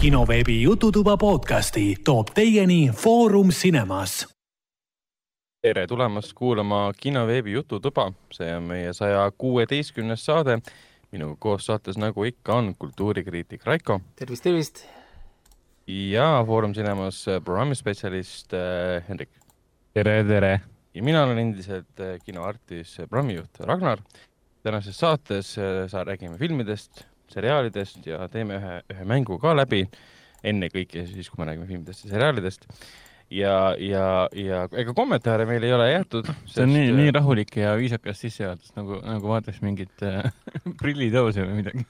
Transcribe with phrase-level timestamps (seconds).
[0.00, 4.28] kinoveebi Jututuba podcasti toob teieni Foorum Cinemas.
[5.62, 10.58] tere tulemast kuulama kinoveebi Jututuba, see on meie saja kuueteistkümnes saade.
[11.12, 14.86] minuga koos saates, nagu ikka, on kultuurikriitik Raiko tervist, tervist.
[15.86, 19.30] ja Foorum Cinemas programmispetsialist äh, Hendrik.
[19.92, 20.60] tere, tere.
[20.94, 24.00] ja mina olen endiselt äh, kinoartis äh, programmijuht Ragnar.
[24.62, 25.54] tänases saates
[25.88, 29.86] sa räägime filmidest, seriaalidest ja teeme ühe, ühe mängu ka läbi.
[30.40, 32.64] ennekõike siis, kui me räägime filmidest ja seriaalidest.
[33.30, 36.30] ja, ja, ja ega kommentaare meil ei ole jäetud.
[36.46, 40.32] see on nii, nii rahulik ja viisakas sissejuhatus nagu, nagu vaataks mingit äh,
[40.82, 41.86] prillitõuse või midagi.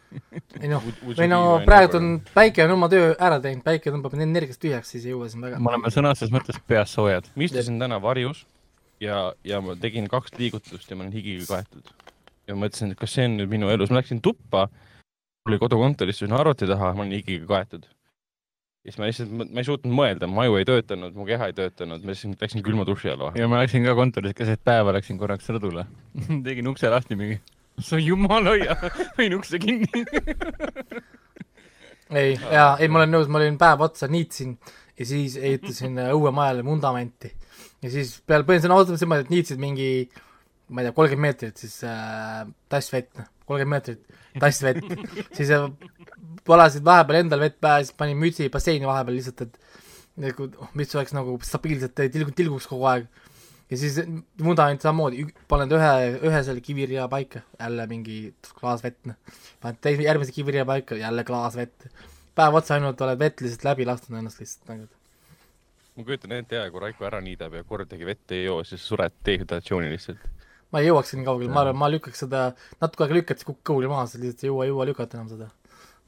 [0.60, 4.28] ei noh, või no praegu on, päike on oma töö ära teinud, päike tõmbab need
[4.28, 5.62] energiast tühjaks, siis ei jõua siin väga.
[5.62, 7.30] me oleme sõna otseses mõttes peas soojad.
[7.34, 8.46] ma istusin täna varjus
[9.00, 11.90] ja, ja ma tegin kaks liigutust ja ma olen higiga kaetud.
[12.46, 14.68] ja ma mõtlesin, et kas see on nüüd minu elus, ma läksin tuppa,
[15.48, 17.86] oli kodukontoris sinna arvuti taha, ma olin higiga kaetud.
[18.84, 21.56] ja siis ma lihtsalt, ma ei suutnud mõelda, mu aju ei töötanud, mu keha ei
[21.56, 23.42] töötanud, ma lihtsalt läksin külma duši alla vahele.
[23.42, 25.86] ja ma läksin ka kontoris keset päeva, läksin korraks rõdule
[26.46, 27.40] tegin ukse lahti mingi,
[27.80, 28.76] sa jumal hoia,
[29.16, 30.04] panin ukse kinni
[32.20, 34.56] ei, jaa, ei, ma olen nõus, ma olin päev otsa, niitsin
[35.00, 37.32] ja siis ehitasin õuemajale vundamenti.
[37.82, 39.90] ja siis peale, põhimõtteliselt ausalt öeldes niimoodi, et niitsid mingi,
[40.68, 44.84] ma ei tea, kolmkümmend meetrit siis äh, tass vett, noh, kolmkümmend meetrit tass vett,
[45.36, 45.50] siis
[46.48, 49.58] valasid vahepeal endal vett pähe, siis panin mütsi basseini vahepeal lihtsalt, et
[50.20, 50.46] nagu,
[50.78, 53.08] mis oleks nagu stabiilselt tilgu-, tilguks kogu aeg.
[53.70, 54.00] ja siis
[54.42, 55.90] vundament samamoodi, paned ühe,
[56.26, 58.20] ühe selle kivirea paika, jälle mingi
[58.58, 59.18] klaas vett, noh.
[59.62, 61.86] paned teise, järgmise kivirea paika, jälle klaas vett.
[62.34, 64.88] päev otsa ainult oled vett lihtsalt läbi lasknud ennast lihtsalt nagu.
[65.96, 69.14] ma kujutan ette ja kui Raiko ära niidab ja kordagi vett ei joo, siis sured
[69.26, 70.39] dehydratatsiooni lihtsalt.
[70.70, 72.42] Ma ei jõuaks nii kaugele, ma arvan, ma lükkaks seda,
[72.82, 75.50] natuke aega lükkad, siis kukub kõhuli maha, sa lihtsalt ei jõua, jõua lükata enam seda.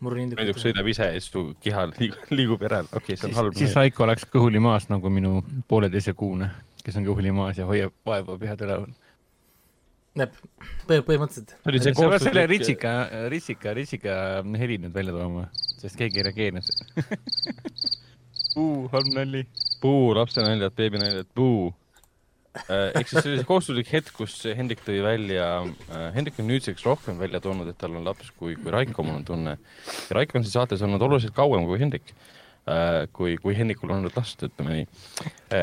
[0.03, 3.59] näiteks sõidab ise ja siis su keha liigub, liigub järel, okei okay,, see on halb.
[3.59, 6.51] siis Raiko läks kõhuli maas nagu minu pooleteise kuune,
[6.83, 8.95] kes on kõhuli maas ja hoiab vaeva pead üleval.
[10.19, 11.57] põh-, põhimõtteliselt.
[11.59, 12.95] see oli see sa pead selle ritsika,
[13.35, 14.17] ritsika, ritsika
[14.63, 15.49] heli nüüd välja tooma,
[15.83, 16.73] sest keegi ei reageerinud.
[18.55, 19.47] puu, halb nali.
[19.83, 21.73] puu, lapsenaljad, beebinaljad, puu.
[22.53, 25.47] Ehk siis see oli see kohustuslik hetk, kus Hendrik tõi välja,
[26.17, 29.27] Hendrik on nüüdseks rohkem välja toonud, et tal on laps kui, kui Raiko, mul on
[29.29, 29.57] tunne.
[29.57, 32.15] ja Raiko on siin saates olnud oluliselt kauem kui Hendrik.
[33.13, 34.85] kui, kui Hendrikul on olnud last, ütleme nii.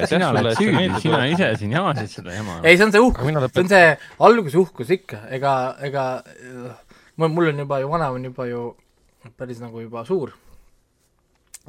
[0.10, 2.58] sina oled süüdi, sina ise siin jamasid seda jama.
[2.64, 3.86] ei, see on see uhkus, see on see
[4.28, 5.54] algusuhkus ikka, ega,
[5.88, 6.10] ega
[7.20, 8.64] mul, mul on juba ju, vanem on juba ju
[9.38, 10.34] päris nagu juba suur.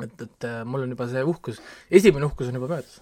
[0.01, 1.61] et, et äh, mul on juba see uhkus,
[1.91, 3.01] esimene uhkus on juba möödas.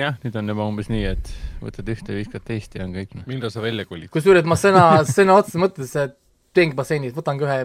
[0.00, 3.28] Jah, nüüd on juba umbes nii, et võtad ühte, viskad teist ja on kõik noh.
[3.30, 4.10] millal sa välja kolid?
[4.12, 6.18] kusjuures ma sõna, sõna otseses mõttes et
[6.56, 7.56] teengi basseinis, võtangi ühe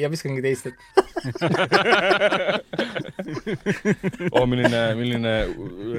[0.00, 0.76] ja viskangi teist, et
[4.32, 5.32] oo, milline, milline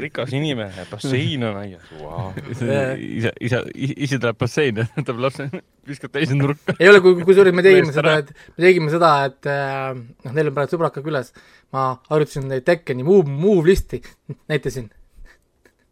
[0.02, 2.32] rikas inimene, bassein on aias, vau.
[2.50, 5.46] isa, isa, ise tuleb basseini, võtab lapse,
[5.88, 6.74] viskab teise nurka.
[6.80, 10.50] ei ole, kui, kusjuures me tegime seda, et me tegime seda, et äh, noh, neil
[10.50, 11.28] on praegu sõbrad ka külas,
[11.76, 13.98] ma harjutasin neid Tekkeni move, move listi,
[14.50, 14.88] näitasin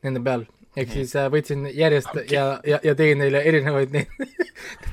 [0.06, 0.46] nende peal,
[0.78, 2.28] ehk siis äh, võtsin järjest okay.
[2.32, 4.38] ja, ja, ja tegin neile erinevaid neid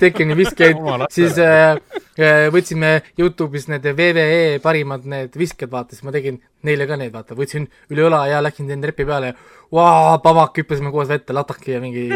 [0.00, 0.78] Tekkeni viskeid.
[1.12, 1.76] Siis äh,
[2.20, 7.12] äh, võtsime Youtube'is need VVE parimad need visked, vaata, siis ma tegin neile ka neid,
[7.14, 9.34] vaata, võtsin üle õla ja läksin teen trepi peale.
[9.74, 12.06] Vaa, pamak, hüppasime koos vette, lataki ja mingi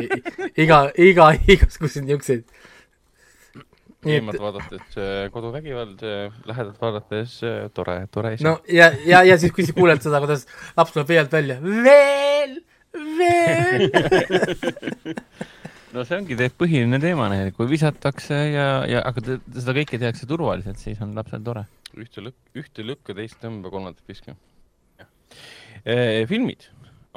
[0.65, 2.45] iga, iga, igasuguseid niisuguseid.
[4.07, 5.01] nii eemalt et vaadates
[5.35, 6.05] koduvägivald,
[6.49, 7.35] lähedalt vaadates
[7.77, 8.47] tore, tore asi.
[8.47, 10.47] No ja, ja, ja siis, kui sa kuuled seda, kuidas
[10.79, 12.61] laps tuleb vee alt välja, veel,
[12.95, 13.89] veel
[15.95, 20.29] no see ongi teie põhiline teema, kui visatakse ja, ja aga te, seda kõike tehakse
[20.31, 21.67] turvaliselt, siis on lapsel tore.
[21.99, 24.37] ühte lükk, ühte lükka, teist tõmba, kolmandat viska.
[26.31, 26.69] filmid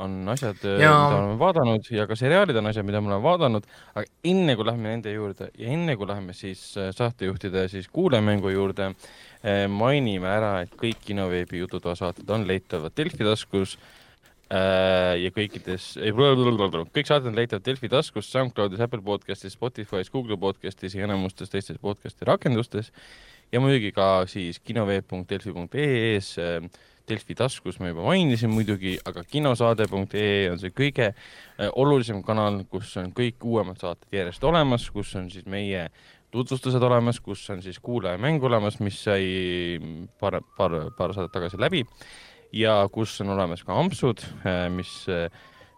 [0.02, 1.10] on asjad, mida Jaa.
[1.12, 4.66] me oleme vaadanud ja ka seriaalid on asjad, mida me oleme vaadanud, aga enne kui
[4.66, 8.94] lähme nende juurde ja enne kui lähme siis äh, saatejuhtide siis kuulemängu juurde,
[9.68, 13.74] mainime ära, et kõik kinoveebi Jututoa saated on leitavad Delfi taskus
[14.54, 21.08] ja kõikides, kõik saated on leitavad Delfi taskus, SoundCloudis, Apple podcastis, Spotify's, Google podcastis ja
[21.08, 22.92] enamustes teistes podcasti rakendustes.
[23.54, 26.68] Ja muidugi ka siis kinoveeb.delfi.ee-s äh,
[27.10, 32.96] Delfi taskus ma juba mainisin muidugi, aga kinosaade.ee on see kõige äh, olulisem kanal, kus
[33.02, 35.88] on kõik uuemad saated järjest olemas, kus on siis meie
[36.34, 39.26] tutvustused olemas, kus on siis kuulajamäng olemas, mis sai
[40.20, 41.84] paar, paar, paar saadet tagasi läbi
[42.54, 44.22] ja kus on olemas ka ampsud,
[44.76, 45.28] mis äh,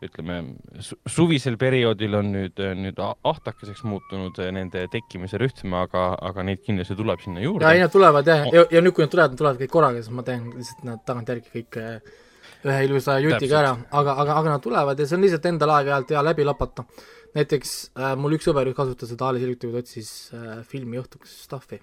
[0.06, 0.42] ütleme
[0.84, 6.62] su suvisel perioodil on nüüd, nüüd a- ahtakeseks muutunud nende tekkimise rütm, aga, aga neid
[6.66, 7.74] kindlasti tuleb sinna ja ei, juurde.
[7.82, 10.28] nad tulevad jah, ja, ja nüüd, kui nad tulevad, nad tulevad kõik korraga, siis ma
[10.28, 11.82] teen lihtsalt nad tagantjärgi kõik
[12.66, 16.16] ühe ilusa jutiga ära, aga, aga, aga nad tulevad ja see on lihtsalt endal aeg-ajalt
[16.16, 16.86] hea läbi lapata.
[17.36, 21.36] näiteks äh, mul üks sõber kasutas seda alles hiljuti, kui ta otsis äh, filmi õhtuks
[21.46, 21.82] stuff'i.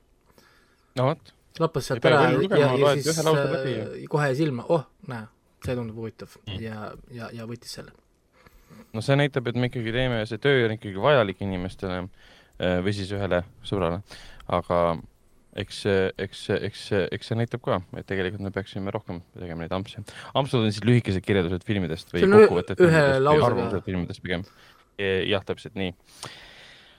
[0.99, 5.27] no vot, lappas sealt ära ja, ja, ja siis äh, kohe silma, oh, näe,
[5.65, 6.59] see tundub huvitav mm.
[6.63, 7.93] ja, ja, ja võttis selle.
[8.93, 12.95] no see näitab, et me ikkagi teeme, see töö on ikkagi vajalik inimestele äh, või
[12.97, 14.03] siis ühele sõbrale,
[14.53, 14.83] aga
[15.59, 15.83] eks,
[16.21, 20.05] eks, eks, eks see näitab ka, et tegelikult me peaksime rohkem tegema neid ampse.
[20.39, 24.47] ampsud on siis lühikesed kirjeldused filmidest või kokkuvõtted ühe filmidest arvamused filmidest pigem.
[24.99, 25.93] jah, täpselt nii.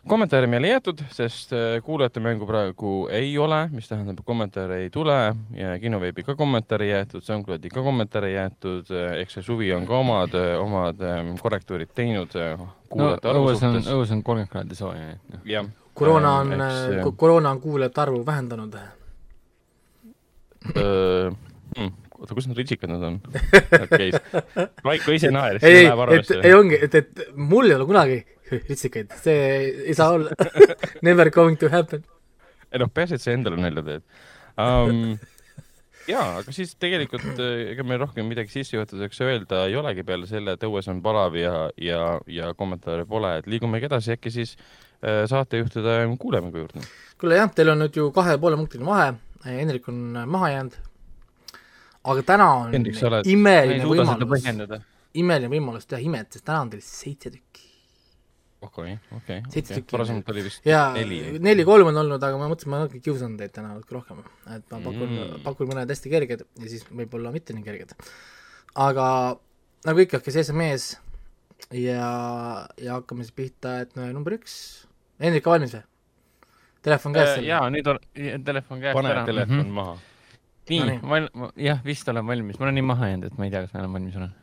[0.08, 4.82] Kommentaare meile ei jäetud, sest äh, kuulajate mängu praegu ei ole, mis tähendab, et kommentaare
[4.84, 5.16] ei tule
[5.56, 8.92] ja kinoveebi ka kommentaare ei jäetud, SoundCloudi ka kommentaare ei jäetud,
[9.22, 13.64] ehk see suvi on ka omad, omad ähm, korrektuurid teinud äh, no kuulajate arvu õues
[13.64, 13.94] on, suhtes.
[13.96, 15.72] õues on kolmkümmend kraadi sooja, nii et noh.
[15.96, 18.78] koroona on Eks, äh, äh,, koroona on kuulajate arvu vähendanud.
[20.64, 21.90] Hmm,
[22.20, 23.18] oota, kus need ritsikad nüüd on?
[23.84, 24.12] okei,
[24.84, 26.54] Vaiko ise naeris, ei, see ei, läheb et arvesse ei.
[26.56, 28.24] ongi, et, et mul ei ole kunagi
[28.70, 29.40] ritsikaid, see
[29.88, 30.36] ei saa olla.
[31.08, 32.06] Never going to happen.
[32.72, 34.06] ei noh, peaasi, et sa endale nalja teed
[34.58, 35.18] um,.
[36.10, 40.56] jaa, aga siis tegelikult äh, ega meil rohkem midagi sissejuhatuseks öelda ei olegi peale selle,
[40.58, 45.24] et õues on palav ja, ja, ja kommentaare pole, et liigumegi edasi äkki siis äh,
[45.30, 46.88] saatejuhtide kuulemingu juurde.
[47.22, 49.14] kuule jah, teil on nüüd ju kahe poole punktiline vahe,
[49.44, 50.80] Hendrik on maha jäänud.
[52.04, 54.82] aga täna on ei imeline võimalus,
[55.14, 57.63] imeline võimalus teha imet, sest täna on teil seitse tükki.
[58.64, 59.92] okei, okei, Seitse tükki.
[59.98, 61.40] varasemalt oli vist ja neli.
[61.40, 64.20] neli-kolm on olnud, aga ma mõtlesin, ma natuke kiusan teid täna natuke rohkem.
[64.56, 65.18] et ma pakun Mm.
[65.20, 67.94] mm., pakun mõned hästi kerged ja siis võib-olla mitte nii kerged.
[68.76, 69.08] aga
[69.86, 70.98] nagu ikka, kes ees on mees
[71.72, 74.86] ja, ja hakkame siis pihta, et no number üks,
[75.20, 75.84] Hendrik valmis või?
[76.84, 78.00] telefon käes Äh, jaa, nüüd on
[78.44, 79.26] telefon käest pane ära.
[79.26, 79.72] telefon Mhm.
[79.74, 79.98] maha.
[80.70, 83.52] nii No val-, jah, vist olen valmis, ma olen nii maha jäänud, et ma ei
[83.52, 84.34] tea, kas ma enam valmis olen.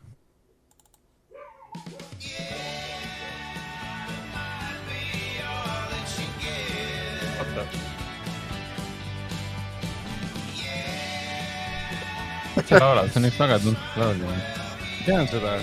[12.55, 14.35] Sa laulad, see on üks väga tuntud laulja.
[15.05, 15.59] tean seda.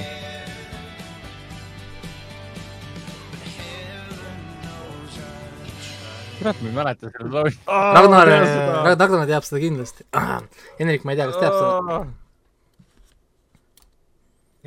[6.38, 7.50] kurat, ma ei mäleta seda laulu.
[7.67, 8.26] Ragnar,
[8.94, 10.06] Ragnar teab seda kindlasti.
[10.79, 11.99] Hendrik, ma ei tea, kas teab seda.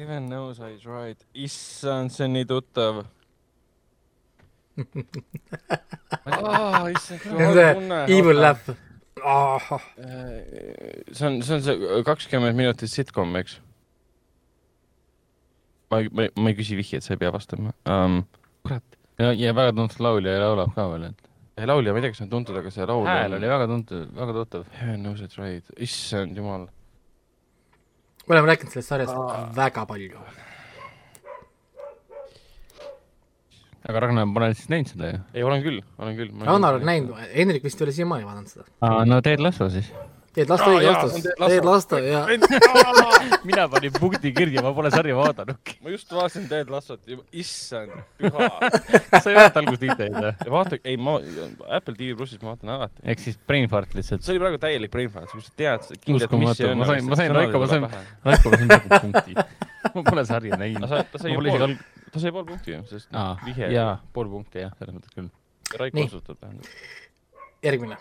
[0.01, 1.17] Even knows I tried.
[1.33, 3.03] issand, see on nii tuttav.
[6.91, 8.05] issand, kui halb see tunne.
[8.07, 8.39] evil.
[8.41, 8.71] laugh.
[9.23, 9.83] ahah,
[11.11, 13.59] see on, see on see kakskümmend minutit sitcom, eks?
[15.91, 18.21] ma ei, ma ei, ma ei küsi vihjet, sa ei pea vastama um,.
[18.65, 22.13] kurat, ja, ja väga tuntud laulja ja laulab ka veel, et laulja, ma ei tea,
[22.13, 24.69] kas see on tuntud, aga see laul hääl oli väga tuntud, väga tuttav.
[24.77, 26.69] Heaven knows I tried, issand jumal.
[28.27, 30.23] me oleme rääkinud sellest sarjast väga palju.
[33.89, 35.19] Aga Ragnar, ma olen siis näinud seda ju.
[35.33, 36.31] ei, olen küll, olen küll.
[36.45, 38.65] Ragnar on näinud, Hendrik vist ei ole siiamaani vaadanud seda.
[38.81, 39.91] aa, no Ted Lasso siis.
[40.31, 41.71] Teed Lasto Aa, õige jaa, vastus Ted Teed Lasso.
[41.71, 42.21] Lasto ja
[43.43, 45.73] mina panin punkti kirja, ma pole sarja vaadanudki.
[45.83, 47.91] ma just vaatasin Ted Lassot ja issand,
[48.21, 48.47] püha.
[49.19, 50.31] sa ei vaata algust detail'i või?
[50.45, 51.17] ja vaata, ei ma,
[51.67, 53.03] Apple TV plussis ma vaatan alati.
[53.11, 54.23] ehk siis brain fart lihtsalt.
[54.23, 56.61] see oli praegu täielik brain fart, sa tead, kindlalt, mis Uskumatu.
[56.61, 56.77] see on.
[56.79, 57.89] Ma sain- ma sain Raiko- ma sain-
[58.29, 59.35] Raiko, ma sain punkti.
[59.95, 60.85] ma pole sarja näinud.
[60.87, 63.71] Ma pole isegi pool alg-, ta sai pool punkti ju, sest aa, vihje.
[63.73, 65.29] jaa, pool punkti jah, selles mõttes küll.
[65.79, 66.09] Raiko Nii.
[66.11, 66.65] osutab, tähendab.
[67.63, 67.97] järgmine.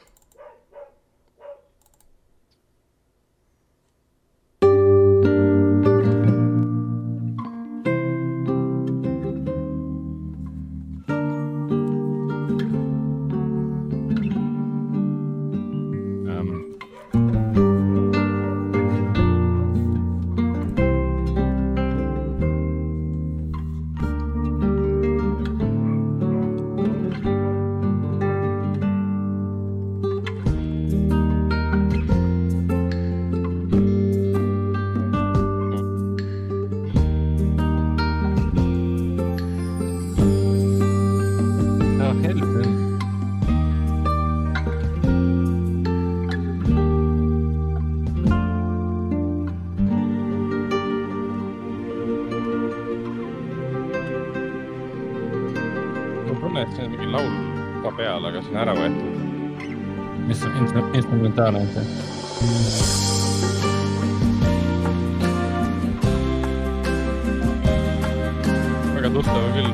[56.50, 57.30] Ma tunnen, et see on mingi laul
[57.82, 59.18] ka peal, aga see on ära võetud.
[60.26, 61.84] mis on instru- instrumentaalne on see?
[68.96, 69.72] väga tuttav küll.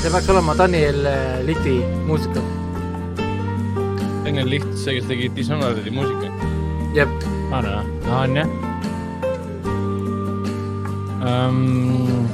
[0.00, 1.78] see peaks olema Daniel äh, Liti
[2.10, 2.42] muusika.
[4.24, 6.30] Daniel Liht, see, kes tegi Dishonored'i muusika.
[6.94, 7.18] jep,
[7.52, 8.14] on või?
[8.20, 8.63] on jah
[11.34, 12.28] um,.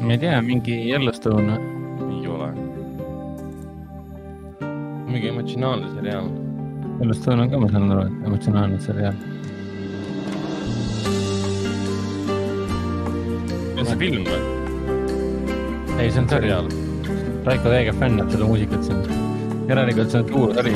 [0.00, 2.18] ma ei tea, mingi Yellowstone või?
[2.18, 2.48] ei ole.
[5.10, 6.30] mingi emotsionaalne seriaal.
[7.00, 9.16] Yellowstone on ka, ma saan aru, emotsionaalne seriaal.
[13.80, 14.40] on see film või?
[15.98, 16.72] ei, see on seriaal.
[17.44, 19.04] Raiko täiega fännab seda muusikat siin.
[19.70, 20.74] järelikult see on suur sari.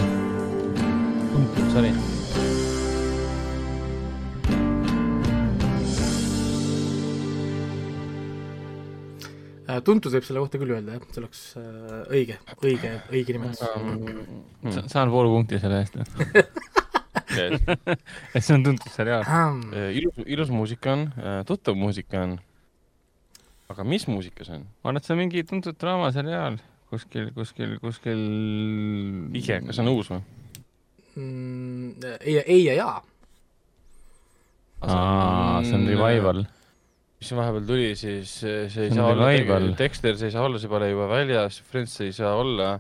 [9.84, 13.60] Äh, tuntud võib selle kohta küll öelda, jah, see oleks äh, õige, õige, õige nimetus.
[13.68, 14.88] Hmm.
[14.88, 16.00] saan pool punkti selle eest.
[17.34, 19.28] et see on tuntud seriaal.
[19.92, 21.08] ilus, ilus muusika on,
[21.48, 22.38] tuttav muusika on.
[23.72, 24.64] aga mis muusika see on?
[24.64, 26.58] ma arvan, et see on mingi tuntud draamaseriaal
[26.94, 28.22] kuskil, kuskil, kuskil.
[29.34, 30.22] vihje, kas see on uus või?
[31.14, 32.96] Mm, ei, ei ja jaa.
[34.82, 36.44] aa, see on revival.
[37.21, 40.44] Mis siin vahepeal tuli, siis eh, see ei See saa olla Dexter, see ei saa
[40.44, 42.75] olla, see pole juba väljas, Friends ei saa olla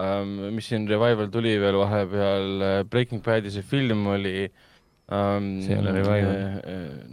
[0.00, 0.32] um,.
[0.56, 5.52] mis siin revival tuli veel vahepeal, Breaking Badi see film oli um,.
[5.62, 6.42] See ei ole revival.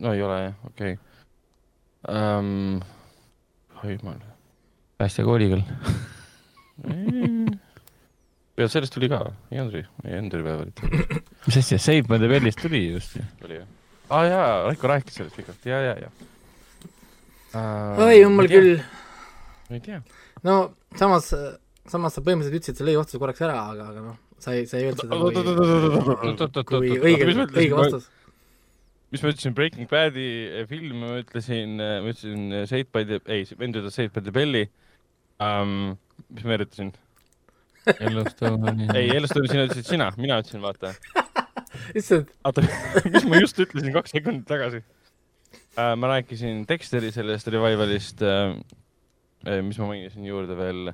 [0.01, 2.15] no ei ole jah, okei okay.
[2.15, 2.81] um,.
[3.83, 4.21] oi jumal.
[4.97, 5.65] päästjakooli küll.
[8.57, 10.81] ja sellest tuli ka, ei olnud revivalit,
[11.45, 13.27] mis asja, Save by the Bellist tuli just ju.
[13.45, 13.69] oli jah.
[14.07, 16.11] aa ah, jaa, Raiko rääkis sellest pikalt, ja, ja, ja
[17.57, 18.03] uh,.
[18.05, 18.75] oi jumal küll.
[19.69, 20.01] ma ei tea.
[20.47, 20.57] no
[20.99, 21.31] samas,
[21.89, 24.79] samas sa põhimõtteliselt ütlesid selle õige vastuse korraks ära, aga, aga noh, sa ei, sa
[24.79, 28.09] ei öelnud seda kui, kui õige, õige vastus.
[29.13, 30.27] mis ma ütlesin, Breaking Badi
[30.69, 34.35] film, ma ütlesin, ma ütlesin äh, Saved by the, ei, vend ütles Saved by the
[34.35, 34.67] Belly
[35.43, 35.97] um,.
[36.29, 36.93] mis ma veel ütlesin?
[37.87, 38.89] Yellowstone'i.
[38.99, 40.91] ei, Yellowstone'i sina ütlesid sina, mina ütlesin, vaata.
[41.95, 42.63] issand, oota,
[43.07, 44.96] mis ma just ütlesin kaks sekundit tagasi uh,?
[45.77, 48.55] Ma rääkisin Dexteri sellest revivalist uh,,
[49.61, 50.89] mis ma mainisin juurde veel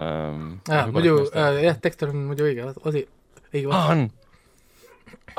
[0.00, 0.60] um,.
[0.92, 3.06] muidu äh, jah, Dexter on muidu õige, osi,
[3.52, 3.90] õige vastus.
[3.94, 4.00] on.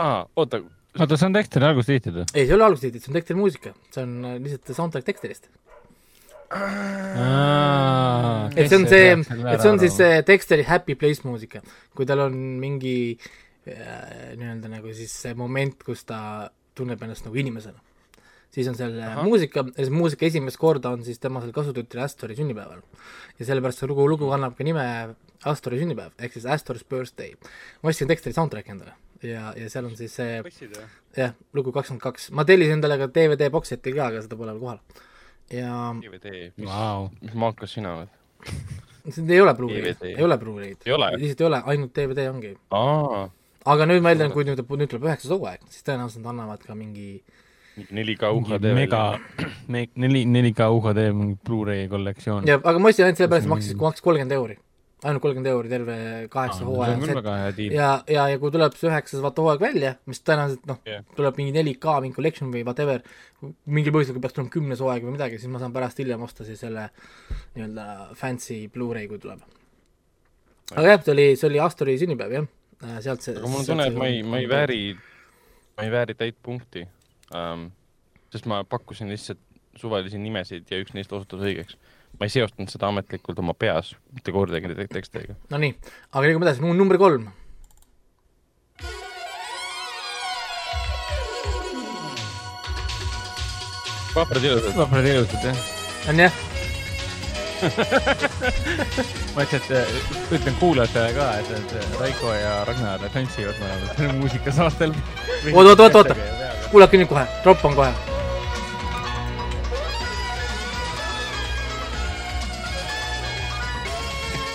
[0.01, 0.63] aa, oota,
[0.97, 2.27] oota, see on Dexteri algustiitlid või?
[2.33, 5.49] ei, see ei ole algustiitel, see on Dexteri muusika, see on äh, lihtsalt soundtrack Dexterist.
[8.57, 11.61] et see on see, et see on siis see Dexteri Happy Place muusika,
[11.93, 17.35] kui tal on mingi äh, nii-öelda nagu siis see moment, kus ta tunneb ennast nagu
[17.39, 17.79] inimesena.
[18.49, 19.11] siis on seal Aha.
[19.11, 19.23] Ahah.
[19.27, 22.81] muusika muusika esimest korda on siis tema seal kasutütre Astori sünnipäeval.
[23.39, 24.87] ja sellepärast see lugu, lugu kannab ka nime
[25.45, 27.35] Astori sünnipäev, ehk siis Astor's birthday.
[27.83, 30.41] ma ostsin Dexteri soundtrack'i endale ja, ja seal on siis see
[31.17, 34.53] jah, lugu kakskümmend kaks, ma tellisin endale ka DVD box set'i ka, aga seda pole
[34.55, 34.79] veel kohal.
[35.53, 37.09] ja DVD, mis Vau.
[37.21, 38.15] mis maakas sina oled?
[39.13, 40.13] see ei ole Blu-ray, DVD.
[40.15, 40.85] ei ole Blu-ray'd.
[40.85, 41.11] Ei ole?
[41.17, 42.53] lihtsalt ei ole, ainult DVD ongi.
[42.71, 43.23] aa,
[43.65, 46.77] aga nüüd ma eeldan, kui nüüd, nüüd tuleb üheksas hooaeg, siis tõenäoliselt nad annavad ka
[46.77, 47.19] mingi
[47.79, 48.71] mingi 4K UHD.
[48.75, 49.03] mega,
[50.03, 52.47] neli, 4K UHD mingi Blu-ray kollektsioon.
[52.47, 54.57] ja, aga ma ostsin ainult sellepärast, et maksis, maksis kolmkümmend euri.
[55.03, 55.97] ainult kolmkümmend euri terve
[56.31, 60.67] kaheksa on hooaja ja, ja, ja kui tuleb see üheksas vaata hooaeg välja, mis tõenäoliselt
[60.69, 60.99] noh Jah.
[60.99, 63.05] yeah., tuleb mingi 4K, mingi collection või whatever,
[63.65, 66.47] mingil põhjusel, kui peaks tulema kümnes hooaeg või midagi, siis ma saan pärast hiljem osta
[66.47, 66.89] siis selle
[67.55, 69.45] nii-öelda fancy Blu-ray, kui tuleb.
[70.75, 73.87] aga jah, see oli, see oli Astori sünnipäev jah, sealt see aga mul on tunne,
[73.89, 74.49] et ma ei, ma ei.
[74.49, 74.81] vääri,
[75.77, 76.85] ma ei vääri täit punkti
[77.35, 77.69] um,.
[78.31, 79.41] sest ma pakkusin lihtsalt
[79.79, 81.77] suvalisi nimesid ja üks neist osutus õigeks.
[82.19, 85.35] ma ei seostanud seda ametlikult oma peas mitte kordagi nende tekstidega.
[85.53, 85.75] Nonii,
[86.11, 87.29] aga liigume edasi, number kolm.
[94.15, 94.75] vaprad ilusad.
[94.75, 95.65] vaprad ilusad jah.
[96.09, 96.39] on jah,
[99.35, 99.87] ma ütlesin, et äh,
[100.37, 104.91] ütlen kuulajatele ka, et, et Raiko ja Ragnar tantsivad mõlemad muusikasaatel.
[105.53, 106.09] Oot, oot, oot, oot.
[106.71, 107.93] kuulake nüüd kohe, tropp on kohe.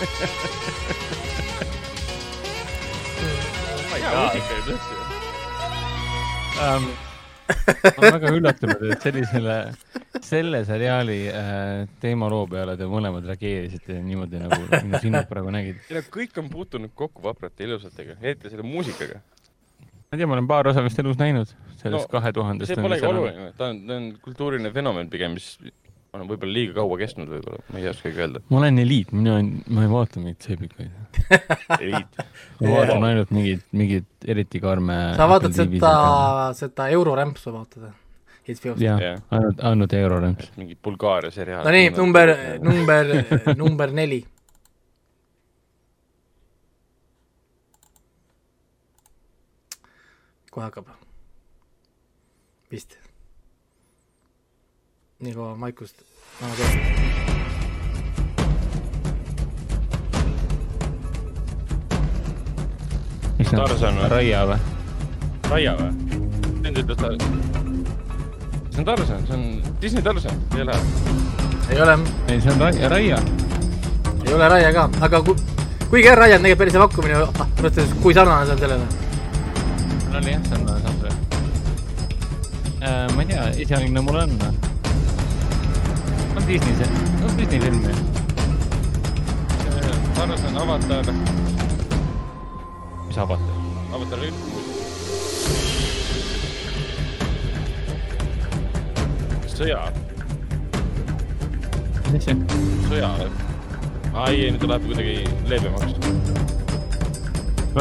[4.05, 4.95] hea muusika ju tõesti.
[6.61, 7.14] um,.
[7.49, 9.57] Ma olen väga üllatunud, et sellisele,
[10.25, 15.83] selle seriaali äh, teemaloo peale te mõlemad reageerisite niimoodi nagu, nagu sina praegu nägid.
[15.91, 19.21] ei no kõik on puutunud kokku vaprate ilusatega, eriti selle muusikaga.
[19.21, 22.73] ma ei tea, ma olen paar osa vist elus näinud, sellest No, kahe tuhandest.
[22.73, 25.55] see polegi oluline, ta on, ta on kultuuriline fenomen pigem, mis
[26.15, 28.43] on võib-olla liiga kaua kestnud võib-olla, ma ei oskagi öelda.
[28.51, 29.37] ma olen eliit, mina,
[29.75, 31.21] ma ei vaata mingeid seeblikaid.
[31.81, 32.23] eliit.
[32.61, 34.99] ma vaatan ainult mingeid, mingeid eriti karme.
[35.19, 35.93] sa vaatad seda,
[36.59, 37.95] seda Eurorämpsu vaatad või?
[38.77, 39.01] Jah
[39.33, 40.51] ainult, ainult Euroremps.
[40.61, 41.65] mingi Bulgaaria seriaal.
[41.65, 43.15] no nii, number, number,
[43.63, 44.21] number neli.
[50.55, 50.93] kohe hakkab.
[52.71, 53.04] vist.
[55.25, 55.97] Nii kaua vaikust.
[63.39, 64.59] mis see Tarzan on või?, Raia või?
[65.51, 66.19] Raia või?
[66.65, 67.41] Nende ütles Tarzan.
[68.71, 70.77] see on Tarzan, see on Disney Tarzan, ei ole?
[71.71, 71.97] ei ole,
[72.29, 73.23] ei, see on Raia, Raia.
[74.27, 75.37] ei ole Raia ka, aga ku,
[75.89, 78.87] kuigi jah, Raia on tegelikult päris hea pakkumine, mõttes kui sarnane see on sellele.
[80.05, 81.19] mul oli jah, sarnane saatus
[82.85, 83.11] äh,.
[83.17, 84.39] ma ei tea, esialgne mul on.
[86.37, 86.89] On Disney see,
[87.25, 87.95] on Disney film ju.
[90.15, 91.15] Tarzan, Avatar.
[93.07, 93.57] mis Avatar?
[93.95, 94.33] Avatar oli
[99.55, 99.81] sõja,
[102.11, 102.37] mis see?
[102.89, 103.11] sõja.
[104.15, 105.17] aa ei, ei nüüd ta läheb kuidagi
[105.51, 105.95] leebemaks.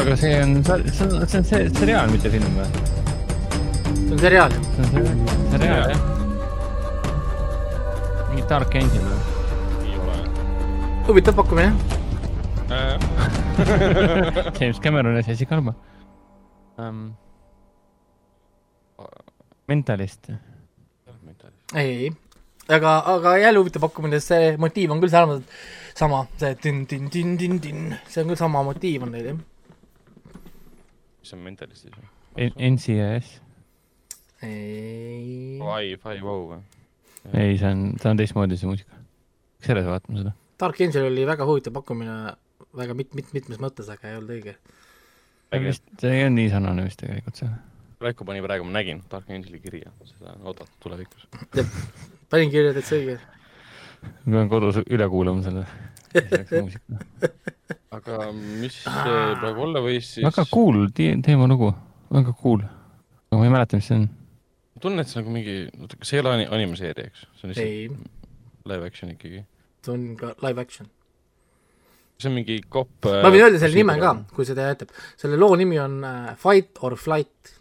[0.03, 0.88] aga see on, see on,
[1.25, 2.72] see on see seriaal, mitte film või?
[3.89, 4.60] see on seriaal.
[4.74, 6.12] see on seriaal jah.
[8.53, 9.22] Dark Angel või?
[9.81, 10.15] ei ole.
[11.07, 11.72] huvitav pakkumine.
[14.60, 15.74] James Cameron ja Jessica Alba
[16.77, 17.00] um,.
[19.67, 20.29] Mentalist.
[21.74, 22.12] ei, ei,
[22.69, 25.50] aga, aga jälle huvitav pakkumine, see motiiv on küll sarnaselt
[25.98, 29.41] sama, see tin-tin-tin-tin-tin, see on küll sama motiiv on neil jah.
[31.24, 31.98] mis on Mentalist siis?
[32.53, 33.33] NCIS.
[34.45, 36.62] ei, Five, Five O või?
[37.32, 39.01] ei, see on, see on teistmoodi see muusika.
[39.63, 40.34] selles vaatame seda.
[40.60, 42.15] Dark Angel oli väga huvitav pakkumine,
[42.77, 44.56] väga mit-, mit-, mitmes mõttes, aga ei olnud õige.
[45.63, 47.51] vist, see ei olnud nii sarnane vist tegelikult see.
[48.03, 51.27] Raiko pani praegu, ma nägin Dark Angeli kirja, seda on oodatud tulevikus.
[52.32, 53.18] panin kirja täitsa õige.
[54.26, 55.65] ma pean kodus üle kuulama selle.
[57.95, 60.26] aga mis see praegu olla võis siis?
[60.26, 61.71] väga cool te teema lugu,
[62.13, 62.62] väga cool.
[63.32, 64.10] aga ma ei mäleta, mis see on.
[64.84, 67.24] tunnen, et see on nagu mingi, oota, kas see ei ole ani- animeseeria, eks?
[67.39, 69.41] see on ei, lihtsalt live action ikkagi.
[69.86, 70.89] see on ka live action.
[72.19, 73.08] see on mingi kopp.
[73.10, 74.91] ma võin öelda selle nime ka, kui seda jätab.
[75.19, 77.54] selle loo nimi on äh, Fight or Flight.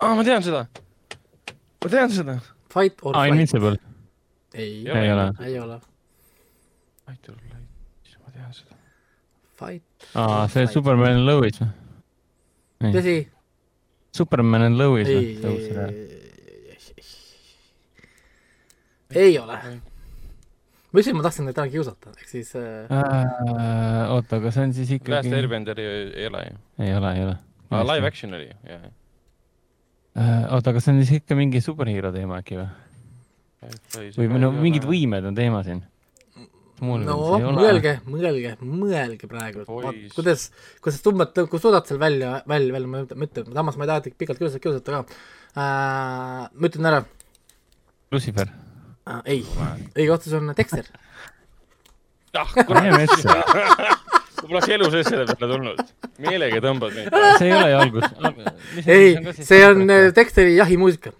[0.00, 0.66] aa, ma tean seda.
[1.84, 2.38] ma tean seda.
[2.72, 3.34] Fight or aa, Flight.
[3.34, 3.76] Invincible.
[4.54, 5.26] ei, Ei ei ole.
[5.48, 5.80] ei ole.
[7.06, 8.76] Fight or Flight, ma tean seda.
[9.60, 10.08] Fight.
[10.14, 11.70] aa, see Superman Lois või?
[12.96, 13.16] tõsi,
[14.12, 15.56] Superman and Lois ei, või?
[19.14, 19.58] ei, ei ole.
[20.92, 24.90] ma ütlesin, ma tahtsin täna kiusata, ehk siis äh, Äh, oota, aga see on siis
[24.90, 25.34] Last ikkagi.
[25.38, 26.58] Airbenderi ei ole ju.
[26.84, 27.36] ei ole, ei ole.
[27.94, 28.90] live action oli ju, jah.
[30.12, 32.68] Äh, oota, aga see on siis ikka mingi superhero teema äkki või?
[34.18, 35.80] või no mingid võimed on teema siin?
[36.82, 37.16] No
[37.54, 39.64] mõelge, mõelge, mõelge praegu,
[40.16, 40.48] kuidas,
[40.82, 44.16] kuidas tõmbate, kui suudad seal välja, välja, välja, ma ütlen, samas ma ei taha teid
[44.18, 45.02] pikalt kiusata, kiusata ka
[45.54, 46.48] äh,.
[46.50, 47.02] ma ütlen ära
[48.12, 48.50] Lucifer.
[49.06, 49.40] äh,, ei,
[49.94, 50.90] õige vastus on Dexter.
[52.34, 53.38] ah, mine kurat, metsa.
[54.42, 55.82] ma poleks elu sees selle peale tulnud.
[56.26, 57.18] meelega tõmbad mind.
[57.38, 58.08] see ei ole jalgus.
[58.86, 61.14] ei, see on äh, Dexteri jahimuusika.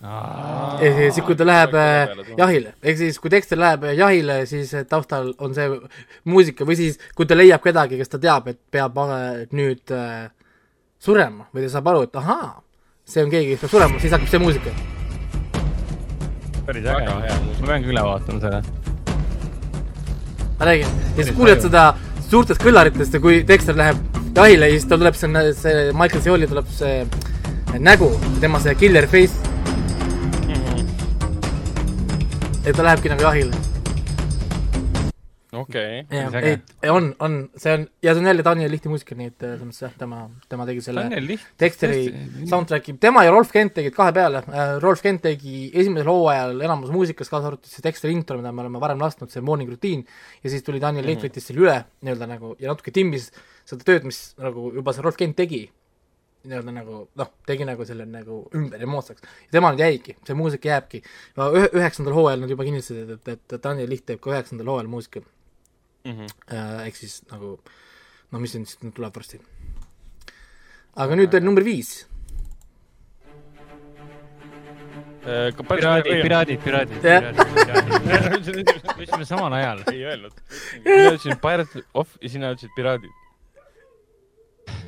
[0.00, 4.72] Ehk siis, kui ta läheb äh, jahile, ehk siis kui Dexter läheb äh, jahile, siis
[4.72, 5.66] äh, taustal on see
[6.24, 8.96] muusika või siis, kui ta leiab kedagi, kes ta teab, et peab
[9.52, 9.92] nüüd
[11.00, 12.48] surema või ta saab aru, et ahaa,
[13.04, 14.72] see on keegi, kes peab surema, siis hakkab see muusika.
[16.64, 17.18] päris äge.
[17.60, 18.62] Ma pean ka üle vaatama selle.
[20.56, 21.84] ma räägin, ja siis kuuled seda
[22.30, 24.00] suurtest kõllaritest ja kui Dexter läheb
[24.32, 27.04] jahile ja siis tal tuleb see, see Michael Seoli tuleb see
[27.76, 29.50] nägu, tema see killer face
[32.64, 33.56] ja ta lähebki nagu jahile.
[35.52, 36.50] okei, äge.
[36.82, 39.54] ei, on, on, see on ja see on jälle Daniel Lihti muusika, nii et äh,
[39.54, 40.18] selles mõttes jah, tema,
[40.52, 41.06] tema tegi selle.
[41.60, 42.04] Dexteri
[42.50, 44.44] soundtrack'i, tema ja Rolf Kent tegid kahe peale,
[44.84, 48.84] Rolf Kent tegi esimesel hooajal enamus muusikast, kaasa arvatud see Dexteri intro, mida me oleme
[48.84, 52.54] varem lasknud, see Morning Routine, ja siis tuli Daniel Liht võttis selle üle nii-öelda nagu
[52.60, 53.30] ja natuke timmis
[53.64, 55.64] seda tööd, mis nagu juba see Rolf Kent tegi,
[56.44, 59.22] nii-öelda nagu noh, tegi nagu selle nagu ümber ja moodsaks.
[59.22, 61.02] ja tema nüüd jäigi, see muusika jääbki.
[61.36, 65.24] ühe, üheksandal hooajal nad juba kinnistasid, et, et Daniel Liht teeb ka üheksandal hooajal muusika.
[66.08, 67.58] Äh, ehk siis nagu
[68.30, 69.40] no mis siin siis nüüd tuleb varsti.
[70.96, 72.06] aga nüüd on number viis.
[75.20, 77.40] piraadid, piraadid, piraadid, piraadid.
[79.04, 79.82] ütlesime samal ajal.
[79.92, 80.32] ei öelnud.
[80.84, 83.19] mina ütlesin Pirate of ja sina ütlesid piraadid.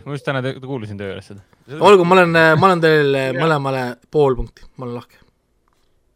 [0.06, 1.40] Ma just täna te- kuulasin töö juures seda.
[1.80, 5.16] olgu, ma olen, ma olen teil mõlemale pool punkti, ma olen lahke.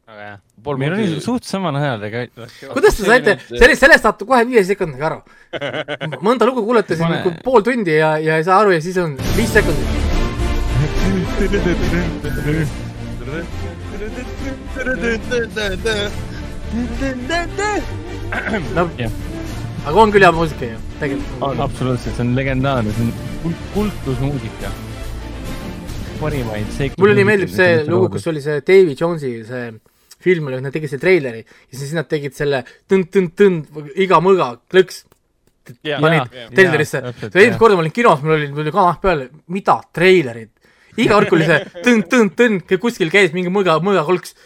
[0.07, 0.37] väga hea.
[0.63, 2.51] Pool meil oli punkti- suht samal ajal tegelikult.
[2.73, 5.21] kuidas te saite, sellest, sellest saate kohe viie sekundiga aru.
[6.27, 9.17] mõnda lugu kuulatasin Pane- nagu pool tundi ja, ja ei saa aru ja siis on
[9.37, 9.89] viis sekundit.
[18.75, 19.11] no Jah.
[19.87, 21.43] Aga on küll hea muusika ju, tegelikult.
[21.47, 23.13] on absoluutselt, see on legendaarne, see on
[23.45, 24.73] kult- kultusmuusika.
[26.21, 26.97] parimaid seik-.
[26.99, 29.67] mulle nii meeldib see lugu, kus oli see Davy Jonesi see
[30.27, 35.05] film oli, nad tegid selle treileri ja siis nad tegid selle tõnd-tõnd-tõnd, iga mõõga klõks
[35.83, 37.01] Jaa, panid jaa, treilerisse.
[37.03, 37.57] esimest jah.
[37.59, 40.53] korda ma olin kinos, mul oli, mul oli kanah peal, mida, treilerid.
[40.97, 44.37] iga kord, kui oli see tõnd-tõnd-tõnd, kuskil käis mingi mõõga, mõõgakolks.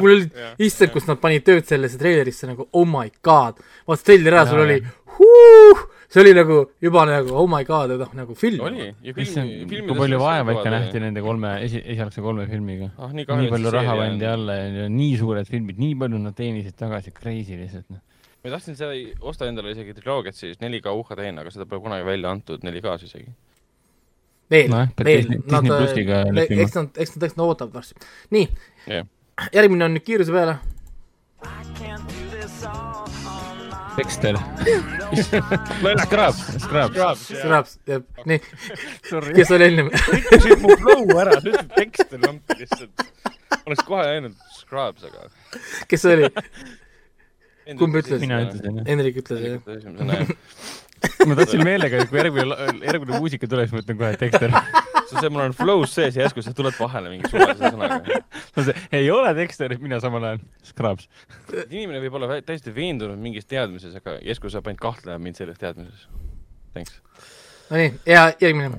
[0.00, 0.24] Mul oli
[0.66, 3.60] issand, kus nad panid tööd sellesse treilerisse nagu oh my god.
[3.90, 4.78] Vaata treileri ära, sul oli
[5.20, 8.62] huh,, see oli nagu juba nagu oh my god, noh nagu film.
[8.66, 12.90] oli ja filmi, kui palju vaeva ikka nähti nende kolme, esi, esialgse kolme filmiga.
[12.98, 13.12] ah,.
[13.14, 14.26] nii, nii palju raha pandi.
[14.30, 18.02] alla ja nii suured filmid, nii palju nad teenisid tagasi, crazy lihtsalt noh.
[18.42, 18.96] ma tahtsin seda
[19.32, 23.30] osta endale isegi triloogiat siis 4K UHD-na, aga seda pole kunagi välja antud 4K-s isegi.
[24.50, 25.70] veel pead veel Disney-, nad
[26.66, 28.10] eks nad, eks nad, eks nad ootavad varsti.
[28.34, 28.48] nii,
[28.90, 29.06] jah,
[29.54, 30.58] järgmine on nüüd kiiruse peale.
[33.96, 34.36] Dexter.
[36.04, 37.26] Scrubs, Scrubs.
[37.26, 37.78] Scrubs,
[38.26, 38.40] nii,
[39.08, 39.34] Sorry.
[39.34, 39.90] kes oli ennem?
[40.12, 43.04] rikkusid mu flow ära, sa ütlesid Dexter lampi lihtsalt.
[43.66, 45.26] oleks kohe läinud Scrubs, aga.
[45.90, 46.30] kes see oli?
[47.78, 48.20] Kumb ütles?
[48.22, 48.86] mina ütlesin jah.
[48.88, 49.58] Hendrik ütles jah.
[51.26, 54.54] Ma tahtsin meelega, et kui järgmine, järgmine muusika tuleb, siis ma ütlen kohe Dexter.
[55.10, 58.20] see, mul on flow's sees ja järsku sa tuled vahele mingi suvalise sõnaga.
[59.00, 60.42] ei ole Dexter, mina samal ajal.
[60.70, 61.08] Scrubs.
[61.68, 66.08] inimene võib olla täiesti veendunud mingis teadmises, aga järsku saab ainult kahtlema mind selles teadmises.
[66.74, 67.00] Thanks.
[67.70, 68.70] Nonii, ja järgmine.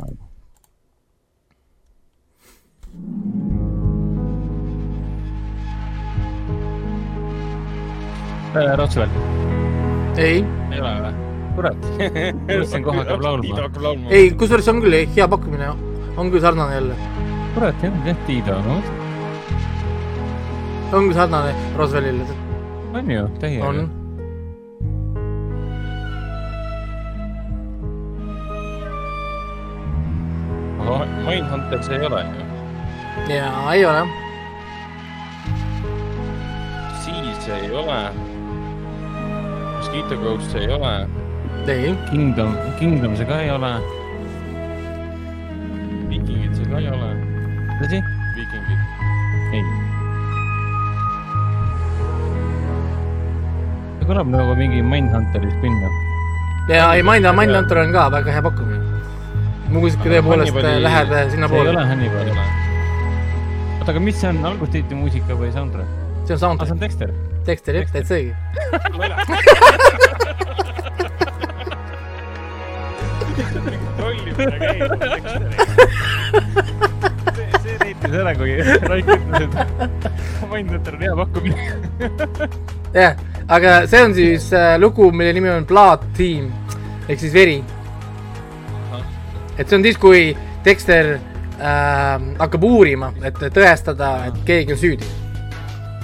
[8.75, 9.11] Rotsveld.
[10.19, 11.30] ei, ei ole või?
[11.55, 11.87] kurat.
[12.47, 14.09] mõtlesin, kohe hakkab laulma.
[14.09, 15.71] ei, kusjuures see on küll hea pakkumine,
[16.17, 16.99] on küll sarnane jälle,
[17.55, 18.77] kurat jah, jah, Tiido, no
[20.91, 22.27] on küll sarnane Roswellile,
[22.93, 23.67] on ju, täiega.
[23.67, 23.83] on.
[30.81, 32.49] aga Mindhunter see ei ole ju.
[33.35, 34.03] ja ei ole,
[37.03, 38.01] siis ei ole.
[39.77, 41.20] Mosquito Ghost ei ole.
[41.67, 43.71] ei, Kingdom, Kingdom see ka ei ole.
[46.09, 47.09] Vikingid see ka ei ole.
[47.81, 47.99] tõsi?
[48.37, 48.79] Vikingid.
[49.55, 49.63] ei.
[53.99, 55.95] see kõlab nagu mingi Mindhunteri spin-off.
[56.71, 58.83] ja ei, Mind, Mindhunter on ka väga hea pakkumine.
[59.71, 62.27] muusika tõepoolest Hannibali- läheb see ei sinnapoole ole, Hannibal.
[63.79, 65.89] oota, aga mis see on, algustiitli muusika või soundtrack?
[66.25, 67.09] see on aa, see soundtrack, on Dexter.
[67.45, 68.35] Dexter jah, täitsa õige.
[74.61, 74.81] käib.
[77.61, 78.51] see näitas ära, kui
[78.91, 79.51] Raik ütles, et
[80.51, 81.63] Mindhunter on hea pakkumine.
[82.93, 83.13] jah,
[83.47, 86.51] aga see on siis äh, lugu, mille nimi on Blood Team
[87.07, 87.63] ehk siis veri.
[89.57, 91.19] et see on siis, kui Dexter äh,
[92.39, 95.11] hakkab uurima, et tõestada, et keegi on süüdi.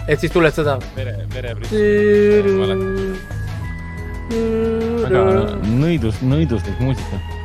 [0.08, 0.78] et siis tuled seda.
[0.95, 1.71] vere, vereprits.
[5.08, 5.26] väga
[5.71, 7.37] nõidus, nõiduslik muusika.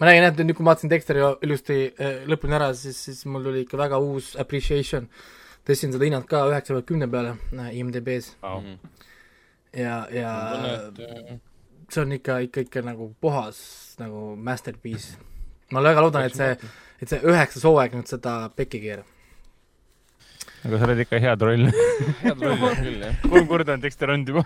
[0.00, 3.46] Ma nägin, et nüüd, kui ma vaatasin Dexteri ilusti äh, lõpuni ära, siis, siis mul
[3.46, 5.08] tuli ikka väga uus appreciation.
[5.66, 8.36] tõstsin seda hinnalt ka üheksa pealt kümne peale äh, IMDB-s
[9.76, 10.32] ja, ja
[11.90, 13.58] see on ikka, ikka, ikka nagu puhas
[13.98, 15.16] nagu masterpiece.
[15.72, 16.54] ma väga loodan, et see,
[17.02, 19.15] et see üheksas hooaeg nüüd seda pekki keerab.
[20.66, 21.68] Aga sa oled ikka hea troll.
[22.24, 23.18] head rolli on küll jah.
[23.22, 24.42] kolm korda on olnud juba.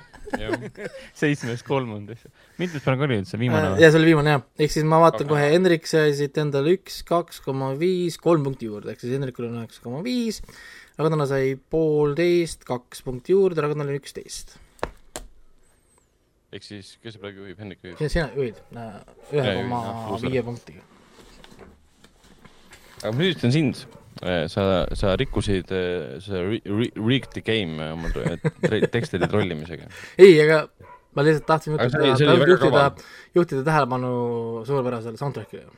[1.17, 2.31] seitsmes kolm on tõesti.
[2.61, 3.79] mitmes praegu oli üldse, viimane või?
[3.79, 6.41] Äh, ja see oli viimane jah, ehk siis ma vaatan Aga- kohe, Hendrik sai siit
[6.43, 10.43] endale üks, kaks koma viis, kolm punkti juurde, ehk siis Hendrikul on üheksa koma viis,
[11.01, 14.59] Ragnar sai poolteist, kaks punkti juurde, Ragnaril üksteist.
[16.53, 18.05] ehk siis, kes praegu juhib, Hendrik juhib.
[18.05, 19.01] sina juhid äh,
[19.33, 20.85] ühe Jaa, koma viie punktiga.
[23.01, 23.87] aga ma süüdistan sind.
[24.53, 24.65] sa,
[24.99, 25.71] sa rikkusid,
[26.25, 29.87] sa re- re- rigged the game oma tre- tekstide trollimisega.
[30.19, 30.65] ei, aga
[31.17, 32.03] ma lihtsalt tahtsin Aga
[32.47, 32.83] juhtida
[33.35, 34.11] juhtida tähelepanu
[34.67, 35.71] suurepärasele soundtrack'ile.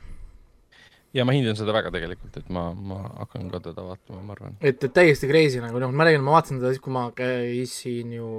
[1.13, 4.57] ja ma hindan seda väga tegelikult, et ma, ma hakkan ka teda vaatama, ma arvan.
[4.61, 8.13] et, et täiesti crazy nagu noh, ma räägin, ma vaatasin seda siis, kui ma käisin
[8.17, 8.29] ju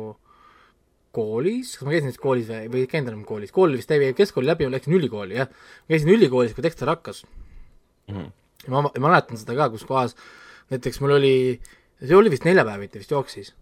[1.15, 4.11] koolis, kas ma käisin siis koolis või, või ei käinud enam koolis, kool vist jäi
[4.19, 5.51] keskkooli läbi, ma läksin ülikooli jah,
[5.91, 7.25] käisin ülikoolis, kui Dexter hakkas
[8.11, 8.27] Mhm.
[8.66, 10.16] Ja ma, ma mäletan seda ka, kus kohas
[10.72, 11.37] näiteks mul oli,
[12.00, 13.55] see oli vist neljapäeviti vist jooksis.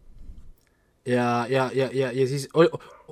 [1.07, 2.69] ja, ja, ja, ja, ja siis oli,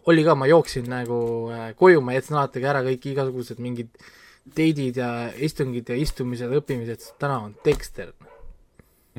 [0.07, 1.21] oli ka, ma jooksin nagu
[1.53, 3.91] äh, koju, ma jätsin alati ära kõik igasugused mingid
[4.57, 8.13] date'id ja istungid ja istumised, õppimised, täna on Dexter.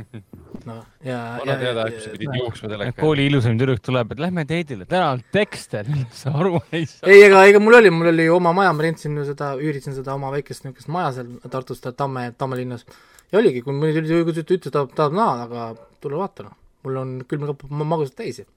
[0.70, 2.96] noh, ja, vana ja, teada, et sa pidid jooksma teleka.
[3.02, 5.90] kooli ilusaim tüdruk tuleb, et lähme teidile, täna on Dexter,
[6.22, 7.10] sa aru ei saa.
[7.12, 10.16] ei, ega, ega mul oli, mul oli oma maja, ma rentsin ju seda, üürisin seda
[10.18, 12.86] oma väikest niisugust maja seal Tartus, Tamme, Tamme linnas.
[13.32, 15.70] ja oligi, kui mõni tuli, ütles, tahab, tahab näha, aga
[16.04, 18.48] tule vaata noh, mul on külmkapp ma- magusat täis ja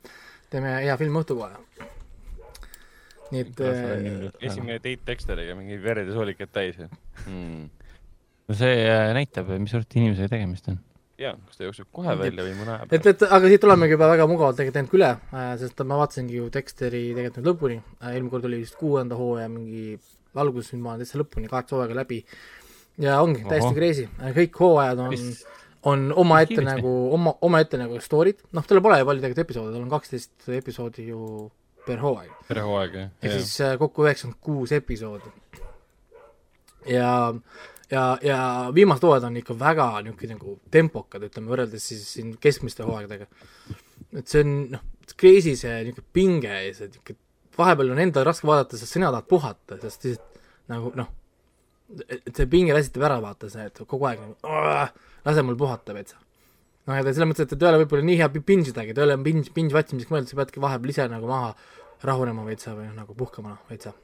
[0.53, 1.59] teeme hea film õhtu kohe.
[3.33, 7.65] nii et äh, esimene date Dexteriga, mingi vered ja soolikad täis mm..
[8.49, 10.79] no see äh, näitab, mis sorti inimesega tegemist on.
[11.25, 14.11] ja, kas ta jookseb kohe välja või mõne aja et, et aga siit olemegi juba
[14.13, 15.11] väga mugavalt tegelikult üle,
[15.63, 19.97] sest ma vaatasingi ju Dexteri tegelikult nüüd lõpuni, eelmine kord oli vist kuuenda hooaja mingi
[20.41, 22.23] algus, nüüd ma olen täitsa lõpuni kaheksa hooaega läbi.
[23.03, 23.77] ja ongi täiesti Ohoh.
[23.77, 24.07] crazy,
[24.39, 25.15] kõik hooajad on,
[25.91, 29.85] on omaette nagu, oma, omaette nagu story'd, noh, tal pole ju palju tegelikult episoode, tal
[29.85, 31.21] on kaksteist episoodi ju
[31.87, 32.33] per hooaeg.
[32.49, 33.13] tere hooaeg, jah.
[33.23, 35.33] ehk siis äh, kokku üheksakümmend kuus episoodi.
[36.91, 37.11] ja,
[37.90, 38.38] ja, ja
[38.75, 43.27] viimased hooajad on ikka väga niisugune nagu tempokad, ütleme võrreldes siis siin keskmiste hooaegadega.
[44.14, 44.85] et see on noh,
[45.16, 47.20] crazy see niisugune pinge ja see niisugune,
[47.59, 50.42] vahepeal on endal raske vaadata, sest sina tahad puhata, sest lihtsalt
[50.73, 51.11] nagu noh,
[52.09, 54.55] et see pinge väsitab ära, vaata see, et kogu aeg nagu
[55.27, 56.18] lase mul puhata veitsa.
[56.88, 59.53] noh, ta selles mõttes, et ole võib-olla nii hea binge idagi, ta ei ole binge,
[59.55, 61.55] binge vatsimiseks mõeldud, sa peadki vahepeal ise nagu maha
[62.05, 63.94] rahunema veitsa või noh, nagu puhkama veitsa.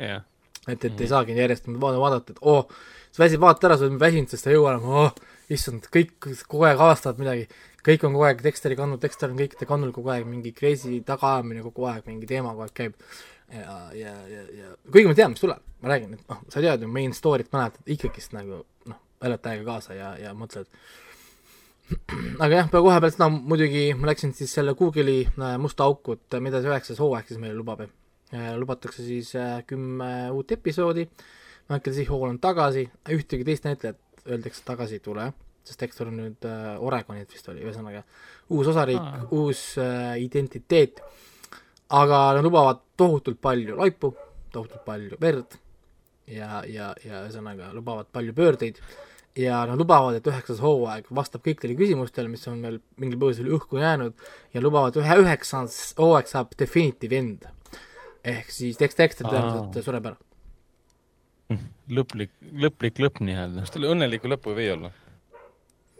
[0.00, 0.24] jah.
[0.66, 2.76] et, et ei saagi järjest vaadata, et oo oh,,
[3.12, 6.16] sa väsid, vaata ära, sa oled väsinud, sest sa ei jõua enam, oh, issand, kõik
[6.50, 7.46] kogu aeg avastavad midagi,
[7.86, 11.64] kõik on kogu aeg Dexteri kandnud, Dexter on kõikide kandnud kogu aeg, mingi crazy tagaajamine
[11.68, 13.00] kogu aeg, mingi teema kogu aeg käib.
[13.52, 16.82] ja, ja, ja, ja kuigi ma tean, mis tuleb, ma räägin, et noh, sa tead
[16.82, 20.66] ju main story't mäletad ikkagist nagu noh, elad täiega kaasa ja, ja mõtled.
[22.42, 26.40] aga jah, kohe peale seda muidugi ma läksin siis selle Google'i äh, musta auku, et
[26.42, 27.86] mida see üheksas hooaeg siis meile lubab
[28.32, 31.06] lubatakse siis äh, kümme uut episoodi,
[31.68, 32.06] Michael C.
[32.08, 35.28] Hall on tagasi, ühtegi teist näitlejat öeldakse tagasi ei tule,
[35.66, 38.02] sest Dexter on nüüd äh, Oregonilt vist oli, ühesõnaga
[38.54, 41.02] uus osariik ah., uus äh, identiteet,
[41.94, 44.12] aga nad lubavad tohutult palju laipu,
[44.54, 45.58] tohutult palju verd
[46.26, 48.80] ja, ja, ja ühesõnaga lubavad palju pöördeid
[49.36, 53.82] ja nad lubavad, et üheksas hooaeg vastab kõikidele küsimustele, mis on veel mingil põhjusel õhku
[53.82, 54.16] jäänud
[54.54, 57.44] ja lubavad ühe üheksas hooaeg saab definitive end.
[58.26, 60.18] Ehk siis Dex-, Dexter tõenäoliselt sureb ära.
[61.98, 63.74] lõplik, lõplik lõpp nii-öelda kas.
[63.74, 64.92] tal õnnelikku lõppu ei või olla?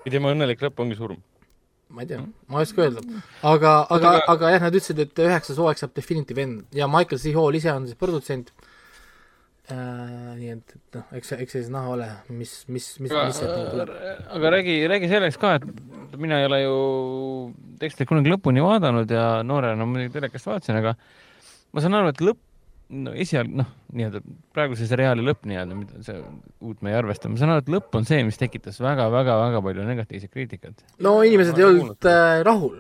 [0.03, 1.21] või tema õnnelik lõpp ongi surm?
[1.89, 3.03] ma ei tea, ma ei oska öelda,
[3.47, 7.35] aga, aga, aga jah, nad ütlesid, et üheksas hooaeg saab definitive end ja Michael C.
[7.37, 8.51] Hall ise on siis produtsent
[9.71, 10.33] äh,.
[10.39, 13.71] nii et, et noh, eks, eks siis näha ole, mis, mis, mis, mis sealt nagu
[13.71, 13.95] tuleb.
[14.39, 16.75] aga räägi, räägi selleks ka, et mina ei ole ju
[17.79, 20.97] Dexterit kunagi lõpuni vaadanud ja noorena muidugi telekast vaatasin, aga
[21.75, 22.43] ma saan aru, et lõpp,
[23.03, 24.21] no esialg, noh, nii-öelda
[24.55, 26.19] praeguse seriaali lõpp nii-öelda, mida see
[26.63, 29.87] uut me ei arvesta, ma saan aru, et lõpp on see, mis tekitas väga-väga-väga palju
[29.89, 30.85] negatiivset kriitikat.
[31.03, 32.79] no inimesed ei olnud äh, rahul.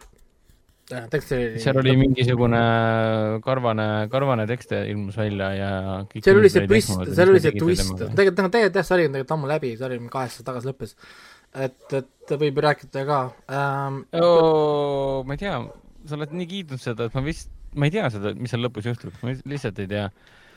[0.86, 2.58] Dexteri seal oli mingisugune
[3.42, 5.70] karvane, karvane tekste ilmus välja ja
[6.12, 9.34] kõik seal oli see twist, seal oli see twist, tegelikult, tegelikult jah, sari on tegelikult
[9.34, 10.94] ammu läbi, sari kaheksa tagasi lõppes.
[11.66, 13.18] et, et võib ju rääkida ka
[13.50, 13.98] ähm,.
[14.20, 15.58] oo, ma ei tea,
[16.06, 18.88] sa oled nii kiitnud seda, et ma vist, ma ei tea seda, mis seal lõpus
[18.88, 20.08] juhtub, ma lihtsalt ei tea.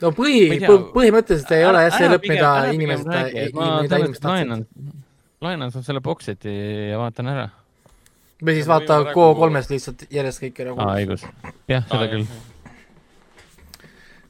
[0.02, 0.58] no põhi
[0.94, 4.92] põhimõtteliselt ei ole jah see lõpp, mida ma inimesed, mida inimesed tahtsid.
[5.44, 6.54] laenan, sul selle bokseti
[6.90, 7.48] ja vaatan ära.
[8.40, 11.26] või siis vaata võime praegu- Go3-st lihtsalt järjest kõike nagu aa, õigus.
[11.68, 12.26] jah, seda küll.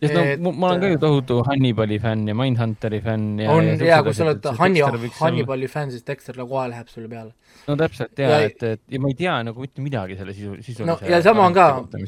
[0.01, 3.67] Sest Et- no ma olen ka ju tohutu Hannibali fänn ja Mindhunteri fänn ja on
[3.69, 4.81] ja siuksed kui sa oled et Hanni
[5.19, 7.33] Hannibali fänn, siis Dexter nagu kohe läheb sulle peale.
[7.69, 10.33] no täpselt ja, Ja- ja, et, et ja ma ei tea nagu mitte midagi selle
[10.33, 11.67] sisu, sisulise no ja sama on ka,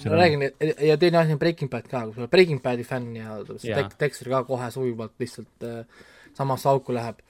[0.09, 0.49] ma räägin,
[0.89, 3.37] ja teine asi on Breaking Bad ka, kui sa oled Breaking Badi fänn ja.
[3.45, 5.85] Dex- Dexter ka kohe sujuvalt lihtsalt äh,
[6.35, 7.21] samasse auku läheb.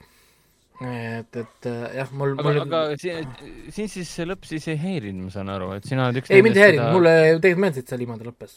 [0.83, 3.27] et, et äh, jah, mul, aga mul, aga siin,
[3.71, 6.41] siin siis see lõpp siis ei häirinud, ma saan aru, et sina oled üks ei
[6.43, 8.55] mind ei häirinud, mulle tegelikult meeldis, et see niimoodi lõppes.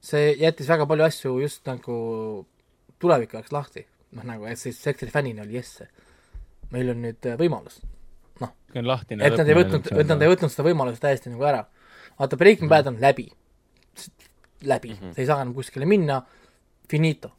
[0.00, 1.98] See jättis väga palju asju just nagu
[3.00, 3.86] tuleviku jaoks lahti.
[4.16, 5.82] noh, nagu, et siis sektori fännina oli jess,
[6.72, 7.82] meil on nüüd äh, võimalus.
[8.40, 11.66] on lahtine et nad ei võtnud, et nad ei võtnud seda võimalust täiesti nagu ära.
[12.18, 13.28] vaata, Breaking Bad on läbi.
[14.62, 15.12] läbi mm, -hmm.
[15.14, 16.22] sa ei saa enam kuskile minna,
[16.88, 17.32] finito.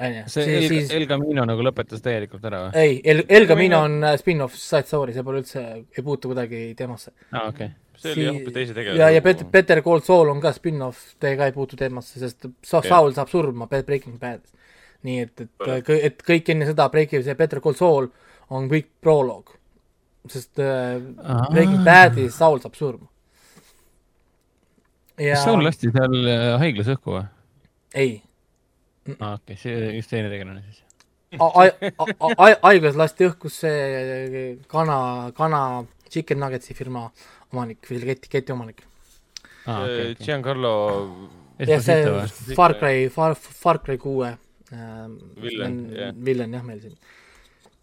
[0.00, 2.76] onju, see El, siis El Camino nagu lõpetas täielikult ära või?
[2.76, 5.62] ei, El, El Camino on äh, spin-off side story, see pole üldse,
[5.96, 7.12] ei puutu kuidagi teemasse.
[7.32, 7.70] aa, okei.
[8.00, 11.14] See oli jah hoopis teise tegelase ja, ja Better, Better Call Saul on ka spin-off,
[11.20, 12.48] ta ka ei puutu teemasse, sest.
[12.64, 14.52] Saul saab surma Breaking Badis.
[15.02, 18.08] nii et, et, et kõik enne seda Breaking, see Better Call Saul
[18.52, 19.54] on kõik proloog.
[20.30, 21.00] sest äh.
[21.50, 23.08] Breaking Badis Saul saab surma.
[25.18, 27.26] ja kas Saul lasti seal äh, haiglas õhku või?
[27.94, 28.14] ei,
[29.18, 30.82] aa, okei, see just teine tegelane siis.
[32.62, 35.62] haiglas lasti õhku see kana, kana
[36.12, 37.06] Chicken Nuggetsi firma
[37.52, 38.82] omanik või keti, keti omanik.
[39.66, 40.24] aa, okei, okei.
[40.26, 40.72] Giancarlo
[41.58, 42.54] ja see?
[42.56, 45.08] Far Cry, Far, Far Cry kuue äh,
[45.42, 46.14] Villen, jah.
[46.24, 46.96] villen jah, meil siin.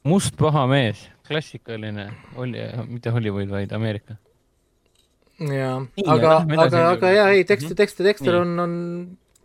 [0.04, 4.16] must paha mees, klassikaline, oli, mitte Hollywood, vaid Ameerika.
[5.40, 5.78] jaa,
[6.08, 6.32] aga
[6.66, 8.06] aga, aga jaa, ei, Dexter, Mhm.
[8.10, 8.42] Dexter Nii.
[8.42, 8.74] on, on,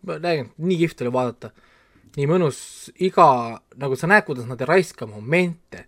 [0.06, 1.50] ma räägin, nii kihvt oli vaadata.
[2.16, 2.58] nii mõnus,
[3.02, 5.84] iga, nagu sa näed, kuidas nad ei raiska momente.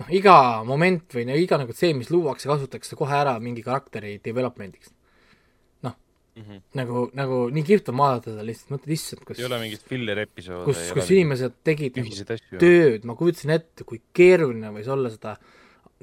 [0.00, 0.36] noh, iga
[0.68, 4.92] moment või no iga nagu see, mis luuakse, kasutatakse kohe ära mingi karakteri development'iks.
[5.86, 5.94] noh
[6.36, 6.42] mm.
[6.42, 6.62] -hmm.
[6.80, 10.24] nagu, nagu nii kihvt on vaadata seda lihtsalt, mõtled, issand, kus ei, ole mingit filler
[10.24, 10.64] episoode.
[10.68, 15.36] kus, kus inimesed tegid nagu tööd, ma kujutasin ette, kui keeruline võis olla seda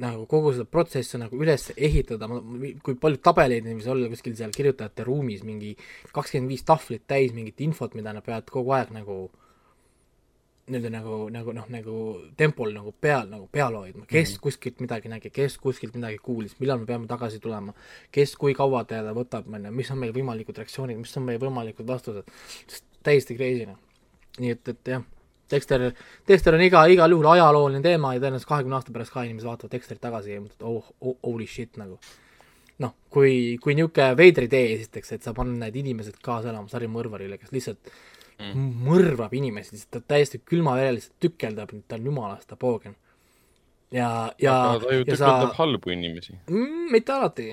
[0.01, 2.25] nagu kogu seda protsessi nagu üles ehitada,
[2.81, 5.75] kui palju tabeleid neil võis olla kuskil seal kirjutajate ruumis, mingi
[6.15, 9.27] kakskümmend viis tahvlit täis mingit infot, mida nad peavad kogu aeg nagu
[10.67, 11.95] nii-öelda nagu, nagu noh, nagu
[12.39, 14.41] tempol nagu peal, nagu peal hoidma, kes mm -hmm.
[14.41, 17.73] kuskilt midagi nägi, kes kuskilt midagi kuulis, millal me peame tagasi tulema,
[18.11, 21.39] kes kui kaua teda võtab, on ju, mis on meie võimalikud reaktsioonid, mis on meie
[21.39, 22.31] võimalikud vastused,
[23.03, 23.79] täiesti crazy noh.
[24.39, 25.03] nii et, et jah
[25.51, 25.93] Dexter,
[26.27, 29.75] Dexter on iga, igal juhul ajalooline teema ja tõenäoliselt kahekümne aasta pärast ka inimesed vaatavad
[29.75, 31.99] Dexterit tagasi ja mõtlevad, oh, oh, holy shit nagu.
[32.81, 36.87] noh, kui, kui niisugune veider idee esiteks, et sa paned need inimesed kaasa elama sari
[36.89, 37.91] mõrvarile, kes lihtsalt
[38.39, 38.69] mm.
[38.87, 42.95] mõrvab inimesi, lihtsalt ta täiesti külmavereliselt tükeldab, ta on jumalast, ta poogen.
[43.91, 47.47] ja, ja aga ta ju, ja sa tükeldab, halbu inimesi mm, mitte alati,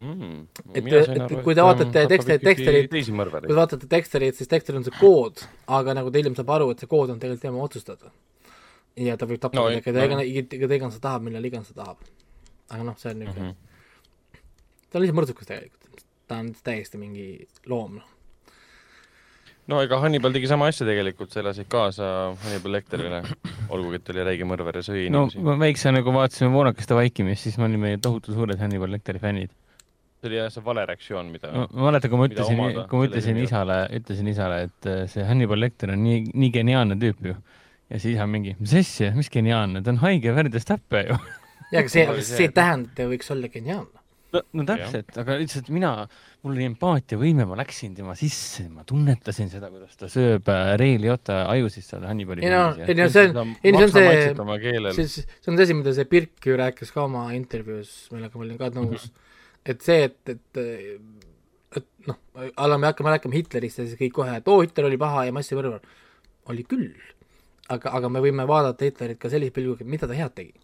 [0.00, 0.46] mm..
[0.74, 2.44] Et- et kui te vaatate Dexterit-
[2.92, 3.54] teisi kui te.
[3.54, 6.90] vaatate Dexterit, siis Dexter on see kood, aga nagu ta hiljem saab aru, et see
[6.90, 8.12] kood on tegelikult tema otsustada.
[8.96, 10.20] ja ta võib tappa No, keda no.
[10.22, 11.98] iganes, keda iganes ta tahab, millal iganes ta tahab.
[12.70, 13.54] aga noh, see on niisugune mm.
[13.54, 14.38] -hmm.
[14.90, 17.26] ta on lihtsalt mõrtsukas tegelikult, ta on täiesti mingi
[17.66, 18.14] loom, noh.
[19.68, 22.08] No ega Hannibal tegi sama asja tegelikult, sa elasid kaasa
[22.44, 23.20] Hannibal Lecterile,
[23.74, 25.44] olgugi et ta oli räige mõrvar ja sõi no inimesi.
[25.44, 29.52] ma väiksena, kui vaatasime Voonakeste vaikimist, siis me olime tohutu suured Hannibal Lecteri fännid.
[30.18, 33.10] see oli jah see vale reaktsioon, mida ma ma mäletan, kui ma ütlesin kui ma
[33.10, 37.36] ütlesin isale, ütlesin isale, et äh, see Hannibal Lecter on nii, nii geniaalne tüüp ju.
[37.88, 41.20] ja siis isa mingi, mis asja, mis geniaalne, ta on haige verdes täppe ju.
[41.74, 43.97] ja aga see, see, see ei tähenda, et ta võiks olla geniaalne.
[44.34, 45.92] No, no täpselt, aga lihtsalt mina,
[46.44, 50.98] mul oli empaatiavõime, ma läksin tema sisse, ma tunnetasin seda, kuidas ta sööb äh, Ray
[51.02, 54.08] Liotta ajusid seal Hannibali ei no, ei no see on, ei no see
[54.42, 57.94] on see, see, see on see asi, mida see Birk ju rääkis ka oma intervjuus,
[58.14, 59.72] millega ma olin ka nõus mm, -hmm.
[59.74, 60.62] et see, et, et
[61.76, 62.18] et noh,
[62.56, 65.34] alla me hakkame rääkima Hitlerist ja siis kõik kohe, et oo, Hitler oli paha ja
[65.36, 65.80] massimõrvar.
[66.48, 66.94] oli küll,
[67.68, 70.54] aga, aga me võime vaadata Hitlerit ka sellise pilguga, mida ta head tegi.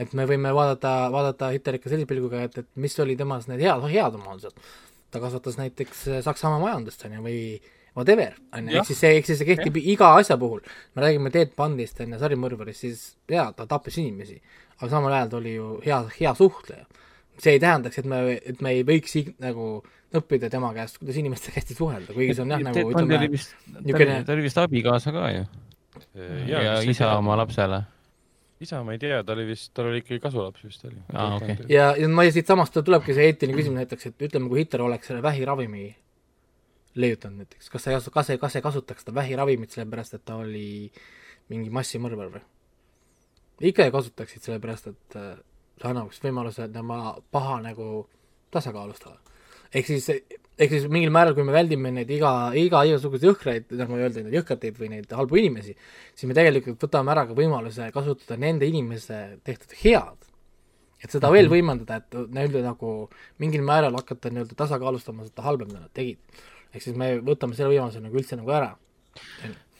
[0.00, 3.60] Et me võime vaadata, vaadata Hitlerit ka sellise pilguga, et, et mis oli temas need
[3.60, 4.56] head, head omadused.
[5.12, 7.38] ta kasvatas näiteks äh, Saksamaa majandust, on ju, või
[7.96, 10.62] whatever, on ju, ehk siis see, ehk siis see kehtib iga asja puhul.
[10.94, 14.38] me räägime Ted Bundist, on ju, sarimõrvarist, siis jaa, ta tappis inimesi,
[14.80, 16.86] aga samal ajal ta oli ju hea, hea suhtleja.
[17.42, 21.60] see ei tähendaks, et me, et me ei võiks nagu õppida tema käest, kuidas inimestega
[21.60, 25.30] hästi suhelda, kuigi see on jah, nagu ütleme, niisugune- oli- ta oli vist abikaasa ka
[25.32, 25.44] ju.
[26.48, 27.36] ja, ja isa oma.
[27.36, 27.82] lapsele.
[28.62, 31.00] Isa ma ei tea, ta oli vist, tal oli ikkagi kasulaps vist oli.
[31.12, 31.56] Aa, okei.
[31.72, 35.22] ja, ja ma siitsamast tulebki see eetiline küsimus näiteks, et ütleme, kui Hitler oleks selle
[35.24, 35.88] vähiravimi
[37.02, 40.90] leiutanud näiteks, kas sa kas ei, kas ei kasutaks seda vähiravimit sellepärast, et ta oli
[41.52, 42.44] mingi massimõrvar või?
[43.62, 45.34] ikka ei kasutaksid, sellepärast et äh,
[45.80, 48.06] see annaks võimaluse tema paha nagu
[48.52, 49.18] tasakaalustada.
[49.74, 50.10] ehk siis,
[50.58, 54.36] ehk siis mingil määral, kui me väldime neid iga, iga igasuguseid jõhkraid, nagu öelda, neid
[54.40, 55.76] jõhkrateid või neid halbu inimesi,
[56.12, 60.28] siis me tegelikult võtame ära ka võimaluse kasutada nende inimese tehtud head
[61.02, 62.94] et seda veel võimendada, et nii-öelda nagu
[63.42, 66.20] mingil määral hakata nii-öelda tasakaalustama seda halba, mida nad tegid.
[66.72, 68.70] ehk siis me võtame selle võimaluse nagu üldse nagu ära.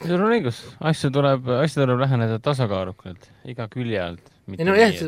[0.03, 0.61] sul on õigus,
[0.91, 4.33] asju tuleb, asju tuleb läheneda tasakaalukalt, iga külje alt.
[4.59, 4.99] ei no jah,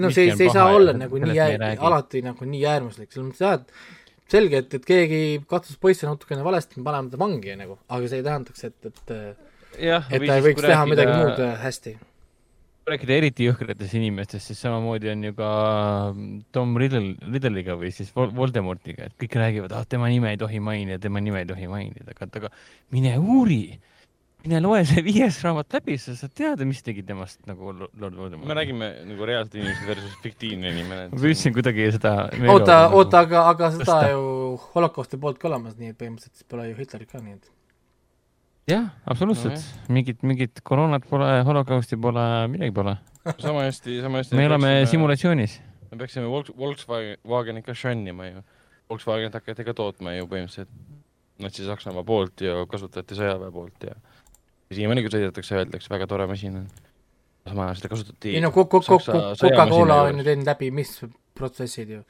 [0.00, 3.44] no see, see ei saa olla nagu nii äär,, alati nagu nii äärmuslik, selles mõttes
[3.44, 3.99] jah, et
[4.30, 8.20] selge, et, et keegi katsus poisse natukene valesti, me paneme ta vangi nagu, aga see
[8.22, 9.12] ei tähendaks, et, et
[9.88, 11.96] jah, et ta ei võiks teha midagi muud äh, hästi.
[12.90, 15.50] rääkida eriti jõhkratest inimestest, siis samamoodi on ju ka
[16.50, 20.58] Tom Riddle, Riddle'iga või siis Vol- Voldemortiga, et kõik räägivad, ah tema nime ei tohi
[20.64, 22.50] mainida, tema nime ei tohi mainida, aga, aga
[22.90, 23.62] mine uuri,
[24.44, 28.16] mine loe see viies raamat läbi, sa saad teada, mis tegi temast nagu Lo- Lord
[28.16, 28.48] Voldemort.
[28.48, 31.08] me räägime nagu reaalsed inimesed versus fiktiivne inimene.
[31.12, 32.14] ma püüdsin kuidagi seda.
[32.48, 34.10] oota, oota, aga, aga seda tõsta.
[34.14, 37.50] ju holokausti poolt ka olemas, nii et põhimõtteliselt pole ju Hitlerit ka, nii et
[38.70, 42.96] jah, absoluutselt no,, mingit, mingit koroonat pole, holokausti pole, midagi pole.
[43.38, 44.38] sama hästi, sama hästi.
[44.38, 44.72] me elame.
[44.90, 45.58] simulatsioonis.
[45.90, 48.46] me peaksime Volks-, Volkswagenit ka šannima ju.
[48.90, 50.72] Volkswagenit hakati ka tootma ju põhimõtteliselt
[51.40, 53.94] Natsi-Saksamaa poolt ja kasutati sõjaväe poolt ja
[54.74, 56.66] siiamaani, kui sõidetakse, öeldakse, väga tore masin on.
[57.48, 60.92] samal ajal seda kasutati ei no Coca-Cola on ju teinud läbi mis
[61.34, 62.02] protsessid ju.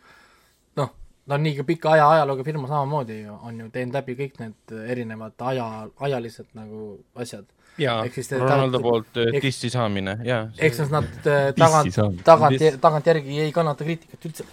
[0.81, 0.91] noh,
[1.29, 4.77] ta on nii pika aja ajalooga firma samamoodi ju, on ju teinud läbi kõik need
[4.97, 5.71] erinevad aja,
[6.09, 7.47] ajalised nagu asjad.
[7.81, 8.03] jaa
[8.43, 10.43] Ronaldo poolt äh, dissi saamine, jaa.
[10.59, 11.97] ehk siis nad äh, tagant,
[12.27, 14.49] tagant, tagantjärgi ei kannata kriitikat üldse.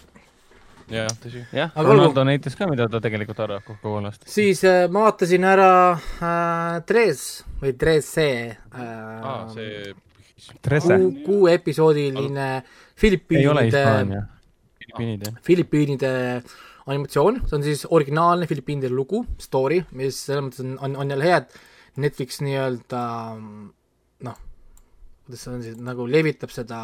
[0.88, 1.44] tõsi.
[1.52, 4.28] jah, Aga Ronaldo näitas ka, mida ta tegelikult arvab Coca-Colast.
[4.32, 8.30] siis äh, ma vaatasin ära äh, Tres või Trese
[8.72, 9.94] aa, äh, see
[10.64, 12.64] Trese kuu, kuuepisoodiline ei ole
[12.98, 14.24] Filipiinide, Hispaania,
[14.80, 15.40] Filipiinid jah.
[15.44, 16.12] Filipiinide
[16.88, 21.28] animatsioon, see on siis originaalne Filipiinide lugu, story, mis selles mõttes on, on, on jälle
[21.28, 23.02] hea, et Netflix nii-öelda
[24.24, 24.38] noh,
[25.26, 26.82] kuidas see on siis, nagu levitab seda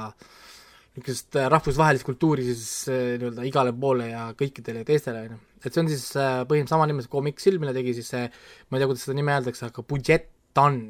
[0.93, 5.41] niisugust äh, rahvusvahelist kultuuri siis äh, nii-öelda igale poole ja kõikidele teistele, on ju.
[5.63, 8.27] et see on siis äh, põhimõtteliselt sama nimega koomiksil, mille tegi siis see,
[8.69, 10.81] ma ei tea, kuidas seda nime öeldakse, aga Budgetan,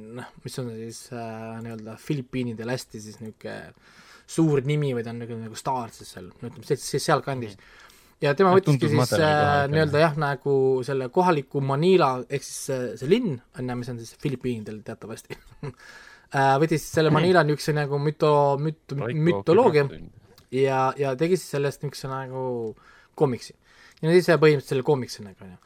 [0.43, 3.59] mis on siis nii-öelda Filipiinidel hästi siis niisugune
[4.29, 7.57] suur nimi või ta on nagu, nagu staar siis seal, no ütleme, siis sealkandis.
[8.23, 10.55] ja tema Ah, võttiski siis äh, nii-öelda jah, nagu
[10.87, 15.37] selle kohaliku Manila ehk siis see, see linn on ju, mis on siis Filipiinidel teatavasti
[16.33, 18.31] võttis selle Manila niisuguse nagu müto,
[18.61, 19.87] müt-, mütoloogia
[20.53, 22.47] ja, ja tegi siis sellest niisuguse nagu
[23.19, 23.55] koomiksi.
[24.01, 25.59] ja nüüd ise põhimõtteliselt selle koomiksi nagu onju.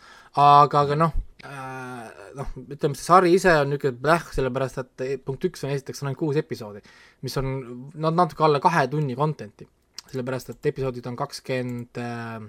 [0.44, 1.16] aga, aga noh
[1.48, 6.04] äh,, noh, ütleme see sari ise on niisugune plähh, sellepärast et punkt üks on esiteks
[6.04, 6.84] on ainult kuus episoodi,
[7.26, 7.52] mis on
[7.96, 9.68] no natuke alla kahe tunni content'i.
[10.08, 12.48] sellepärast, et episoodid on kakskümmend äh,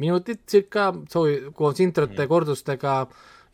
[0.00, 2.94] minutit circa, soovi, koos introte, kordustega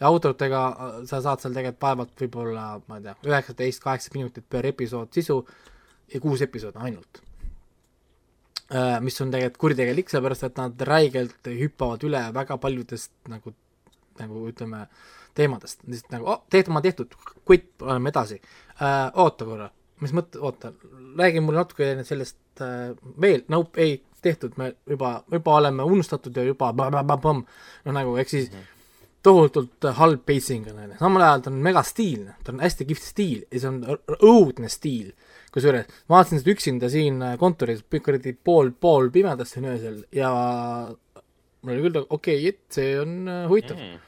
[0.00, 4.48] ja autoritega äh, sa saad seal tegelikult vaevalt võib-olla, ma ei tea, üheksateist, kaheksa minutit
[4.48, 5.40] per episood sisu
[6.12, 7.22] ja kuus episoodi ainult.
[9.00, 13.52] Mis on tegelikult kuritegelik, sellepärast et nad räigelt hüppavad üle väga paljudest nagu,
[14.18, 14.80] nagu ütleme,
[15.38, 17.14] teemadest, lihtsalt nagu oh, tehtud, ma tehtud,
[17.46, 18.40] kutt, oleme edasi.
[18.80, 19.12] Uh,.
[19.22, 19.68] oota korra,
[20.02, 20.72] mis mõtte, oota,
[21.20, 26.42] räägi mulle natuke sellest uh, veel, nope, ei tehtud, me juba, juba oleme unustatud ja
[26.46, 28.50] juba noh, nagu ehk siis
[29.26, 33.40] tohutult halb pacing on, onju, samal ajal ta on megastiilne, ta on hästi kihvt stiil
[33.50, 33.80] ja see on
[34.20, 35.12] õudne stiil.
[35.54, 40.32] kusjuures ma vaatasin seda üksinda siin äh, kontoris, kuradi pool, pool pimedas siin öösel ja
[41.62, 44.02] mul oli küll, okei okay,, et see on äh, huvitav mm..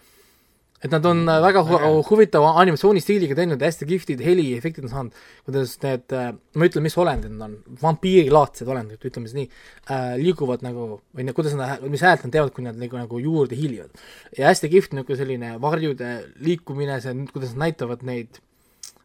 [0.84, 5.74] Et nad on äh, väga hu huvitava animatsioonistiiliga teinud, hästi kihvtid heliefektid on saanud, kuidas
[5.82, 6.16] need,
[6.54, 11.26] ma ütlen, mis olendid nad on, vampiirilaadsed olendid, ütleme siis nii äh,, liiguvad nagu või
[11.26, 14.04] ne, kuidas nad, mis häält nad teevad, kui nad nagu, nagu juurde hiilivad.
[14.38, 16.12] ja hästi kihvt niisugune selline varjude
[16.44, 18.38] liikumine, see, kuidas nad näitavad neid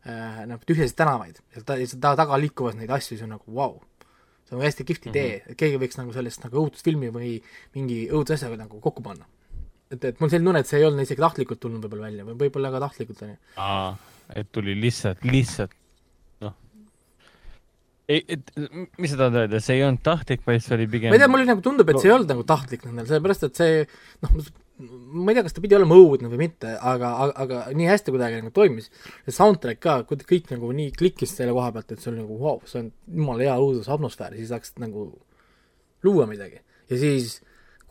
[0.05, 3.75] äh, nagu tühjasid tänavaid ja ta, ta taga liikuvad neid asju, see on nagu vau
[3.75, 4.09] wow.
[4.47, 5.51] see on hästi kihvt idee mm, -hmm.
[5.51, 7.37] et keegi võiks nagu sellest nagu õudusfilmi või
[7.75, 9.25] mingi õudusasjaga nagu kokku panna.
[9.93, 12.39] et, et mul selline tunne, et see ei olnud isegi tahtlikult tulnud võib-olla välja või
[12.45, 13.39] võib-olla ka tahtlikult, on ju.
[14.41, 15.75] et tuli lihtsalt, lihtsalt
[16.45, 16.55] noh.
[18.07, 18.51] ei, et
[19.01, 21.31] mis sa tahad öelda, see ei olnud tahtlik, vaid see oli pigem ma ei tea,
[21.35, 23.79] mulle nagu tundub, et see ei olnud nagu tahtlik nendel, sellepärast et see
[24.25, 24.51] noh,
[25.13, 28.13] ma ei tea, kas ta pidi olema õudne või mitte, aga, aga, aga nii hästi
[28.15, 28.89] kuidagi nagu toimis.
[29.27, 32.57] see soundtrack ka, kõik nagu nii klikkis selle koha pealt, et see oli nagu vau
[32.57, 35.11] wow,, see on jumala hea õudusatmosfäär, siis saaks nagu
[36.03, 36.63] luua midagi.
[36.89, 37.37] ja siis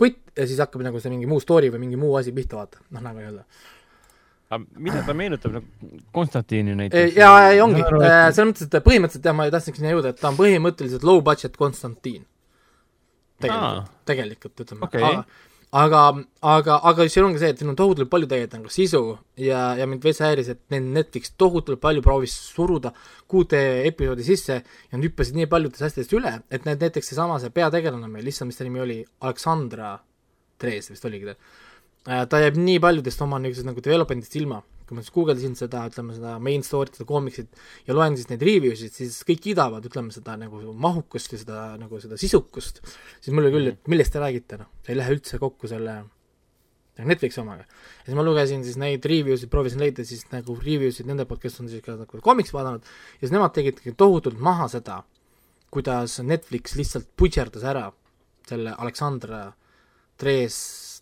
[0.03, 2.83] kutt ja siis hakkab nagu see mingi muu story või mingi muu asi pihta vaata,
[2.91, 3.45] noh nagu nii-öelda.
[4.53, 7.17] aga mida ta meenutab nagu Konstantini näiteks?
[7.17, 10.41] ja, ja ongi, selles mõttes, et põhimõtteliselt jah, ma tahtsingi sinna jõuda, et ta on
[10.41, 12.27] põhimõtteliselt low budget Konstantin.
[13.43, 15.03] tegelikult, tegelikult ütleme Okei.
[15.03, 16.01] aga aga,
[16.45, 19.01] aga, aga siin ongi see, et siin on tohutult palju tegelikult nagu sisu
[19.41, 22.93] ja, ja mind veits häiris, et need Netflix tohutult palju proovis suruda
[23.31, 27.55] kuute episoodi sisse ja nad hüppasid nii paljudest asjadest üle, et need näiteks seesama see
[27.57, 29.95] peategelane meil, issand, mis ta nimi oli, Aleksandra
[30.61, 32.21] Trees vist oligi ta.
[32.29, 36.17] ta jääb nii paljudest oma niisugusest nagu development'ist ilma, kui ma siis guugeldasin seda, ütleme
[36.17, 40.15] seda main story't, seda koomiksit ja loen siis neid review sid, siis kõik kiidavad, ütleme
[40.15, 42.83] seda nagu mahukust ja seda nagu seda sisukust,
[43.21, 46.03] siis mul oli küll, et millest te räägite, noh, see ei lähe üldse kokku selle
[47.01, 47.65] Netflixi omaga.
[47.65, 51.25] ja siis ma lugesin siis neid review sid, proovisin leida siis nagu review sid nende
[51.29, 55.01] poolt, kes on siis ka nagu komiks vaadanud ja siis nemad tegidki tohutult maha seda,
[55.73, 57.89] kuidas Netflix lihtsalt putserdas ära
[58.49, 59.47] selle Aleksandra
[60.21, 60.57] Drees,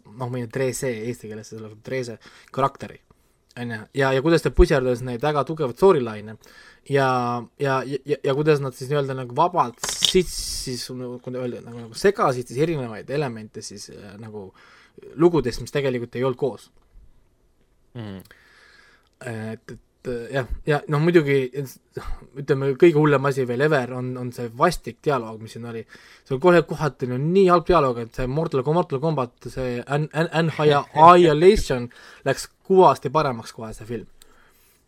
[0.06, 2.18] noh, ma ei tea, Dreese eesti keeles, selle Dreese
[2.54, 3.00] karakteri,
[3.58, 6.36] on ju, ja, ja kuidas ta puserdas neid väga tugevaid storyline'e
[6.88, 7.08] ja,
[7.58, 10.30] ja, ja, ja kuidas nad siis nii-öelda nagu vabalt siis,
[10.64, 14.48] siis kuidas öelda, nagu, nagu segasid siis erinevaid elemente siis äh, nagu
[15.16, 16.70] lugudest, mis tegelikult ei olnud koos.
[17.94, 18.18] mm..
[19.26, 19.78] et, et
[20.08, 21.36] jah, ja noh, muidugi
[22.40, 25.82] ütleme, kõige hullem asi veel ever on, on see vastik dialoog, mis siin oli.
[26.24, 30.08] see oli kohe kohati no, nii halb dialoog, et see Mortal, Mortal Combat, see An-,
[30.12, 30.30] An-,
[30.60, 31.90] Annihilation
[32.28, 34.08] läks kõvasti paremaks kohe, see film.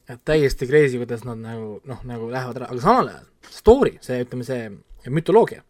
[0.09, 4.25] et täiesti crazy, kuidas nad nagu noh, nagu lähevad ära, aga samal ajal story, see,
[4.25, 5.63] ütleme see mütoloogia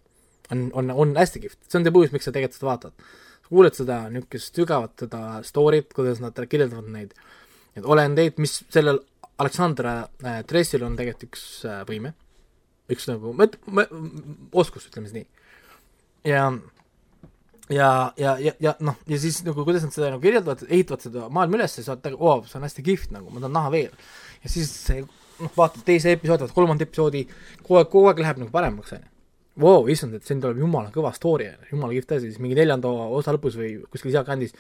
[0.53, 3.11] on, on, on hästi kihvt, see on see põhjus, miks sa tegelikult seda vaatad.
[3.53, 7.13] kuuled seda niisugust sügavat seda story't, kuidas nad kirjeldavad neid
[7.77, 9.01] neid olendeid, mis sellel
[9.41, 12.13] Aleksandra äh, Dressil on tegelikult üks äh, võime,
[12.93, 13.59] üks nagu mõt-,
[14.53, 15.27] oskus, ütleme siis nii.
[16.29, 16.45] ja
[17.71, 21.29] ja, ja, ja, ja noh, ja siis nagu kuidas nad seda nagu kirjeldavad, ehitavad seda
[21.33, 24.05] maailma üles, siis vaata, oo, see on hästi kihvt nagu, ma tahan näha veel.
[24.43, 25.05] ja siis see,
[25.39, 27.25] noh, vaatad teise episoodi, vaatad kolmandat episoodi,
[27.63, 29.11] kogu aeg, kogu aeg läheb nagu paremaks, on ju.
[29.63, 33.35] Vau, issand, et siin tuleb jumala kõva story, jumala kihvt asi, siis mingi neljanda osa
[33.37, 34.55] lõpus või kuskil sealkandis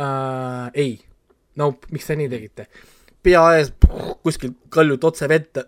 [0.00, 0.70] äh,.
[0.72, 0.94] ei,
[1.60, 2.64] nope, miks te nii tegite?
[3.22, 3.72] Pea ees
[4.24, 5.66] kuskil kaljud otse vette.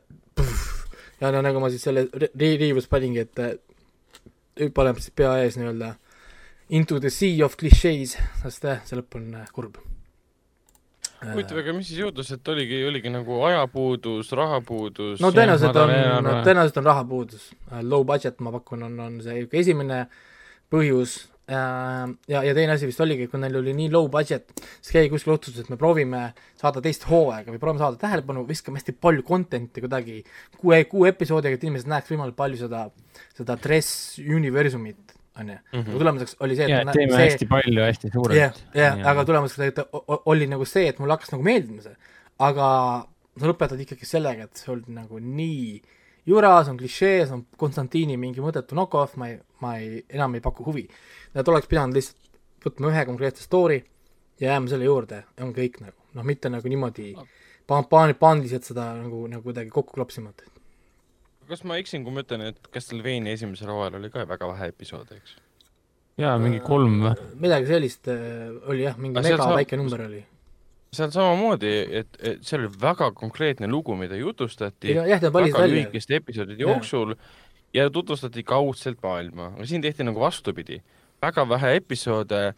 [1.21, 5.57] ja no nagu ma siis selle ri- ri- riivus paningi, et paneb siis pea ees
[5.61, 5.95] nii-öelda
[6.73, 9.77] into the sea of clichés, sest äh, see lõpp on äh, kurb.
[11.23, 16.39] huvitav, aga mis siis juhtus, et oligi, oligi nagu ajapuudus, rahapuudus no tõenäoliselt on eelarve.,
[16.49, 17.45] tõenäoliselt on rahapuudus,
[17.87, 20.07] low budget ma pakun, on, on see esimene
[20.73, 21.19] põhjus
[21.55, 25.35] ja, ja teine asi vist oligi, kui neil oli nii low budget, siis keegi kuskil
[25.35, 26.23] otsustas, et me proovime
[26.61, 30.21] saada teist hooaega või proovime saada tähelepanu, viskame hästi palju content'i kuidagi
[30.59, 32.85] kuue, kuue episoodiga, et inimesed näeks võimalikult palju seda,
[33.39, 35.59] seda Dress universumit, on ju.
[35.73, 35.99] Mhm.
[35.99, 38.37] tulemuseks oli see, et teeme see, hästi palju, hästi suurelt.
[38.39, 41.83] jah, jah, aga tulemuseks tegelikult o- o- oli nagu see, et mulle hakkas nagu meeldima
[41.83, 41.97] see,
[42.39, 42.69] aga
[43.41, 45.81] sa lõpetad ikkagi sellega, et see oli nagu nii
[46.27, 50.35] jura, see on klišee, see on Konstantini mingi mõttetu knock-off, ma ei, ma ei, enam
[50.39, 50.87] ei paku huvi.
[51.35, 52.31] Nad oleks pidanud lihtsalt
[52.67, 53.81] võtma ühe konkreetse story
[54.41, 57.13] ja jääma selle juurde, on kõik nagu, noh, mitte nagu niimoodi
[57.67, 60.31] paan-, paan-, paaniliselt seda nagu, nagu kuidagi kokku klopsima,
[61.51, 65.19] kas ma eksin, kui ma ütlen, et Castlevania esimesel hooajal oli ka väga vähe episoode,
[65.19, 65.35] eks?
[66.23, 67.15] jaa, mingi kolm või?
[67.43, 70.23] midagi sellist äh, oli jah, mingi Aga mega saab- väike number oli.
[70.93, 71.71] Seal samamoodi,
[72.03, 76.61] et, et seal oli väga konkreetne lugu, mida jutustati jah, ta valis väga lühikeste episoodide
[76.61, 76.75] Jah.
[76.75, 77.15] jooksul
[77.75, 80.83] ja tutvustati kaudselt maailma, aga siin tehti nagu vastupidi.
[81.23, 82.55] väga vähe episoode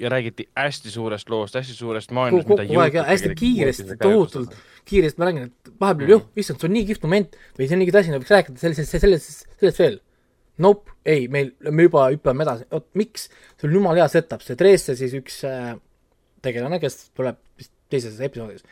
[0.00, 5.20] ja räägiti hästi suurest loost, hästi suurest maailmast, kogu aeg ja hästi kiiresti, tohutult kiiresti,
[5.20, 6.12] ma räägin, et vahepeal Mm.
[6.12, 6.20] mm.
[6.20, 8.62] jah, issand, see on nii kihvt moment või see on nii kihvt asi, võiks rääkida
[8.62, 10.00] sellest, sellest, sellest veel.
[10.60, 14.58] Nope, ei, meil, me juba hüppame edasi, oot miks, see on jumala hea setup, see
[14.60, 15.76] Dresde siis üks äh,
[16.44, 18.64] tegelane, kes tuleb vist teises episoodis,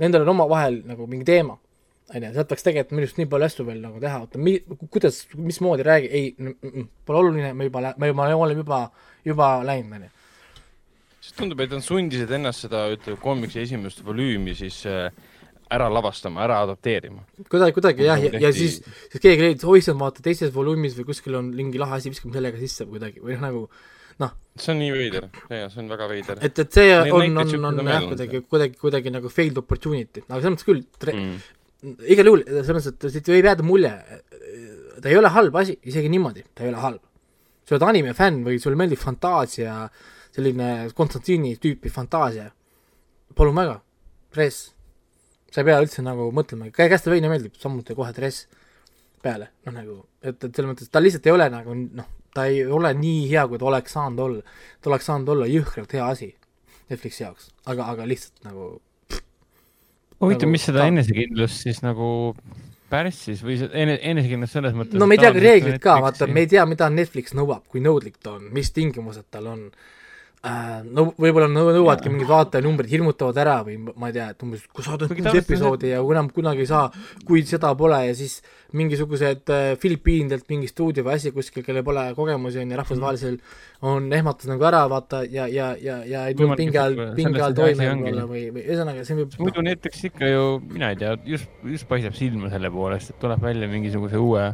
[0.00, 1.56] nendel on omavahel nagu mingi teema,
[2.10, 4.60] on ju, sealt peaks tegelikult minu arust nii palju asju veel nagu teha, oota, mi-,
[4.90, 6.30] kuidas, mismoodi räägi, ei,
[7.06, 8.80] pole oluline, me juba, me juba oleme juba,
[9.26, 10.14] juba läinud, on ju.
[11.20, 15.10] siis tundub, et nad sundisid ennast seda, ütleme, koomiksi esimest volüümi siis äh,
[15.70, 17.22] ära lavastama, ära adapteerima.
[17.50, 20.52] kuidagi, kuidagi jah, ja, Nagu ja tehti- siis, siis keegi leidis, oi issand, vaata teises
[20.54, 23.62] volüümis või kuskil on mingi lahe asi, viskame sellega sisse või kuidagi või noh, nagu
[24.60, 26.38] see on nii veider, jaa, see on väga veider.
[26.44, 30.20] et, et see Neid on, on, on on jah, kuidagi kuidagi, kuidagi nagu failed opportunity,
[30.28, 31.14] aga selles mõttes küll tre-
[31.80, 31.94] Mm.
[32.12, 33.90] igal juhul selles mõttes, et siit võib jääda mulje,
[35.00, 37.00] ta ei ole halb asi, isegi niimoodi, ta ei ole halb.
[37.64, 39.88] sa oled anime fänn või sulle meeldib fantaasia,
[40.34, 42.50] selline Konstantini tüüpi fantaasia,
[43.38, 43.80] palun väga,
[44.34, 44.74] dress.
[45.50, 48.44] sa ei pea üldse nagu mõtlema, Castlevania meeldib samuti kohe dress
[49.22, 52.64] peale, noh nagu, et, et selles mõttes ta lihtsalt ei ole nagu noh, ta ei
[52.66, 54.42] ole nii hea, kui ta oleks saanud olla.
[54.80, 56.34] ta oleks saanud olla jõhkralt hea asi
[56.90, 58.80] Netflixi jaoks, aga, aga lihtsalt nagu
[60.20, 62.08] huvitav, Nagu mis seda ta- enesekindlust siis nagu
[62.90, 66.42] pärssis või ene-, enesekindlust selles mõttes no me ei tea ka reeglit ka, vaata, me
[66.44, 69.70] ei tea, mida Netflix nõuab, kui nõudlik ta on, mis tingimused tal on.
[70.40, 74.84] No võib-olla nõu- nõuavadki mingid vaatajanumbrid, hirmutavad ära või ma ei tea, et umbes, kui
[74.86, 76.86] saadad Kuigi kuus episoodi ja enam kunagi ei saa,
[77.28, 78.38] kui seda pole ja siis
[78.72, 83.36] mingisugused äh, Filipiinidelt mingi stuudio või asi kuskil, kellel pole kogemusi on ja rahvusvahelisel
[83.90, 87.58] on ehmatas nagu ära vaata ja, ja, ja, ja ei Võimalik, pinge all pinge all
[87.58, 91.52] toime võib-olla või, või ühesõnaga see võib muidu näiteks ikka ju, mina ei tea, just,
[91.68, 94.46] just paistab silma selle poolest, et tuleb välja mingisuguse uue,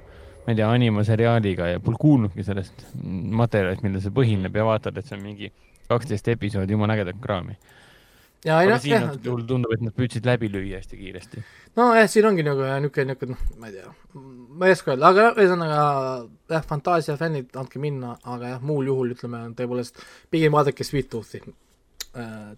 [0.47, 5.07] ma ei tea, animaseriaaliga ja pole kuulnudki sellest materjalist, millel see põhineb ja vaatad, et
[5.07, 5.53] see on mingi
[5.91, 7.57] kaksteist episoodi jumala ägedat kraami.
[8.45, 11.45] ja ei aga noh, siin jah tundub, et nad püüdsid läbi lüüa hästi kiiresti.
[11.79, 13.95] nojah, siin ongi nagu niisugune, niisugune noh, ma ei tea,
[14.61, 15.81] ma ei oska öelda, aga ühesõnaga
[16.55, 21.43] jah, Fantaasia fännid, andke minna, aga jah, muul juhul ütleme tõepoolest pigem vaadake Sweet Toothi
[21.47, 22.55] äh,.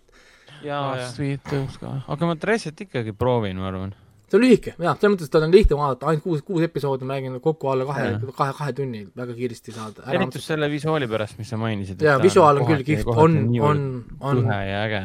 [0.58, 1.08] Aa, jah.
[1.12, 3.92] Sweet Tooth ka, aga ma Dresset ikkagi proovin, ma arvan.
[4.28, 7.16] See on lühike, jah, selles mõttes ta on lihtne vaadata, ainult kuus, kuus episoodi, ma
[7.16, 11.08] räägin kokku alla kahe kahe, kahe tunni väga kiiresti saad ära eriti just selle visuaali
[11.08, 12.04] pärast, mis sa mainisid.
[12.04, 13.38] jaa, visuaal on küll kihvt, on,
[13.70, 13.86] on,
[14.20, 15.00] on lõhe ja äge.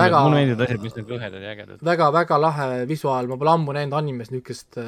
[0.00, 1.84] väga-, mulle meeldivad asjad, mis on lõhedad ja ägedad.
[1.90, 4.80] väga, väga lahe visuaal, ma pole ammu näinud animes niisugust,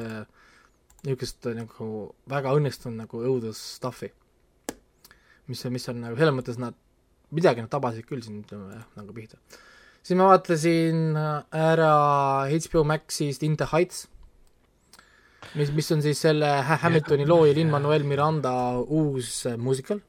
[1.07, 1.91] niisugust nagu
[2.35, 4.11] väga õnnestunud nagu õudus stuff'i.
[5.47, 6.75] mis on, mis on nagu selles mõttes nad,
[7.31, 9.39] midagi nad tabasid küll siin, ütleme jah, nagu pihta.
[10.07, 10.99] Siis ma vaatasin
[11.51, 11.91] ära
[12.47, 14.05] HBO Maxist In the Heights,
[15.59, 19.99] mis, mis on siis selle Ha- Hamiltoni looja Lin-Manuel Miranda uus äh, muusikal.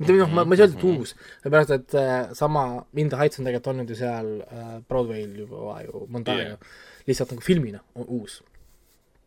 [0.00, 1.10] mitte noh, ma, ma ei saa öelda, et uus,
[1.42, 2.64] sellepärast et äh, sama
[2.96, 6.56] In the Heights on tegelikult olnud ju seal äh, Broadway'l juba ju mõnda aega,
[7.08, 8.40] lihtsalt nagu filmina on uus.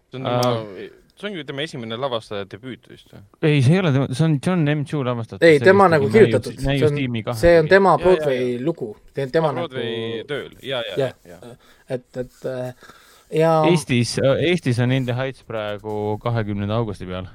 [0.09, 0.89] see on tema,
[1.19, 3.21] see on ju tema esimene lavastaja debüüt vist või?
[3.45, 4.83] ei, see ei ole tema, see on John M.
[4.89, 5.45] Chu lavastatud.
[5.47, 6.99] ei, tema nagu kirjutatud, see on,
[7.39, 11.55] see on tema Broadway lugu, tema Broadway nagu, tööl, ja, ja, ja, ja.
[11.97, 12.73] et, et äh,
[13.43, 17.29] ja Eestis, Eestis on In the Heights praegu kahekümnenda augusti peal.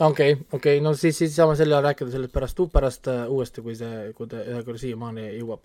[0.00, 4.10] okei, okei, no siis, siis saame selle rääkida sellest pärast, pärast äh, uuesti, kui see,
[4.16, 5.64] kui ta ühe korra siiamaani jõuab.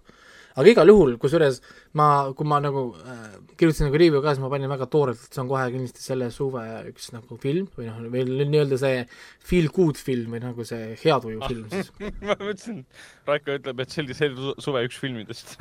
[0.55, 1.57] Aga igal juhul, kusjuures
[1.99, 3.23] ma, kui ma nagu äh,
[3.59, 6.29] kirjutasin nagu review ka, siis ma panin väga toorelt, et see on kohe kindlasti selle
[6.31, 9.01] suve üks nagu film või noh, või nii-öelda see
[9.45, 11.91] feel good film või nagu see hea tuju film siis.
[11.99, 12.79] ma mõtlesin,
[13.27, 15.55] Raiko ütleb, et see oli sel suve üks filmidest.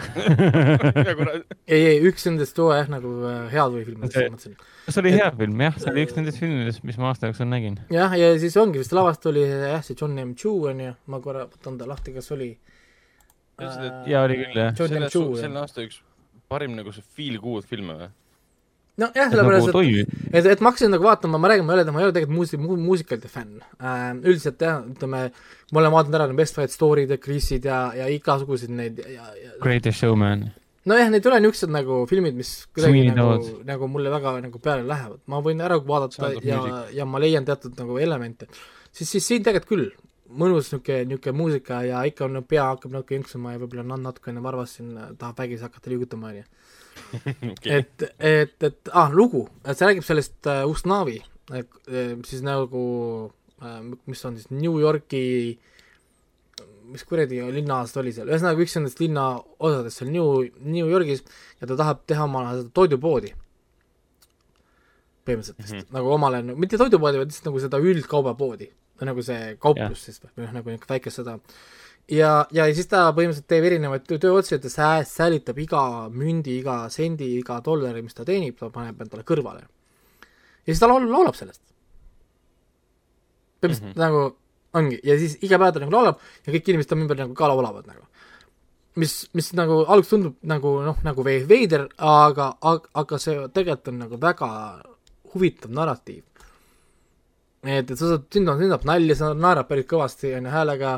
[1.09, 4.57] nagu ei, ei, üks nendest suve jah, nagu äh, hea tuju filmidest, See- ma mõtlesin.
[4.91, 7.81] see oli hea film jah, see oli üks nendest filmidest, mis ma aasta jooksul nägin.
[7.95, 10.37] jah, ja siis ongi vist lavastaja oli jah, see John M.
[10.39, 12.74] Chu on ju, ma korra võtan ta lahti, kas oli Ütlesid,
[13.61, 14.75] et- Jaa, oli küll, jah.
[14.77, 16.01] Selle, aasta üks
[16.49, 18.11] parim nagu see feel good filme või?
[19.01, 21.93] nojah, nagu sellepärast, et et, et ma hakkasin nagu vaatama, ma räägin, ma ei ole,
[21.95, 24.13] ma ei ole tegelikult muusi- mu,, muusikalite fänn äh,.
[24.23, 25.23] üldiselt jah, ütleme,
[25.73, 29.27] ma olen vaadanud ära need Best Fight Story'd ja Chris'id ja, ja igasuguseid neid ja,
[29.41, 30.47] ja Greatest Showman.
[30.87, 34.87] nojah, need ei ole niisugused nagu filmid, mis kuidagi nagu nagu mulle väga nagu peale
[34.87, 35.19] lähevad.
[35.27, 36.63] ma võin ära vaadata Sound ja
[36.95, 38.47] ja ma leian teatud nagu elemente.
[38.93, 39.91] siis, siis siin tegelikult küll,
[40.29, 44.43] mõnus niisugune, niisugune muusika ja ikka on pea hakkab natuke jõnksuma ja võib-olla on natukene
[44.45, 46.45] varvas siin tahab vägisi hakata liigutama, onju.
[47.79, 51.19] et, et, et ah, lugu, et see räägib sellest äh, Usnavi,
[52.25, 52.83] siis nagu
[53.61, 55.25] äh,, mis on siis New Yorgi,
[56.95, 59.27] mis kuradi linnaosa oli seal, ühesõnaga üks nendest linna
[59.59, 61.25] osadest seal New, New Yorgis
[61.61, 63.35] ja ta tahab teha seda toidupoodi.
[65.25, 65.93] põhimõtteliselt vist mm, -hmm.
[65.97, 68.69] nagu omale, mitte toidupoodi, vaid lihtsalt nagu seda üldkaubapoodi,
[69.03, 71.39] nagu see kauplus siis või noh, nagu niisugune väike seda
[72.11, 75.83] ja, ja siis ta põhimõtteliselt teeb erinevaid töö- tööotsi, et ta säilitab iga
[76.13, 79.67] mündi, iga sendi, iga dollari, mis ta teenib, ta paneb endale kõrvale.
[80.65, 81.63] ja siis ta laul-, laulab sellest.
[83.61, 84.01] põhimõtteliselt mm -hmm.
[84.01, 84.37] nagu
[84.75, 87.49] ongi, ja siis iga päev ta nagu laulab ja kõik inimesed tema ümber nagu ka
[87.49, 88.07] laulavad nagu.
[88.97, 92.57] mis, mis nagu alguses tundub nagu noh, nagu vei- veider, aga,
[92.95, 94.49] aga see tegelikult on nagu väga
[95.35, 96.23] huvitav narratiiv.
[97.65, 100.53] et, et sa saad, sind on, sind saab nalja, sa naerad päris kõvasti, on ju,
[100.55, 100.97] häälega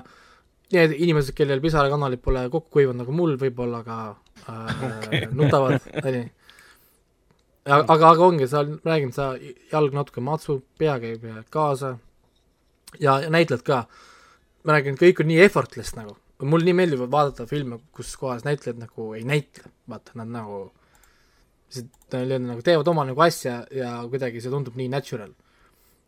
[0.74, 3.98] need inimesed, kellel pisarakanalid pole kokku kuivanud nagu mul võib-olla, aga
[4.50, 5.22] äh, okay.
[5.38, 6.24] nutavad, onju.
[7.66, 9.30] aga, aga ongi, sa räägid, sa
[9.72, 11.96] jalg natuke matsub, pea käib kaasa
[12.98, 13.84] ja, ja näitlejad ka.
[14.66, 18.82] ma räägin, kõik on nii effortless nagu, mulle nii meeldib vaadata filme, kus kohas näitlejad
[18.82, 20.66] nagu ei näitle, vaata, nad nagu
[21.70, 25.32] lihtsalt nagu teevad oma nagu asja ja kuidagi see tundub nii natural.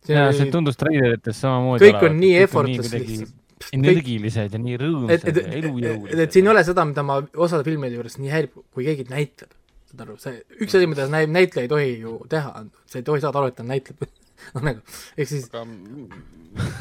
[0.09, 3.35] jaa, see tundus treilerites samamoodi kõik on nii effortless lihtsalt.
[3.75, 6.25] energilised ja nii rõõmsad ja et, et, elujõulised.
[6.25, 9.53] et siin ei ole seda, mida ma osade filmide juures nii häirib, kui keegi näitleb.
[9.91, 13.25] saad aru, see üks asi, mida näib, näitleja ei tohi ju teha, sa ei tohi
[13.25, 14.09] saada aru, et ta näitleb.
[14.55, 15.49] noh nagu, ehk siis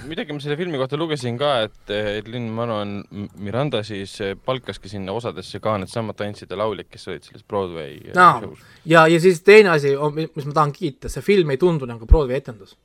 [0.07, 2.93] midagi ma selle filmi kohta lugesin ka, et, et Lin Manuel
[3.43, 4.15] Miranda siis
[4.45, 8.39] palkaski sinna osadesse ka needsamad tantsijad ja lauljad, kes olid selles Broadway Aa.
[8.41, 8.63] show's.
[8.85, 9.93] ja, ja siis teine asi,
[10.35, 12.77] mis ma tahan kiita, see film ei tundu nagu Broadway etendus.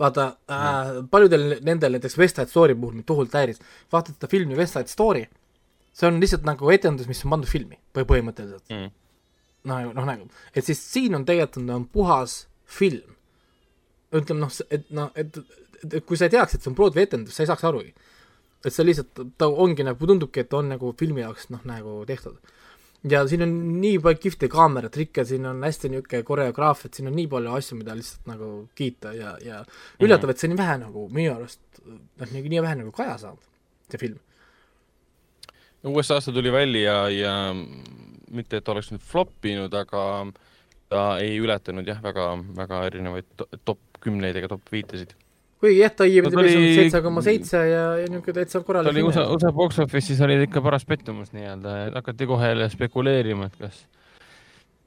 [0.00, 3.60] Vaata äh,, paljudel nendel näiteks West Side Story puhul mind tohutult häiris,
[3.92, 5.24] vaatad seda filmi West Side Story,
[5.96, 8.66] see on lihtsalt nagu etendus, mis on pandud filmi või põhimõtteliselt.
[8.72, 8.90] Mm.
[9.70, 13.14] noh, noh nagu, et siis siin on tegelikult on puhas film.
[14.12, 15.40] ütleme noh, et noh, et,
[15.92, 17.94] et kui sa ei teaks, et see on Broadway etendus, sa ei saaks arugi.
[18.64, 22.36] et see lihtsalt, ta ongi nagu, tundubki, et on nagu filmi jaoks noh, nagu tehtud.
[23.04, 27.26] Ja siin on nii palju kihvte kaameratrikke, siin on hästi niisugune koreograafiat, siin on nii
[27.32, 29.62] palju asju, mida lihtsalt nagu kiita ja, ja
[30.02, 33.52] üllatav, et see nii vähe nagu minu arust, noh, nii, vähe nagu kaja saanud,
[33.90, 34.18] see film.
[36.16, 40.02] aasta tuli välja ja mitte, et oleks nüüd flop inud, aga
[40.90, 45.14] ta ei ületanud jah, väga, väga erinevaid to- top kümneid ega top viitesid.
[45.62, 48.92] Kuigi jah, ta IMDB-s ta on seitse koma seitse ja, ja niisugune täitsa ta korralik
[48.92, 49.26] oli USA.
[49.32, 53.84] USA box office'is oli ikka paras pettumus nii-öelda, et hakati kohe jälle spekuleerima, et kas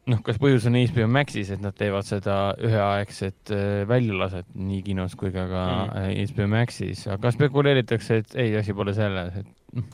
[0.09, 5.15] noh, kas põhjus on HBO Maxis, et nad teevad seda üheaegset äh, väljalaset nii kinos
[5.19, 6.19] kui ka ka mm.
[6.33, 9.89] HBO Maxis, aga spekuleeritakse, et ei, asi pole selles, et noh,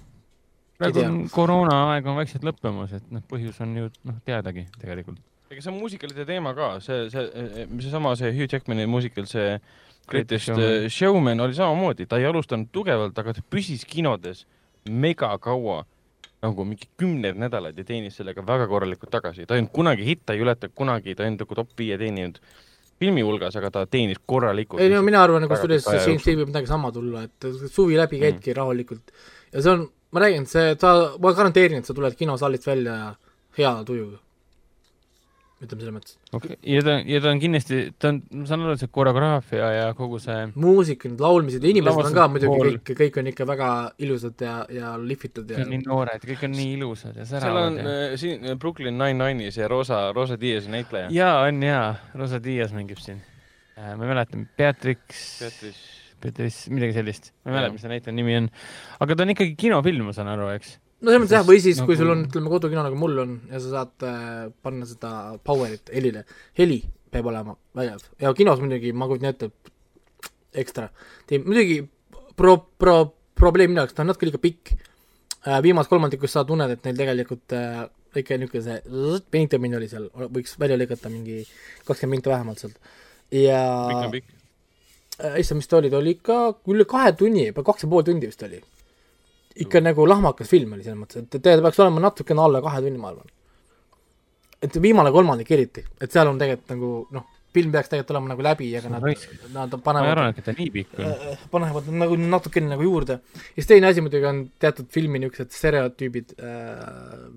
[0.80, 5.22] praegu on koroonaaeg on vaikselt lõppemas, et noh, põhjus on ju noh, teadagi tegelikult.
[5.52, 7.26] ega see on muusikalide teema ka, see, see,
[7.80, 9.60] seesama see Hugh Jackmani muusikal, see
[10.08, 10.64] Greatest Showman.
[10.66, 10.90] Showman.
[10.90, 14.46] Showman oli samamoodi, ta ei alustanud tugevalt, aga ta püsis kinodes
[14.90, 15.84] mega kaua,
[16.46, 19.46] nagu mingi kümneid nädalaid ja teenis sellega väga korralikult tagasi.
[19.46, 21.98] ta ei olnud kunagi hitt, ta ei ületa kunagi, ta ei olnud nagu top viie
[21.98, 22.38] teeninud
[23.00, 24.82] filmi hulgas, aga ta teenis korralikult.
[24.82, 26.26] ei no mina arvan, väga kusjuures pika aja James.
[26.26, 28.22] Dean võib midagi sama tulla, et suvi läbi Mm.
[28.28, 29.12] käidki rahulikult
[29.54, 33.16] ja see on, ma räägin, see, ta, ma garanteerin, et sa tuled kinosaalist välja
[33.58, 34.20] hea tujuga.
[35.64, 36.16] Ütleme selles mõttes.
[36.36, 36.58] okay..
[36.68, 40.20] ja ta, ja ta on kindlasti, ta on, ma saan aru, see koreograafia ja kogu
[40.24, 42.72] see muusika, need laulmised ja inimesed on ka muidugi pool.
[42.76, 43.70] kõik, kõik on ikka väga
[44.04, 47.80] ilusad ja, ja lihvitud ja nii noored, kõik on nii ilusad ja seal säravad on
[47.80, 51.08] ja äh, siin äh, Brooklyn Nine-Nine'is ja Rosa, Rosa Diaz näitleja.
[51.16, 51.90] jaa, on jaa,
[52.20, 53.24] Rosa Diaz mängib siin.
[53.80, 55.86] ma ei mäleta, Beatrix, Beatrice,
[56.24, 58.52] Beatrice, midagi sellist, ma ei mäleta, mis see näitleja nimi on.
[59.00, 60.82] aga ta on ikkagi kinofilm, ma saan aru, eks?
[61.06, 63.36] No selles mõttes jah, või siis, kui Nagu- sul on, ütleme, kodukino nagu mul on
[63.52, 65.12] ja sa saad äh, panna seda
[65.46, 66.26] power'it helile,
[66.58, 66.82] heli
[67.14, 69.52] peab olema vägev ja kinos muidugi ma kujutan ette,
[70.56, 70.90] ekstra.
[71.46, 71.84] muidugi
[72.36, 75.62] pro-, pro-, probleem minu jaoks, ta on natuke liiga pikk äh,.
[75.64, 77.86] viimases kolmandikus sa tunned, et neil tegelikult äh,
[78.16, 81.44] ikka niisugune see zzz, venitamine oli seal, võiks välja lõigata mingi
[81.88, 82.80] kakskümmend minti vähemalt sealt.
[83.36, 84.32] ja pikk on pikk.
[85.20, 86.40] äh, issand, mis ta oli, ta oli ikka
[86.72, 88.62] üle kahe tunni, kaks ja pool tundi vist oli.
[89.64, 93.00] Ikka nagu lahmakas film oli selles mõttes, et tegelikult peaks olema natukene alla kahe tunni,
[93.00, 93.32] ma arvan.
[94.66, 97.26] et viimane kolmandik eriti, et seal on tegelikult nagu noh,
[97.56, 100.56] film peaks tegelikult olema nagu läbi, aga nad nad ma ei panevad arvanud, et ta
[100.58, 101.10] nii pikk on.
[101.12, 103.20] äh, panevad nagu natukene nagu juurde.
[103.22, 107.28] ja siis teine asi muidugi on teatud filmi niisugused stereotüübid äh,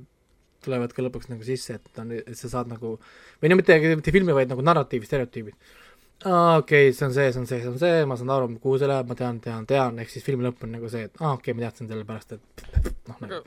[0.64, 2.96] tulevad ka lõpuks nagu sisse, et on, et sa saad nagu
[3.42, 5.76] või no mitte, mitte filmi, vaid nagu narratiivi stereotüübid.
[6.24, 8.50] aa, okei okay,, see on see, see on see, see on see, ma saan aru,
[8.62, 11.22] kuhu see läheb, ma tean, tean, tean, ehk siis filmi lõpp on nagu see, et
[11.22, 13.42] aa, okei okay,, ma teadsin sellepärast, et noh, nagu.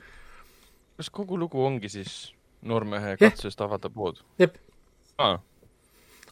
[1.00, 2.16] Kas kogu lugu ongi siis
[2.68, 4.22] noormehe katsest avada pood?
[4.40, 4.56] jep,
[5.20, 5.36] aa,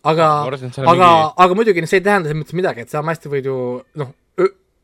[0.03, 1.11] aga aga mingi,
[1.45, 3.57] aga muidugi see ei tähenda selles mõttes midagi, et sa hästi võid ju
[4.01, 4.15] noh,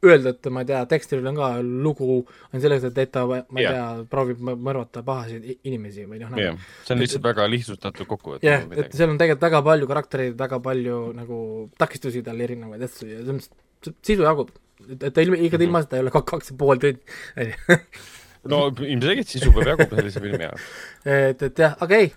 [0.05, 2.19] öelda, et ma ei tea, tekstil on ka lugu
[2.53, 3.73] on selles, et, et ta, ma ei Jah.
[3.73, 8.07] tea, proovib mõ- mõrvata pahasid inimesi või noh, nagu jah, see on lihtsalt väga lihtsustatud
[8.11, 11.39] kokkuvõte jah, et seal on tegelikult väga palju karaktereid, väga palju nagu
[11.81, 14.53] takistusi tal erinevaid asju ja selles mõttes sisu jagub.
[14.91, 17.01] et, et ilma, ikka ilma seda ei ole kak- kaks ja pool tundi,
[18.53, 20.69] no ilmselgelt sisu peab jaguma sellise filmi jaoks.
[21.09, 22.13] et, et jah, aga ei,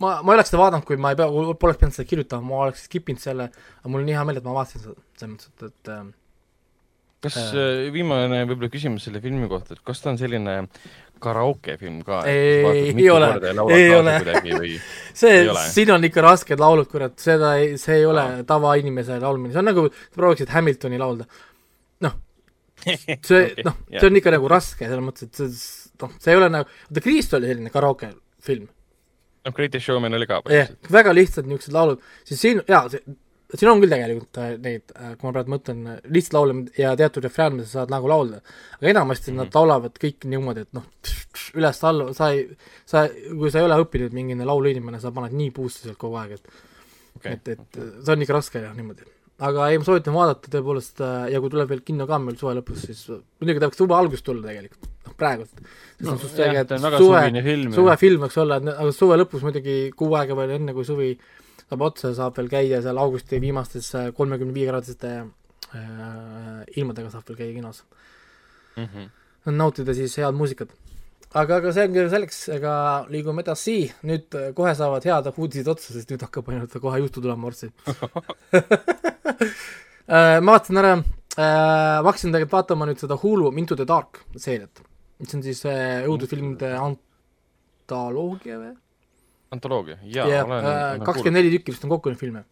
[0.00, 1.28] ma, ma ei oleks seda vaadanud, kui ma ei pea,
[1.60, 3.50] poleks pidanud seda kirjutama, ma oleks skip inud selle,
[3.82, 5.92] aga mul on nii hea meel, et ma vaatasin seda, selles mõttes, et, et
[7.24, 7.52] kas Äh.
[7.60, 10.56] äh, viimane võib-olla küsimus selle filmi kohta, et kas ta on selline
[11.20, 12.22] karaokefilm ka?
[12.30, 12.62] Ei,
[12.96, 13.28] ei ole.
[13.76, 14.16] Ei ole.
[15.12, 15.42] see
[15.74, 19.70] siin on ikka rasked laulud, kurat, seda ei, see ei ole tavainimese laulmine, see on
[19.72, 21.28] nagu, sa prooviksid Hamiltoni laulda.
[22.06, 22.18] noh,
[22.88, 26.40] see Okei, noh, see on ikka nagu raske selles mõttes, et see, noh, see ei
[26.40, 28.68] ole nagu, vaata Krist oli selline karaoke film,
[29.44, 33.04] noh, Greatest Showman oli ka jah, väga lihtsad niisugused laulud, siis siin, jaa, see,
[33.54, 37.56] siin on küll tegelikult äh, neid, kui ma praegu mõtlen, lihtsalt laule ja teatud refrään,
[37.58, 38.40] mida sa saad nagu laulda.
[38.78, 39.38] aga enamasti Mhm.
[39.40, 40.84] nad laulavad kõik niimoodi, et noh,
[41.58, 42.44] üles-alla, sa ei,
[42.86, 46.36] sa, kui sa ei ole õppinud mingine lauluinimene, sa paned nii puusse sealt kogu aeg,
[46.38, 46.52] et
[47.16, 47.32] okay.
[47.32, 49.08] et, et see on ikka raske jah, niimoodi.
[49.40, 52.54] aga ei, ma soovitan vaadata tõepoolest äh, ja kui tuleb veel kinno ka meil suve
[52.58, 55.62] lõpus, siis äh, muidugi ta võiks suve alguses tulla tegelikult, noh praegult.
[56.04, 59.78] No, jah, ta on väga suve, suvine film, suvefilm olla, et aga suve lõpus muidugi
[59.96, 61.14] kuu aega veel enne, kui suvi
[61.70, 67.38] saab otsa, saab veel käia seal augusti viimastes kolmekümne viie kraadiste äh, ilmadega saab veel
[67.38, 67.84] käia kinos.
[68.76, 68.86] mm.
[68.86, 69.54] -hmm.
[69.54, 70.68] nautida siis head muusikat.
[71.34, 72.74] aga, aga see ongi selleks, ega
[73.08, 77.20] liigume edasi, nüüd äh, kohe saavad head uudised otsa, sest nüüd hakkab ainult kohe juttu
[77.20, 77.70] tulema varsti.
[80.10, 84.80] Äh, ma vaatasin ära, ma hakkasin tegelikult vaatama nüüd seda Hulu Into the Dark seeriat,
[85.22, 88.72] mis on siis õudusfilmide antoloogia või?
[89.50, 92.44] antoloogia, jaa ja olen olen kakskümmend neli tükki vist on kokku neid filme.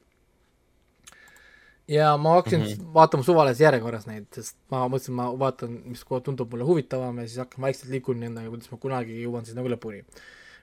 [1.88, 2.66] ja ma hakkasin mm.
[2.66, 2.94] -hmm.
[2.94, 7.38] vaatama suvalises järjekorras neid, sest ma mõtlesin, ma vaatan, mis tundub mulle huvitavam ja siis
[7.44, 10.04] hakkan vaikselt liikuma nendega, kuidas ma kunagi jõuan siis nagu lõpuni.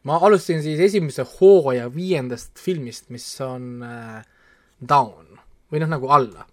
[0.04, 4.26] ma alustasin siis esimese hooaja viiendast filmist, mis on äh,
[4.90, 5.40] Down
[5.72, 6.46] või noh, nagu alla.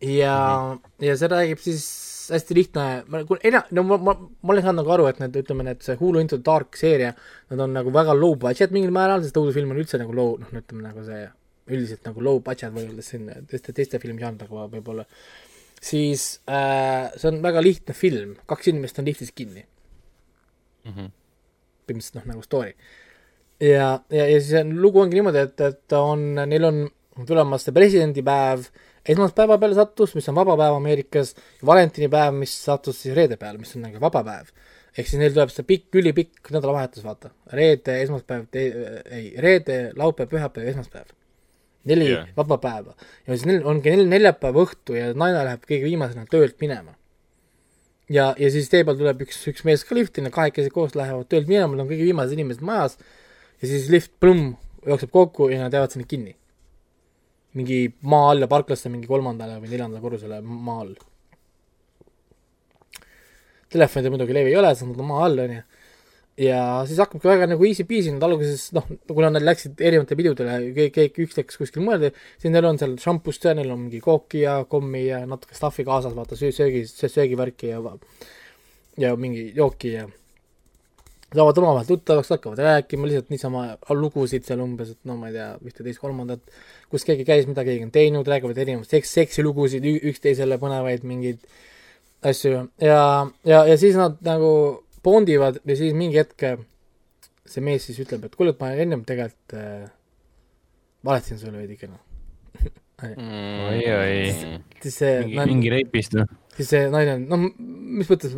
[0.00, 1.06] ja mm, -hmm.
[1.06, 3.22] ja see räägib siis hästi lihtne, ma,
[3.76, 6.38] no ma, ma, ma olen saanud nagu aru, et need, ütleme, need see Hulu Into
[6.38, 7.12] the Dark seeria,
[7.52, 10.52] nad on nagu väga low budget mingil määral, sest õudusfilm on üldse nagu low, noh,
[10.54, 11.24] ütleme nagu see
[11.66, 15.06] üldiselt nagu low budget võrreldes siin teiste, teiste filmižanridega võib-olla,
[15.82, 19.66] siis äh, see on väga lihtne film, kaks inimest on liftis kinni
[20.86, 21.08] Mhm.
[21.86, 22.74] põhimõtteliselt noh, nagu story.
[23.58, 26.78] ja, ja, ja siis on, lugu ongi niimoodi, et, et on, neil on
[27.26, 28.68] tulemas see presidendipäev,
[29.12, 31.34] esmaspäeva peale sattus, mis on vaba päev Ameerikas,
[31.66, 34.50] valentinipäev, mis sattus siis reede peale, mis on nagu vaba päev.
[34.96, 37.30] ehk siis neil tuleb see pikk, ülipikk nädalavahetus, vaata.
[37.52, 41.14] reede, esmaspäev, ei, reede, laupäev, pühapäev, esmaspäev.
[41.84, 42.28] neli yeah.
[42.36, 42.94] vaba päeva.
[43.26, 46.96] ja siis neil ongi nel- neljapäeva õhtu ja naine läheb kõige viimasena töölt minema
[48.10, 51.28] ja, ja siis tee peal tuleb üks, üks mees ka lifti, nad kahekesi koos lähevad
[51.30, 52.98] töölt minema, nad on kõige viimased inimesed majas
[53.60, 54.54] ja siis lift plõmm
[54.86, 56.36] jookseb kokku ja nad jäävad sinna kinni.
[57.56, 60.94] Mingi maa all ja parklasse mingi kolmandale või neljandale korrusele maa all.
[63.72, 65.62] Telefonid muidugi levi ei ole, sest nad on maa all, onju.
[66.40, 70.58] ja siis hakkabki väga nagu easy peasy, nad alguses noh, kuna nad läksid erinevatele pidudele,
[70.76, 74.02] kõik, kõik, üks läks kuskil mujale, siis neil on seal šampust ja neil on mingi
[74.04, 77.82] kooki ja kommi ja natuke stuff'i kaasas, vaata söö, söögi, söögivärki ja
[79.00, 80.06] ja mingi jooki ja
[81.36, 85.50] saavad omavahel tuttavaks, hakkavad rääkima lihtsalt niisama lugusid seal umbes, et no ma ei tea,
[85.62, 86.42] ühte-teist-kolmandat,
[86.92, 91.44] kus keegi käis, mida keegi on teinud, räägivad erinevaid seks, seksilugusid, üksteisele põnevaid mingeid
[92.26, 93.00] asju ja,
[93.46, 94.50] ja, ja siis nad nagu
[95.04, 96.48] bondivad ja siis mingi hetk
[97.46, 99.86] see mees siis ütleb, et kuule, et ma ennem tegelikult äh,
[101.06, 101.98] valetasin sulle veidikene.
[103.06, 104.30] Oi-oi.
[104.80, 106.30] siis see mingi, mingi reipist noh.
[106.56, 108.32] siis see naine, noh, mis mõttes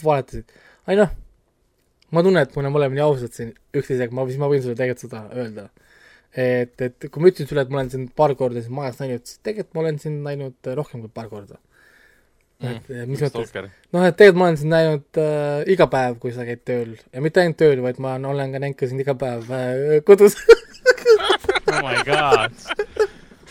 [0.00, 0.54] valetasid?
[0.88, 1.12] ei noh,
[2.14, 4.76] ma tunnen, et me oleme mõlemad nii ausad siin üksteisega, ma, siis ma võin sulle
[4.78, 5.66] tegelikult seda öelda.
[6.30, 9.26] et, et kui ma ütlesin sulle, et ma olen sind paar korda siin majas näinud,
[9.26, 11.58] siis tegelikult ma olen sind näinud rohkem kui paar korda.
[12.60, 13.54] et mm, mis mõttes,
[13.94, 17.24] noh, et tegelikult ma olen sind näinud äh, iga päev, kui sa käid tööl ja
[17.24, 20.36] mitte ainult tööl, vaid ma olen ka näinud ka sind iga päev äh, kodus
[21.70, 22.52] oh my god.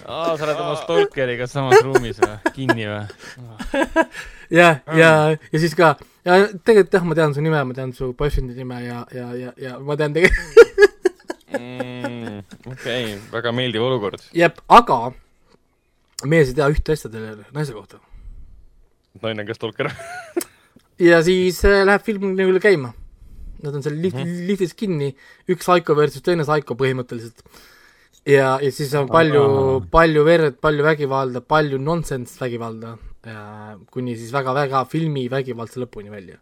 [0.05, 2.53] aa, sa oled oma stalkeriga samas ruumis või?
[2.55, 3.03] kinni või?
[4.59, 5.95] ja, ja, ja siis ka,
[6.37, 9.53] ja tegelikult jah, ma tean su nime, ma tean su boyfriend'i nime ja, ja, ja,
[9.57, 10.65] ja ma tean tegelikult,
[11.49, 14.21] Mm, okei, väga meeldiv olukord.
[14.37, 14.99] jep, aga
[16.29, 17.97] mees ei tea ühte asja selle naise kohta.
[19.23, 19.89] naine on ka stalker.
[21.09, 22.93] ja siis äh, läheb film nagu käima.
[23.59, 24.45] Nad on seal lift, mm -hmm.
[24.47, 25.09] liftis kinni,
[25.49, 27.41] üks Saiko versus teine Saiko põhimõtteliselt.
[28.25, 32.97] ja, ja siis on palju palju verd, palju vägivalda, palju nonsense vägivalda,
[33.91, 36.39] kuni siis väga-väga filmi vägivaldse lõpuni välja.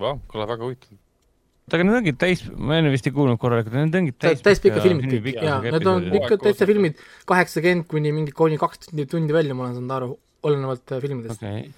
[0.00, 0.96] Vau, kõlab väga huvitav.
[0.96, 4.82] oota, aga need ongi täis, ma enne vist ei kuulnud korralikult, need ongi täis täispikka
[4.82, 6.98] filmid kõik, jaa, need on ikka täitsa filmid,
[7.30, 10.10] kaheksakümmend kuni mingi kuni kaks tundi, tundi välja, ma olen saanud aru,
[10.50, 11.68] olenevalt äh, filmidest okay..
[11.68, 11.74] okei,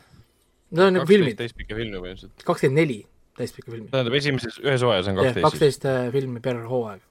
[0.72, 2.46] Need on nagu filmid, täispikka filmi põhimõtteliselt.
[2.48, 3.03] kakskümmend neli
[3.36, 3.90] täispikka filmi.
[3.92, 7.03] tähendab, esimeses, ühes hooajas on kaksteist kaksteist äh, filmi per hooaeg.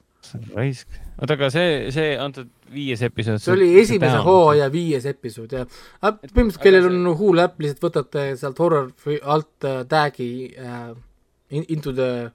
[0.56, 1.00] raisk.
[1.20, 3.42] oota, aga see, see antud viies episood.
[3.44, 8.28] see oli esimese hooaja viies episood ja äh, põhimõtteliselt, kellel on Hulu äpp, lihtsalt võtate
[8.40, 8.92] sealt horror
[9.22, 10.94] alt äh, tag'i äh,
[11.52, 12.32] in, Into the,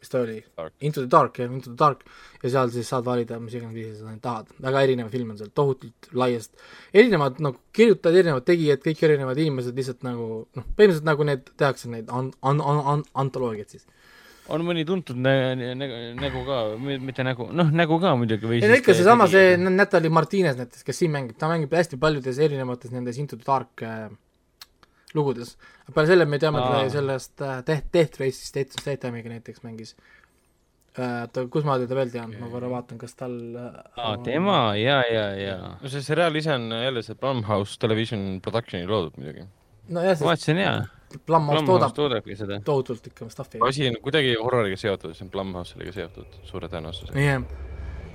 [0.00, 2.04] mis ta oli Dark., Into the Dark jah, Into the Dark
[2.42, 5.50] ja seal siis saad valida, mis iganes viisi sa tahad, väga erinev film on seal,
[5.56, 6.52] tohutult laiast,
[6.92, 11.90] erinevad nagu kirjutajad, erinevad tegijad, kõik erinevad inimesed lihtsalt nagu noh, põhimõtteliselt nagu need tehakse
[11.92, 13.88] neid an-, an-, an-, an-, antoloogiad siis.
[14.52, 16.58] On mõni tuntud nä- nä- nägu, nägu ka,
[17.00, 20.84] mitte nägu, noh, nägu ka muidugi või ei no ikka seesama, see Natalja Martinez näiteks,
[20.84, 24.10] kes siin mängib, ta mängib hästi paljudes erinevates nendes Into the Dark äh,
[25.14, 25.54] lugudes.
[25.94, 29.94] peale selle me teame teda sellest äh, Death, Death Race'ist, Death Statamiga näiteks mängis
[30.98, 31.24] äh,.
[31.32, 35.00] ta, kus ma teda veel tean, ma korra vaatan, kas tal äh, aa, tema, ja,
[35.08, 35.56] ja, ja.
[35.80, 39.46] no see seriaal ise on jälle see Blumhouse Television Production'i loodud muidugi.
[39.88, 40.76] nojah, ma sest vaatasin jaa.
[41.26, 42.60] Blumhouse toodab toodabki seda.
[42.64, 43.60] tohutult ikka stuff'i.
[43.68, 47.18] asi on kuidagi horroriga seotud, see on Blumhouse'iga seotud suure tõenäosusega.
[47.20, 47.44] jah,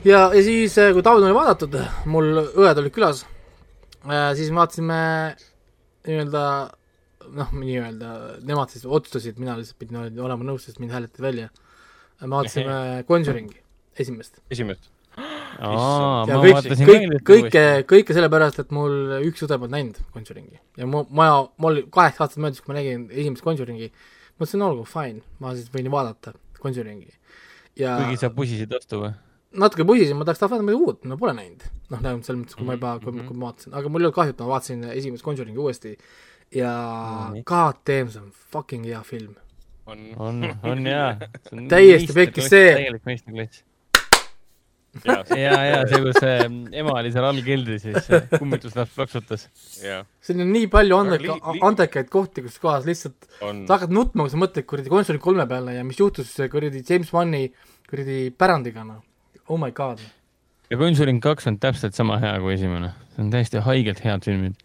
[0.05, 1.79] ja, ja siis, kui taud oli vaadatud,
[2.09, 3.23] mul õed olid külas,
[4.03, 4.99] siis me vaatasime
[6.07, 6.43] nii-öelda
[7.39, 8.13] noh, nii-öelda
[8.47, 11.49] nemad siis otsustasid, mina lihtsalt pidin olema nõus, sest mind hääletati välja.
[12.21, 12.79] me vaatasime
[13.09, 13.61] Conjuringi
[13.99, 14.91] esimest esimest.
[15.57, 20.59] aa, ja ma kõik, kõik, kõike, kõike sellepärast, et mul üks õde polnud näinud Conjuringi
[20.79, 23.89] ja mu maja, mul kaheksa aastat möödus, kui ma nägin esimest Conjuringi,
[24.37, 27.11] mõtlesin, olgu, fine, ma siis võin vaadata Conjuringi.
[27.79, 29.11] ja kuigi sa pusisid vastu või?
[29.65, 31.65] natuke pusisin, ma tahaks tahta midagi uut, ma pole näinud.
[31.89, 34.17] noh, tähendab selles mõttes, kui ma juba, kui, kui ma vaatasin, aga mul ei olnud
[34.19, 35.95] kahju, et ma vaatasin esimest Conjuringi uuesti
[36.55, 36.73] ja
[37.33, 37.43] Nii.
[37.49, 39.35] god damn, see on fucking hea film.
[39.85, 41.15] on, on, on jaa.
[41.69, 42.93] Täiesti pekkis see.
[45.05, 46.35] ja, ja, see, kus see
[46.81, 49.45] ema oli seal all keldris ja siis see kummituslaps plaksutas.
[50.25, 51.37] siin on nii palju andeka
[51.69, 55.45] andekaid kohti, kus kohas lihtsalt on sa hakkad nutma, kui sa mõtled kuradi Conjuring kolme
[55.49, 57.45] peale ja mis juhtus kuradi James Wanni
[57.89, 59.03] kuradi pärandiga, noh.
[59.49, 60.01] Oh my god.
[60.69, 64.57] ja Conjuring kaks on täpselt sama hea kui esimene, see on täiesti haigelt head filmid.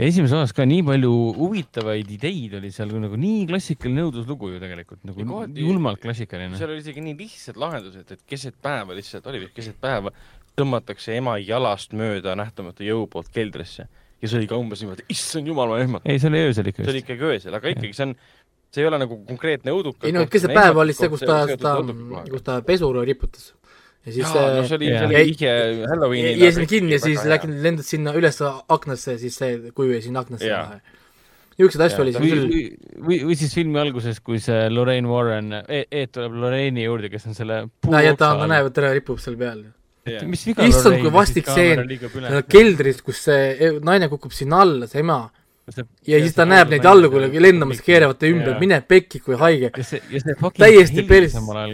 [0.00, 4.60] Ja esimeses osas ka nii palju huvitavaid ideid oli seal nagu nii klassikaline õuduslugu ju
[4.62, 6.56] tegelikult nagu kohati- julmalt klassikaline.
[6.56, 10.12] seal oli isegi nii lihtsad lahendused, et keset päeva lihtsalt, oli vist keset päeva,
[10.56, 13.86] tõmmatakse ema jalast mööda nähtamatu jõu poolt keldrisse
[14.20, 16.08] ja see oli ka umbes niimoodi, issand jumal, ma ehmatan.
[16.10, 18.16] ei, see oli öösel ikka see oli ikkagi öösel, aga ikkagi see on,
[18.72, 20.08] see ei ole nagu konkreetne õudukas.
[20.08, 21.76] ei no keset päeva oli see, kus ta, ta,
[22.30, 23.52] kus ta pesuru riputas.
[24.06, 25.52] Ja siis jaa, no see oli, see oli vihje
[25.90, 26.44] Halloweenile.
[26.44, 30.22] jäi sinna kinni ja siis läksid, lendasid sinna üles aknasse, siis see kuju jäi sinna
[30.24, 30.78] aknasse Jaa..
[31.58, 32.70] niisuguseid asju oli seal või, küll.
[33.08, 37.28] või, või, siis filmi alguses, kui see Lorraine Warren e, Ed tuleb Lorraine'i juurde, kes
[37.28, 39.66] on selle aa ja ta, ta näeb, et ta ripub seal peal.
[40.08, 40.24] Jaa.
[40.24, 42.44] mis viga Issand, Lorraine, kui vastik stseen.
[42.48, 45.26] keldris, kus see naine kukub sinna alla, see ema,
[45.70, 49.70] See- ja siis ta näeb neid algul lendamas, keeravad ümber, mine pekki, kui haige.
[49.76, 51.04] ja see, ja see fucking Täiesti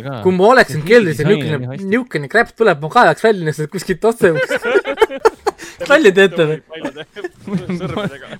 [0.04, 0.20] ka.
[0.24, 4.04] kui ma oleksin keldris ja on niisugune, niisugune kräpp tuleb, ma kaevaks välja lihtsalt kuskilt
[4.04, 4.34] otse.
[5.90, 6.58] nalja teete või?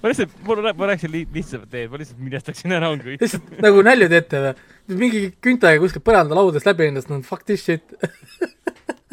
[0.02, 3.20] ma lihtsalt, ma ma rääkisin li- lihtsamat teed, ma lihtsalt minestaksin ära, on kõik.
[3.22, 4.54] lihtsalt nagu nalja teete või?
[5.02, 7.96] mingi küntaga kuskilt põrandalaudast läbi endast, no fuck this shit.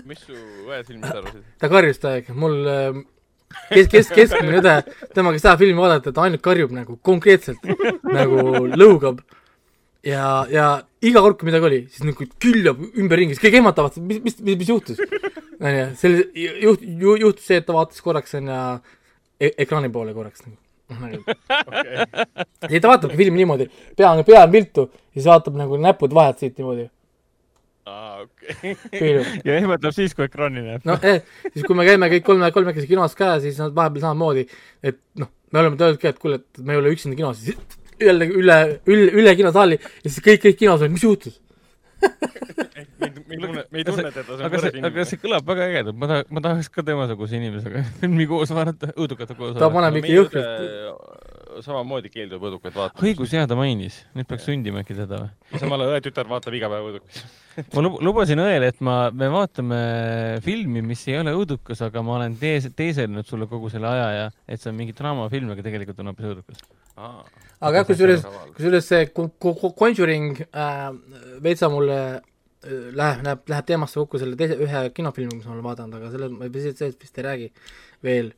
[0.08, 1.44] mis su õed filmist arvasid?
[1.62, 3.02] ta karjus täiega, mul äh,
[3.70, 4.76] kes, kes, keskmine õde,
[5.16, 7.64] temaga ei saa filmi vaadata, ta ainult karjub nagu konkreetselt
[8.18, 9.22] nagu lõugab.
[10.04, 10.68] ja, ja
[11.04, 14.60] iga kord, kui midagi oli, siis nagu küljab ümberringi, siis kõik ehmatavad, mis, mis, mis,
[14.64, 15.00] mis juhtus.
[15.60, 18.60] onju, selle juht-, ju, juhtus see, et ta vaatas korraks onju
[19.44, 20.58] e ekraani poole korraks nagu.
[22.70, 26.14] ei, ta vaatabki filmi niimoodi, pea on, pea on viltu ja siis vaatab nagu näpud
[26.14, 26.90] vahelt siit niimoodi.
[27.90, 28.76] aa, okei.
[29.48, 30.88] ja ehmatab siis, kui ekraani näeb.
[30.88, 31.22] noh eh,,
[31.52, 34.48] siis kui me käime kõik kolme, kolmekesi kinos ka, siis nad vahepeal samamoodi,
[34.84, 37.80] et noh, me oleme öelnud ka, et kuule, et me ei ole üksinda kinos, siis
[38.10, 38.60] jälle üle,
[38.90, 41.40] üle, üle kinosaali ja siis kõik, kõik kinos olid, mis juhtus?
[42.04, 45.48] me ei tunne, me ei tunne teda, see on aga põres see, aga see kõlab
[45.48, 49.68] väga ägedalt, ma taha-, ma tahaks ka temasuguse inimesega filmi koos vaadata, õudukate koos ta
[49.68, 49.74] vaadata.
[49.78, 51.33] paneb ikka jõhkralt.
[51.62, 53.06] Samamoodi keeldub õudukaid vaatama.
[53.06, 55.60] õigus, jaa, ta mainis, nüüd peaks sundima äkki teda või?
[55.62, 57.22] samal ajal õe-tütar vaatab iga päev õudukaid.
[57.76, 59.80] ma lub- lubasin õele, et ma, me vaatame
[60.46, 64.26] filmi, mis ei ole õudukas, aga ma olen tees-, teeselnud sulle kogu selle aja ja
[64.48, 66.64] et see on mingi draamafilm, aga tegelikult on hoopis õudukas.
[66.98, 68.26] aga jah, kusjuures,
[68.58, 70.88] kusjuures see Con- Con- Conjuring äh,
[71.44, 72.24] veitsa mulle äh,
[72.96, 76.30] läheb, läheb, läheb teemasse kokku selle teise, ühe kinofilmi, mis ma olen vaadanud, aga selle,
[76.34, 77.52] ma vist, sellest vist ei räägi
[78.04, 78.34] veel.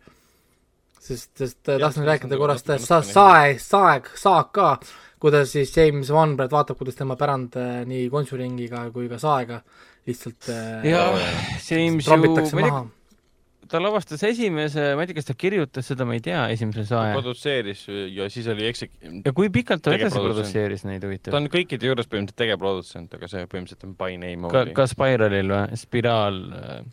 [1.05, 4.69] sest, sest äh, tahtsin rääkida on korrast sa-, sae, saeg, saag ka,
[5.21, 9.61] kuidas siis James Wan praegu vaatab, kuidas tema pärand äh, nii Conjuringiga kui ka saega
[10.07, 11.07] lihtsalt äh, ja
[11.69, 12.85] James ju, ma ei tea.
[13.71, 17.13] Ta lavastas esimese, ma ei tea, kas ta kirjutas seda, ma ei tea, esimese sae.
[17.15, 18.95] produtseeris ja siis oli eksik-,
[19.25, 21.37] ja kui pikalt ta edasi produtseeris neid ta huvitav?
[21.39, 24.75] on kõikide juures põhimõtteliselt tegevprodutsent, aga see põhimõtteliselt on by name ka, only.
[24.77, 26.41] ka Spiralil või, Spiraal.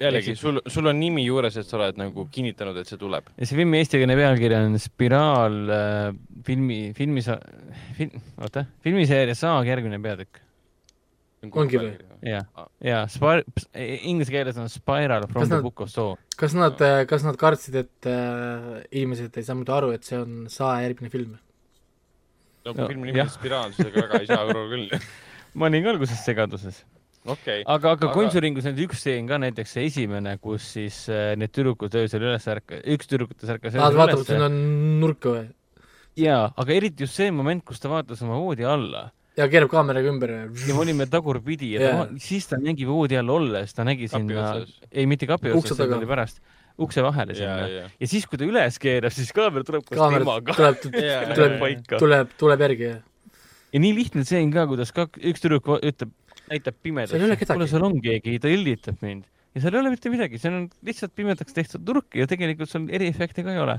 [0.00, 3.32] jällegi, sul, sul on nimi juures, et sa oled nagu kinnitanud, et see tuleb.
[3.36, 6.06] ja see filmi eestikeelne pealkiri on Spiraal äh,
[6.46, 7.28] filmi, filmis
[7.98, 10.42] film,, oota, filmiseeria Saag järgmine peatükk.
[11.43, 11.93] Ongi või??
[12.22, 12.40] ja
[12.86, 13.43] ja Spir-,
[14.07, 16.12] inglise keeles on Spiral from Kas the nad- book of Saw.
[16.38, 16.78] kas nad,
[17.11, 21.11] kas nad kartsid, et äh, inimesed ei saa muidu aru, et see on Sae järgmine
[21.11, 21.34] film?
[22.64, 24.93] no No, filmi nimi on Spiraal, siis ega väga ei saa aru küll.
[25.59, 26.76] ma olin ka alguses segaduses.
[27.26, 31.32] okei, aga, aga Aga- Conjuringus on üks stseen ka näiteks see esimene, kus siis äh,
[31.38, 34.49] need tüdrukud öösel üles ärka-, üks tüdrukutest ärkas öösel vaatavad üles sinna
[35.03, 35.43] nurka või?
[36.22, 39.09] jaa, aga eriti just see moment, kus ta vaatas oma voodi alla
[39.39, 42.01] ja keerab kaameraga ümber ja me olime tagurpidi ja Jaa.
[42.03, 44.57] ta, siis ta nägi voodi all olles, ta nägi sinna
[44.91, 46.43] ei mitte kapi otsas, see tuli pärast,
[46.83, 47.70] ukse vahele ja, sinna.
[47.70, 50.59] ja, ja siis, kui ta üles keerab, siis kaamera tuleb koos kaamera temaga.
[50.59, 50.85] tuleb,
[51.39, 53.01] tuleb tuleb, tuleb, tuleb järgi ja
[53.72, 56.12] ja nii lihtne stseen ka, kuidas ka üks tüdruk ütleb,
[56.51, 57.20] näitab pimedasse.
[57.49, 59.28] Kuule, seal on keegi, ta õllitab mind.
[59.53, 62.89] ja seal ei ole mitte midagi, seal on lihtsalt pimedaks tehtud nurk ja tegelikult seal
[62.93, 63.78] eriefekte ka ei ole.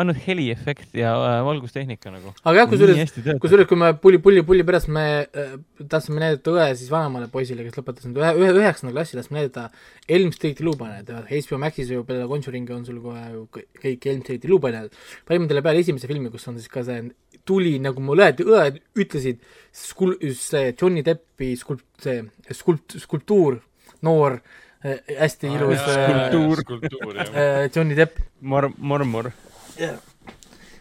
[0.00, 2.30] Ainult heliefekt ja äh, valgustehnika nagu.
[2.44, 3.12] aga jah, kusjuures,
[3.42, 5.50] kusjuures, kui me pulli, pulli, pulli pärast me äh,
[5.84, 9.66] tahtsime näidata õe siis vanemale poisile, kes lõpetas nüüd ühe, ühe, üheksanda klassi, tahtsime näidata
[10.08, 14.48] Elm Streeti luupanejaid, HBO Maxis ju peale Conjuringi on sul kohe ju kõik- Elm Streeti
[14.48, 14.96] luupanejad.
[15.28, 17.02] panime talle peale esimese filmi, kus on siis ka see
[17.44, 19.44] tuli, nagu mu õed, õed ütlesid,
[19.76, 22.22] skul-, see Johnny Deppi skulp-, see
[22.54, 23.60] skulpt-, skulptuur,
[24.06, 24.40] noor,
[24.82, 27.18] hästi ilus äh, Skulptuur.
[27.28, 29.30] äh, Johnny Depp mor-, mormor.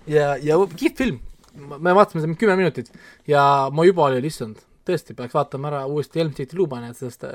[0.08, 1.20] ja, ja kihvt film.
[1.78, 2.92] me vaatasime seda kümme minutit
[3.28, 7.26] ja ma juba olin, issand, tõesti peaks vaatama ära uuesti Elm City Lubanet, sest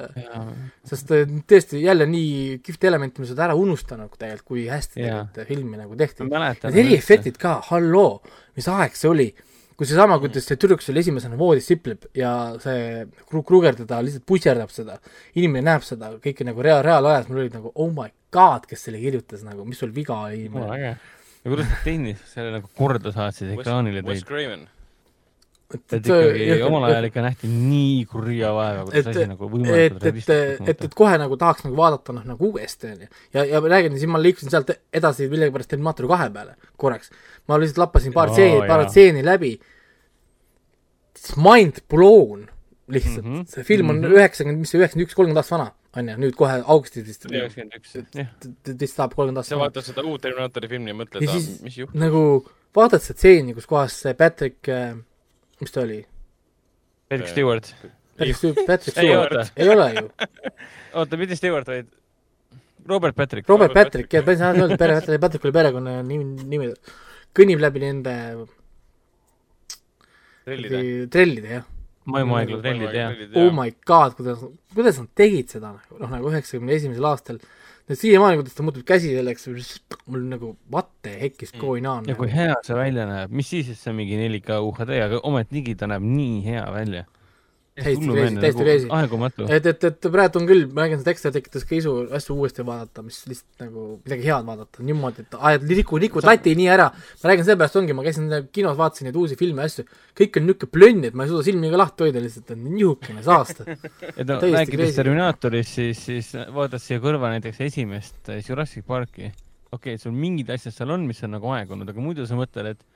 [0.89, 5.27] sest äh, tõesti jälle nii kihvt element, mis nad ära unustanud tegelikult, kui hästi Jaa.
[5.35, 6.25] tegelikult filmi nagu tehti.
[6.73, 8.23] Need eriefektid ka, halloo,
[8.57, 9.29] mis aeg see oli,
[9.77, 12.31] kui seesama, kuidas see tüdruk seal esimesena voodis sipleb ja
[12.63, 14.97] see Kru- Kruger teda lihtsalt pusserdab seda,
[15.37, 18.99] inimene näeb seda kõike nagu rea-, reaalajas, mul oli nagu oh my god, kes selle
[19.05, 20.49] kirjutas nagu, mis sul viga oli
[20.81, 20.97] äge.
[21.47, 24.27] Ja kuidas nad tehniliselt selle nagu korda saatsid, ekraanile Wes tõid.
[24.27, 24.65] Craven.
[25.77, 30.33] et ikkagi omal ajal ikka nähti nii kurja vaeva, kuidas asi nagu võimalikult et,
[30.73, 33.09] et, et kohe nagu tahaks nagu vaadata noh, nagu uuesti onju.
[33.35, 37.15] ja, ja ma räägin, siis ma liikusin sealt edasi millegipärast Terminaator kahe peale korraks.
[37.47, 39.57] ma lihtsalt lappasin paar stseeni, paar stseeni läbi.
[41.43, 42.47] Mind blown
[42.87, 43.51] lihtsalt mm, -hmm.
[43.51, 44.19] see film on mhm.
[44.19, 47.79] üheksakümmend, mis see üheksakümmend üks, kolmkümmend aastat vana on ju, nüüd kohe augustis vist, üheksakümmend
[47.81, 48.31] üks, jah.
[48.73, 49.69] vist saab kolmkümmend sa aastat vana.
[49.69, 51.27] vaatad seda uut Terminaatori filmi ja mõtled
[51.65, 51.99] mis juhtub.
[52.01, 52.23] nagu
[52.77, 54.73] vaatad seda stseeni, kus kohas see Patrick,
[55.63, 56.03] mis ta oli?
[57.07, 57.71] Patrick Stewart.
[58.17, 60.09] Patrick Stewart, Patrick Ei, Stewart ei ole ju.
[60.99, 61.93] oota, mitte Stewart, vaid
[62.87, 63.49] Robert Patrick.
[63.49, 66.71] Robert Patrick, jah, päris hea öelda, pere, Patrick oli perekonna nimi, nimi,
[67.37, 68.15] kõnnib läbi nende
[70.47, 70.83] trellide.
[71.13, 71.67] trellide, jah.
[72.07, 73.15] Maimuaegla trellid, jah.
[73.41, 74.43] Oh my god, kuidas,
[74.75, 77.41] kuidas nad tegid seda nagu, noh nagu üheksakümne esimesel aastal.
[77.87, 79.47] siiamaani, kuidas ta muutub käsi selleks,
[80.07, 83.51] mul nagu what the heck is going on ja kui hea see välja näeb, mis
[83.51, 87.05] siis, et see on mingi 4K UHD, aga ometigi ta näeb nii hea välja.
[87.77, 88.87] Täiesti crazy, täiesti crazy.
[88.97, 89.47] aegumatu.
[89.53, 92.65] et, et, et praegu on küll, ma räägin, see tekst tekitas ka isu asju uuesti
[92.65, 96.87] vaadata, mis lihtsalt nagu midagi head vaadata, niimoodi, et ajad liku, likud lati nii ära.
[96.95, 99.85] ma räägin, seepärast ongi, ma käisin kinos, vaatasin neid uusi filme ja asju,
[100.17, 103.27] kõik on niisugune plönn, et ma ei suuda silmi ka lahti hoida lihtsalt, et nihukene
[103.27, 103.69] saasta.
[104.19, 104.97] et no rääkides crazy.
[105.03, 109.29] Terminaatorist, siis, siis vaadates siia kõrva näiteks esimest äh, Jurassic Parki,
[109.69, 112.73] okei okay,, sul mingid asjad seal on, mis on nagu aegunud, aga muidu sa mõtled,
[112.73, 112.96] et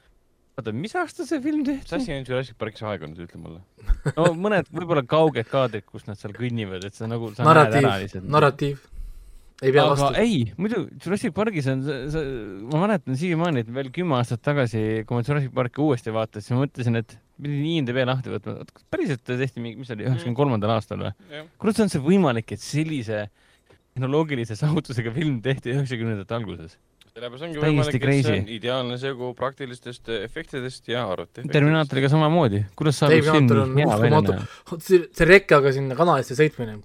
[0.59, 1.97] oota, mis aasta see film mis tehti?
[1.99, 3.61] asi on Jurassic Parkis aegunud, ütle mulle.
[4.17, 7.83] no mõned võib-olla kauged kaadrid, kus nad seal kõnnivad, et sa nagu, sa näed ära
[7.87, 8.85] narratiiv, narratiiv.
[9.61, 10.11] ei pea vastu.
[10.21, 11.85] ei, muidu Jurassic Parkis on
[12.73, 16.57] ma mäletan siiamaani, et veel kümme aastat tagasi, kui ma Jurassic Parki uuesti vaatasin, siis
[16.57, 20.09] ma mõtlesin, et pidin IMDB lahti võtma, oot kas päriselt tehti mingi, mis see oli,
[20.11, 21.45] üheksakümne kolmandal aastal või?
[21.63, 23.29] kuidas on see võimalik, et sellise
[23.95, 26.77] tehnoloogilise saavutusega film tehti üheksakümnendate alguses?
[27.11, 28.37] Sellepärast ongi Täiesti võimalik, et see crazy.
[28.37, 31.45] on ideaalne segu praktilistest eh, efektidest ja arvuti.
[31.51, 34.49] Terminaatoriga samamoodi, kuidas saab üks film hea välja näha?
[34.79, 36.79] see, see rekkaga sinna kanalisse sõitmine,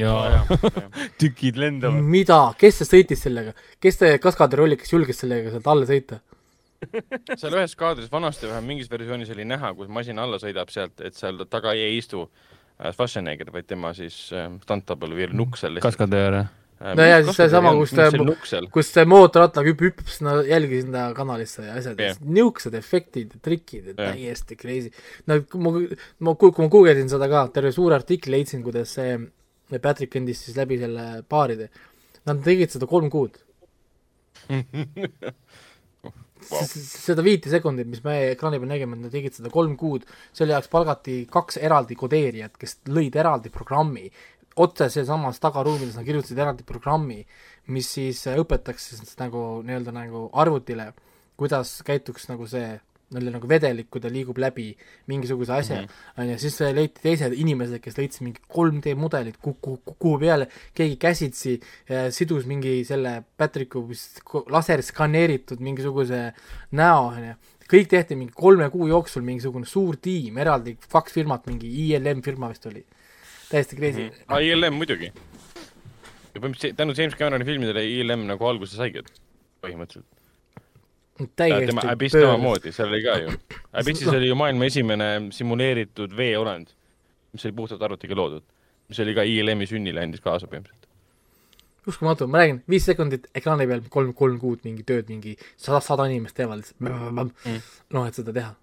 [0.00, 0.44] jaa,
[1.20, 2.04] tükid lendavad.
[2.16, 6.20] mida, kes see sõitis sellega, kes see kes julges sellega sealt alla sõita?
[7.40, 11.18] seal ühes kaadris vanasti vähemalt mingis versioonis oli näha, kus masin alla sõidab sealt, et
[11.18, 16.40] seal taga ei istu äh, Schwarzenegger, vaid tema siis äh, stunt-double või nukk seal kaskadöör.
[16.40, 18.06] No ja siis seesama, kus see
[18.72, 23.40] kus see mootorrattaga hüpp- hüppab sinna jälgi sinna kanalisse ja asjad yeah., niisugused efektid ja
[23.44, 24.14] trikid ja Jah.
[24.14, 24.90] täiesti crazy.
[25.28, 25.74] no ma,
[26.24, 29.18] ma, kui ma guugeldasin seda ka, terve suure artikli leidsin, kuidas see
[29.82, 31.68] Patrick kõndis siis läbi selle baaride.
[32.26, 33.36] Nad tegid seda kolm kuud.
[36.40, 40.06] S- s- seda viite sekundit, mis me ekraani peal nägime, nad tegid seda kolm kuud,
[40.34, 44.06] selle jaoks palgati kaks eraldi kodeerijat, kes lõid eraldi programmi,
[44.56, 47.22] otse sealsamas tagaruumides nad kirjutasid eraldi programmi,
[47.70, 50.90] mis siis äh, õpetaks siis nagu nii-öelda nagu arvutile,
[51.40, 52.78] kuidas käituks nagu see
[53.10, 54.68] nii-öelda nagu vedelik, kui ta liigub läbi
[55.10, 55.80] mingisuguse asja,
[56.18, 60.46] on ju, siis äh, leiti teised inimesed, kes leidsid mingi 3D mudelit kuku, kuhu peale
[60.78, 66.28] keegi käsitsi äh, sidus mingi selle Patricku vist ko- laserskaneeritud mingisuguse
[66.78, 67.34] näo, on ju.
[67.70, 72.50] kõik tehti mingi kolme kuu jooksul, mingisugune suur tiim, eraldi kaks firmat, mingi ILM firma
[72.50, 72.84] vist oli.
[73.50, 74.24] Täiesti crazy mm.
[74.28, 75.10] aa, ILM muidugi.
[75.10, 79.02] ja põhimõtteliselt tänu James Cameroni filmidele ILM nagu alguse saigi,
[79.64, 80.06] põhimõtteliselt.
[81.20, 81.66] -hmm.
[81.66, 83.32] tema Abyss samamoodi, seal oli ka ju.
[83.72, 86.72] Abyssis oli ju maailma esimene simuleeritud veeolend,
[87.32, 88.44] mis oli puhtalt arvutiga loodud.
[88.88, 90.88] mis oli ka ILM-i sünnile andis kaasa põhimõtteliselt.
[91.86, 96.06] uskumatu, ma räägin, viis sekundit ekraani peal kolm, kolm kuud mingi tööd, mingi sada, sada
[96.06, 97.60] inimest teevad lihtsalt mm.,
[97.94, 98.54] noh, et seda teha.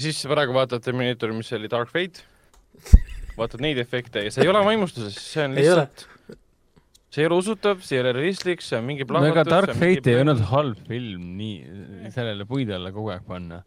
[0.00, 2.26] siis praegu vaatad Terminaatori, mis oli Dark Fate,
[3.38, 6.06] vaatad neid efekte ja see ei ole vaimustuses, see on lihtsalt,
[7.08, 9.54] see ei ole usutav, see ei ole realistlik, see on mingi no ega plahvatus.
[9.54, 13.62] Dark Fate ei olnud halb film nii sellele puide alla kogu aeg panna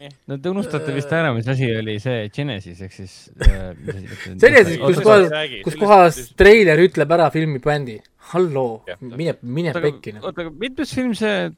[0.00, 0.08] Eh..
[0.24, 3.74] no te unustate vist ära, mis asi oli see Genesis ehk siis äh,
[4.40, 5.34] Genesis, kus kohas-
[5.66, 7.98] kus kohas treiler ütleb ära filmi bändi.
[8.32, 10.24] halloo mine, mine pekki, noh.
[10.24, 11.50] oota, aga mitmes film see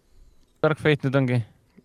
[0.59, 1.39] Dark Fate nüüd ongi?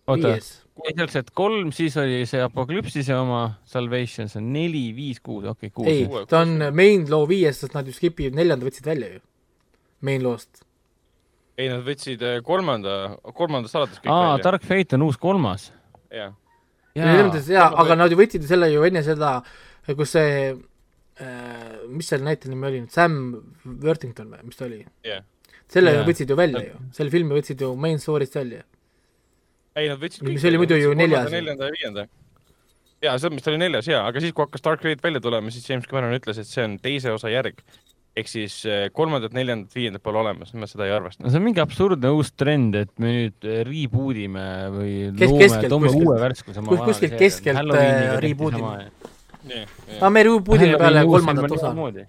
[0.08, 0.50] oota, viies.
[0.86, 5.92] Esialgselt kolm, siis oli see Apokalüpsise oma Salvation, see on neli, viis, kuus, okei okay,,
[5.92, 6.12] ei kuus.
[6.12, 9.22] kuue-, ta on main loo viies, sest nad ju skip'ivad neljanda võtsid välja ju.
[10.06, 10.62] Main loost.
[11.58, 14.44] ei nad võtsid äh, kolmanda, kolmandast alates kõik aa, välja.
[14.46, 15.72] Dark Fate on uus kolmas.
[16.14, 16.36] jah,
[16.94, 19.40] mõttes jaa, aga nad ju võtsid selle ju enne seda
[19.96, 23.18] kus see äh,, mis selle näitleja nimi oli nüüd, Sam
[23.64, 24.82] Worthington või mis ta oli?
[25.06, 25.24] Jah.
[25.70, 26.06] selle Jaa.
[26.08, 28.64] võtsid ju välja ju, selle filmi võtsid ju main story'st välja.
[29.80, 31.30] ei, nad võtsid Mis oli muidu ju neljas.
[31.32, 32.06] neljanda ja viienda.
[33.02, 35.50] jaa, selles mõttes ta oli neljas jaa, aga siis, kui hakkas Dark Fate välja tulema,
[35.54, 37.62] siis James Cameron ütles, et see on teise osa järg.
[38.18, 41.22] ehk siis eh, kolmandat, neljandat, viiendat pole olemas, nemad seda ei arvesta.
[41.22, 45.30] no see on mingi absurdne uus trend, et me nüüd äh, reboot ime või Kes-
[45.30, 47.70] loome, keskelt toome kuskilt- uue värskuse kus- kuskilt keskelt,
[48.24, 48.72] reboot ime.
[50.00, 51.70] aa, me reboot'ime peale kolmandat osa.
[51.70, 52.06] okei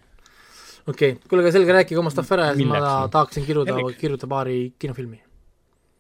[0.88, 2.82] okay., kuule, aga selge, rääkige oma stuff ära ja siis ma
[3.14, 5.22] tahaksin Hendrik., kirjutada paari kinofilmi.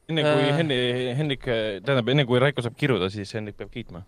[0.09, 0.57] Enne kui Äh.
[0.57, 0.79] Henni,
[1.19, 1.45] Henrik,
[1.85, 4.03] tähendab, enne kui Raiko saab kiruda, siis Henrik peab kiitma.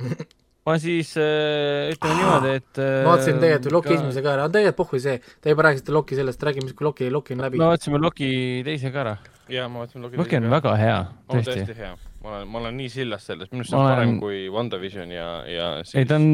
[0.70, 4.78] ma siis äh, ütleme niimoodi, et äh, ma vaatasin tegelikult Loki esimese ka ära, tegelikult
[4.84, 7.66] pohhui see, te juba rääkisite Loki sellest, räägime siis, kui Loki, Loki on läbi me.
[7.72, 8.30] vaatasime Loki
[8.66, 9.16] teise ka ära.
[9.50, 10.20] jaa, ma vaatasin Loki.
[10.20, 11.56] Loki on väga hea, on tõesti.
[11.58, 11.92] tõesti hea.
[12.20, 15.28] ma olen, ma olen nii sillas selles, minu arust see on parem kui WandaVision ja,
[15.48, 16.28] ja ei, ta on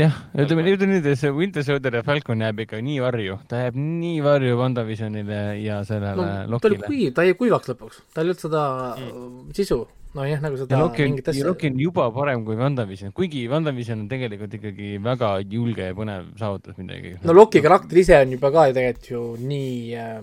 [0.00, 3.60] jah, ütleme, ütleme nüüd, et see Winter Soldier ja Falcon jääb ikka nii varju, ta
[3.66, 6.90] jääb nii varju WandaVisionile ja sellele no no, ta oli Lokile.
[6.90, 8.64] kuiv, ta jäi kuivaks lõpuks, tal ei olnud seda
[8.96, 9.38] mm.
[9.58, 9.82] sisu,
[10.18, 11.46] nojah, nagu ja seda Loki on asja.
[11.46, 16.34] Loki on juba parem kui WandaVision, kuigi WandaVision on tegelikult ikkagi väga julge ja põnev
[16.40, 17.16] saavutas midagi.
[17.22, 20.20] no Loki karakter ise on juba ka ju tegelikult ju nii äh,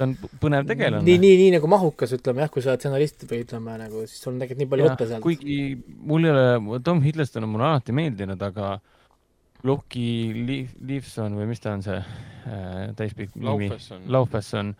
[0.00, 1.04] ta on põnev tegelane.
[1.04, 4.22] nii, nii, nii nagu mahukas, ütleme jah, kui sa oled stsenarist või ütleme nagu, siis
[4.22, 5.24] sul on tegelikult nii palju võtta sealt.
[5.26, 5.58] kuigi
[6.08, 8.78] mul ei ole, Tom Hiddleston on mulle alati meeldinud, aga
[9.68, 10.06] Loki
[10.88, 13.68] Liifson või mis ta on see äh, täispikk nimi?
[13.68, 14.06] Laufesson.
[14.08, 14.72] Laufesson.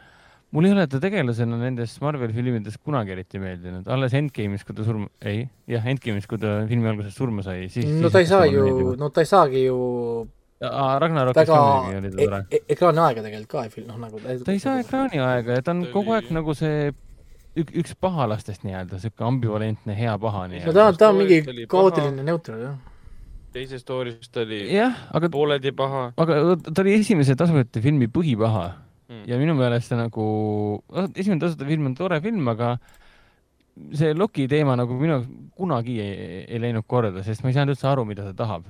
[0.51, 4.87] Mul ei ole ta tegelasena nendes Marveli filmides kunagi eriti meeldinud, alles Endgame'is, kui ta
[4.87, 8.49] surma, ei, jah, Endgame'is, kui ta filmi alguses surma sai, siis no ta ei saa
[8.51, 9.79] ju no ta ei saagi ju
[10.61, 12.41] Ragnarokis ka muidugi oli ta e tore.
[12.51, 15.65] e ekraani aega tegelikult ka ei fil-, noh nagu ta ei saa ekraani aega ja
[15.65, 16.91] ta on kogu aeg nagu see
[17.57, 20.75] ük, üks pahalastest nii-öelda, sihuke ambivalentne hea paha no nii-öelda.
[20.77, 22.77] ta on, ta on mingi kaootiline neutral jah.
[23.55, 28.69] teises story's ta oli jah, aga pooleldi paha aga ta oli esimese tasuta filmi põhipaha
[29.11, 29.27] mm..
[29.31, 30.27] ja minu meelest see nagu,
[31.11, 32.75] esimene tasuta film on tore film, aga
[33.97, 37.77] see Loki teema nagu minu jaoks kunagi ei, ei läinud korda, sest ma ei saanud
[37.77, 38.69] üldse aru, mida ta tahab.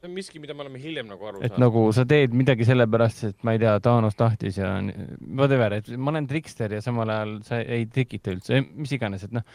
[0.00, 1.62] see on miski, mida me oleme hiljem nagu aru et saanud.
[1.64, 4.74] nagu sa teed midagi sellepärast, et ma ei tea, Thanos tahtis ja
[5.22, 9.34] whatever, et ma olen trikster ja samal ajal sa ei trikita üldse, mis iganes, et
[9.36, 9.46] noh,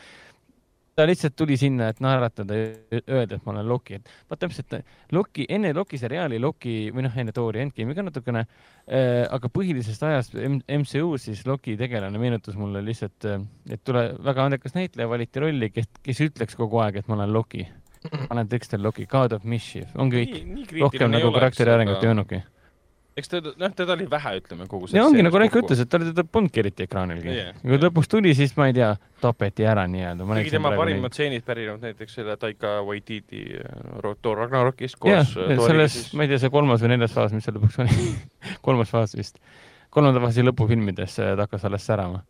[0.99, 4.75] ta lihtsalt tuli sinna, et naeratada ja öelda, et ma olen Loki, et vaat täpselt
[5.15, 10.03] Loki, enne Loki seriaali Loki või noh, enne Thori Endgame'i ka natukene äh,, aga põhilisest
[10.09, 13.29] ajast MCU-s siis Loki tegelane meenutas mulle lihtsalt,
[13.71, 17.33] et tule väga andekas näitleja valiti rolli, kes, kes ütleks kogu aeg, et ma olen
[17.33, 17.67] Loki.
[18.13, 20.39] ma olen Dexter Loki, God of Mischief, on kõik.
[20.79, 22.43] rohkem nagu karakteri arengut ei olnudki.
[23.17, 25.99] Eks teda, noh, teda oli vähe, ütleme kogu ja ongi nagu Raiko ütles, et ta
[26.01, 27.61] teda polnudki eriti ekraanilgi Jah, yeah..
[27.63, 28.89] ja kui ta lõpuks tuli, siis ma ei tea,
[29.23, 30.27] tapeti ära nii-öelda.
[30.29, 35.63] kuigi tema parimad stseenid pärinevad näiteks selle Taika Waititi äh, Thor Ragnarokist jah, koos äh,
[35.65, 38.11] selles, ma ei tea, see kolmas või neljas faas, mis seal lõpuks oli
[38.67, 39.41] kolmas faas vist.
[39.89, 42.23] kolmanda faasi lõpufilmides äh, ta hakkas alles särama.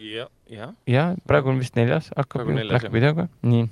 [0.00, 2.92] jah, jah, ja praegu on vist neljas, hakkab Black jah.
[2.94, 3.66] Widow'ga, nii.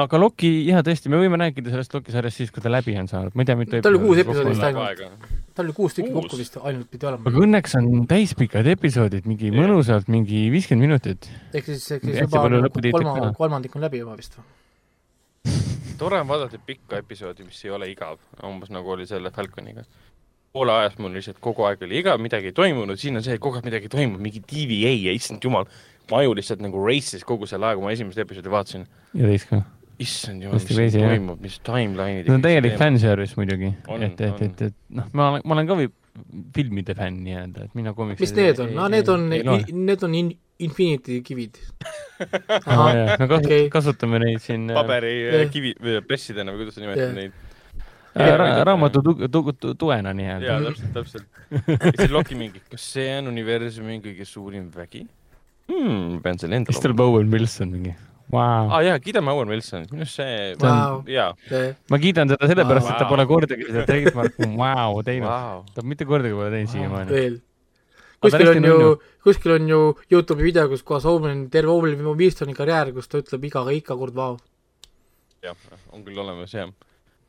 [0.00, 3.10] aga Loki, jah, tõesti, me võime rääkida sellest Loki sarjast siis, kui ta läbi on
[3.10, 5.10] saanud, ma ei tea, mitu Tal oli kuus episoodi vist aega.
[5.54, 7.28] Tal oli kuus tükki kokku vist ainult pidi olema.
[7.28, 9.58] aga õnneks on täispikad episoodid, mingi Jah.
[9.58, 11.28] mõnusalt mingi viiskümmend minutit.
[11.52, 12.44] ehk siis, ehk siis juba
[12.96, 14.46] kolma kolmandik on läbi juba vist või?
[16.00, 19.84] tore on vaadata pikka episoodi, mis ei ole igav, umbes nagu oli selle Falconiga.
[20.52, 23.40] poole ajast mul lihtsalt kogu aeg oli igav, midagi ei toimunud, siin on see, et
[23.40, 25.64] kogu aeg midagi toimub, mingi TVA ja issand jumal,
[26.10, 28.84] mu aju lihtsalt nagu race'is kogu selle aja, kui ma esimest episoodi vaatasin.
[29.16, 29.62] ja teist ka.
[30.02, 31.10] Issand jumal, mis siin jah.
[31.14, 32.28] toimub, mis timeline'id.
[32.28, 32.78] see on täielik.
[32.80, 35.80] fanservice muidugi, et, et, et, et noh, ma olen, ma olen ka
[36.54, 38.74] filmide fänn nii-öelda, et mina komiks mis need on?
[38.76, 41.56] no need on, need on in-, Infinity kivid.
[42.20, 42.26] me
[42.66, 43.38] kas, okei.
[43.38, 43.70] okay.
[43.72, 45.72] kasutame neid siin äh, paberi kivi,
[46.06, 47.16] pressidena või kuidas sa nimetad Jah.
[47.16, 47.40] neid?
[48.12, 50.60] äh, ra raamatu tu, tu, tu, tuena jaa, nii-öelda.
[50.68, 51.26] täpselt, täpselt.
[51.72, 55.06] ja siis Loki mingi, kas see on universumi kõige suurim vägi
[55.72, 56.20] hmm,?
[56.22, 57.96] pean selle enda siis tuleb Owen Wilson mingi
[58.32, 58.42] wow..
[58.42, 61.00] aa ah, jaa, kiidame Owen Wilsonit, minu arust see Vau.
[61.10, 61.30] jaa,
[61.92, 63.14] ma kiidan teda sellepärast, et ta Wow.
[63.14, 65.56] pole kordagi seda trademarki wow teinud wow..
[65.62, 65.64] vau.
[65.74, 67.24] ta mitte kordagi pole teinud siiamaani.
[68.22, 68.78] kuskil on ju
[69.26, 69.80] kuskil on ju
[70.10, 74.16] Youtube'i video, kus kohas Owen, terve Owen Wilsoni karjäär, kus ta ütleb iga, iga kord
[74.16, 74.38] vau.
[75.42, 75.58] jah,
[75.92, 76.72] on küll olemas jah.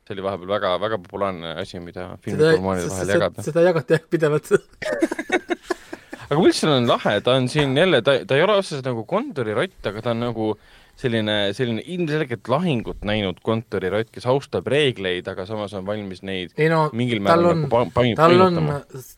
[0.04, 3.44] see oli vahepeal väga, väga populaarne asi, mida seda, filmifirmaanide vahel jagada.
[3.46, 4.50] seda jagati jah pidevalt.
[6.28, 9.78] aga Wilson on lahe, ta on siin jälle, ta, ta ei ole otseselt nagu kontorirott,
[9.90, 10.50] aga ta on nagu
[11.00, 16.68] selline, selline ilmselgelt lahingut näinud kontorirott, kes austab reegleid, aga samas on valmis neid ei
[16.72, 18.60] no mingil tal määral on nagu, pa- pain-, tal on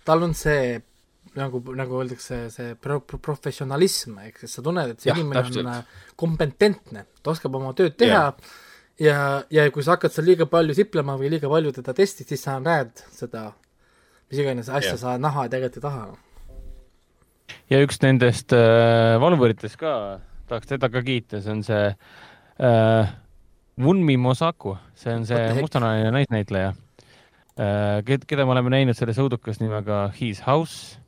[0.08, 0.78] tal on see
[1.36, 5.42] nagu, nagu öeldakse, see pro-, pro-, professionalism, ehk siis sa tunned, et see Jah, inimene
[5.42, 5.68] on täpselt.
[5.68, 8.22] äh, kompetentne, ta oskab oma tööd teha
[9.02, 9.18] ja,
[9.52, 12.56] ja kui sa hakkad seal liiga palju siplema või liiga palju teda testid, siis sa
[12.62, 13.50] näed seda,
[14.30, 15.02] mis iganes asja Jah.
[15.02, 16.06] sa näha tegelikult ei taha.
[17.74, 19.92] ja üks nendest äh, valvuritest ka,
[20.48, 21.86] tahaks teda ka kiita, see on see
[22.62, 23.14] äh,
[23.80, 26.74] Wunmi Mosaku, see on see mustanahaline naisnäitleja.
[27.56, 31.00] Äh,, keda me oleme näinud selles õudukas nimega His House.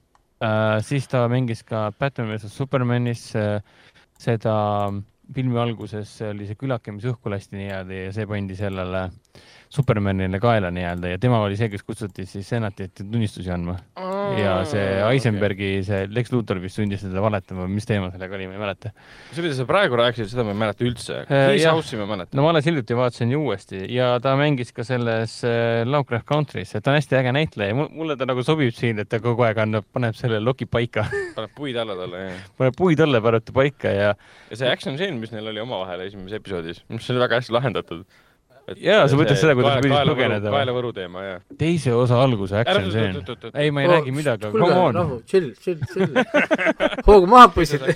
[0.45, 3.61] Äh,, siis ta mängis ka Batman vs Supermanis äh,
[4.19, 4.57] seda
[5.35, 9.09] filmi alguses oli see külake, mis õhku lasti nii-öelda ja see pandi sellele
[9.69, 13.75] Supermanile kaela nii-öelda ja tema oli see, kes kutsuti siis senati ette tunnistusi andma
[14.39, 18.57] ja see Eisenbergi, see Lex Luthor vist sundis teda valetama, mis teema sellega oli, ma
[18.57, 18.93] ei mäleta.
[19.33, 21.19] see, mida sa praegu rääkisid, seda ma ei mäleta üldse.
[21.27, 21.77] Äh, jah.
[21.77, 22.39] House'i ma mäletan.
[22.39, 26.73] no ma alles hiljuti vaatasin ju uuesti ja ta mängis ka selles äh, Lovecraft Country's,
[26.73, 29.61] et ta on hästi äge näitleja, mulle ta nagu sobib siin, et ta kogu aeg
[29.67, 31.05] annab, paneb selle loki paika,
[31.37, 32.49] paneb puid alla talle, jah.
[32.63, 34.15] paneb puid alla, paneb ta paika ja
[34.49, 38.09] ja see action stseen, mis neil oli omavahel esimeses episoodis, mis oli väga hästi lahendatud.
[38.77, 40.57] Jaa, sa mõtled seda, kuidas püüdis põgeneda või?
[40.59, 41.45] kaelavõru teema, jah.
[41.61, 43.21] teise osa alguse action seen.
[43.55, 44.99] ei, ma ei räägi midagi, kuulge come, on.
[44.99, 46.19] rahu, chill, chill, chill.
[47.09, 47.87] hoogu maha, poisid,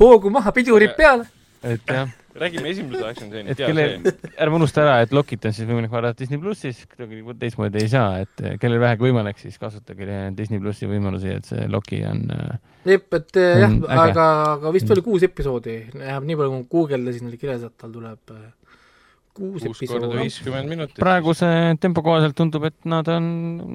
[0.00, 1.28] hoogu maha, pidurid peale.
[1.62, 5.54] et jah, räägime esimese action stseenist, et kelle see., ärme unusta ära, et Lokit on
[5.54, 9.58] siis võimalik vaadata Disney plussis, kuidagi teistmoodi ei saa, et eh, kellel vähegi võimalik, siis
[9.60, 12.54] kasutage Disney plussi võimalusi, et see Loki on äh,
[12.94, 13.76] jep, et eh, jah
[14.06, 17.92] aga, aga vist oli kuus episoodi, vähemalt nii palju, kui guugeldasin, oli kirjas, et tal
[17.94, 18.48] tuleb eh,
[19.36, 20.22] kuus korda episoodi.
[20.24, 20.98] viiskümmend minutit.
[21.00, 21.48] praeguse
[21.80, 23.30] tempo kohaselt tundub, et nad on,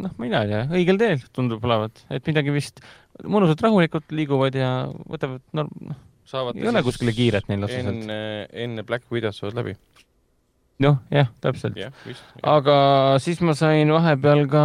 [0.05, 2.83] noh, ma ei tea, õigel teel tundub olevat, et midagi vist
[3.23, 4.73] mõnusalt rahulikult liiguvad ja
[5.07, 5.69] võtavad, no
[6.25, 7.91] saavad ei ole kuskile kiiret neil otseselt.
[7.91, 9.75] enne, enne Black Widow't saavad läbi.
[10.83, 11.77] noh, jah, täpselt.
[12.03, 12.23] vist.
[12.43, 12.77] aga
[13.23, 14.63] siis ma sain vahepeal ka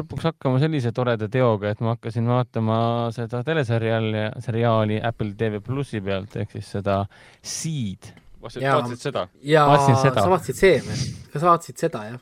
[0.00, 2.78] lõpuks hakkama sellise toreda teoga, et ma hakkasin vaatama
[3.14, 7.04] seda teleseriaali, seriaali Apple TV plussi pealt ehk siis seda
[7.42, 8.10] Seed.
[8.54, 8.76] Jaa.
[8.78, 9.26] vaatasid seda?
[9.42, 10.22] ja Vaatasin seda.
[10.22, 10.96] sa vaatasid seeme,
[11.32, 12.20] kas sa vaatasid seda, jah?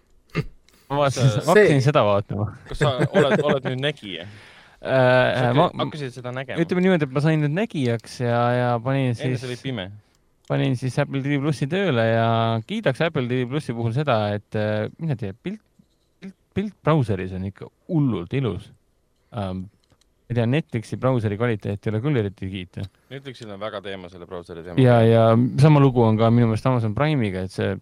[0.91, 4.27] ma vaatasin, See- hakkasin seda vaatama kas sa oled, oled nüüd nägija?
[4.85, 5.51] äh,.
[5.57, 6.61] ma, hakkasid seda nägema?
[6.63, 9.89] ütleme niimoodi, et ma sain nüüd nägijaks ja, ja panin enne sa olid siis, pime.
[10.49, 12.29] panin siis Apple TV plussi tööle ja
[12.69, 15.63] kiidaks Apple TV plussi puhul seda, et äh, mine tea, pilt,
[16.21, 18.71] pilt, pilt brauseris on ikka hullult ilus
[19.33, 19.67] um,.
[20.35, 22.85] Ma ei tea, Netflixi brauseri kvaliteet ei ole küll eriti kiita
[23.15, 24.81] Netflixil on väga teema selle brauseri teema.
[24.83, 25.29] ja, ja
[25.63, 27.77] sama lugu on ka minu meelest Amazon Prime'iga, et see,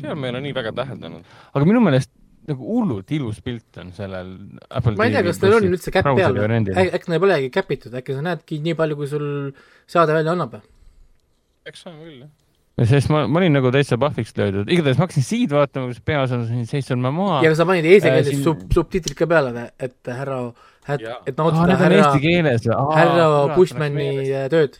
[0.00, 1.36] seal me ei ole nii väga täheldanud.
[1.52, 2.10] aga minu meelest
[2.48, 4.32] nagu hullult ilus pilt on sellel
[4.72, 7.94] Apple ma ei tea, kas neil on üldse käpp peal või äkki neil polegi käpitud,
[8.00, 9.26] äkki sa näedki nii palju, kui sul
[9.90, 10.56] seade välja annab?
[11.68, 12.88] eks on küll, jah.
[12.88, 16.48] sest ma, ma olin nagu täitsa pahviks löödud, igatahes ma hakkasin Seed vaatama, kus peaosas
[16.48, 17.42] on Jason Momoa.
[17.44, 20.40] ja kas sa panid eesti Äh, keeles siin- sub-, subtiitrid ka peale, et härra,
[20.88, 22.12] Et aa, nautida on härra
[22.96, 24.78] härra Bushmani äh, tööd.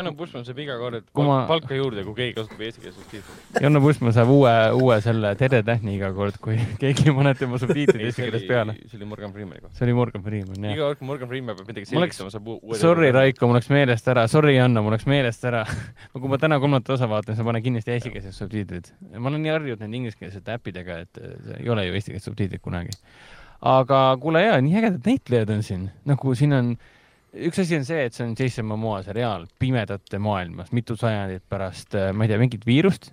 [0.00, 3.58] Janno Bushman saab iga kord ma- palka juurde, kui keegi kasutab eestikeelset subtiitrit.
[3.60, 8.06] Janno Bushman saab uue, uue selle Tere Tähni iga kord, kui keegi paneb tema subtiitrid
[8.06, 8.78] eesti keeles peale.
[8.88, 9.76] see oli Morgan Freemani kohta.
[9.76, 10.72] see oli Morgan Freeman, jah.
[10.72, 12.78] iga kord, kui Morgan Freeman peab midagi selgitama, saab uu- uue.
[12.80, 15.66] Sorry, Raiko, mul läks meelest ära, sorry, Janno, mul läks meelest ära.
[16.16, 18.88] kui ma täna kolmandat osa vaatan, siis ma panen kindlasti eestikeelsed subtiitrid.
[19.18, 22.64] ma olen nii harjunud nende ingliskeelsete äppidega, et äh, see ei ole ju eestikeelsed subtiitrid
[22.64, 22.96] kunagi.
[23.60, 26.74] Aga kuule jaa, nii ägedad näitlejad on siin, nagu siin on,
[27.48, 31.96] üks asi on see, et see on Jason Momoa seriaal Pimedate maailmas, mitu sajandit pärast,
[32.14, 33.12] ma ei tea, mingit viirust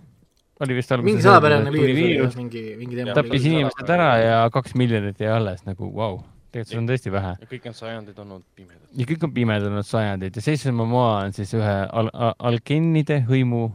[0.59, 1.11] oli vist alguses.
[1.11, 3.13] mingi salapärane viirus oli, mingi, mingi teema.
[3.17, 7.13] tappis inimesed ära ja kaks miljonit jäi alles nagu vau wow., tegelikult seda on tõesti
[7.13, 7.33] vähe.
[7.41, 8.85] ja kõik need sajandid on olnud pimedad.
[8.97, 13.19] ja kõik on pimedad olnud sajandid ja Jason Momoa on siis ühe al-, al-, alkennide
[13.27, 13.67] hõimu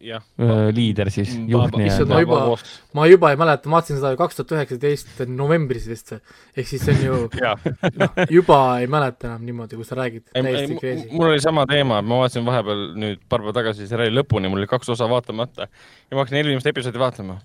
[0.00, 0.22] jah.
[0.40, 2.20] öö, liider siis, juht issand, nii-öelda ma.
[2.24, 2.58] juba-
[2.96, 6.94] ma juba ei mäleta, ma vaatasin seda kaks tuhat üheksateist novembris vist ehk siis see
[6.96, 7.18] on ju
[8.00, 11.08] noh, juba ei mäleta enam niimoodi, kui sa räägid, täiesti crazy.
[11.12, 14.70] mul oli sama teema, ma vaatasin vahepeal nüüd paar päeva tagasi seriaali lõpuni, mul oli
[14.70, 17.38] kaks osa vaatamata ja ma hakkasin eelmist episoodi vaatama.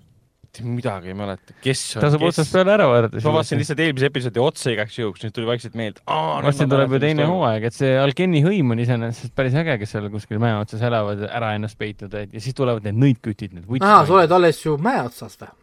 [0.54, 2.52] Mitte midagi ei mäleta, kes on tasub otsast.
[2.54, 3.22] peale ära vaadata.
[3.26, 6.04] ma vaatasin lihtsalt eelmise episoodi otsa igaks juhuks, nüüd tuli vaikselt meelde.
[6.06, 7.26] varsti tuleb ju teine.
[7.30, 11.26] hooaeg, et see Alkeni hõim on iseenesest päris äge, kes seal kuskil mäe otsas elavad,
[11.26, 15.02] ära ennast peituda ja siis tulevad need nõidkütid, need aa, sa oled alles ju mäe
[15.08, 15.54] otsas või?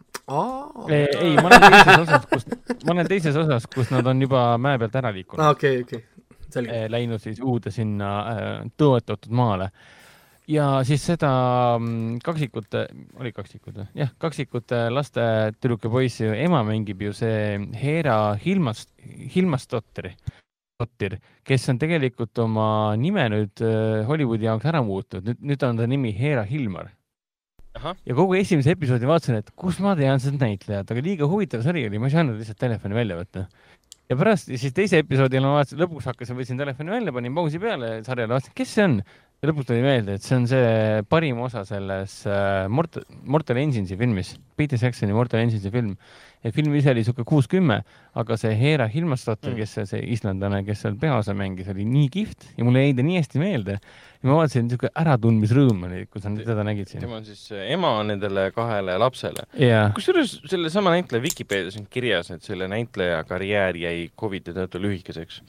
[0.91, 2.45] ei, ei, ma olen teises osas, kus,
[2.85, 5.45] ma olen teises osas, kus nad on juba mäe pealt ära liikunud.
[5.55, 6.03] okei, okei,
[6.51, 6.83] selge.
[6.83, 9.71] Eh, läinud siis uude sinna äh, tõotatud maale.
[10.49, 11.31] Ja siis seda
[11.77, 12.85] mm, kaksikute,
[13.19, 15.23] oli kaksikute, jah, kaksikute laste
[15.59, 18.91] tüdruk ja poissi ema mängib ju see Heera Hilmast,
[19.35, 20.15] Hilmastotteri,
[20.81, 25.77] Dottir, kes on tegelikult oma nime nüüd äh, Hollywoodi jaoks ära muutnud, nüüd, nüüd on
[25.81, 26.89] ta nimi Heera Hilmar.
[28.03, 31.85] Ja kogu esimese episoodi vaatasin, et kus ma tean seda näitlejat, aga liiga huvitav sari
[31.87, 33.45] oli, ma ei saanud lihtsalt telefoni välja võtta
[34.11, 37.93] ja pärast siis teise episoodil ma vaatasin, lõpuks hakkasin, võtsin telefoni välja, panin pausi peale
[38.07, 38.97] sarjale, vaatasin, kes see on.
[39.41, 40.65] Ja lõpuks tuli meelde, et see on see
[41.09, 45.95] parim osa selles äh, Mortal, Mortal Engines'i filmis, Peter Jacksoni Mortal Engines'i film.
[46.53, 47.79] film ise oli sihuke kuus-kümme,
[48.21, 49.57] aga see Hera Hilmarsdotter Mm.
[49.57, 53.05] kes see, see islandlane, kes seal peaosa mängis, oli nii kihvt ja mulle jäi ta
[53.07, 53.79] nii hästi meelde.
[54.21, 57.01] ja ma vaatasin, sihuke äratundmisrõõm oli, kui sa teda nägid siin.
[57.01, 59.47] tema on siis äh, ema nendele kahele lapsele.
[59.57, 65.41] jaa, kusjuures sellesama näitleja Vikipeedias on kirjas, et selle näitleja karjäär jäi Covidi tõttu lühikeseks.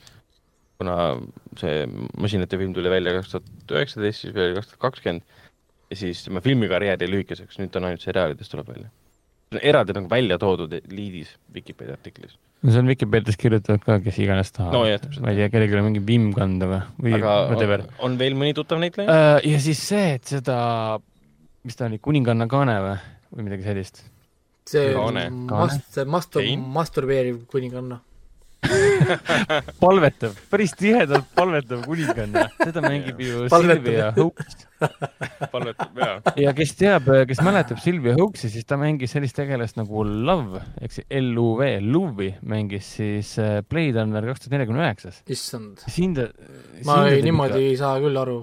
[0.81, 0.97] Kuna
[1.61, 1.85] see
[2.19, 5.23] masinate film tuli välja kaks tuhat üheksateist, siis veel kaks tuhat kakskümmend
[5.93, 8.89] ja siis tema filmikarjäär jäi lühikeseks, nüüd ta on ainult seriaalides tuleb välja.
[9.61, 12.39] eraldi nagu välja toodud liidis Vikipeedia artiklis.
[12.62, 15.89] no see on Vikipeedias kirjutavad ka, kes iganes tahavad No ma ei tea, kellelgi on
[15.90, 17.99] mingi vimm kanda või, või aga whatever on,.
[18.09, 19.11] on veel mõni tuttav näitleja?
[19.12, 20.57] Äh, ja siis see, et seda,
[21.69, 22.97] mis ta oli, kuninganna kaane või,
[23.36, 24.01] või midagi sellist.
[24.73, 25.27] see Kaane.
[25.53, 28.01] mast-, see mastur- masturbeeriv kuninganna.
[29.83, 33.83] palvetab, päris tihedalt palvetab kuninganna, seda mängib ju Palvetab.
[33.83, 34.67] Silvia Hooks.
[35.53, 36.15] palvetab jaa.
[36.45, 40.95] ja kes teab, kes mäletab Silvia Hooksi, siis ta mängis sellist tegelast nagu Love ehk
[40.95, 45.23] siis L-U-V, Luvi mängis siis äh, Blade Runner kaks tuhat nelikümmend üheksas.
[45.27, 46.29] issand, siin ta.
[46.87, 48.43] ma ei, niimoodi ei saa küll aru.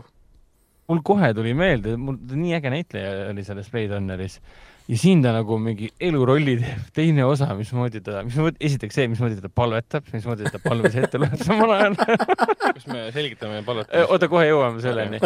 [0.92, 4.42] mul kohe tuli meelde, mul nii äge näitleja oli selles Blade Runneris
[4.90, 9.38] ja siin ta nagu mingi elurolli teeb, teine osa, mismoodi ta, mismoodi, esiteks see, mismoodi
[9.42, 11.98] ta palvetab, mismoodi ta palves ette loeb samal ajal.
[12.00, 14.10] kas me selgitame palvetamist?
[14.10, 15.22] oota, kohe jõuame selleni.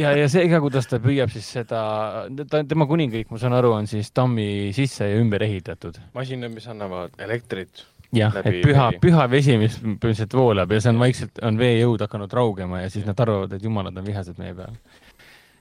[0.00, 1.80] ja, ja see ka, kuidas ta püüab siis seda,
[2.48, 6.00] ta, tema kuningriik, ma saan aru, on siis tammi sisse ja ümber ehitatud.
[6.16, 7.84] masinad, mis annavad elektrit.
[8.14, 12.40] jah, et püha püha vesi, mis põhimõtteliselt voolab ja see on vaikselt, on veejõud hakanud
[12.40, 14.80] raugema ja siis nad arvavad, et jumalad on vihased meie peale.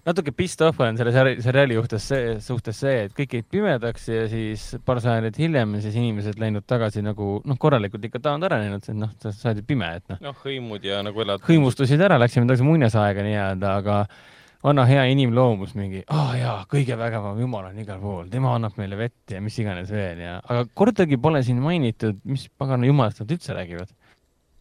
[0.08, 4.10] Natuke pissed off olen selle seri- seriaali juhtes see, suhtes see, et kõik jäid pimedaks
[4.12, 9.00] ja siis paar sajandit hiljem siis inimesed läinud tagasi nagu noh, korralikult ikka taandarenenud, et
[9.00, 11.44] noh, sa oled ju pime, et noh, noh, hõimud ja nagu elad.
[11.48, 14.02] hõimustusid ära, läksime tagasi muinasaega nii-öelda, aga
[14.64, 18.76] vana hea inimloomus mingi, aa oh, jaa, kõige vägevam jumal on igal pool, tema annab
[18.80, 23.24] meile vett ja mis iganes veel ja, aga kordagi pole siin mainitud, mis pagana jumalast
[23.24, 23.96] nad üldse räägivad.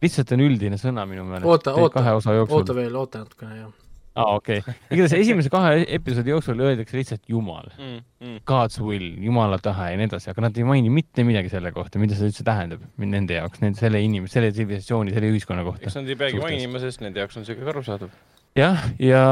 [0.03, 1.51] lihtsalt on üldine sõna minu meelest.
[1.51, 2.75] oota, oota kahe, osa jooksul oota.
[2.79, 3.82] veel, oota natukene, jah.
[4.13, 4.75] aa, okei okay..
[4.93, 8.01] igatahes esimese kahe episoodi jooksul öeldakse lihtsalt jumal, mm,.
[8.23, 8.37] Mm.
[8.47, 12.01] God's will, jumala tahe ja nii edasi, aga nad ei maini mitte midagi selle kohta,
[12.01, 15.97] mida see üldse tähendab nende jaoks, nende, selle inimese, selle tsivilisatsiooni, selle ühiskonna kohta eks.
[15.99, 18.13] nad ei peagi mainima, sest nende jaoks on see kõik arusaadav.
[18.59, 19.25] jah, ja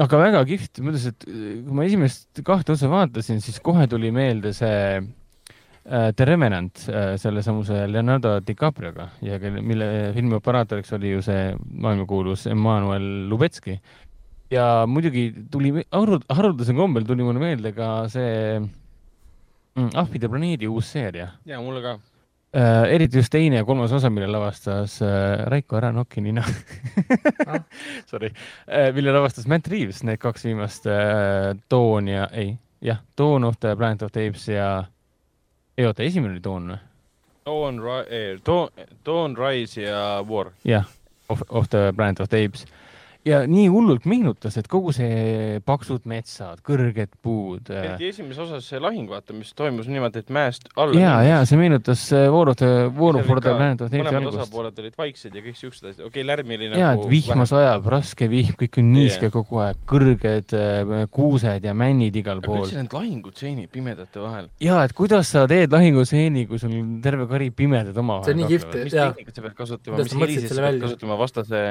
[0.00, 4.12] aga väga kihvt, ma ütlesin, et kui ma esimest kahte osa vaatasin, siis kohe tuli
[4.16, 5.00] meelde see
[5.84, 12.46] The Revenant äh, sellesamuse Leonardo DiCaprioga ja kelle, mille filmi operaatoriks oli ju see maailmakuulus
[12.46, 13.78] Emmanuel Lubetski.
[14.50, 20.66] ja muidugi tuli me- haru- haruldasel kombel tuli mulle meelde ka see mm, Ahvide planeedi
[20.68, 21.92] uus seeria ja mulle ka.
[22.52, 22.84] äh,.
[22.94, 26.42] eriti just teine ja kolmas osa, mille lavastas äh, Raiko, ära nokki nina
[27.46, 27.60] Ah.
[28.10, 28.30] Sorry
[28.66, 33.56] äh,, mille lavastas Matt Reaves, need kaks viimast äh,, Dawn ja, ei, jah, Dawn of
[33.60, 34.84] the Planet of the Apes ja,
[35.80, 36.78] ei oota, esimene oli Dawn või?
[37.48, 37.78] Dawn
[38.46, 38.68] Dawn,
[39.06, 40.52] Dawn Rise ja War.
[40.68, 40.84] jah,
[41.32, 42.66] of, of the Planet of the Apes.
[43.26, 47.90] Ja nii hullult meenutas, et kogu see paksud metsad, kõrged puud äh,.
[47.90, 50.96] eriti esimeses osas see lahing, vaata, mis toimus niimoodi, et mäest alla.
[50.96, 54.40] ja, ja see meenutas War of the, War of the Planet of the mõlemad algust.
[54.40, 57.46] osapooled olid vaiksed ja kõik siuksed asjad, okei okay,, lärmi oli ja, nagu et vihma
[57.50, 59.34] sajab, raske vihm, kõik on niiske Jah.
[59.36, 62.80] kogu aeg, kõrged äh, kuused ja männid igal aga pool üldse.
[62.80, 64.48] need lahingutseenid pimedate vahel.
[64.64, 68.52] ja, et kuidas sa teed lahingutseeni, kui sul terve kari pimedad omavahel See on nii
[68.54, 69.10] kihvt, mis Jaa.
[69.12, 71.64] tehnikat sa pead kasutama, mis helisid sa pead kasutama vastase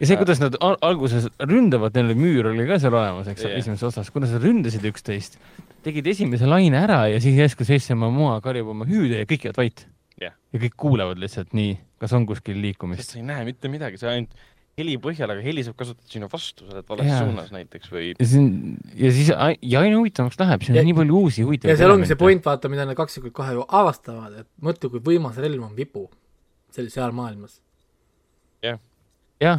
[0.00, 3.44] ja see, kuidas nad al alguses ründavad, neil oli müür oli ka seal olemas, eks
[3.46, 3.62] ole Jah.
[3.64, 5.38] esimeses osas, kuidas nad ründasid üksteist,
[5.86, 9.58] tegid esimese laine ära ja siis järsku seitsme maa karjub oma hüüde ja kõik jäävad
[9.62, 9.86] vait
[10.20, 10.34] Jah.
[10.52, 14.12] ja kõik kuulevad lihtsalt nii, kas on kuskil liikumist sa ei näe mitte midagi, sa
[14.14, 14.34] ainult
[14.78, 17.22] heli põhjal, aga heli saab kasutada sinu vastu, sa oled vales Jaa.
[17.24, 20.98] suunas näiteks või ja siin ja siis ja aina huvitavamaks läheb, siin Ja- on nii
[21.00, 22.16] palju uusi ja huvitavaid seal ongi see.
[22.20, 26.06] point, vaata, mida need kaksikud kohe ju avastavad, et mõtle, kui võimas relv on vipu
[26.70, 27.58] seal, seal maailmas.
[28.62, 29.58] jah,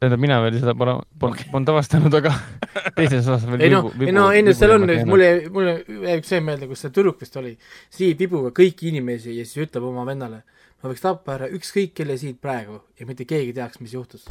[0.00, 2.32] tähendab, mina veel seda pole, polnud avastanud, aga
[2.98, 6.42] teises osas veel ei noh, ei no ei no seal on, mulle jäi üks see
[6.44, 7.54] meelde, kus see tüdruk vist oli,
[7.92, 10.42] siib vibuga kõiki inimesi ja siis ütleb oma vennale,
[10.82, 12.82] ma võiks tappa ära ükskõik kelle siit praegu.
[13.00, 14.28] Ja mitte keegi ei teaks, mis juhtus.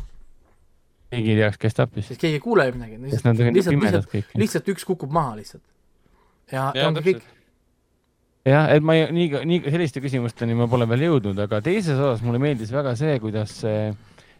[1.13, 4.73] keegi ei teaks, kes tappis, sest keegi ei kuule ju midagi, lihtsalt, lihtsalt, lihtsalt, lihtsalt
[4.75, 5.65] üks kukub maha lihtsalt.
[6.51, 7.29] ja, ja ongi kõik.
[8.45, 12.21] jah, et ma ei, nii, nii selliste küsimusteni ma pole veel jõudnud, aga teises osas
[12.21, 13.95] mulle meeldis väga see, kuidas see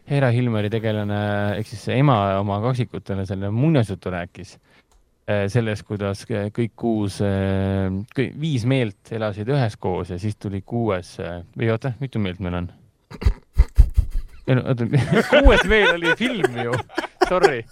[0.06, 1.16] Hera Hilmeri tegelane
[1.58, 4.56] ehk siis ema oma kaksikutele selle muinasjutu rääkis.
[5.50, 6.20] sellest, kuidas
[6.54, 7.16] kõik kuus,
[8.38, 11.16] viis meelt elasid üheskoos ja siis tuli kuues,
[11.58, 12.68] või oota, mitu meelt meil on?
[14.54, 14.86] oota,
[15.32, 16.76] kuues meel oli film ju,
[17.26, 17.64] sorry.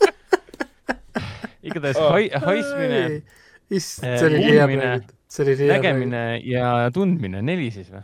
[1.62, 3.22] igatahes hai-, haismine,
[3.70, 5.70] issand, Eh, see oli hea praegu.
[5.70, 8.02] nägemine ja tundmine, neli siis või?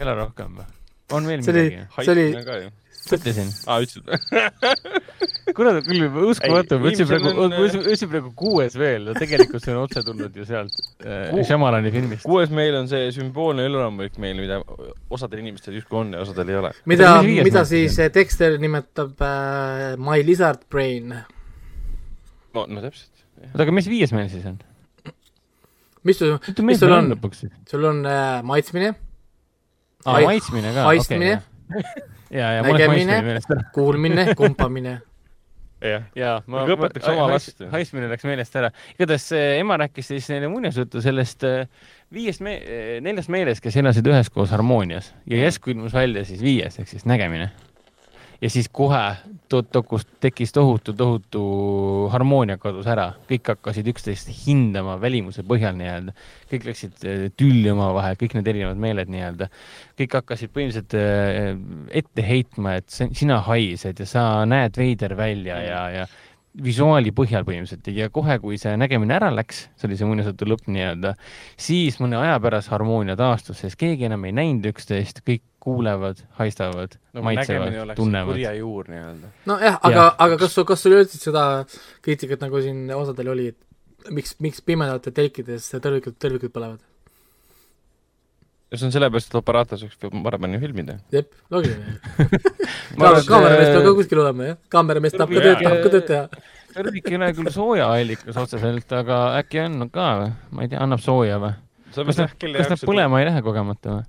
[0.00, 0.77] ei ole rohkem või?
[1.12, 2.26] On veel see midagi?, see oli,
[3.16, 3.50] ütlesin.
[3.66, 4.18] aa, ütlesid või?
[5.56, 9.80] kurat, küll uskumatu, ma ütlesin praegu on-, ütlesin praegu kuues veel, no tegelikult see on
[9.86, 10.74] otse tulnud ju sealt
[11.04, 12.26] äh, Ku- Shyamalani filmist.
[12.28, 14.60] kuues meil on see sümboolne üleolevik meil, mida
[15.14, 16.72] osadel inimestel justkui on ja osadel ei ole.
[16.90, 21.14] mida mida siis eh, Dexter nimetab äh, My Lizard Brain.
[22.54, 23.24] no, no täpselt.
[23.52, 24.60] oota, aga mis viies meil siis on?
[26.06, 27.12] mis sul, mis sul on,
[27.68, 28.94] sul on äh, maitsmine,
[30.06, 30.86] aa, maitsmine ka.
[30.88, 31.34] haistmine,
[32.30, 33.20] ja, ja läks nägemine.
[33.74, 34.98] kuulmine, kumpamine.
[35.84, 36.04] jah.
[36.18, 37.62] jaa, ma õpetaks oma last.
[37.72, 38.70] haismine läks meelest ära.
[38.96, 39.30] igatahes
[39.60, 41.64] ema rääkis siis neile muinasjuttu sellest äh,
[42.14, 42.60] viiest me-,
[43.04, 47.50] neljast meelest, kes elasid üheskoos harmoonias ja järsku ilmus välja siis viies ehk siis nägemine.
[48.40, 49.04] ja siis kohe
[49.48, 51.42] to- tokus- tekkis tohutu, tohutu
[52.12, 56.14] harmoonia kadus ära, kõik hakkasid üksteist hindama välimuse põhjal nii-öelda.
[56.52, 59.50] kõik läksid eh, tülli omavahel, kõik need erinevad meeled nii-öelda.
[59.98, 61.56] kõik hakkasid põhimõtteliselt eh,
[62.02, 66.06] ette heitma, et sina haised ja sa näed veider välja ja, ja
[66.64, 70.70] visuaali põhjal põhimõtteliselt ja kohe, kui see nägemine ära läks, see oli see muinasjutu lõpp
[70.72, 71.14] nii-öelda,
[71.60, 76.96] siis mõne aja pärast harmoonia taastus, sest keegi enam ei näinud üksteist, kõik kuulevad, haistavad
[77.12, 78.32] no,, maitsevad, tunnevad.
[78.32, 79.32] kurja juur nii-öelda.
[79.52, 81.46] nojah, aga Jah., aga kas, kas sul üldse seda
[82.04, 86.80] kriitikat, nagu siin osadel oli, et miks, miks pimedate telkides tõrvikud, tõrvikud põlevad?
[88.68, 90.98] ja see on sellepärast, et operaator saaks paremini filmida.
[91.14, 91.96] jep, loogiline.
[92.98, 94.58] Kaameramees peab ka kuskil olema, jah.
[94.72, 96.44] kaameramees tahab ka Tõrvik- tööd, tahab ka tööd teha.
[96.76, 100.30] kõrvik ei ole küll soojaallikas otseselt, aga äkki on ka või?
[100.52, 101.54] ma ei tea, annab sooja või?
[101.96, 104.06] kas nad, kas nad põlema ei lähe kogemata või?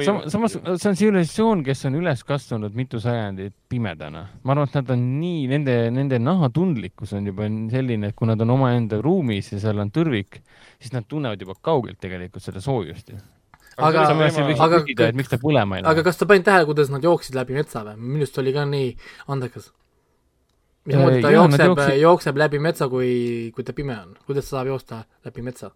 [0.00, 4.22] Sam-, samas see on tsivilisatsioon, kes on üles kasvanud mitu sajandit pimedana.
[4.42, 8.40] ma arvan, et nad on nii, nende, nende nahatundlikkus on juba selline, et kui nad
[8.40, 10.40] on omaenda ruumis ja seal on tõrvik,
[10.80, 13.18] siis nad tunnevad juba kaugelt tegelikult seda soojust ju.
[13.80, 16.04] Aga- aga- küsida, miks ta põlema ei aga lähe.
[16.04, 17.96] kas sa panid tähele, kuidas nad jooksid läbi metsa või?
[18.00, 18.88] minu arust oli ka nii
[19.28, 19.70] andekas.
[20.88, 24.16] mismoodi ta jookseb, jookseb läbi metsa, kui, kui ta pime on?
[24.26, 25.70] kuidas ta saab joosta läbi metsa?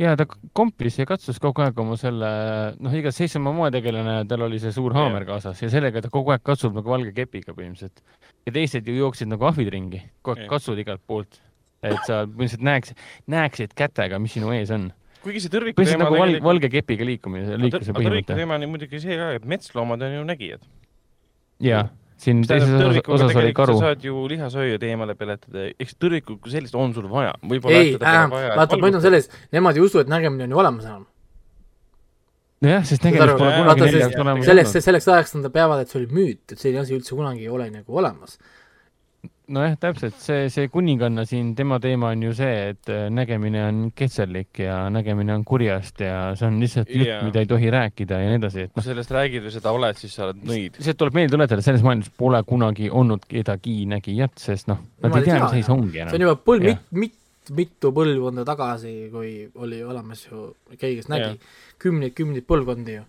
[0.00, 0.26] Ja ta
[0.56, 2.28] kompis ja katsus kogu aeg oma selle,
[2.82, 6.42] noh, iga seitsme moetegelane, tal oli see suur haamer kaasas ja sellega ta kogu aeg
[6.46, 8.02] katsub nagu valge kepiga põhimõtteliselt.
[8.48, 11.40] ja teised ju jooksid nagu ahvid ringi, kogu aeg katsud igalt poolt.
[11.86, 12.94] et sa põhimõtteliselt näeks,
[13.30, 14.90] näeksid kätega, mis sinu ees on.
[15.22, 18.40] kuigi see tõrviku teema nagu valge, valge kepiga liikumine, liikluse tõrviku põhimõte.
[18.42, 20.66] teema on muidugi see ka, et metsloomad on ju nägijad.
[21.62, 21.86] jaa,
[22.20, 23.90] siin teises osas, osas oli karu sa.
[23.90, 27.34] saad ju lihasööjad eemale peletada, eks tõrvikut kui sellist on sul vaja.
[27.68, 31.06] ei, vaata, point on selles, nemad ei usu, et nägemine on ju olemas enam.
[32.64, 36.00] nojah, sest nägemist pole kunagi neljaks siis- olemas selleks, selleks ajaks nad peavad, et see
[36.00, 38.38] oli müüt, et selline asi üldse kunagi ei ole nagu olemas.
[39.52, 43.82] nojah, täpselt, see, see kuninganna siin, tema teema on ju see, et äh, nägemine on
[43.96, 47.20] ketserlik ja nägemine on kurjast ja see on lihtsalt jutt Jaa.
[47.26, 50.00] mida ei tohi rääkida ja nii edasi, et kui noh, sellest räägid või seda oled,
[50.00, 50.80] siis sa oled nõid.
[50.80, 55.28] lihtsalt tuleb meelde tuletada, selles maailmas pole kunagi olnud kedagi nägijat, sest noh, nad ei
[55.28, 55.86] tea, mis seis enam.
[55.86, 56.26] ongi see on enam.
[56.28, 56.82] juba põlv, Jah.
[56.82, 57.22] mit-, mit-,
[57.54, 59.32] mitu põlvkonda tagasi, kui
[59.62, 61.54] oli olemas ju keegi, kes nägi Jah.
[61.82, 63.04] kümneid, kümneid põlvkondi ju.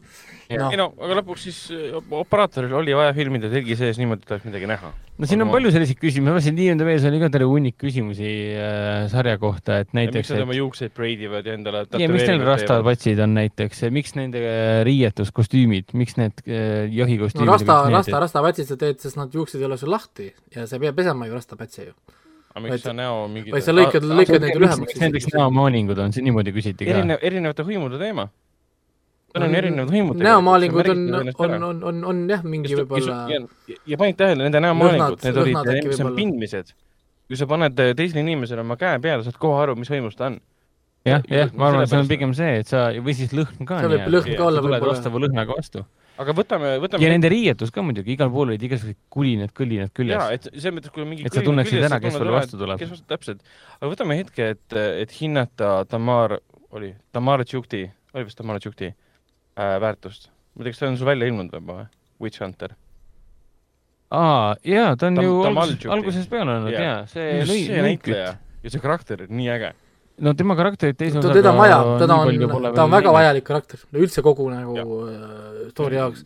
[0.51, 0.69] Jah.
[0.71, 4.47] ei no, aga lõpuks siis äh, operaatoril oli vaja filmida telgi sees niimoodi, et oleks
[4.47, 4.91] midagi näha.
[5.17, 7.49] no siin on Aga- palju selliseid küsimusi, ma mõtlesin, nii enda mees oli ka terve
[7.51, 11.85] hunnik küsimusi äh, sarja kohta, et miks näiteks, nad et oma juukseid preidivad ja endale
[11.97, 17.55] ja miks neil rastapatsid on näiteks, miks nende äh, riietuskostüümid, miks need äh, no jahikostüümid
[17.55, 20.87] rasta, rasta, rastapätsid sa teed, sest nad juuksed ei ole sul lahti ja sa ei
[20.87, 21.97] pea pesema ju rastapätse ju.
[22.57, 25.29] Aga miks sa näo mingi vaid sa lõikad, lõikad neid lühemaks näiteks.
[25.35, 26.95] näomaalingud on, see niimoodi küsiti ka.
[26.95, 28.27] erinev, erinevate hõimude teema.
[29.31, 30.25] seal on erinevad hõimud.
[30.27, 35.41] näomaalingud on, on, on, on, on jah, mingi võib-olla ja, panid tähele, nende näomaalingud, need
[35.43, 36.73] olid mis on pindmised.
[37.27, 40.31] kui sa paned äh, teisele inimesele oma käe peale, saad kohe aru, mis hõimus ta
[40.31, 40.41] on.
[41.07, 43.83] jah, jah, ma arvan, et see on pigem see, et sa, või siis lõhn ka.
[43.83, 45.85] seal võib lõhn ka olla tuled vastava lõhnaga vastu.
[46.21, 47.09] Aga võtame, ja võtame.
[47.13, 50.31] nende riietus ka muidugi, igal pool olid igasugused kulinad, kõlinad jaa, küljes.
[50.33, 52.79] et selles mõttes, kui on mingi Et sa tunneksid ära, kes sulle vastu tuleb.
[52.81, 53.43] kes vastu, täpselt.
[53.79, 56.39] aga võtame hetke, et, et hinnata Tamar,
[56.71, 57.83] oli, Tamar Tšukti,
[58.13, 60.31] oli vist Tamar Tšukti äh, väärtust.
[60.55, 61.87] ma ei tea, kas see on sul välja ilmunud juba või?
[62.25, 62.75] Witch Hunter.
[64.11, 65.89] aa, jaa, ta on Tam- ju Jupi.
[65.93, 66.81] algusest peale olnud Jaa.
[66.81, 69.73] jaa, see lõi, näitleja ja see karakter, nii äge.
[70.23, 73.81] No tema karakterit teise ta, teda on vaja, teda on ta on väga vajalik karakter,
[73.93, 76.23] üldse kogu nagu äh, story jaoks.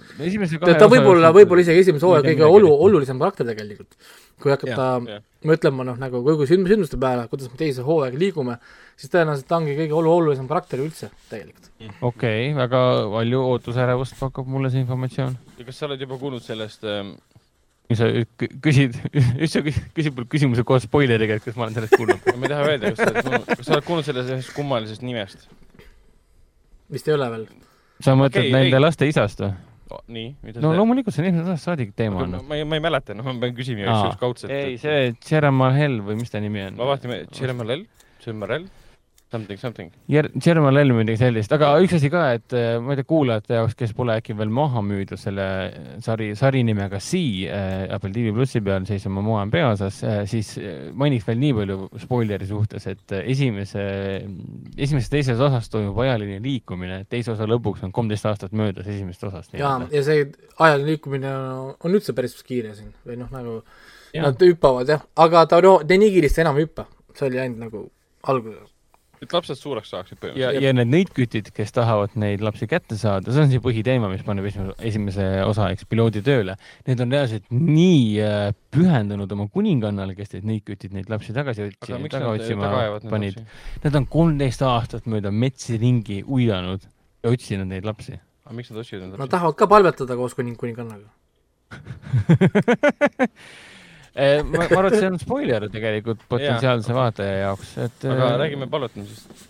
[0.61, 3.97] ta ta võib olla, võib-olla isegi esimese hooaja kõige olu-, olulisem karakter tegelikult.
[4.41, 4.85] kui hakata
[5.45, 8.55] mõtlema noh, nagu kogu sünd-, sündmuste peale, kuidas me teise hooaega liigume,
[8.97, 11.68] siis tõenäoliselt ta ongi kõige olu-, olulisem karakter üldse tegelikult.
[11.99, 15.35] okei okay,, väga palju ootusärevust pakub mulle see informatsioon.
[15.59, 17.18] ja kas sa oled juba kuulnud sellest ähm,
[17.99, 18.97] sa kü- küsid,
[19.41, 22.30] üldse kü- küsid mul küsimuse koos spoileriga, et kas ma olen sellest kuulnud.
[22.35, 25.05] ma ei taha öelda, kas sa oled kuulnud, kas sa oled kuulnud sellest ühest kummalisest
[25.05, 25.49] nimest?
[26.91, 27.45] vist ei ole veel.
[28.01, 28.84] sa mõtled okay, nende ei.
[28.84, 29.53] laste isast või?
[30.11, 32.27] nii, mida no sa loomulikult see on esimesest saadik teema teed?
[32.30, 32.47] olnud.
[32.47, 34.53] ma ei, ma ei mäleta, noh, ma pean küsima juhuks kaudselt.
[34.55, 36.77] ei, see Jeremy Hell või mis ta nimi on?
[36.80, 37.81] ma vaatan, Jeremy,
[38.23, 38.61] Jeremy,
[39.32, 39.91] something, something.
[40.12, 43.76] Hell või midagi sellist, aga üks asi ka, et äh, ma ei tea, kuulajate jaoks,
[43.80, 45.45] kes pole äkki veel maha müüdud selle
[46.03, 50.22] sari, sari nimega Sea äh, Apple TV plussi peal, siis oma moe on peaosas äh,,
[50.30, 53.86] siis äh, mainiks veel nii palju spoileri suhtes, et äh, esimese,
[54.78, 59.56] esimeses teises osas toimub ajaline liikumine, teise osa lõpuks on kolmteist aastat möödas esimesest osast.
[59.58, 60.28] ja, ja see
[60.58, 63.62] ajaline liikumine on, on üldse päris kiire siin või noh, nagu
[64.12, 64.28] Jaa.
[64.28, 67.66] nad hüppavad jah, aga ta no, ta nii kiiresti enam ei hüppa, see oli ainult
[67.70, 67.88] nagu
[68.28, 68.70] alguses.
[69.22, 73.30] Et lapsed suureks saaksid ja põhimõtteliselt., ja need nõidkütid, kes tahavad neid lapsi kätte saada,
[73.34, 76.56] see on see põhiteema, mis paneb esimese, osa siis piloodi tööle.
[76.89, 81.69] Need on reaalselt nii äh, pühendunud oma kuningannale, kes need nõidkütid neid lapsi tagasi aga
[81.69, 83.38] otsi- taga nad otsima neid panid.
[83.85, 86.81] Nad on kolmteist aastat mööda metsi ringi uidanud
[87.22, 88.18] ja otsinud neid lapsi.
[88.45, 89.35] aga miks nad otsivad neid Nad lapsi?
[89.38, 91.06] tahavad ka palvetada koos kuning, kuningannaga.
[94.11, 98.33] Eh, ma, ma arvan, et see on spoiler tegelikult potentsiaalse vaataja jaoks, et aga äh,
[98.41, 99.45] räägime palvetamisest.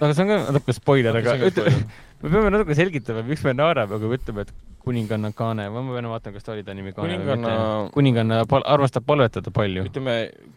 [0.00, 1.84] aga see on ka natuke spoiler, aga See on ka ütle, spoiler.
[2.24, 4.50] me peame natuke selgitama, miks me naerame, kui me ütleme, et
[4.82, 7.94] kuninganna Kaane, ma pean vaatama, kas ta oli ta nimi Kaane või Kuninganna- mitte.
[8.00, 9.86] kuninganna pal-, armastab palvetada palju.
[9.92, 10.16] ütleme,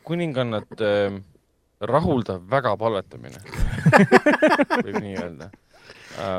[0.09, 1.19] kuningannat äh,
[1.93, 3.37] rahuldav väga palvetamine,
[4.87, 5.51] võib nii öelda.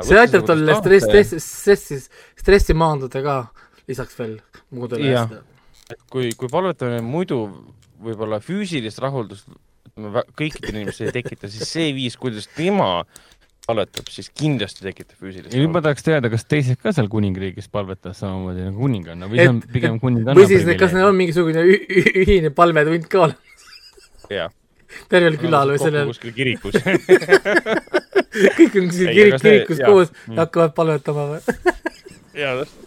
[0.03, 2.01] see aitab tal stress, stressi, stressi,
[2.43, 3.39] stressi maandada ka
[3.87, 4.39] lisaks veel
[4.75, 5.45] muudele asjadele.
[6.11, 7.43] kui, kui palvetamine muidu
[8.05, 9.47] võib-olla füüsilist rahuldust
[10.35, 13.05] kõikidele inimestele ei tekita, siis see viis, kuidas tema
[13.65, 17.69] palvetab, siis kindlasti tekitab füüsilist ja nüüd ma tahaks teada, kas teised ka seal kuningriigis
[17.73, 21.63] palvetas samamoodi nagu kuninganna või see on pigem kuninganna või siis, kas neil on mingisugune
[21.65, 24.51] ühine palvetund ka olemas jah,
[25.09, 26.77] tervel külal või sellel, kuskil kirikus
[28.57, 30.35] kõik on kuskil kirik, kirikus koos Mm.
[30.35, 31.41] ja hakkavad palvetama või?
[32.35, 32.84] jaa, täpselt.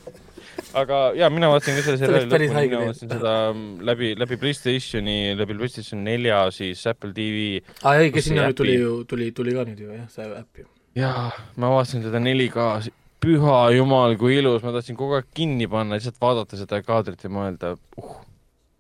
[0.83, 5.19] Aga jaa, mina vaatasin ka selle seriaali lõpuni, mina vaatasin seda mm, läbi, läbi Playstationi,
[5.39, 9.31] läbi Playstation nelja, siis Apple TV aa ei, Kus kes sinna nüüd tuli ju, tuli,
[9.37, 10.69] tuli ka nüüd ju jah, see äpp ju.
[10.99, 12.93] jaa, ma vaatasin teda 4K-s,
[13.23, 17.33] püha jumal, kui ilus, ma tahtsin kogu aeg kinni panna, lihtsalt vaadata seda kaadrit ja
[17.33, 18.19] mõelda, uh,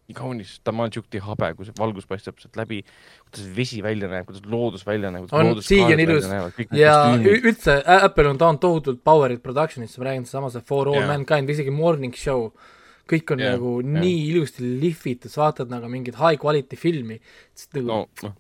[0.09, 2.78] nii kaunis, Tamanjukti habe, kui see valgus paistab sealt läbi,
[3.26, 6.28] kuidas vesi välja näeb, kuidas loodus välja näeb, kuidas On, siiani ilus.
[6.72, 11.10] ja üldse Apple on tahtnud tohutult power'it production'isse, ma räägin sedasama, see For All yeah.
[11.12, 12.47] Mankind, isegi Morning Show,
[13.12, 13.98] kõik on yeah, nagu yeah.
[14.01, 17.18] nii ilusti lihvitud, sa vaatad nagu mingit high quality filmi,
[17.76, 18.32] nagu no noh,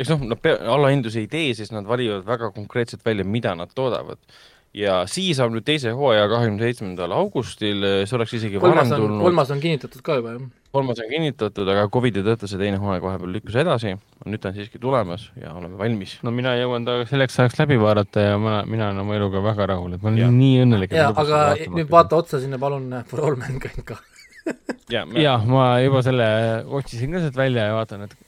[0.00, 4.22] eks noh, nad allahindluse ei tee, siis nad valivad väga konkreetselt välja, mida nad toodavad.
[4.72, 9.04] ja siis saab nüüd teise hooaja kahekümne seitsmendal augustil, see oleks isegi kolmas varem on,
[9.04, 10.48] tulnud, kolmas on kinnitatud ka juba jah.
[10.72, 14.56] Kolmas on kinnitatud, aga Covidi tõttu see teine hooaeg vahepeal lükkus edasi, nüüd ta on
[14.58, 16.16] siiski tulemas ja oleme valmis.
[16.26, 19.66] no mina jõuan ta selleks ajaks läbi vaadata ja ma, mina olen oma eluga väga
[19.72, 20.32] rahul, et ma olen Jah.
[20.38, 20.94] nii õnnelik.
[20.94, 23.98] jaa, aga nüüd vaata otsa sinna palun For All Mankind ka.
[24.94, 26.28] ja jah, ma juba selle
[26.80, 28.18] otsisin ka sealt välja ja vaatan, et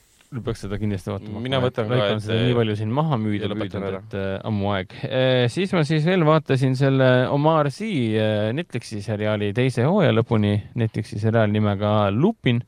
[0.41, 1.41] peaks seda kindlasti vaatama.
[1.45, 4.01] Mina võtan ka, et- nii palju siin maha müüda ja lõpetan püüdnud, ära.
[4.07, 5.49] et äh, ammu aeg e,.
[5.53, 11.19] siis ma siis veel vaatasin selle Omar Sy äh, Netflixi seriaali teise hooaja lõpuni, Netflixi
[11.21, 12.63] seriaal nimega Lupin.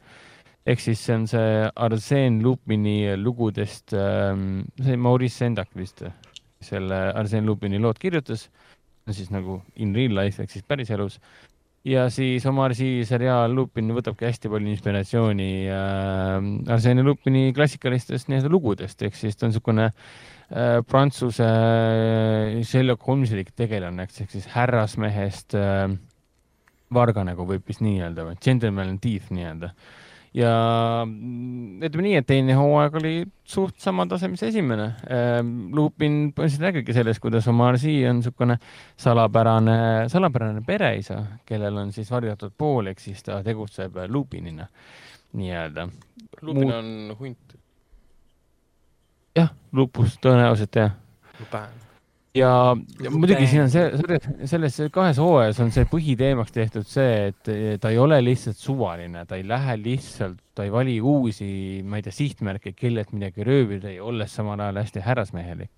[0.67, 6.05] ehk siis see on see Arsène Lupini lugudest ähm,, see Maurice Sendak vist,
[6.61, 8.51] selle Arsène Lupini lood kirjutas.
[9.11, 11.21] siis nagu in real life ehk siis päris elus
[11.85, 18.53] ja siis Omar Sy seriaal Lupin võtabki hästi palju inspiratsiooni äh, Arsene Lupini klassikalistest nii-öelda
[18.53, 25.59] lugudest, ehk siis ta on niisugune äh, prantsuse äh, Sherlock Holmesilik tegelane, ehk siis härrasmehest
[25.61, 25.91] äh,
[26.95, 29.75] varga nagu võib vist nii öelda või, gentleman thief nii-öelda.
[30.35, 30.53] Ja
[31.07, 33.13] mm, ütleme nii, et teine hooaeg oli
[33.47, 35.39] suht sama tase, mis esimene äh,.
[35.75, 38.59] Lupin põhimõtteliselt räägibki sellest, kuidas Omar Sy on niisugune
[39.01, 39.77] salapärane,
[40.13, 44.67] salapärane pereisa, kellel on siis varjatud pool, ehk siis ta tegutseb Lupinina
[45.35, 45.89] nii-öelda.
[46.43, 47.57] Lupin Muud- on hunt.
[49.37, 50.95] jah, lupus tõenäoliselt jah.
[51.41, 51.84] Lupin.
[52.35, 52.51] Ja
[53.03, 57.53] ja muidugi siin on see, selles, selles kahes hooajas on see põhiteemaks tehtud see, et
[57.81, 61.47] ta ei ole lihtsalt suvaline, ta ei lähe lihtsalt, ta ei vali uusi,
[61.87, 65.71] ma ei tea, sihtmärke, kellelt midagi röövida, olles samal ajal hästi härrasmehelik.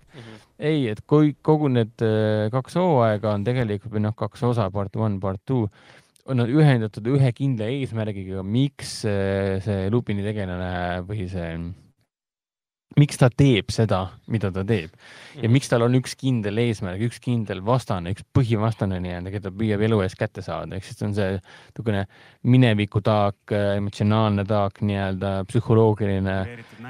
[0.57, 4.95] ei, et kui kogu need äh, kaks hooaega on tegelikult või noh, kaks osa, part
[4.97, 5.67] one, part two,
[6.27, 11.51] on nad ühendatud ühe kindla eesmärgiga, miks äh, see Lupini tegelane või see
[12.95, 13.99] miks ta teeb seda,
[14.31, 14.93] mida ta teeb.
[15.37, 19.83] Ja miks tal on üks kindel eesmärk, üks kindel vastane, üks põhivastane nii-öelda, keda püüab
[19.89, 22.05] elu eest kätte saada, ehk siis on see niisugune
[22.47, 26.37] mineviku taak, emotsionaalne taak nii-öelda, psühholoogiline,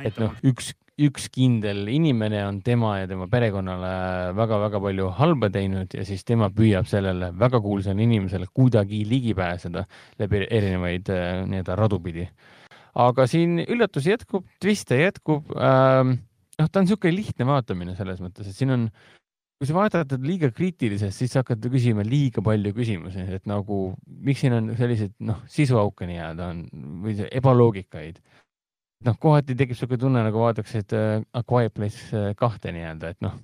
[0.06, 5.94] et noh, üks, üks kindel inimene on tema ja tema perekonnale väga-väga palju halba teinud
[5.94, 9.86] ja siis tema püüab sellele väga kuulsale inimesele kuidagi ligi pääseda
[10.22, 12.26] läbi erinevaid äh, nii-öelda radu pidi.
[12.98, 16.18] Aga siin üllatusi jätkub, twiste jätkub ähm,
[16.58, 18.88] noh, ta on niisugune lihtne vaatamine selles mõttes, et siin on,
[19.58, 24.44] kui sa vaatad liiga kriitiliselt, siis sa hakkad küsima liiga palju küsimusi, et nagu miks
[24.44, 26.66] siin on selliseid noh, sisuauke nii-öelda on
[27.06, 28.22] või ebaloogikaid.
[29.06, 33.22] noh, kohati tekib niisugune tunne, nagu vaataksid äh, A Quiet Place äh, kahte nii-öelda, et
[33.22, 33.38] noh,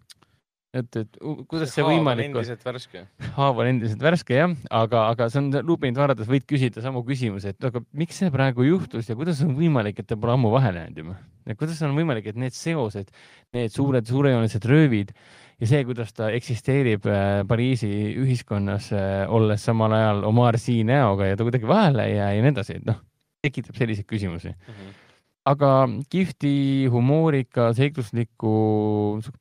[0.74, 1.20] et, et
[1.50, 2.40] kuidas see, see võimalik on.
[2.40, 3.04] endiselt värske.
[3.38, 7.54] haav on endiselt värske jah, aga, aga see on luupinit vaadates võid küsida samu küsimusi,
[7.54, 10.84] et aga miks see praegu juhtus ja kuidas on võimalik, et ta pole ammu vahele
[10.84, 11.18] jäänud juba.
[11.60, 13.14] kuidas on võimalik, et need seosed,
[13.54, 15.14] need suured suurejoonelised röövid
[15.62, 17.92] ja see, kuidas ta eksisteerib äh, Pariisi
[18.24, 22.48] ühiskonnas äh,, olles samal ajal Omar Sy näoga ja ta kuidagi vahele ei jää ja
[22.48, 22.98] nii edasi, et noh,
[23.46, 24.74] tekitab selliseid küsimusi mm.
[24.74, 25.00] -hmm
[25.44, 28.52] aga kihvti, humoorika, seiklusliku,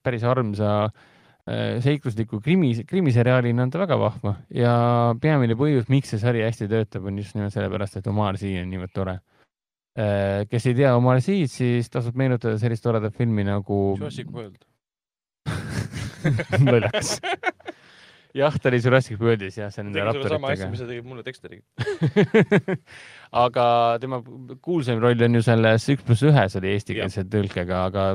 [0.02, 1.11] päris armsa Äh,
[1.82, 4.74] seiklusliku krimi, krimiseriaalina on ta väga vahva ja
[5.22, 8.70] peamine põhjus, miks see sari hästi töötab, on just nimelt sellepärast, et Omar Sy on
[8.70, 9.16] niivõrd tore.
[9.98, 13.80] Äh, kes ei tea Omar Sy'd, siis tasub meenutada sellist toredat filmi nagu.
[13.98, 14.62] Jurassic World
[16.62, 17.16] naljakas
[18.36, 20.38] jah, ta oli Jurassic Worldis jah, see on nende raptoritega.
[20.38, 21.66] sama asja, mis ta tegi mulle Dexteriga
[23.44, 23.66] aga
[24.02, 24.22] tema
[24.64, 28.06] kuulsam roll on ju selles Üks pluss ühes oli eestikeelse tõlkega, aga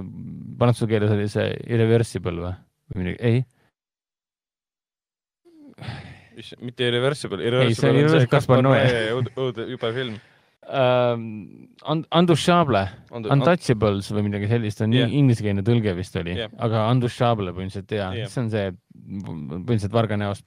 [0.57, 2.55] prantsuse keeles oli see Irreversible või?
[2.93, 3.43] Või midagi, ei.
[6.61, 8.81] mitte Irreversible, Irreversible on see Kaspar Noe
[9.13, 11.15] õudne jube film uh,.
[11.87, 12.83] Undouchable,
[13.15, 15.09] Untouchables või midagi sellist on yeah.
[15.21, 18.31] inglisekeelne tõlge vist oli yeah., aga Undouchable põhimõtteliselt ja yeah.
[18.31, 20.45] see on see põhimõtteliselt varga näost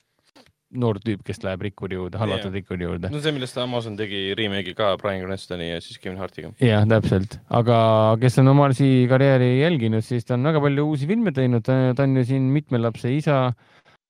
[0.71, 3.11] noor tüüp, kes läheb rikkuri juurde, halvatud rikkuri juurde.
[3.11, 6.53] no see, millest Amazon tegi remake'i ka Brian Cranstoni ja siis Kevin Hartiga.
[6.63, 7.81] jah, täpselt, aga
[8.23, 12.17] kes on Omarsi karjääri jälginud, siis ta on väga palju uusi filme teinud, ta on
[12.21, 13.43] ju siin mitme lapse isa,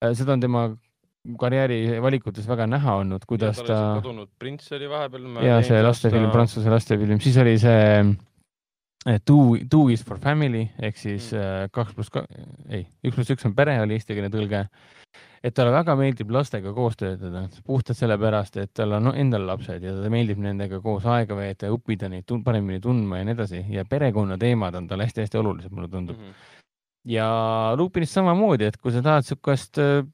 [0.05, 0.69] äh, seda on tema
[1.41, 3.81] karjääri valikutes väga näha olnud, kuidas ja, ta.
[4.01, 5.29] kadunud prints oli vahepeal.
[5.45, 8.05] ja see lastefilm ta..., prantsuse lastefilm, siis oli see
[9.25, 11.41] Two, two is for family ehk siis mm.
[11.41, 12.29] Äh, kaks pluss kaks,
[12.69, 14.67] ei, üks pluss üks on pere oli eestikeelne tõlge
[15.41, 19.95] et talle väga meeldib lastega koos töötada, puhtalt sellepärast, et tal on endal lapsed ja
[19.95, 23.65] talle meeldib nendega koos aega veeta ja õppida neid tun paremini tundma ja nii edasi
[23.73, 26.29] ja perekonnateemad on talle hästi-hästi olulised, mulle tundub mm.
[26.29, 26.69] -hmm.
[27.17, 27.29] ja
[27.81, 30.05] Lupinist samamoodi, et kui sa tahad niisugust äh,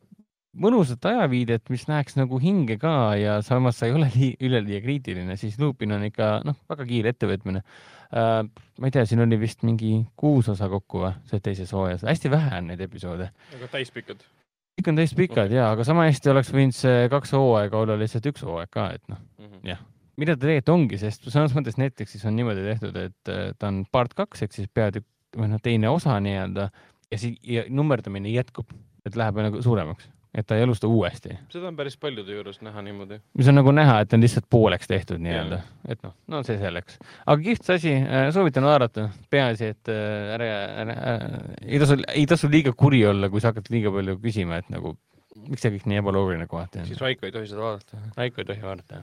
[0.56, 4.08] mõnusat ajaviidet, mis näeks nagu hinge ka ja samas sa ei ole
[4.40, 7.62] üleliia kriitiline, siis Lupin on ikka noh, väga kiire ettevõtmine.
[8.12, 12.30] Ma ei tea, siin oli vist mingi kuus osa kokku või, see teises hooajas, hästi
[12.30, 13.30] vähe on neid episoode.
[13.56, 14.22] aga täispikad
[14.76, 15.56] kõik on täiesti pikad okay.
[15.56, 19.04] ja, aga sama hästi oleks võinud see kaks hooaega olla lihtsalt üks hooaeg ka, et
[19.08, 19.80] noh mm -hmm., jah.
[20.20, 23.84] mida ta tegelikult ongi, sest selles mõttes Netflixis on niimoodi tehtud, et äh, ta on
[23.92, 26.68] part kaks ehk siis peatükk või noh, teine osa nii-öelda
[27.10, 28.68] ja siis ja nummerdamine jätkub,
[29.06, 31.38] et läheb nagu suuremaks et ta ei alusta uuesti.
[31.52, 33.20] seda on päris paljude juures näha niimoodi.
[33.38, 37.00] mis on nagu näha, et on lihtsalt pooleks tehtud nii-öelda, et noh, no see selleks.
[37.24, 40.52] aga kihvt asi, äh, soovitan vaadata, peaasi, et äh, ära,
[40.84, 44.60] ära, ära, ei tasu, ei tasu liiga kuri olla, kui sa hakkad liiga palju küsima,
[44.62, 44.96] et nagu
[45.46, 46.88] miks see kõik nii ebaloogiline kohati on.
[46.90, 48.00] siis Raiko ei tohi seda vaadata.
[48.16, 49.02] Raiko ei tohi vaadata,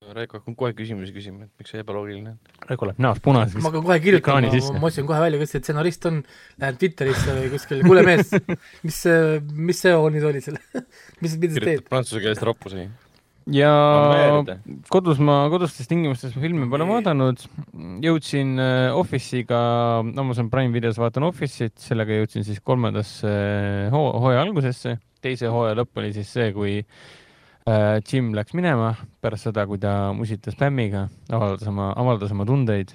[0.00, 2.36] Raiko hakkab kohe küsimusi küsima, et miks see ebaloogiline on.
[2.70, 3.60] Raiko läheb näost punaseks.
[3.60, 6.22] ma hakkan kohe kirjutama, ma, otsin kohe välja, kes see stsenarist on,
[6.62, 8.32] lähen Twitterisse või kuskile, kuule mees,
[8.86, 9.18] mis see,
[9.68, 10.56] mis see nüüd oli seal
[11.20, 11.84] mis, mida sa teed?
[11.92, 12.86] prantsuse keelest roppusi.
[13.58, 13.74] ja
[14.88, 17.44] kodus ma, kodustes tingimustes ma filme pole vaadanud,
[18.08, 19.62] jõudsin äh, Office'iga,
[20.00, 25.76] Amazon Prime videos vaatan Office'it, sellega jõudsin siis kolmandasse äh, hoo-, hooaja algusesse, teise hooaja
[25.84, 26.78] lõpp oli siis see, kui
[28.06, 32.92] Jim läks minema pärast seda, kui ta musitas spämmiga, avaldas oma, avaldas oma tundeid.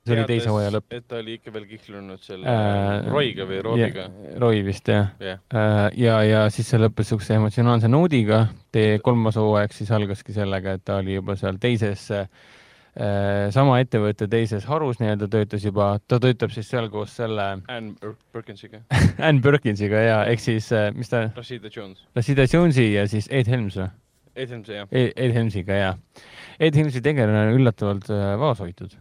[0.00, 0.94] see Teades, oli teise hooaja lõpp.
[0.96, 4.38] et ta oli ikka veel kihlunud selle äh, Roiga või Robiga yeah,.
[4.40, 5.42] Roi vist jah yeah..
[5.52, 8.46] Äh, ja, ja siis see lõppes niisuguse emotsionaalse noodiga.
[8.72, 12.59] tee kolmas hooaeg siis algaski sellega, et ta oli juba seal teises äh, Äh,
[13.54, 18.82] sama ettevõtte teises harus nii-öelda töötas juba, ta töötab siis seal koos selle Anne Perkinsiga
[19.28, 22.04] Anne Perkinsiga ja ehk siis, äh, mis ta Rashida Jones.
[22.16, 23.90] Rashida Jonesi ja siis Ed Helms või?
[24.40, 24.86] Ed Helms, jah.
[24.94, 26.26] Ed Helmsiga, jah.
[26.62, 28.94] Ed Helmsi tegelane on üllatavalt äh, vaoshoitud.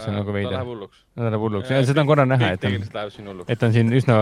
[0.00, 0.68] See on nagu ta veider läheb.
[0.70, 1.00] hulluks.
[1.14, 4.16] ta läheb hulluks, seda on korra näha, et on, et on siin üsna,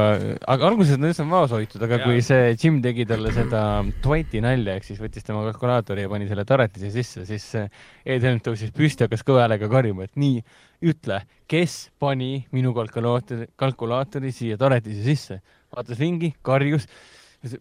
[0.51, 2.09] aga alguses on üsna vaos hoitud, aga Jaa.
[2.09, 3.63] kui see Jim tegi talle seda
[4.03, 8.43] Dwighti nalja, ehk siis võttis tema kalkulaatori ja pani selle taretise sisse, siis Ed Helm
[8.43, 10.43] tõusis püsti, hakkas kõva häälega karjuma, et nii,
[10.91, 15.41] ütle, kes pani minu kalkulaatori, kalkulaatori siia taretise sisse.
[15.71, 16.89] vaatas ringi, karjus,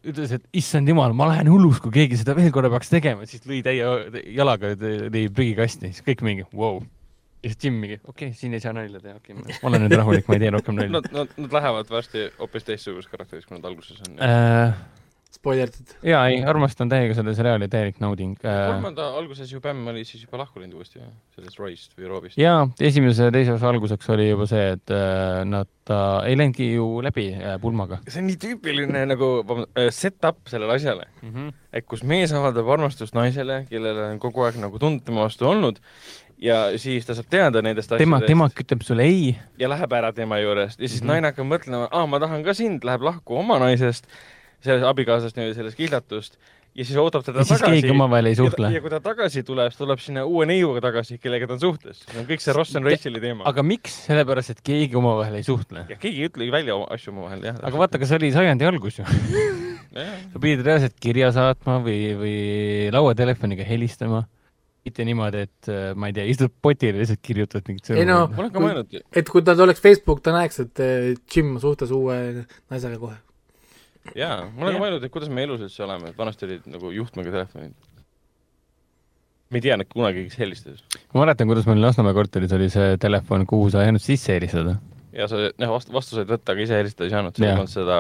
[0.01, 3.45] ütles, et issand jumal, ma lähen hulluks, kui keegi seda veel korra peaks tegema, siis
[3.45, 3.85] lõi täie
[4.33, 6.79] jalaga, lõi prügikasti, siis kõik mingi, vau.
[7.43, 9.83] Ja siis Jim mingi, okei okay,, siin ei saa nalja teha, okei okay,, ma olen
[9.85, 13.47] nüüd rahulik, ma ei tee rohkem nalja Nad, nad, nad lähevad varsti hoopis teistsuguses karakteris,
[13.47, 14.17] kui nad alguses on.
[14.23, 14.79] äh,.
[15.29, 15.93] spoilerdid.
[16.03, 18.59] jaa, ei, armastan täiega selle seriaali täielik nauding äh,.
[18.73, 20.99] kolmanda alguses ju Bämm oli siis juba lahku läinud uuesti,
[21.37, 22.39] sellest Roy'st või Roobist.
[22.41, 26.71] jaa, esimese ja teise osa alguseks oli juba see, et äh, nad äh, ei läinudki
[26.73, 31.29] ju läbi äh, pulmaga see on nii tüüpiline nagu vabandust, set-up sellele asjale, mm.
[31.31, 31.53] -hmm.
[31.71, 35.79] et kus mees avaldab armastust naisele, kellel on kogu aeg nagu tunded tema vastu olnud
[36.39, 40.13] ja siis ta saab teada nendest tema, asjadest tema ütleb sulle ei, ja läheb ära
[40.15, 41.05] tema juurest ja siis mm.
[41.05, 41.11] -hmm.
[41.11, 44.07] naine hakkab mõtlema, aa, ma tahan ka sind, läheb lahku oma naisest,
[44.63, 46.39] sellest abikaasast, sellest kihlatust
[46.75, 48.81] ja siis ootab teda ja siis tagasi keegi omavahel ei suhtle ja.
[48.81, 52.03] kui ta tagasi tuleb, siis tuleb sinna uue neiuga tagasi, kellega ta on suhtes.
[52.05, 53.43] see on kõik see Ross and Racheli teema.
[53.49, 53.95] aga miks?
[54.07, 55.85] sellepärast, et keegi omavahel ei suhtle.
[55.89, 57.59] ja keegi ei ütlegi välja oma asju omavahel, jah.
[57.71, 59.07] aga vaata, kas see oli sajandi algus ju.
[60.31, 62.35] sa pidid reaalselt kirja saatma või, või
[62.93, 64.23] lauatelefoniga helistama.
[64.87, 68.27] Mitte niimoodi, et äh, ma ei tea, istud potile ja lihtsalt kirjutad mingit Ei no-
[69.19, 72.17] et kui tal oleks Facebook, ta näeks, et eh, Jim on suhtes uue
[72.71, 73.17] naisega kohe.
[74.15, 76.93] jaa, ma olen ka mõelnud, et kuidas me elus üldse oleme, et vanasti olid nagu
[76.95, 77.75] juhtmega telefonid.
[79.49, 80.85] me ei tea, et kunagi keegi helistas.
[81.13, 84.77] ma mäletan, kuidas meil Lasnamäe korteris oli see telefon, kuhu sa ei saanud sisse helistada.
[85.13, 87.51] ja sa, jah, vastu, vastu said võtta, aga ise helistada ei saanud, Jah.
[87.51, 87.99] ei olnud seda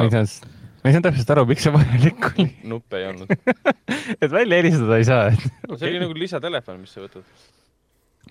[0.79, 2.49] ma ei saanud, täpselt aru, miks see vajalik oli.
[2.71, 3.31] nuppe ei olnud.
[4.23, 7.25] et välja helistada ei saa, et see oli nagu lisatelefon, mis sa võtad.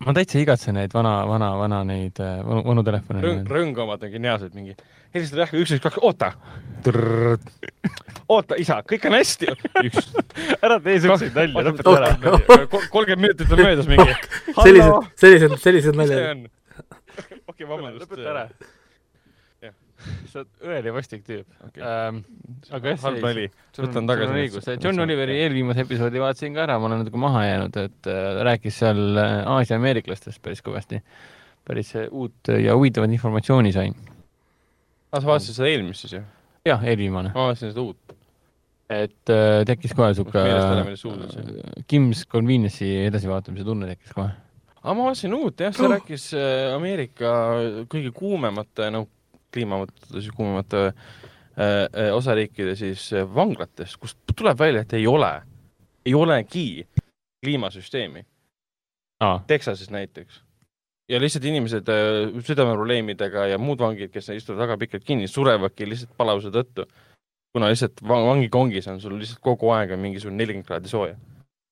[0.04, 3.44] ma täitsa igatsen neid vana, vana, vana neid äh, vanu, vanu telefone rõng,.
[3.58, 4.76] rõng omad on geniaalsed, mingi
[5.14, 6.32] helistada jah, üks, üks, kaks, oota.
[8.28, 9.52] oota, isa, kõik on hästi.
[9.88, 10.10] üks,
[10.60, 12.10] ära tee siukseid nalju, lõpeta ära.
[12.92, 14.16] kolmkümmend minutit on möödas mingi.
[14.62, 16.48] sellised, sellised, sellised naljad.
[17.50, 18.04] okei, vabandust.
[18.04, 18.44] lõpeta ära.
[20.30, 21.82] Sa oled õel ja vastik tüüp Okei.
[21.82, 22.20] ähm,.
[22.70, 23.46] aga jah, halb nali.
[23.74, 26.78] sul on, Võtan sul tagasi on need- õigus, John Oliveri eelviimase episoodi vaatasin ka ära,
[26.78, 31.02] ma olen natuke maha jäänud, et äh, rääkis seal äh, Aasia-ameeriklastest päris kõvasti.
[31.68, 33.96] päris äh, uut ja huvitavat informatsiooni sain.
[35.12, 36.28] aa, sa vaatasid seda eelmist siis jah?
[36.68, 37.34] jah, eelviimane.
[37.34, 38.16] ma vaatasin seda uut.
[38.88, 44.30] et äh, tekkis kohe sihuke on äh, Kim's Convenience'i edasivaatamise tunne tekkis kohe.
[44.78, 47.32] aga ma vaatasin uut jah, see rääkis äh, Ameerika
[47.92, 49.06] kõige kuumemate, no
[49.52, 50.94] kliimamate, siis kuumemate äh,
[51.58, 55.32] äh, osariikide siis äh, vanglatest, kust tuleb välja, et ei ole,
[56.06, 56.86] ei olegi
[57.44, 58.24] kliimasüsteemi.
[59.20, 60.42] aa, Texases näiteks.
[61.08, 66.16] ja lihtsalt inimesed äh, südameprobleemidega ja muud vangid, kes istuvad väga pikalt kinni, surevadki lihtsalt
[66.16, 66.86] palavuse tõttu.
[67.52, 71.16] kuna lihtsalt va- vangikongis on sul lihtsalt kogu aeg on mingisugune nelikümmend kraadi sooja.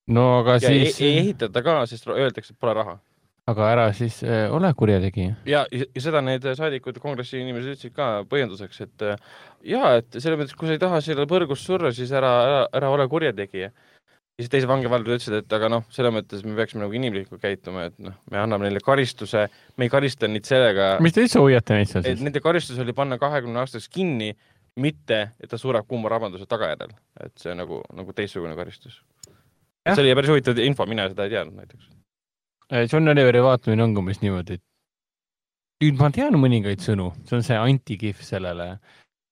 [0.08, 2.98] no aga ja siis ei, ei ehitata ka, sest öeldakse, et pole raha.
[3.51, 5.36] Aga ära siis äh, ole kurjategija.
[5.47, 9.20] ja, ja seda need saadikud, kongressi inimesed ütlesid ka põhjenduseks, et äh,
[9.74, 12.90] jaa, et selles mõttes, kui sa ei taha sellele põrgus surra, siis ära, ära, ära
[12.90, 13.70] ole kurjategija.
[13.70, 17.86] ja siis teised vangivaldud ütlesid, et aga noh, selles mõttes me peaksime nagu inimlikult käituma,
[17.90, 19.47] et noh, me anname neile karistuse,
[19.78, 22.27] me ei karista neid sellega, mis te üldse hoiate neid seal et siis?
[22.27, 24.32] nende karistus oli panna kahekümne aastaseks kinni,
[24.77, 28.98] mitte et ta sureb kuuma rabanduse tagajärjel, et see on nagu, nagu teistsugune karistus.
[29.86, 31.95] See oli päris huvitav info, mina seda ei teadnud näiteks.
[32.72, 37.44] Äh, John Oliveri vaatamine on umbes niimoodi, et nüüd ma tean mõningaid sõnu, see on
[37.47, 38.76] see antikihv sellele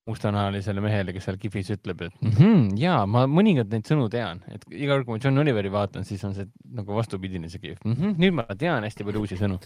[0.05, 4.43] mustanahalisele mehele, kes seal kihvis ütleb, et mm -hmm, jaa, ma mõningaid neid sõnu tean,
[4.53, 6.47] et iga kord, kui ma John Oliveri vaatan, siis on see
[6.77, 7.95] nagu vastupidine see kihv mm.
[7.95, 9.59] -hmm, nüüd ma tean hästi palju uusi sõnu.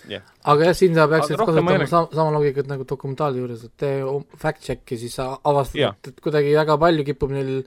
[0.44, 4.24] aga jah, siin sa peaksid kasutama sama, sama loogikat nagu dokumentaali juures, et tee om-
[4.44, 7.64] fact-check'i, siis sa avastad Jah., et kuidagi väga palju kipub neil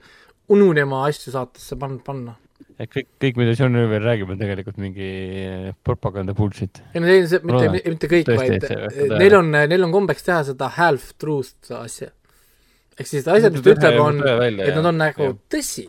[0.48, 2.34] ununema asju saatesse panna, panna.
[2.80, 5.10] Et kõik, kõik, mida John Oliver räägib, on tegelikult mingi
[5.84, 6.82] propaganda bullshit.
[6.94, 10.26] ei no see, see mitte mitte kõik, vaid et eh, neil on, neil on kombeks
[10.26, 12.10] teha seda half truth asja.
[12.98, 15.86] ehk siis asjad, mis ta ütleb, on, et nad on nagu tõsi,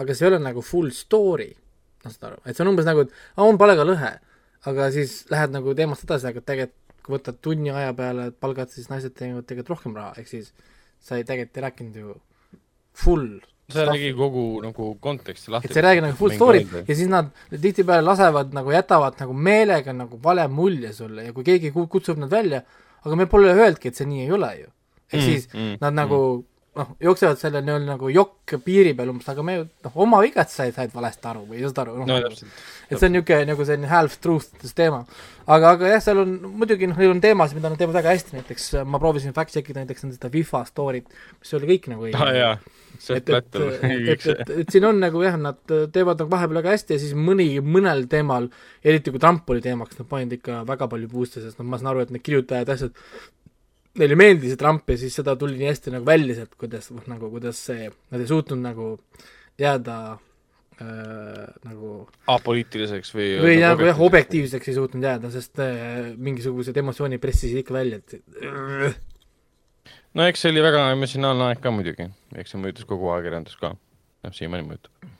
[0.00, 1.50] aga see ei ole nagu full story,
[2.04, 4.14] noh, saad aru, et see on umbes nagu, et on palgalõhe,
[4.66, 8.88] aga siis lähed nagu teemast edasi, aga tegelikult kui võtad tunni aja peale palgad, siis
[8.90, 10.50] naised teenivad tegelikult rohkem raha, ehk siis
[10.98, 12.16] sa ei tegelikult ei rääkinud ju
[12.96, 13.28] full
[13.72, 15.68] see nägi kogu nagu konteksti lahti.
[15.68, 19.32] et sa ei räägi nagu full story't ja siis nad tihtipeale lasevad nagu, jätavad nagu
[19.32, 21.24] meelega nagu vale mulje sulle.
[21.24, 22.62] Ja kui keegi ku- kutsub nad välja,
[23.04, 24.68] aga me pole öelnudki, et see nii ei ole ju.
[25.12, 26.44] ehk Mm, siis mm, nad nagu
[26.76, 30.54] noh, jooksevad selle nii-öelda nagu jokk piiri peal umbes, aga me ju noh, oma vigast
[30.54, 32.62] said, said valesti aru või ei saanud aru, no noh, täpselt.
[32.88, 35.02] et see on niisugune nagu selline half truth teema.
[35.46, 38.38] aga, aga jah, seal on muidugi noh, neil on teemasid, mida nad teevad väga hästi,
[38.40, 41.92] näiteks äh, ma proovisin fact check ida näiteks nende seda FIFA story't, mis oli kõik
[41.94, 42.56] nagu aa
[42.96, 45.58] Ah, et, et, et, et, et, et siin on nagu jah, nad
[45.92, 48.48] teevad nagu vahepeal väga hästi ja siis mõni, mõnel teemal,
[48.84, 51.92] eriti kui Trump oli teemaks, nad panid ikka väga palju boost'e, sest noh, ma saan
[51.92, 52.96] aru, et need kirjutajad, asjad,
[54.00, 57.04] neile meeldis see Trump ja siis seda tuli nii hästi nagu välja sealt, kuidas noh,
[57.10, 58.88] nagu kuidas see, nad ei suutnud nagu
[59.60, 61.92] jääda äh, nagu
[62.32, 64.70] apoliitiliseks või või nagu jah, objektiivseks.
[64.72, 68.20] ei suutnud jääda, sest äh, mingisugused emotsioonid pressisid ikka välja, et
[70.16, 73.74] no eks see oli väga emotsionaalne aeg ka muidugi, eks see mõjutas kogu ajakirjandust ka,
[74.26, 75.12] noh siiamaani mõjutab.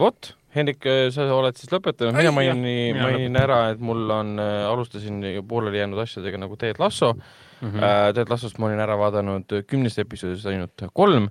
[0.00, 5.20] Vot, Hendrik, sa oled siis lõpetanud, mina Ai, mainin, mainin ära, et mul on, alustasin
[5.48, 7.68] pooleli jäänud asjadega nagu Ted Lasso mm.
[7.68, 8.14] -hmm.
[8.14, 11.28] Ted Lassost ma olin ära vaadanud kümnest episoodist ainult kolm.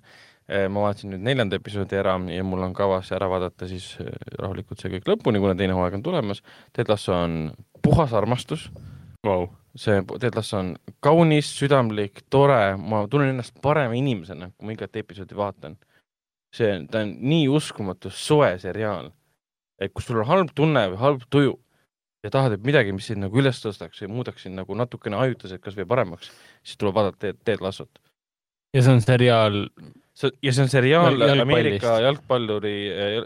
[0.47, 3.97] ma vaatasin nüüd neljanda episoodi ära ja mul on kavas ära vaadata siis
[4.39, 6.39] rahulikult see kõik lõpuni, kuna teine hooaeg on tulemas.
[6.73, 8.69] Ted Lasso on puhas armastus
[9.25, 9.47] wow..
[9.75, 14.95] see Ted Lasso on kaunis, südamlik, tore, ma tunnen ennast parema inimesena, kui ma igat
[14.95, 15.77] episoodi vaatan.
[16.53, 19.11] see, ta on nii uskumatu soe seriaal,
[19.81, 21.55] et kus sul on halb tunne või halb tuju
[22.25, 25.63] ja tahad, et midagi, mis sind nagu üles tõstaks ja muudaks sind nagu natukene ajutiseks
[25.63, 26.31] kasvõi paremaks,
[26.65, 28.01] siis tuleb vaadata Ted, Ted Lassot.
[28.75, 29.61] ja see on seriaal,
[30.43, 31.43] ja see on seriaal Jalg-.
[31.45, 32.75] Ameerika jalgpalluri,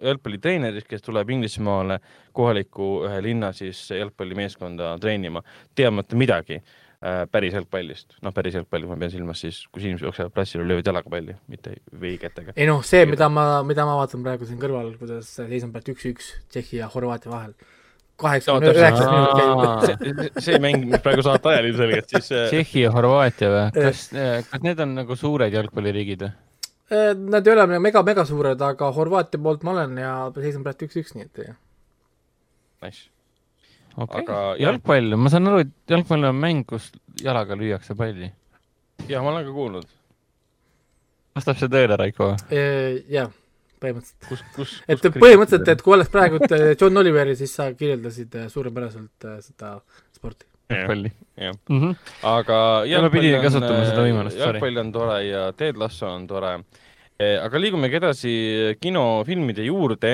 [0.03, 1.99] jalgpallitreenerist, kes tuleb Inglismaale
[2.35, 5.43] kohaliku ühe linna siis jalgpallimeeskonda treenima,
[5.75, 6.61] teadmata midagi
[7.31, 8.15] päris jalgpallist.
[8.21, 11.35] noh, päris jalgpalli ma pean silmas siis, kus inimesed jooksevad plassil ja löövad jalaga palli,
[11.49, 12.53] mitte veekätega.
[12.55, 15.95] ei noh, see, mida ma, mida ma vaatan praegu siin kõrval, kuidas seis on praegu
[15.95, 17.55] üks-üks Tšehhi ja Horvaatia vahel.
[18.21, 20.37] kaheksakümne üheksas minut käib.
[20.45, 23.65] see, mäng, mis praegu saate ajal ilmselgelt, siis äh, Tšehhi ja Horvaatia või?
[23.79, 24.05] Kas,
[24.51, 26.31] kas need on nagu suured jalgpalliriigid või?
[26.91, 30.67] Äh, Nad ei ole mega, mega suured, aga Horvaatia poolt ma olen ja seis on
[30.67, 31.43] praegu üks-üks, nii et
[32.85, 33.09] nice.
[33.97, 34.67] Okei Aga okay., jah.
[34.67, 36.91] jalgpall, ma saan aru, et jalgpall on mäng, kus
[37.21, 38.31] jalaga lüüakse palli.
[39.09, 39.87] ja ma olen ka kuulnud,
[41.35, 42.33] vastab see tõele, Raiko?
[43.11, 43.31] Jah,
[43.81, 44.27] põhimõtteliselt.
[44.29, 48.47] kus, kus, et põhimõtteliselt, et kui oleks praegu äh, John Oliveri, siis sa kirjeldasid äh,
[48.51, 49.73] suurepäraselt äh, seda
[50.15, 50.47] sporti.
[50.71, 51.11] jalgpalli.
[51.41, 51.57] jah.
[51.69, 51.95] Mhm.
[52.31, 52.59] aga
[52.89, 54.59] Ja ma pidin kasutama seda võimalust, sorry.
[54.59, 56.53] jalgpall on tore ja Ted Lasso on tore.
[57.21, 58.35] aga liigumegi edasi
[58.81, 60.13] kinofilmide juurde.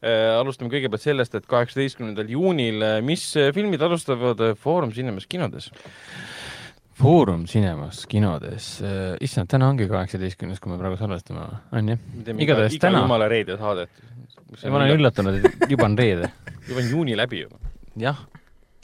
[0.00, 5.70] Alustame kõigepealt sellest, et kaheksateistkümnendal juunil, mis filmid alustavad Foorum Cinemas kinodes?
[7.00, 8.66] Foorum Cinemas kinodes,
[9.24, 12.00] issand, täna ongi kaheksateistkümnes, kui me praegu salvestame, on jah?
[12.36, 13.04] Igatahes iga täna.
[13.06, 14.02] jumala reede saadet.
[14.66, 16.28] ma olen üllatunud, et juba on reede.
[16.68, 17.56] juba on juuni läbi juba.
[18.00, 18.20] jah,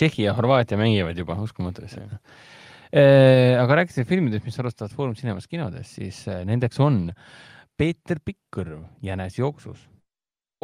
[0.00, 2.06] Tšehhi ja Horvaatia mängivad juba, uskumatu asja.
[3.60, 7.10] aga rääkides filmidest, mis alustavad Foorum Cinemas kinodes, siis nendeks on
[7.76, 9.84] Peeter Pikk-Kõrv Jänes jooksus.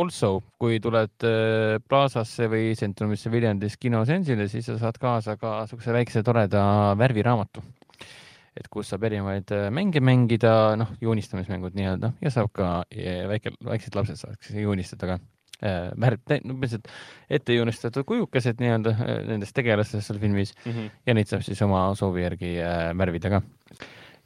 [0.01, 5.93] Also, kui tuled eh, Plazasse või Centrumisse Viljandis kinoseansile, siis sa saad kaasa ka niisuguse
[5.93, 6.63] väikse toreda
[6.97, 7.61] värviraamatu.
[8.57, 13.55] et kus saab erinevaid eh, mänge mängida, noh, joonistamismängud nii-öelda ja saab ka eh, väike,
[13.65, 15.17] väiksed lapsed saaks joonistada ka
[15.61, 16.89] eh, värv, no lihtsalt
[17.33, 18.97] ette joonistatud kujukesed nii-öelda
[19.29, 23.43] nendest tegelastest seal filmis ja neid saab siis oma soovi järgi äh, värvida ka.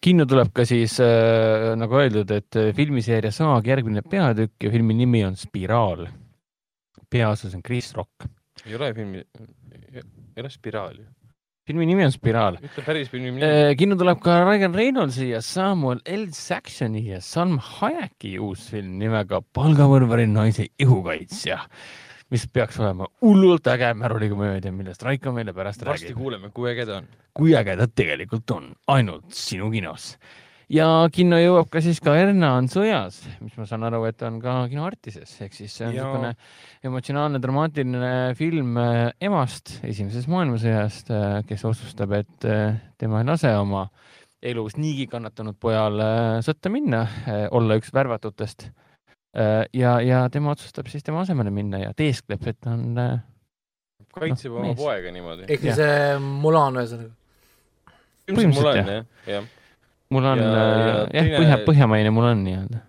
[0.02, 4.96] Kinno tuleb ka siis äh, nagu öeldud, et äh, filmiseeria Saag järgmine peatükk ja filmi
[4.96, 6.06] nimi on Spiraal.
[7.10, 8.26] peaosas on Chris Rock.
[8.66, 9.22] ei ole filmi,
[9.94, 11.04] ei ole Spiraal ju.
[11.66, 12.58] filmi nimi on Spiraal.
[12.62, 13.76] ütle päris filmi nimi.
[13.78, 19.40] kinno tuleb ka Ryan Reynoldsi ja Samuel L Saxoni ja Salm Hayeki uus film nimega
[19.40, 21.60] Palgamõrvari naise ihukaitsja,
[22.32, 26.18] mis peaks olema hullult äge märulikomöödia, millest Raiko meile pärast varsti räägib.
[26.18, 27.06] kuuleme, kui äge ta on.
[27.36, 30.16] kui äge ta tegelikult on, ainult sinu kinos.
[30.72, 34.40] ja kinno jõuab ka siis ka Erna on sõjas, mis ma saan aru, et on
[34.42, 36.08] ka kino Artises, ehk siis see on Jaa.
[36.08, 36.32] niisugune
[36.90, 41.14] emotsionaalne dramaatiline film äh, emast esimesest maailmasõjast,
[41.46, 43.86] kes otsustab, et äh, tema ei lase oma
[44.42, 47.06] elus niigi kannatanud pojal äh, sõtta minna,
[47.54, 48.68] olla üks värvatutest.
[49.76, 53.18] ja, ja tema otsustab siis tema asemele minna ja teeskleb, et ta on äh,
[54.16, 54.78] kaitseb Noh, oma mees.
[54.80, 55.44] poega niimoodi.
[55.52, 57.12] ehk siis äh, Mulan ühesõnaga.
[58.30, 59.48] on põhimõtteliselt jah, jah.
[60.10, 62.80] mul on Ja- ja, ja jah, põhja, põhjamaine mul on nii-öelda.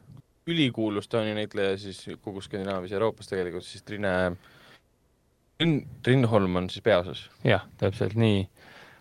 [0.48, 4.14] ülikuulus Taani näitleja siis kogu Skandinaavias ja Euroopas tegelikult siis Trine,
[5.60, 7.26] Trin-, Trinholm on siis peaosas.
[7.44, 8.48] jah, täpselt nii.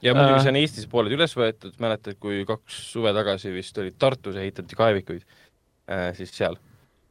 [0.03, 0.43] ja muidugi Äh.
[0.43, 4.75] see on Eestis pooled üles võetud, mäletad, kui kaks suve tagasi vist olid Tartus ehitati
[4.77, 5.23] kaevikuid
[5.91, 6.59] äh,, siis seal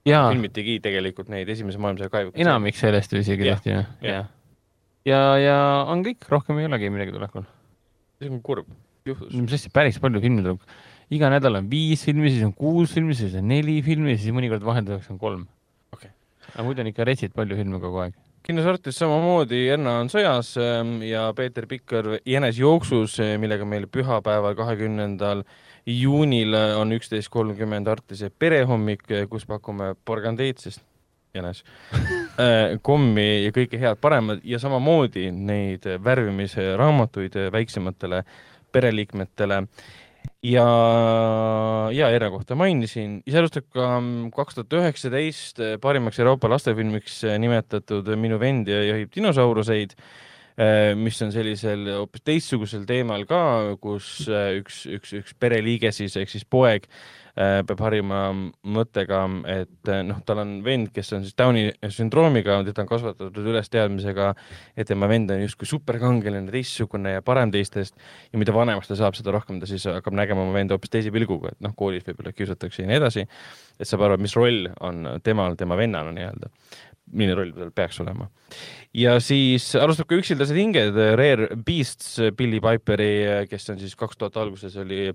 [0.05, 2.41] filmitigi tegelikult neid Esimese maailmasõja kaevikuid.
[2.45, 4.09] enamik sellest ju isegi tehti, jah, jah.
[4.11, 4.27] jah.
[5.07, 5.59] ja, ja
[5.91, 7.47] on kõik, rohkem ei olegi midagi tulekul.
[8.19, 8.69] see on kurb,
[9.07, 9.33] juhtus.
[9.33, 10.61] mis asja, päris palju filme tuleb.
[11.15, 14.65] iga nädal on viis filmi, siis on kuus filmi, siis on neli filmi, siis mõnikord
[14.65, 15.47] vahelduseks on kolm
[15.95, 16.13] Okei.
[16.53, 18.15] aga muidu on ikka retsid palju filme kogu aeg.
[18.45, 25.41] kinosortis samamoodi Erna on sõjas ähm, ja Peeter Pikkar jänes jooksus, millega meil pühapäeval, kahekümnendal
[25.85, 30.81] juunil on üksteist kolmkümmend Artise perehommik, kus pakume porgandeid, sest
[31.35, 31.61] jänes,
[32.87, 38.23] kommi ja kõike head paremat ja samamoodi neid värvimise raamatuid väiksematele
[38.75, 39.65] pereliikmetele.
[40.45, 40.65] Ja,
[41.93, 43.87] ja Erna kohta mainisin, iselustab ka
[44.35, 49.95] kaks tuhat üheksateist parimaks Euroopa lastefilmiks nimetatud Minu vend ja juhib dinosauruseid,
[50.95, 53.41] mis on sellisel hoopis teistsugusel teemal ka,
[53.83, 58.19] kus üks, üks, üks pereliige siis ehk siis poeg äh, peab harima
[58.63, 59.19] mõttega,
[59.51, 63.67] et äh, noh, tal on vend, kes on siis Downi sündroomiga, teda on kasvatatud üles
[63.71, 64.29] teadmisega,
[64.79, 67.97] et tema vend on justkui superkangelane, teistsugune ja parem teistest.
[68.31, 71.11] Ja mida vanemaks ta saab, seda rohkem ta siis hakkab nägema oma venda hoopis teise
[71.15, 73.25] pilguga, et noh, koolis võib-olla kiusatakse ja nii edasi,
[73.75, 76.51] et saab aru, mis roll on temal tema vennana nii-öelda,
[77.11, 78.29] milline roll tal peaks olema.
[78.95, 84.39] ja siis alustab ka Üksildased hinged, Rare Beasts, Billy Piperi, kes on siis kaks tuhat
[84.39, 85.09] alguses oli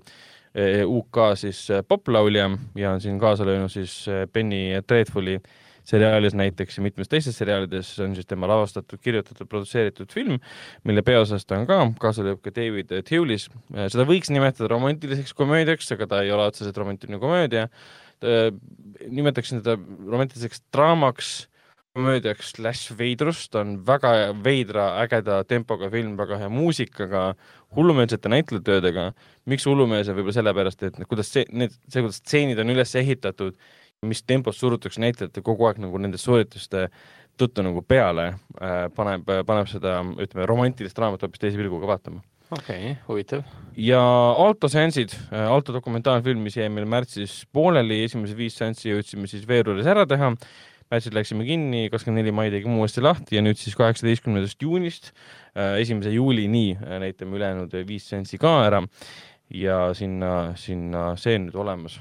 [0.85, 5.39] UK siis eh, poplaulja ja on siin kaasa löönud siis eh, Penny Dreadfuli
[5.87, 10.37] seriaalis näiteks ja mitmes teises seriaalides on siis tema lavastatud, kirjutatud, produtseeritud film,
[10.83, 13.47] mille peaosas ta on ka, kaasa lööb ka David Thewlis.
[13.87, 17.67] seda võiks nimetada romantiliseks komöödiaks, aga ta ei ole otseselt romantiline komöödia.
[19.09, 21.47] nimetaksin teda romantiliseks draamaks,
[21.95, 24.11] komöödiaks slaš veidrust, ta on väga
[24.43, 27.23] veidra, ägeda tempoga film, väga hea muusikaga,
[27.75, 29.11] hullumeelsete näitlejatöödega.
[29.45, 33.57] miks hullumeelse, võib-olla sellepärast, et kuidas see, need, see, kuidas stseenid on üles ehitatud,
[34.07, 36.87] mis tempos surutakse näitlejate kogu aeg nagu nende soorituste
[37.37, 38.33] tõttu nagu peale,
[38.95, 43.43] paneb, paneb seda, ütleme, romantilist raamatut hoopis teise pilguga vaatama okei okay,, huvitav.
[43.77, 44.01] ja
[44.37, 49.87] Alto seansid, Alto dokumentaalfilm, mis jäi meil märtsis pooleli, esimese viis seanssi jõudsime siis veebruaris
[49.87, 50.33] ära teha.
[50.91, 55.79] Märtsis läksime kinni, kakskümmend neli mai tegime uuesti lahti ja nüüd siis kaheksateistkümnendast juunist äh,
[55.81, 58.85] esimese juulini äh, näitame ülejäänud viis seanssi ka ära.
[59.51, 61.97] Ja sinna, sinna see on nüüd olemas,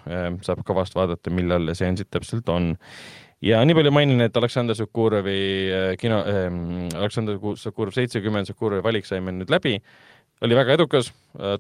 [0.47, 2.77] saab kavast vaadata, millal seansid täpselt on.
[3.43, 5.41] Ja nii palju mainin, et Aleksandr Sokurovi
[5.73, 6.47] äh, kino äh,,
[7.01, 9.79] Aleksandr Sokurov seitsekümmend Sokurovi valik sai meil nüüd läbi.
[10.41, 11.11] Oli väga edukas,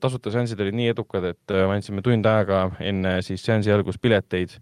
[0.01, 4.01] tasuta seansid olid nii edukad, et äh, me andsime tund aega enne siis seansi algust
[4.01, 4.55] pileteid.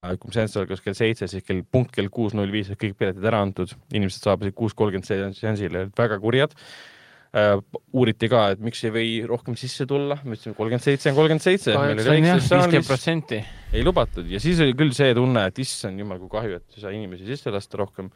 [0.00, 3.26] Kui seanss algas kell seitse, siis kell punkt kell kuus null viis olid kõik piletid
[3.28, 7.60] ära antud, inimesed saabusid kuus kolmkümmend seansile, olid väga kurjad uh,.
[7.92, 11.44] uuriti ka, et miks ei või rohkem sisse tulla, me ütlesime kolmkümmend seitse on kolmkümmend
[11.44, 13.42] seitse, viiskümmend protsenti.
[13.76, 16.86] ei lubatud ja siis oli küll see tunne, et issand jumal, kui kahju, et ei
[16.86, 18.08] saa inimesi sisse lasta rohkem.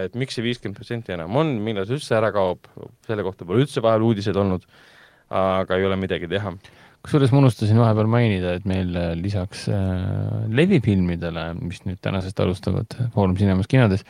[0.00, 2.64] et miks see viiskümmend protsenti enam on, millal see üldse ära kaob,
[3.04, 4.64] selle kohta pole üldse vahel uudiseid olnud.
[5.30, 6.56] aga ei ole midagi teha.
[7.04, 12.96] Kusjuures ma unustasin vahepeal mainida, et meil äh, lisaks äh, levifilmidele, mis nüüd tänasest alustavad
[13.14, 14.04] Foorum Cinemas kinodes,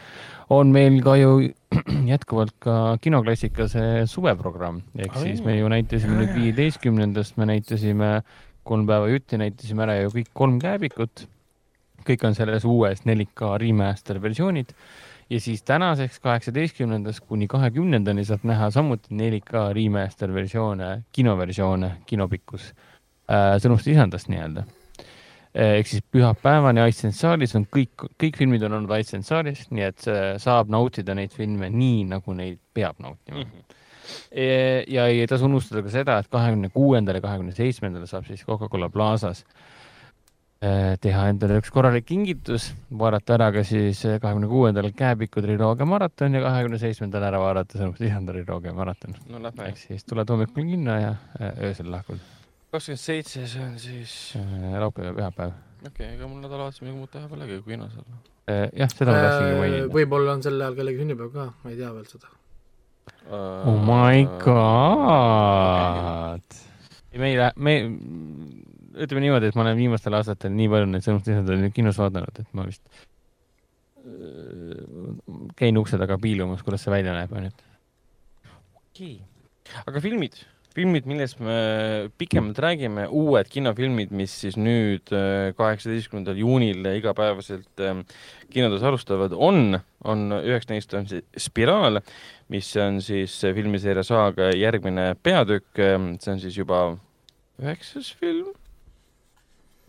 [0.51, 1.51] on meil ka ju
[2.13, 8.15] jätkuvalt ka kinoklassika see suveprogramm, ehk Aa, siis me ju näitasime nüüd viieteistkümnendast, me näitasime
[8.67, 11.29] kolm päeva jutti näitasime ära ju kõik kolm kääbikut.
[12.01, 14.73] kõik on selles uues 4K remaster versioonid
[15.31, 22.73] ja siis tänaseks kaheksateistkümnendast kuni kahekümnendani saab näha samuti 4K remaster versioone, kinoversioone kinopikkus
[23.31, 24.65] äh, sõnumist lisandast nii-öelda.
[25.55, 29.99] ehk siis pühapäevani Iceland saalis on kõik, kõik filmid on olnud Iceland saalis, nii et
[30.05, 33.47] see saab nautida neid filme nii, nagu neid peab nautima.
[34.95, 38.91] ja ei tasu unustada ka seda, et kahekümne kuuendal ja kahekümne seitsmendal saab siis Coca-Cola
[38.91, 39.80] Plazas eh,
[40.61, 42.67] teha endale üks korralik kingitus,
[43.01, 48.03] vaadata ära ka siis kahekümne kuuendal Kääbiku triloogia maraton ja kahekümne seitsmendal ära vaadata sõnumist
[48.05, 49.17] lisanda triloogia maraton.
[49.33, 49.81] no ehk.
[49.81, 52.21] siis tuled hommikul kinno ja eh, öösel lahkud.
[52.77, 54.37] kakskümmend seitse, see on siis,
[54.85, 55.57] laupäev ja pühapäev.
[55.81, 58.21] okei okay,, ega mul nädalavahetusel midagi muud teha polegi, kui kinos olla.
[58.53, 59.85] jah, seda ma tahtsingi mainida.
[59.87, 62.29] Äh, võib-olla on sel ajal kellegi sünnipäev ka, ma ei tea veel seda.
[63.33, 64.29] Oh my.
[64.45, 66.45] god.
[67.15, 67.75] ei, me ei lähe, me,
[68.97, 71.09] ütleme niimoodi, et ma olen viimastel aastatel nii palju neid
[71.51, 73.03] nüüd kinos vaadanud, et ma vist äh,
[75.59, 77.53] käin ukse taga piilumas, kuidas see välja näeb, onju.
[78.91, 79.13] okei.
[79.85, 80.41] aga filmid,
[80.75, 81.59] filmid, millest me
[82.19, 88.03] pikemalt räägime, uued kinofilmid, mis siis nüüd äh, kaheksateistkümnendal juunil igapäevaselt äh,
[88.51, 92.03] kinodes alustavad, on, on üheks neist on siis Spiraal,
[92.51, 96.89] mis on siis filmiseeria Saaga järgmine peatükk, see on siis juba
[97.61, 98.51] üheksas film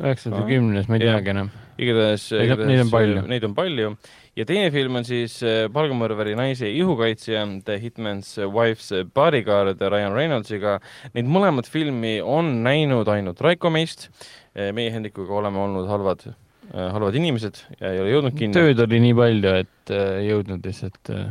[0.01, 1.51] üheksas või kümnes, ma ei teagi enam.
[1.81, 3.21] igatahes, Neid on- igatahes neid on palju.
[3.31, 3.95] neid on palju
[4.37, 10.77] ja teine film on siis äh, palgamõrvari naise ihukaitsja The Hitman's Wife's Bodyguard Ryan Reynoldsiga.
[11.15, 14.09] Neid mõlemat filmi on näinud ainult Raiko meist.
[14.55, 16.25] meie Hendrikuga oleme olnud halvad,
[16.73, 18.53] halvad inimesed ja ei ole jõudnud kinno.
[18.59, 21.29] tööd oli nii palju, et äh, ei jõudnud lihtsalt äh,,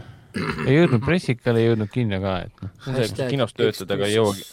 [0.66, 3.28] ei jõudnud pressikale, ei jõudnud kinno ka, et noh.
[3.28, 4.46] kinos töötad, aga ei jõuagi.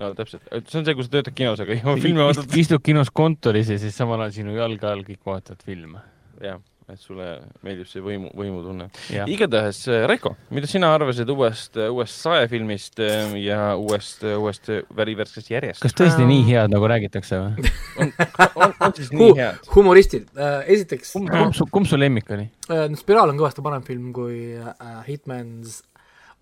[0.00, 2.62] No täpselt, see on see, kus sa töötad kinos, aga ei jõua filmi vaadata.
[2.62, 6.02] istud kinos kontoris ja siis samal ajal sinu jalge all kõik vaatavad filme.
[6.42, 6.60] jah,
[6.92, 7.26] et sulle
[7.64, 8.90] meeldib see võimu, võimutunne.
[9.32, 14.70] igatahes, Raiko, mida sina arvasid uuest, uuest saefilmist äh, ja uuest, uuest
[15.00, 15.82] värivärskest järjest?
[15.82, 17.74] kas tõesti nii head, nagu räägitakse või?
[18.04, 18.14] on,
[18.52, 19.64] on, on siis nii head?
[19.74, 22.50] humoristid äh,, esiteks kumb, kumb su, kumb su lemmik oli?
[22.68, 25.80] äh, no Spiraal on kõvasti parem film kui äh, Hitman's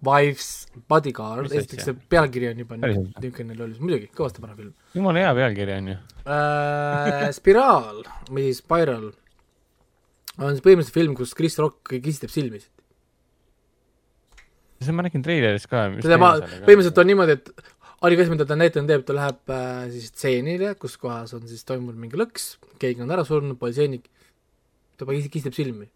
[0.05, 5.35] Wife's Bodyguard, esiteks see pealkiri on juba niisugune lollus, muidugi, kõvasti parem film jumala hea
[5.41, 5.99] pealkiri on ju.
[6.27, 7.29] äh,.
[7.37, 9.11] Spiraal või Spiral
[10.39, 12.63] on siis põhimõtteliselt film, kus Chris Rock kistab silmi.
[14.81, 15.87] seda ma nägin treilerist ka.
[16.03, 17.53] seda ma, põhimõtteliselt on niimoodi, et
[18.05, 21.97] asi, mida ta näitlenud teeb, ta läheb äh, siis stseenile, kus kohas on siis toimunud
[22.01, 24.11] mingi lõks, keegi on ära surnud, politseinik,
[24.99, 25.89] ta kis- kistab silmi.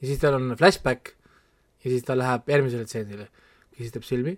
[0.00, 1.14] ja siis tal on flashback
[1.88, 3.28] ja siis ta läheb järgmisele stseenile,
[3.78, 4.36] kistab silmi,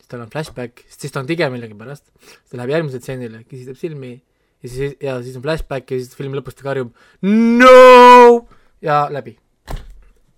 [0.00, 3.78] siis tal on flashback, siis ta on tige millegipärast, siis ta läheb järgmisele stseenile, kistab
[3.80, 6.90] silmi ja siis, ja siis on flashback ja siis filmi lõpus ta karjub
[7.22, 8.46] no
[8.84, 9.38] ja läbi.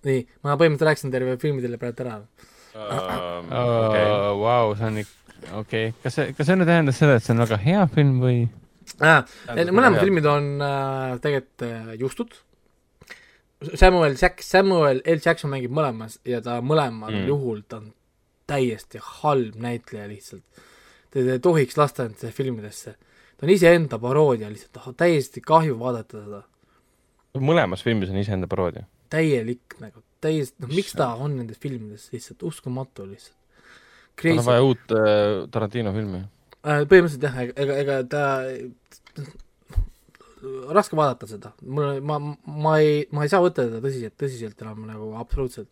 [0.05, 2.19] nii, ma põhimõtteliselt rääkisin terve filmi teile praegu ära
[2.75, 4.05] okei,
[4.41, 7.35] Vau, see on ikka, okei okay., kas see, kas see nüüd tähendas seda, et see
[7.35, 8.37] on väga hea film või?
[9.01, 9.19] äh,.
[9.71, 12.37] Mõlemad filmid on äh, tegelikult äh, justud.
[13.75, 17.27] Samuel Jack, Samuel L Jackson mängib mõlemas ja ta mõlemal Mm.
[17.27, 17.93] juhul ta on
[18.47, 20.43] täiesti halb näitleja lihtsalt.
[21.11, 22.95] Te ei tohiks lasta end filmidesse.
[23.37, 26.41] ta on iseenda paroodia lihtsalt, täiesti kahju vaadata seda.
[27.37, 28.83] mõlemas filmis on iseenda paroodia.
[29.09, 33.37] täielik nagu, täiesti, noh miks ta on nendes filmides lihtsalt uskumatu lihtsalt.
[34.21, 36.17] tal on vaja uut äh, Tarantino filmi.
[36.65, 36.85] äh,.
[36.85, 38.25] põhimõtteliselt jah, ega, ega ta
[40.73, 44.85] raske vaadata seda, mul, ma, ma ei, ma ei saa võtta teda tõsiselt, tõsiselt enam
[44.89, 45.69] nagu absoluutselt.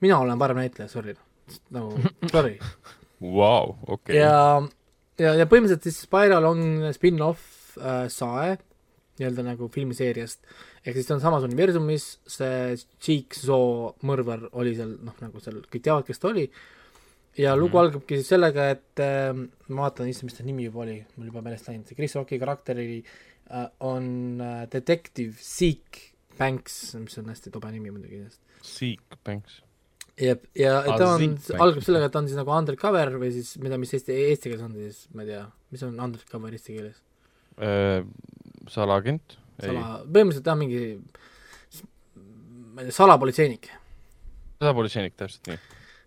[0.00, 1.14] mina olen parem näitleja, sorry,
[1.74, 1.98] nagu
[2.32, 2.56] sorry.
[3.20, 4.16] Vau, okei.
[4.16, 4.62] ja,
[5.20, 8.56] ja, ja põhimõtteliselt siis Spiral on spin-off äh, sae
[9.20, 10.40] nii-öelda nagu filmiseeriast,
[10.80, 15.84] ehk siis ta on samas universumis, see Jigsaw mõrvar oli seal noh, nagu seal kõik
[15.84, 16.46] teavad, kes ta oli,
[17.36, 17.82] ja lugu Mhm.
[17.82, 19.34] algabki siis sellega, et äh,
[19.68, 22.40] ma vaatan, issand, mis ta nimi juba oli, mul juba meelest läinud, see Chris Rocki
[22.40, 23.29] karakter oli äh,,
[23.80, 26.06] on äh, detective Zeke
[26.38, 28.22] Banks, mis on hästi tobe nimi muidugi,
[28.64, 29.60] Seek Banks.
[30.20, 33.54] jep, ja Ah, ta on algab sellega, et ta on siis nagu undercover või siis
[33.62, 37.00] mida, mis eesti, eesti keeles on siis, ma ei tea, mis on undercover eesti keeles?
[37.60, 38.04] Äh,
[38.72, 39.36] salaagent?
[39.60, 40.80] sala, põhimõtteliselt jah, mingi
[42.72, 43.68] ma ei tea, salapolitseinik.
[44.60, 45.58] salapolitseinik, täpselt nii.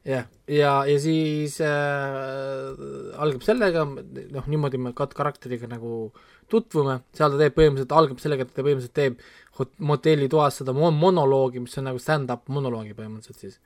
[0.10, 2.74] jah, ja, ja siis äh,
[3.22, 6.08] algab sellega, noh, niimoodi me kat-, karakteriga nagu
[6.50, 9.20] tutvume, seal ta teeb põhimõtteliselt, algab sellega, et ta põhimõtteliselt teeb
[9.60, 13.60] hot- motellitoas seda mon- monoloogi, mis on nagu stand-up monoloogi põhimõtteliselt siis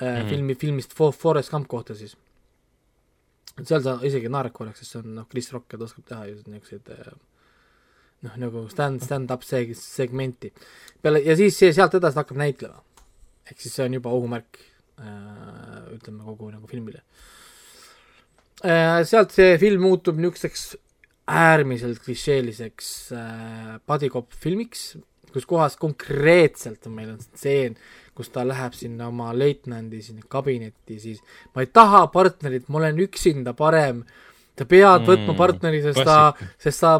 [0.00, 0.28] äh, Mhm.
[0.30, 2.16] filmi, filmist For- Forest Gump kohta siis.
[3.64, 6.26] seal sa isegi naerad korraks, sest see on noh, Chris Rock ja ta oskab teha
[6.30, 7.12] ju niisuguseid äh,
[8.22, 10.52] noh, nagu stand, stand-up seg-, segmenti.
[11.02, 12.80] peale, ja siis see sealt edasi hakkab näitlema.
[13.50, 14.58] ehk siis see on juba ohumärk
[15.00, 17.02] äh, ütleme kogu nagu filmile
[18.64, 19.02] äh,.
[19.04, 20.76] sealt see film muutub niisuguseks
[21.30, 24.96] äärmiselt klišeeliseks äh, bodycop filmiks,
[25.32, 27.76] kus kohas konkreetselt on meil on stseen,
[28.16, 31.22] kus ta läheb sinna oma leitnandi sinna kabinetti, siis
[31.54, 34.04] ma ei taha partnerit, ma olen üksinda parem.
[34.58, 36.96] sa pead Mm, võtma partneri, sest ta, sest sa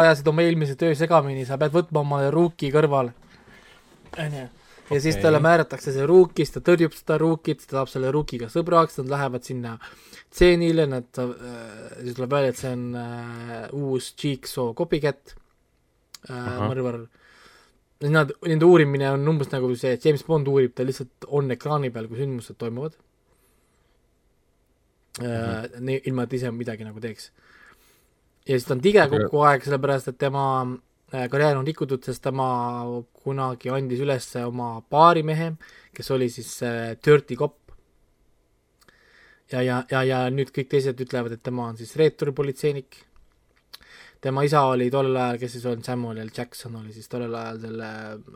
[0.00, 3.12] ajasid oma eelmise töö segamini, sa pead võtma omale ruuki kõrvale.
[4.18, 4.57] onju.
[4.90, 5.22] Ja siis Okei.
[5.22, 9.12] talle määratakse see ruuk, siis ta tõrjub seda ruukit, ta saab selle ruukiga sõbraks, nad
[9.12, 9.74] lähevad sinna
[10.30, 11.32] tseenile, nad äh,,
[12.02, 15.34] siis tuleb välja, et see on äh, uus Jigsaw copycat
[16.30, 17.02] äh, mõrvar.
[18.08, 22.06] Nad, nende uurimine on umbes nagu see James Bond uurib, ta lihtsalt on ekraani peal,
[22.08, 22.94] kui sündmused toimuvad
[25.24, 25.80] äh,.
[25.82, 27.32] nii, ilma et ise midagi nagu teeks.
[28.46, 30.44] ja siis ta on tige kogu aeg, sellepärast et tema
[31.08, 32.48] karjäär on rikutud, sest tema
[33.24, 35.54] kunagi andis üles oma baarimehe,
[35.96, 37.56] kes oli siis äh, Dirty Cop.
[39.52, 43.04] ja, ja, ja, ja nüüd kõik teised ütlevad, et tema on siis reeturipolitseinik.
[44.20, 47.60] tema isa oli tollel ajal, kes siis on Samuel L Jackson, oli siis tollel ajal
[47.64, 47.90] selle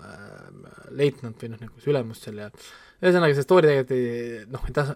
[0.09, 2.49] äh, leitnant või noh, nagu see ülemus seal ja
[3.03, 4.87] ühesõnaga see story tegelikult ei, noh, ta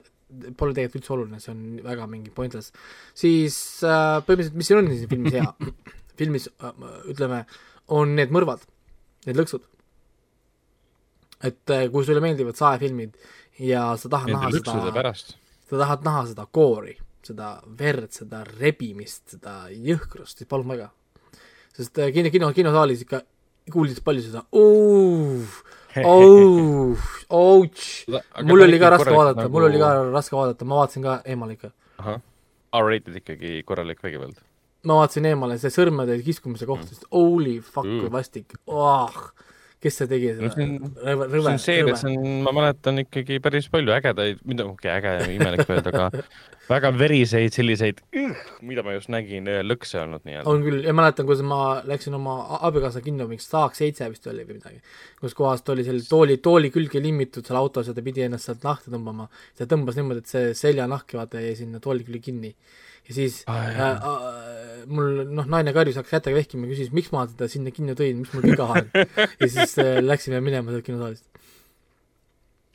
[0.57, 2.73] pole tegelikult üldse oluline, see on väga mingi pointless.
[3.13, 5.53] siis äh, põhimõtteliselt, mis siin on siin filmis hea
[6.19, 7.45] filmis äh, ütleme,
[7.93, 8.65] on need mõrvad,
[9.27, 9.65] need lõksud.
[11.45, 13.17] et äh, kui sulle meeldivad saefilmid
[13.61, 15.37] ja sa tahad Nende näha seda, pärast.
[15.71, 20.91] sa tahad näha seda koori, seda verd, seda rebimist, seda jõhkrust, siis palun väga.
[21.77, 23.23] sest äh, kino, kino, kinosaalis ikka
[23.73, 25.57] kuulsid palju seda ouh,
[27.31, 28.07] ouch.
[28.45, 31.57] mul oli ka raske vaadata nagu..., mul oli ka raske vaadata, ma vaatasin ka eemale
[31.57, 31.73] ikka.
[32.03, 32.21] ahah,
[32.77, 34.39] R-rated ikkagi korralik vägivald.
[34.87, 38.13] Ma vaatasin eemale, see sõrmede kiskumise koht, sest holy fuck kui Mm.
[38.13, 39.17] vastik oh,,
[39.83, 43.39] kes see tegi no seda see on, rõve, see on, seerias on, ma mäletan ikkagi
[43.45, 46.23] päris palju ägedaid, mida, okei okay,, äge ja imelik öelda, aga
[46.73, 48.01] väga veriseid selliseid,
[48.67, 50.49] mida ma just nägin, lõkse olnud nii-öelda.
[50.51, 54.47] on küll, ja mäletan, kuidas ma läksin oma abikaasa kinno, mingi Saak seitse vist oli
[54.49, 54.81] või midagi,
[55.21, 58.51] kus kohas ta oli selle tooli, tooli külge limmitud seal autos ja ta pidi ennast
[58.51, 59.29] sealt lahti tõmbama.
[59.59, 62.55] ta tõmbas niimoodi, et see seljanahk vaata jäi sinna tooli külge kinni.
[63.09, 67.27] Ja siis Ah, äh, äh, mul noh, naine karjus, hakkas kätega vehkima küsis, miks ma
[67.31, 68.91] teda sinna kinno tõin, mis mul viga on.
[69.43, 71.25] ja siis äh, läksime minema sealt kinosaalist.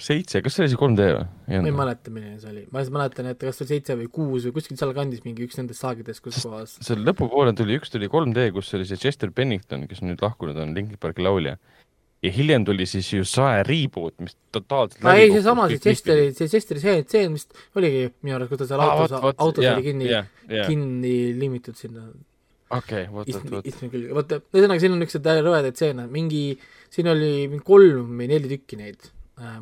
[0.01, 1.25] seitse, kas see oli see 3D või?
[1.61, 4.07] ma ei mäleta, milline see oli, ma lihtsalt mäletan, et kas see oli seitse või
[4.15, 8.09] kuus või kuskil sealkandis mingi üks nendest saagidest, kus kohas seal lõpupoole tuli, üks tuli
[8.09, 11.59] 3D, kus oli see Chester Bennington, kes nüüd lahkunud, on Linkin Parki laulja.
[12.21, 16.49] Ja hiljem tuli siis ju Sae reboot, mis totaalselt aa ei, seesama, see Chesteri, see
[16.51, 20.11] Chesteri see tseen vist oligi minu arust, kus ta seal autos, autos oli kinni,
[20.67, 22.09] kinni limmitud sinna
[22.77, 23.67] okei, vot, vot, istme, vot.
[23.67, 26.43] istme külge, vaata, ühesõnaga siin on niisuguseid rõvedaid stseene, mingi,
[26.93, 29.09] siin oli mingi kolm või neli tükki neid,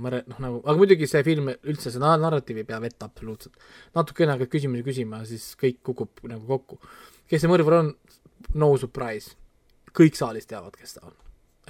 [0.02, 3.08] ma re-, noh nagu, aga muidugi see film üldse, see na- narratiiv ei pea vett
[3.08, 3.56] absoluutselt.
[3.98, 6.80] natukene hakkad küsimusi küsima, siis kõik kukub nagu kokku.
[7.30, 7.94] kes see mõrvar on,
[8.54, 9.36] no surprise.
[9.96, 11.16] kõik saalis teavad, kes ta on.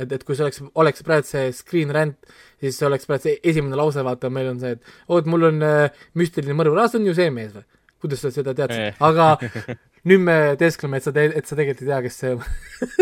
[0.04, 2.18] et, et kui see oleks, oleks praegu see screen rant,
[2.62, 5.66] siis see oleks praegu see esimene lause, vaata, meil on see, et oot, mul on
[5.66, 7.68] äh, müstiline mõrvar, aa, see on ju see mees või?
[8.00, 9.34] kuidas sa seda teadsid, aga
[10.08, 12.38] nüüd me teeskleme, et sa te-, et sa tegelikult ei tea, kes see,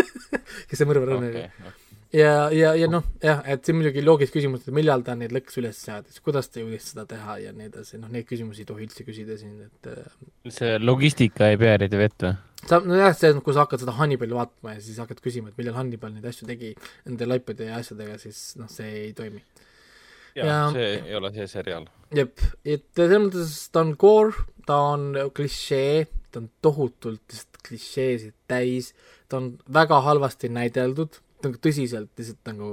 [0.70, 1.46] kes see mõrvar on okei,
[2.14, 5.60] ja, ja, ja noh, jah, et see muidugi loogiline küsimus, et millal ta neid lõkse
[5.62, 8.86] üles seadis, kuidas ta jõudis seda teha ja nii edasi, noh, neid küsimusi ei tohi
[8.86, 12.34] üldse küsida siin, et äh, see logistika ei pea eriti vett või?
[12.64, 15.60] sa, nojah, see on, kui sa hakkad seda Hannibali vaatama ja siis hakkad küsima, et
[15.60, 16.74] millal Hannibal neid asju tegi
[17.06, 19.42] nende laipade ja asjadega, siis noh, see ei toimi.
[20.38, 21.88] Ja-, see ei ole see seriaal.
[22.14, 28.92] jep, et selles mõttes ta on core, ta on klišee, ta on tohutult klišeesid täis,
[29.28, 32.70] ta on väga halvasti näideldud, nagu tõsiselt lihtsalt nagu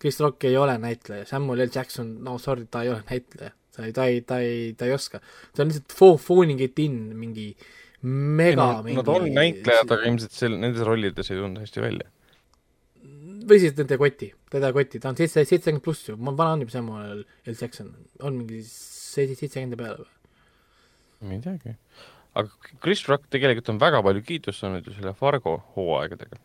[0.00, 3.86] Chris Rock ei ole näitleja, Samuel L Jackson, no sorry, ta ei ole näitleja, ta
[3.86, 5.22] ei, ta ei, ta ei, ta ei oska.
[5.54, 7.52] ta on lihtsalt fo-, phoning it in mingi
[8.02, 12.08] mega mingi Nad on näitlejad, aga ilmselt sel-, nendes rollides ei tulnud hästi välja.
[13.42, 16.64] või siis ei koti, taha kotti, ta on seitse, seitsekümmend pluss ju, ma vana on
[16.64, 20.12] juba Samuel L Jackson, on mingi seitse, seitsekümmend peale või?
[21.22, 21.74] ma ei teagi.
[22.38, 26.38] aga Chris Rock tegelikult on väga palju kiitust saanud ju selle Fargo hooaegadega.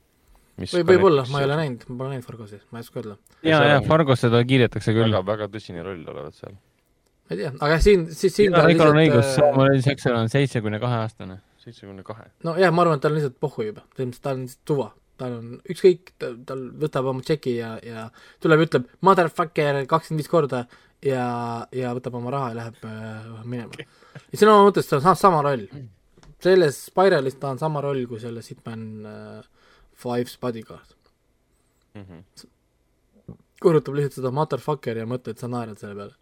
[0.57, 3.17] Või võib-olla, ma ei ole näinud, ma pole näinud Fargosi, ma ei oska öelda.
[3.45, 5.11] ja, ja on- Fargos seda kiidetakse küll.
[5.11, 6.53] väga, väga tõsine roll olevat seal.
[6.53, 10.15] ma ei tea, aga siin, siis siin ta Igor on õigus, äh, Samuel L Jackson
[10.15, 11.39] on seitsekümne kahe aastane.
[11.63, 12.29] seitsmekümne kahe.
[12.47, 14.89] nojah, ma arvan, et tal on lihtsalt pohhu juba, selles mõttes ta on lihtsalt suva,
[15.17, 16.11] tal on ükskõik,
[16.45, 18.09] tal võtab oma tšeki ja, ja
[18.39, 20.63] tuleb, ütleb motherfucker kakskümmend viis korda
[21.03, 23.71] ja, ja võtab oma raha ja läheb äh, minema.
[24.31, 25.67] ja sõna mõttes ta on sa- sama roll.
[26.39, 29.41] selles Spiralis ta on sama roll kui selles Hitman äh,
[29.97, 30.93] Five's bodyguard.
[31.97, 32.23] Mhm.
[33.61, 36.15] kuulutab lihtsalt seda motherfucker ja mõtled, sa naerad selle peale.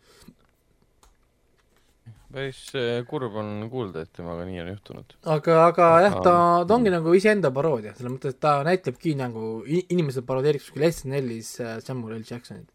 [2.36, 5.14] päris äh, kurb on kuulda, et temaga nii on juhtunud.
[5.36, 6.36] aga, aga jah, ta,
[6.68, 11.52] ta ongi nagu iseenda paroodia, selles mõttes, et ta näitlebki nagu inimesed parodeeriks kuskil SNL-is
[11.64, 12.68] äh, Samuel L Jacksonit.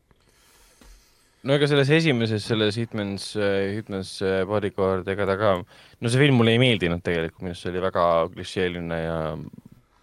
[1.44, 3.32] no ega selles esimeses, selles Hitman's,
[3.76, 5.56] Hitman's äh, Bodyguard, ega ta ka,
[6.00, 8.06] no see film mulle ei meeldinud tegelikult, minu arust see oli väga
[8.36, 9.18] klišeeline ja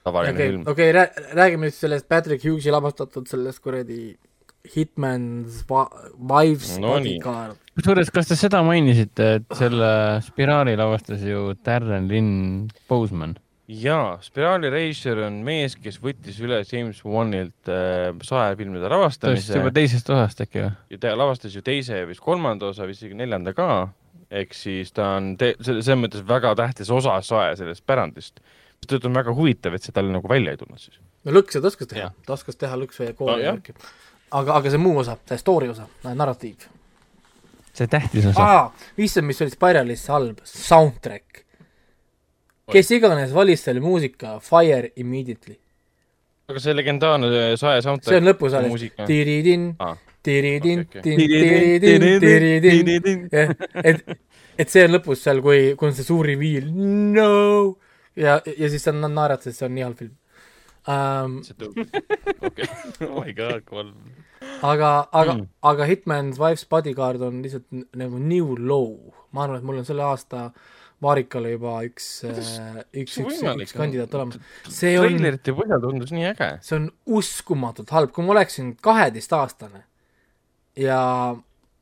[0.08, 0.90] tavaline okei film, okei,
[1.38, 4.16] räägime nüüd sellest Patrick Hughes'i lavastatud sellest kuradi
[4.68, 7.56] Hitman's Wives No bodyguard.
[7.78, 9.90] kusjuures, kas te seda mainisite, et selle
[10.26, 13.38] Spiraali lavastas ju Darren Lynn Boseman?
[13.68, 20.08] jaa, Spiraali reisijal on mees, kes võttis üle James Wanilt äh, saefilmide lavastamise juba teisest
[20.16, 20.70] osast äkki või?
[20.96, 23.90] ja ta lavastas ju teise ja vist kolmanda osa, vist isegi neljanda ka,
[24.32, 28.40] ehk siis ta on selles mõttes väga tähtis osa sae sellest pärandist.
[28.84, 31.00] Seetõttu on väga huvitav, et see tal nagu välja ei tulnud siis.
[31.26, 33.74] no lõkse ta oskas teha ta oskas teha lõksu ja kooli No värki.
[34.32, 36.68] aga, aga see muu osa, see story osa, narratiiv.
[37.74, 38.72] see tähtis osa.
[38.98, 41.44] issand, mis oli Spiralis halb, soundtrack.
[42.72, 45.58] kes iganes valis selle muusika Fire immediately.
[46.50, 48.12] aga see legendaarne sae soundtrack.
[48.14, 49.06] see on lõpus alles muusika.
[49.10, 51.02] tiridin, Aa, tiridin, okei,
[51.82, 53.52] tiridin, tiridin, jah,
[53.84, 54.02] et,
[54.60, 57.28] et see on lõpus seal, kui, kui on see suur reveal, no
[58.18, 60.16] ja, ja siis sa na- naerad, sest see on nii halb film
[60.88, 61.38] um,.
[62.48, 62.70] okei,
[63.10, 63.94] oh my god, kolm.
[64.62, 65.48] aga, aga Mm.
[65.72, 67.66] aga Hitman's Wife's Bodyguard on lihtsalt
[67.96, 69.14] nagu new low.
[69.32, 70.50] ma arvan, et mul on selle aasta
[71.02, 73.60] Vaarikale juba üks, üks, see üks, üks on?
[73.82, 74.40] kandidaat olemas.
[74.66, 76.48] see on, treilerite põhjal tundus nii äge.
[76.66, 76.88] see on
[77.20, 79.84] uskumatult halb, kui ma oleksin kaheteistaastane
[80.88, 81.02] ja,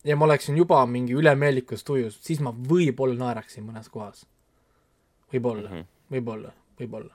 [0.03, 4.25] ja ma oleksin juba mingi ülemeelikus tujus, siis ma võib-olla naeraksin mõnes kohas.
[5.31, 5.75] võib-olla mm.
[5.75, 5.91] -hmm.
[6.11, 7.13] võib-olla, võib-olla.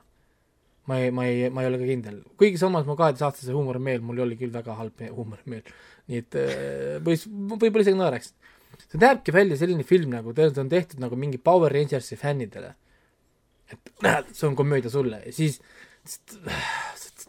[0.91, 4.25] ma ei, ma ei, ma ei ole ka kindel, kuigi samas ma kaheteistaastase huumorimeel, mul
[4.25, 5.75] oli küll väga halb me- huumorimeel.
[6.11, 8.37] nii et äh, võis, võib-olla isegi naeraksin.
[8.87, 12.75] see näebki välja selline film nagu, tõenäoliselt on tehtud nagu mingi Power Rangersi fännidele.
[13.71, 15.61] et näed, see on komöödia sulle ja siis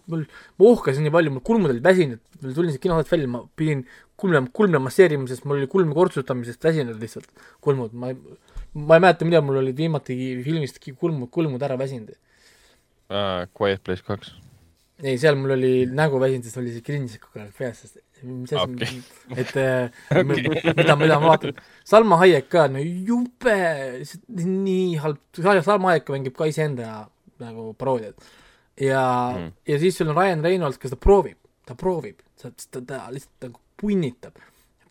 [0.09, 0.23] mul,
[0.57, 3.83] ma uhkasin nii palju, mul kulmud olid väsinud, ma tulin siit kinosaalist välja, ma pidin
[4.19, 7.29] kulme, kulme masseerima, sest mul oli kulme kortsutamisest väsinud lihtsalt
[7.63, 8.17] kulmud, ma ei,
[8.73, 10.15] ma ei mäleta, millal mul olid viimati
[10.45, 12.15] filmist kulmud, kulmud ära väsinud.
[13.11, 14.35] Uh, Quiet Place kaks.
[15.01, 18.53] ei, seal mul oli nägu väsinud, sest oli see cringe kogu aeg peas, sest mis
[18.53, 19.01] asi okay.,
[19.41, 20.21] et äh,
[20.75, 21.57] mida, mida ma vaatan.
[21.87, 23.57] Salma Hayek ka, no jube,
[24.37, 25.19] nii halb,
[25.65, 27.07] Salma Hayek mängib ka iseenda
[27.41, 28.29] nagu paroodiat.
[28.77, 29.03] ja.
[29.37, 33.03] Mm., ja siis sul on Ryan Reynolds, kes ta proovib, ta proovib, ta, ta, ta
[33.11, 34.37] lihtsalt nagu punnitab.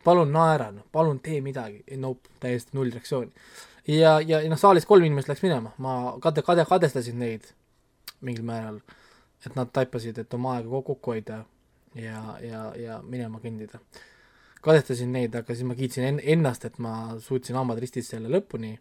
[0.04, 3.30] palun naera, noh, palun tee midagi, nope, täiesti null reaktsiooni.
[3.86, 7.46] ja, ja, noh, saalis kolm inimest läks minema, ma kade, kade, kadestasin neid
[8.20, 8.80] mingil määral,
[9.46, 11.44] et nad taipasid, et oma aega kokku hoida
[11.94, 13.80] ja, ja, ja minema kõndida.
[14.60, 18.74] kadestasin neid, aga siis ma kiitsin en- ennast, et ma suutsin hambad ristis selle lõpuni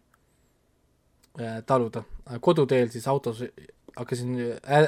[1.40, 2.04] äh, taluda.
[2.40, 3.42] koduteel siis autos
[3.96, 4.36] hakkasin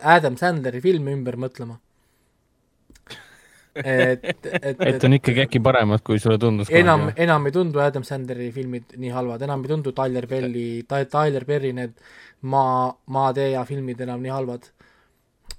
[0.03, 1.79] Adam Sandleri filmi ümber mõtlema.
[3.75, 6.71] et, et, et on ikkagi äkki paremad, kui sulle tundus.
[6.71, 11.47] enam, enam ei tundu Adam Sandleri filmid nii halvad, enam ei tundu Tyler Perry, Tyler
[11.49, 11.97] Perry need
[12.43, 14.69] maa, Maatee filmid enam nii halvad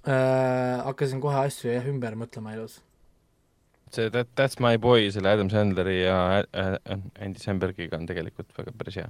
[0.06, 0.84] äh,.
[0.86, 2.82] hakkasin kohe asju jah ümber mõtlema elus.
[3.94, 8.54] see That, That's My Boy selle Adam Sandleri ja äh, äh, Andy Sambergiga on tegelikult
[8.58, 9.10] väga päris hea.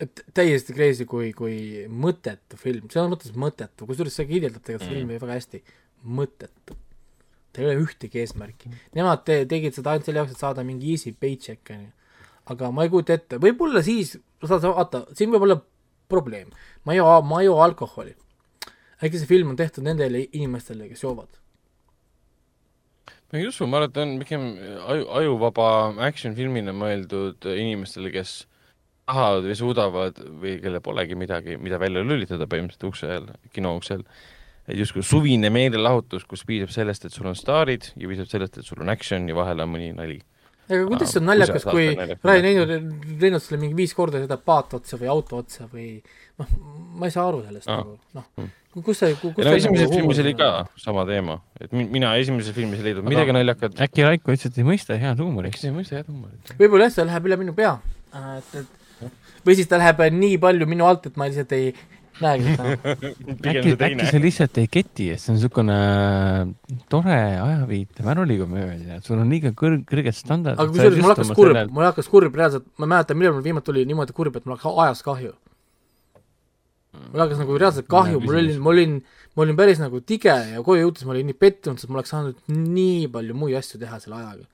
[0.00, 4.96] et täiesti crazy, kui, kui mõttetu film, selles mõttes mõttetu, kusjuures see kirjeldab tegelikult Mm.
[4.98, 5.62] filmi väga hästi,
[6.04, 6.76] mõttetu.
[7.56, 8.70] Tal ei ole ühtegi eesmärki.
[8.96, 11.88] Nemad te, tegid seda ainult selle jaoks, et saada mingi easy paycheck, onju.
[12.52, 14.12] aga ma ei kujuta ette, võib-olla siis,
[14.44, 15.58] sa, sa vaata, siin võib olla
[16.12, 16.52] probleem.
[16.84, 18.14] ma ei joo, ma ei joo alkoholi.
[19.02, 21.40] äkki see film on tehtud nendele inimestele, kes joovad.
[23.32, 24.44] ma ei usu, ma arvan, et ta on pigem
[24.92, 25.70] aju, ajuvaba
[26.06, 28.44] action filmina mõeldud inimestele, kes
[29.06, 33.98] tahavad või suudavad või kellel polegi midagi, mida välja lülitada põhimõtteliselt ukse all, kino ukse
[33.98, 34.08] all.
[34.68, 38.66] Et justkui suvine meelelahutus, kus piisab sellest, et sul on staarid ja piisab sellest, et
[38.66, 40.18] sul on action ja vahel on mõni nali.
[40.66, 42.18] aga kuidas see on naljakas, kui Ryan.
[42.26, 46.00] Reynolds, Reynolds sulle mingi viis korda sõidab paat otsa või auto otsa või
[46.40, 46.54] noh,
[46.98, 48.30] ma ei saa aru sellest nagu, noh
[48.76, 52.10] Mm., kus see, kus ja no esimeses filmis oli ka sama teema, et mi- mina
[52.20, 53.78] esimeses filmis ei leidnud midagi naljakat.
[53.86, 55.54] äkki Raiko et ei mõista head huumorit.
[55.54, 56.52] eks see ei mõista head huumorit.
[56.58, 57.78] võib-olla jah, see läheb üle minu pea,
[58.36, 59.10] et, et
[59.46, 61.70] või siis ta läheb nii palju minu alt, et ma lihtsalt ei
[62.22, 62.74] näegi seda.
[63.44, 64.20] pigem äkki äkki sa.
[64.22, 65.76] lihtsalt ei keti, et see on niisugune
[66.92, 70.62] tore ajaviite märulikomöödia, et sul on liiga kõrg-, kõrged standardid.
[70.62, 73.84] aga kusjuures mul hakkas kurb, mul hakkas kurb reaalselt, ma mäletan, millal mul viimati tuli
[73.88, 75.32] niimoodi kurb, et mul hakkas ajast kahju.
[76.96, 78.98] mul hakkas nagu reaalselt kahju, mul oli, ma olin,
[79.36, 82.14] ma olin päris nagu tige ja koju jõudes ma olin nii pettunud, sest ma oleks
[82.14, 84.48] saanud nii palju muid asju teha selle ajaga.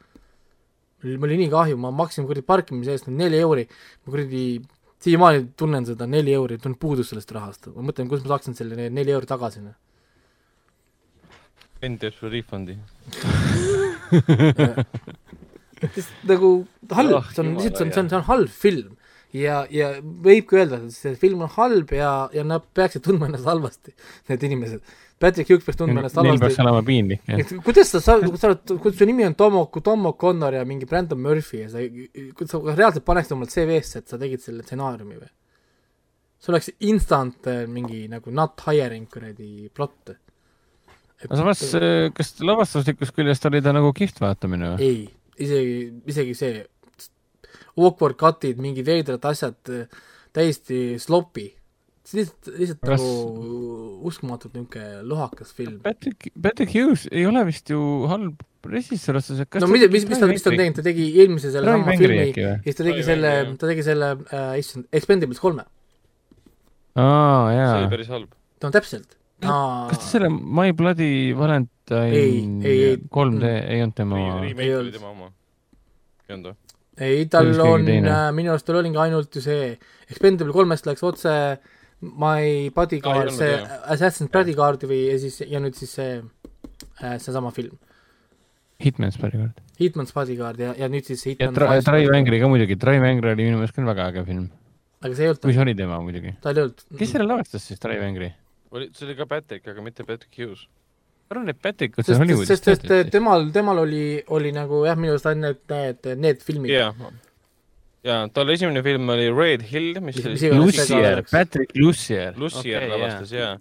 [1.14, 3.68] mul oli nii kahju, ma maksin kuradi parkimise eest neli euri,
[4.02, 4.46] ma kuradi
[5.02, 8.76] siiamaani tunnen seda neli euri, tunnen puudust sellest rahast, ma mõtlen, kuidas ma saaksin selle
[8.78, 9.62] ne- neli euri tagasi.
[11.82, 12.76] vend teeb sulle refundi.
[16.30, 16.50] nagu
[16.94, 18.96] halb Ah,, see on lihtsalt, see on, see on, see on halb film.
[19.32, 23.48] ja, ja võibki öelda, et see film on halb ja, ja nad peaksid tundma ennast
[23.48, 23.94] halvasti,
[24.28, 24.82] need inimesed.
[25.22, 26.64] Patrick Hughes peaks tundma ennast Neil peaks halvasti.
[26.64, 27.42] olema piinlik, jah.
[27.44, 30.88] et kuidas sa, sa, sa oled, kuidas su nimi on Tomo, Tomo Connor ja mingi
[30.90, 34.66] Brandon Murphy ja sa, kuidas sa kas reaalselt paneksid omalt CV-sse, et sa tegid selle
[34.66, 35.30] stsenaariumi või?
[36.42, 40.16] see oleks instant äh, mingi nagu not hiring kuradi plott.
[41.22, 41.62] aga samas,
[42.18, 44.88] kas lavastuslikust küljest oli ta nagu kihvt vaatamine või?
[44.90, 45.04] ei,
[45.46, 45.76] isegi,
[46.10, 46.62] isegi see
[47.78, 49.56] awkward cut'id, mingid veidrad asjad,
[50.36, 51.50] täiesti sloppy.
[52.06, 55.78] See lihtsalt, lihtsalt Kas- nagu uskumatult niisugune lohakas film.
[55.84, 57.78] Patrick, Patrick Hughes ei ole vist ju
[58.10, 59.54] halb režissöör otseselt.
[59.60, 62.28] no mida, mis, mis ta, mis ta on teinud, ta tegi eelmise selle sama filmi
[62.30, 65.66] ja siis ta tegi selle ta tegi selle äh,, issand, Expendables kolme.
[66.94, 67.90] aa, see jaa oli.
[67.96, 68.30] päris halb.
[68.62, 69.16] no täpselt.
[69.42, 72.98] kas ta selle My Bloody Valentine Ei, ei, ei.
[73.10, 74.44] 3D ei olnud tema oma?
[74.46, 74.92] Ei olnud.
[74.94, 75.32] tema oma.
[76.28, 76.58] ei olnud või?
[77.02, 79.72] ei, tal on teine., minu arust tal oligi ainult ju see,
[80.12, 81.34] Expendable kolmest läks otse
[82.02, 83.74] My Bodyguard, olnud, see jah.
[83.94, 86.16] Assassin's Bodyguard või ja siis, ja nüüd siis see,
[87.22, 87.78] seesama film.
[88.82, 89.60] Hitman's Bodyguard.
[89.78, 93.34] Hitman's Bodyguard ja, ja nüüd siis ja Hitman Dri- Drive Angry ka muidugi, Drive Angry
[93.36, 94.50] oli minu meelest küll väga äge film.
[95.02, 96.34] aga see ei olnud tal, see oli tema muidugi.
[96.42, 96.84] tal ei olnud.
[96.98, 98.30] kes selle lavastas siis, Drive Angry?
[98.74, 100.66] oli, see oli ka Patrick, aga mitte Patrick Hughes.
[101.30, 104.98] ma arvan, et Patrick on sest, Hollywoodis sest, sest temal, temal oli, oli nagu jah,
[104.98, 106.74] minu arust ainult need, need, need filmid.
[106.74, 107.12] jaa.
[108.06, 111.22] jaa, tal esimene film oli Red Hill, mis Mis- oli Lussier.
[111.30, 112.34] Patrick Lussier.
[112.36, 113.52] Lussier lavastas jaa.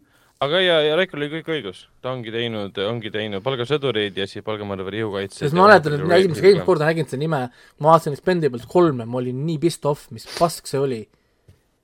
[0.42, 4.42] aga ja, ja Raikol oli kõik õigus, ta ongi teinud, ongi teinud Palgasõdureid ja siis
[4.46, 5.44] Palgamõrvari jõukaitse.
[5.44, 7.42] sest ma mäletan, et ma esimest, esimest korda nägin seda nime,
[7.78, 11.04] ma vaatasin Expendables kolme, ma olin nii pissed off, mis pask see oli.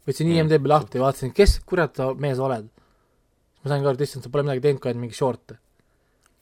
[0.07, 0.39] võtsin Mm.
[0.47, 2.65] IMDB lahti ja vaatasin, kes kurat sa mees oled.
[3.63, 5.57] ma sain ka aru, et issand, sa pole midagi teinud, kui ainult mingi short'e.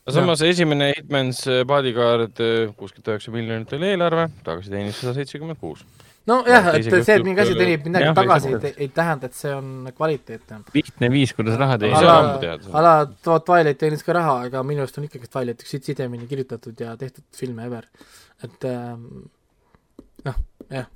[0.07, 2.37] samas esimene Hitman's Bodyguard,
[2.77, 5.81] kuuskümmend üheksa miljonit oli eelarve, tagasi teenis sada seitsekümmend kuus.
[6.29, 9.53] nojah, et see, et mingi asi teenib midagi jah, tagasi, ei, ei tähenda, et see
[9.55, 10.61] on kvaliteetne.
[10.75, 12.01] lihtne viis, kuidas raha Ei, on
[12.79, 16.81] ala ala Twilight teenis ka raha, aga minu arust on ikkagi Twilight üks sidemini kirjutatud
[16.81, 17.85] ja tehtud film ever.
[18.43, 19.29] et ähm,
[20.25, 20.89] noh, jah,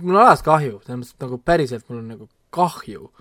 [0.00, 3.12] mul on alati kahju, selles mõttes, nagu päriselt mul on nagu kahju.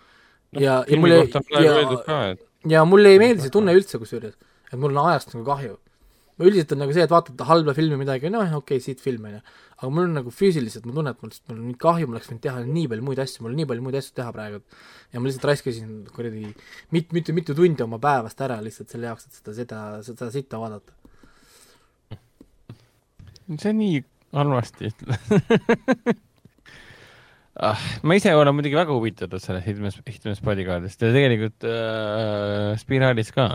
[0.57, 4.35] ja, ja praegu ja, öeldud ka, et ja mulle ei meeldi see tunne üldse kusjuures,
[4.69, 5.77] et mul on ajast nagu kahju.
[6.41, 9.35] Üldiselt on nagu see, et vaatad halba filmi midagi, noh okei okay,, siit film on
[9.37, 9.41] ju,
[9.77, 12.17] aga mul on nagu füüsiliselt, ma tunnen, et mul lihtsalt, mul on nii kahju, ma
[12.17, 14.61] oleks võinud teha nii palju muid asju, mul on nii palju muid asju teha praegu,
[15.13, 16.47] ja ma lihtsalt raiskasin kuradi
[16.95, 20.61] mit-, mitu, mitu tundi oma päevast ära lihtsalt selle jaoks, et seda, seda, seda sitta
[20.63, 20.97] vaadata.
[23.59, 24.01] see nii
[24.33, 24.89] halvasti
[27.59, 27.79] ah,.
[28.01, 33.47] ma ise olen muidugi väga huvitatud sellest Hitman's, Hitman's Bodyguardist ja tegelikult äh, Spiraalis ka.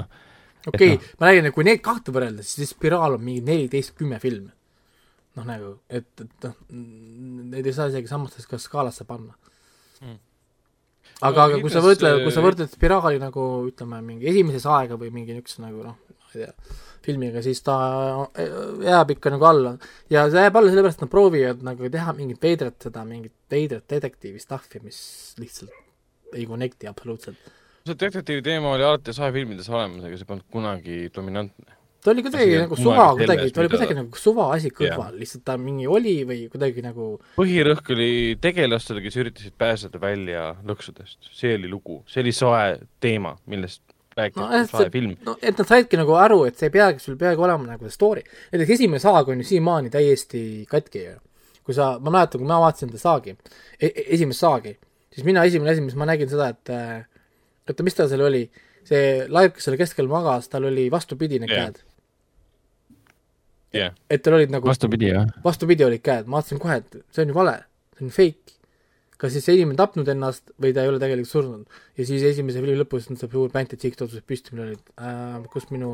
[0.71, 4.21] Okei okay,, ma räägin, et kui neid kahte võrrelda, siis Spiraal on mingi neliteist, kümme
[4.23, 4.51] filmi.
[5.39, 9.37] noh, nagu, et, et noh, neid ei saa isegi samasse ka skaalasse panna
[9.99, 10.19] Hmm.
[11.21, 14.67] aga No no,, aga kui sa võrdled, kui sa võrdled Spiraali nagu ütleme, mingi esimeses
[14.71, 17.79] aega või mingi niisuguse nagu noh, ma ei tea, filmiga, siis ta
[18.85, 19.75] jääb ikka nagu alla.
[20.13, 23.87] ja see jääb alla sellepärast, et nad proovivad nagu teha mingit veidrat seda, mingit veidrat
[23.91, 25.01] detektiivi stuff'i, mis
[25.43, 25.75] lihtsalt
[26.37, 27.41] ei connect'i absoluutselt.
[27.89, 31.75] See detektiivi teema oli alati sahefilmides olemas, aga see polnud kunagi dominantne.
[32.05, 35.57] ta oli kuidagi nagu suva kuidagi, ta oli kuidagi nagu suva asi kõrval, lihtsalt ta
[35.59, 38.11] mingi oli või kuidagi nagu põhirõhk oli
[38.41, 41.19] tegelastel, kes üritasid pääseda välja lõksudest.
[41.35, 43.83] see oli lugu, see oli soe teema, millest
[44.19, 45.17] rääkida No, no,, et soe see- film.
[45.27, 47.95] no et nad saidki nagu aru, et see ei peagi sul peagi olema nagu see
[47.99, 48.23] story.
[48.53, 50.41] näiteks esimene saag on ju siiamaani täiesti
[50.71, 51.19] katki ju.
[51.67, 53.35] kui sa, ma mäletan, kui ma vaatasin seda saagi
[53.81, 54.79] e, esimest saagi,
[55.13, 57.05] siis mina esimene asi, mis ma nägin seda, et äh,
[57.73, 58.43] oota, mis ta seal oli,
[58.89, 61.69] see laev, kes selle keskel magas, tal oli vastupidi need Jah.
[61.69, 61.81] käed.
[63.79, 65.27] jah, et tal olid nagu vastupidi, jah.
[65.45, 67.59] vastupidi olid käed, ma vaatasin kohe, et see on ju vale,
[67.99, 68.55] see on fake.
[69.19, 71.79] kas siis see inimene tapnud ennast või ta ei ole tegelikult surnud.
[71.99, 75.39] ja siis esimese filmi lõpus saab suur bänd, et Six tõusis püsti, mul olid äh,,
[75.53, 75.91] kus minu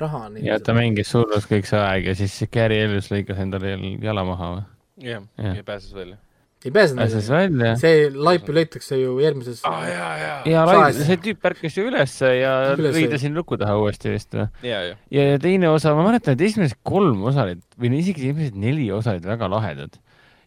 [0.00, 0.38] raha on.
[0.44, 4.52] ja ta mängis surnud kõik see aeg ja siis Gary Ellis lõikas endale jala maha
[4.56, 4.66] või?
[5.10, 5.56] jah, Jah.
[5.58, 6.16] ja pääses välja.
[6.64, 7.72] Ei pääsenud pääses välja.
[7.80, 10.42] see laip ju leitakse ju järgmises jaa, jaa.
[10.44, 10.98] ja Saes.
[10.98, 14.46] Raid- see tüüp ärkas ju ülesse ja lõi ta siin luku taha uuesti vist või?
[14.68, 14.82] jaa.
[14.92, 18.90] ja ja teine osa, ma mäletan, et esimesed kolm osa olid või isegi esimesed neli
[18.92, 19.96] osa olid väga lahedad.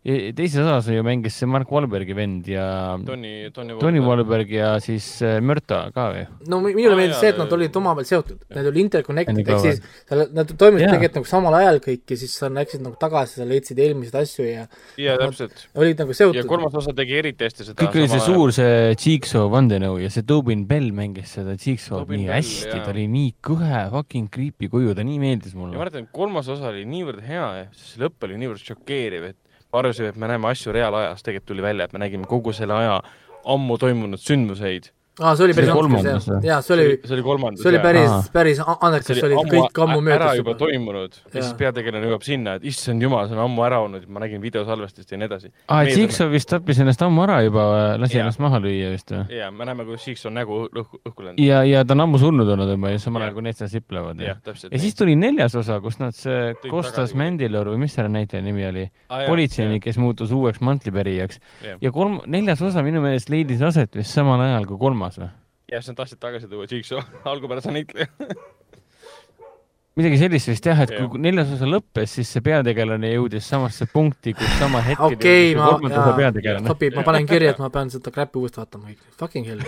[0.03, 2.65] Ja teises osas ju mängis see Mark Wahlbergi vend ja
[3.07, 6.25] Tony, Tony Tony Wahlberg ja siis äh, Mörta ka või?
[6.51, 9.61] no mi- minule Aa, meeldis see, et nad olid omavahel seotud, need olid interconnected, ehk
[9.63, 10.95] siis seal nad toimusid Jaa.
[10.97, 14.47] tegelikult nagu samal ajal kõik ja siis sa läksid nagu tagasi, sa leidsid eelmiseid asju
[14.49, 14.65] ja
[14.99, 15.63] jaa, täpselt.
[15.79, 16.49] olid nagu ja seotud.
[16.51, 20.27] kolmas osa tegi eriti hästi seda kõik oli see suur, see Jigsaw vandenõu ja see
[20.27, 24.91] Tobin Bell mängis seda Jigsaw'd nii Bell, hästi, ta oli nii kõhe fucking creepy kuju,
[24.99, 25.79] ta nii meeldis ja ma mulle.
[25.79, 29.39] mäletan, kolmas osa oli niivõrd hea ja siis see lõpp oli niivõrd šokeeriv, et
[29.73, 32.75] ma arvasin, et me näeme asju reaalajas, tegelikult tuli välja, et me nägime kogu selle
[32.77, 32.99] aja
[33.45, 34.91] ammu toimunud sündmuseid.
[35.21, 37.61] aa, see oli päris andekas kolmandas jah, jaa, see oli, see oli kolmandas.
[37.61, 40.55] see oli päris päris andekas, see oli kõik ammu ära möödas juba.
[40.57, 41.57] toimunud ja siis Jaa.
[41.59, 45.19] peategelane jõuab sinna, et issand jumal, see on ammu ära olnud, ma nägin videosalvestist ja
[45.21, 45.51] nii edasi.
[45.67, 47.65] aa, Jigsaw vist tappis ennast ammu ära juba,
[48.01, 48.25] lasi Jaa.
[48.25, 49.37] ennast maha lüüa vist või?
[49.37, 51.43] ja me näeme, kuidas on nägu õhku, õhku läinud.
[51.45, 54.25] ja, ja ta on ammu surnud olnud juba ja samal ajal, kui need seal siplevad.
[54.25, 54.37] ja
[54.73, 57.19] siis tuli neljas osa, kus nad, see Kostas tagasi.
[57.21, 58.87] Mandilor või mis selle näitleja nimi oli,
[59.27, 61.37] politseinik, kes muutus uueks mantlipärijaks
[61.83, 65.29] ja kolm, neljas osa minu meelest leidis aset vist samal ajal kui kolmas või?
[65.71, 67.01] jah, siis nad tahtsid tagasi tuua Jigsaw
[67.31, 68.07] algupärase näitleja.
[69.99, 74.33] midagi sellist vist jah, et kui neljas osa lõppes, siis see peategelane jõudis samasse punkti,
[74.37, 76.71] kus samal hetkel okei, jõudis kolmanda osa, peategelane.
[76.73, 79.61] sobib, ma panen kirja, et ma pean seda crap'i uuesti vaatama kõik, fucking hell.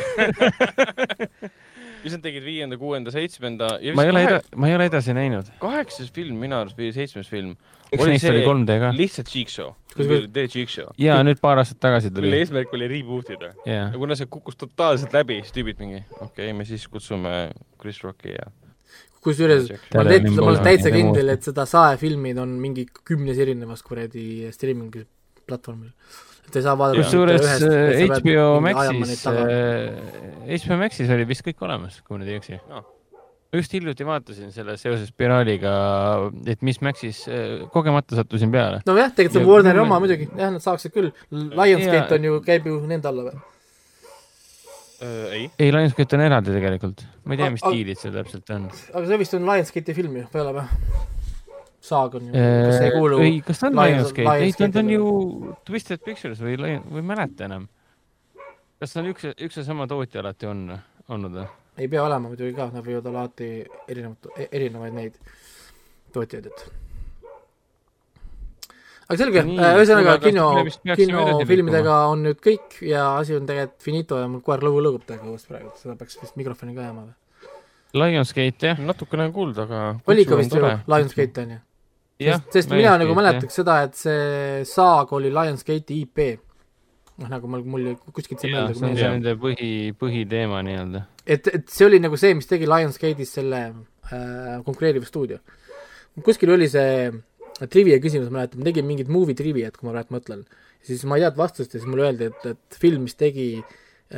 [2.05, 5.53] mis nad tegid viienda, kuuenda, seitsmenda ja ma ei ole ma ei ole edasi näinud.
[5.61, 7.55] kaheksas film minu arust või seitsmes film
[7.93, 8.91] üks neist oli 3D ka.
[8.95, 12.41] lihtsalt Cheek Show, Kus- The Cheek Show, ja nüüd paar aastat tagasi mille tuli.
[12.43, 13.53] eesmärk oli reboot ida.
[13.65, 17.35] jaa ja, kuna see kukkus totaalselt läbi, siis tüübid mingi, okei okay,, me siis kutsume
[17.81, 18.49] Chris Rocki ja.
[19.25, 23.85] kusjuures ma olen täitsa, ma olen täitsa kindel, et seda saefilmid on mingi kümnes erinevas
[23.85, 25.05] kuradi streaming'i
[25.45, 25.93] platvormil.
[26.47, 29.47] et ei saa vaadata kusjuures äh, HBO Maxis taga.,
[30.49, 32.83] HBO Maxis oli vist kõik olemas, kui ma nüüd ei eksi Aa.
[33.59, 35.73] Just hiljuti vaatasin selle seoses spiraaliga,
[36.51, 37.23] et mis Maxis,
[37.73, 38.81] kogemata sattusin peale.
[38.87, 41.11] nojah, tegelikult see on Warneri oma muidugi, jah, nad saaksid küll.
[41.31, 43.35] Lionsgate on ju, käib ju nende alla või?
[45.01, 45.33] äh,.
[45.33, 47.03] ei, ei, Lionsgate on eraldi tegelikult.
[47.25, 48.69] ma ei tea, mis diilid seal täpselt on.
[48.93, 50.65] aga see vist on Lionsgate'i film ju, peale või?
[51.85, 53.19] Saag on ju, kas see ei kuulu?
[53.21, 54.37] ei, kas ta on Lions- Lionsgate?
[54.45, 56.73] ei, ta on- ju Twisted Pictures või või
[57.03, 57.67] ei mäleta enam.
[58.79, 60.65] kas ta on üks, üks ja sama tootja alati on
[61.09, 61.47] olnud või?
[61.77, 63.49] Ei pea olema muidugi ka, nad võivad olla alati
[63.91, 65.19] erinevad, erinevaid neid
[66.15, 66.63] tootjaid, et.
[69.09, 70.47] aga selge, Nii, ühesõnaga kino
[70.87, 75.27] kinofilmidega on nüüd kõik ja asi on tegelikult finito ja mul koer lõbu lõõgub täiega
[75.29, 77.15] õues praegu, seda peaks vist mikrofoni ka jääma või?
[77.95, 78.81] Lionsgate jah.
[78.83, 79.85] natukene on kuulda, aga.
[80.11, 81.61] oli ikka vist ju Lionsgate on ju?
[82.23, 86.25] sest, sest mina nagu mäletaks seda, et see saag oli Lionsgate'i IP.
[87.21, 89.69] noh, nagu mul, mul kuskilt see meelde see on see nende põhi,
[89.99, 91.05] põhiteema nii-öelda.
[91.23, 95.39] et, et see oli nagu see, mis tegi Lionsgate'is selle äh, konkureeriva stuudio.
[96.25, 97.09] kuskil oli see
[97.71, 100.43] trivia küsimus, ma mäletan, ma tegin mingit movie trivia't, kui ma praegu mõtlen.
[100.85, 103.47] siis ma ei teadnud vastust ja siis mulle öeldi, et, et film, mis tegi,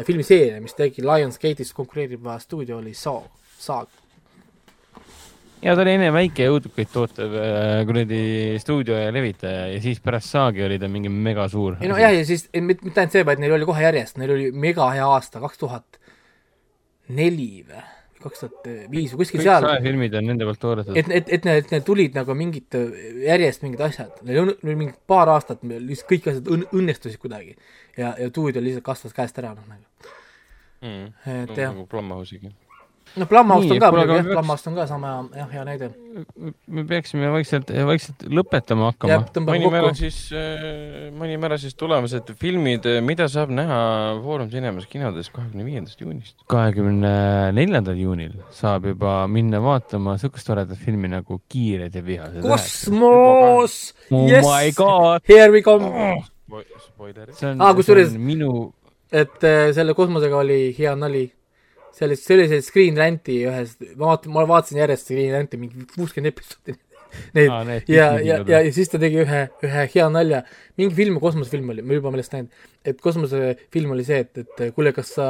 [0.08, 3.30] filmiseeria, mis tegi Lionsgate'is konkureeriva stuudio oli Saag,
[3.62, 3.94] Saag.
[5.62, 8.22] Ja ta oli enne väike ja õudukaid tootev äh, kuradi
[8.62, 11.80] stuudio ja levitaja ja siis pärast saagi oli ta mingi mega suur.
[11.82, 14.34] ei no jah, ja siis mitte mitte ainult see, vaid neil oli kohe järjest, neil
[14.36, 16.02] oli mega hea aasta, kaks tuhat
[17.18, 17.86] neli või
[18.22, 19.66] kaks tuhat viis või kuskil kõik seal.
[19.66, 21.00] saefilmid on nende poolt toodetud.
[21.00, 22.78] et, et, et need, need tulid nagu mingid,
[23.26, 27.58] järjest mingid asjad, neil on neil mingi paar aastat lihtsalt kõik asjad õn-, õnnestusid kuidagi.
[27.98, 30.14] ja, ja stuudio lihtsalt kasvas käest ära, noh nagu,
[30.86, 31.12] mm..
[31.34, 32.54] et jah, nagu Blumhouse'iga.
[33.16, 35.90] noh, Blumhouse Nii, on ka peaks- Blumhouse on ka sama jah, hea näide.
[36.68, 39.94] me peaksime vaikselt, vaikselt lõpetama hakkama ära kokku.
[39.96, 43.78] siis äh,, mainime ära siis tulevased filmid, mida saab näha
[44.24, 46.36] Foorum Cinemas kinodes kahekümne viiendast juunist.
[46.50, 47.14] kahekümne
[47.54, 52.42] neljandal juunil saab juba minna vaatama siukest toredat filmi nagu Kiired ja vihased.
[52.42, 54.44] kosmos, oh yes!
[54.46, 55.86] my god, here we come.
[56.88, 57.28] Spoiler.
[57.34, 58.74] see on Aa, kusjuures- see on minu,
[59.12, 61.32] et äh, selle kosmosega oli hea nali.
[61.96, 66.78] sellist, selliseid Screen Ranti ühes, ma vaatan, ma vaatasin järjest Screen Ranti mingi kuuskümmend episoodi.
[67.38, 70.42] Neid Aa, need ja, ja, ja, ja siis ta tegi ühe, ühe hea nalja,
[70.78, 74.92] mingi film, kosmosefilm oli, ma juba meelest näinud, et kosmosefilm oli see, et, et kuule,
[74.94, 75.30] kas sa,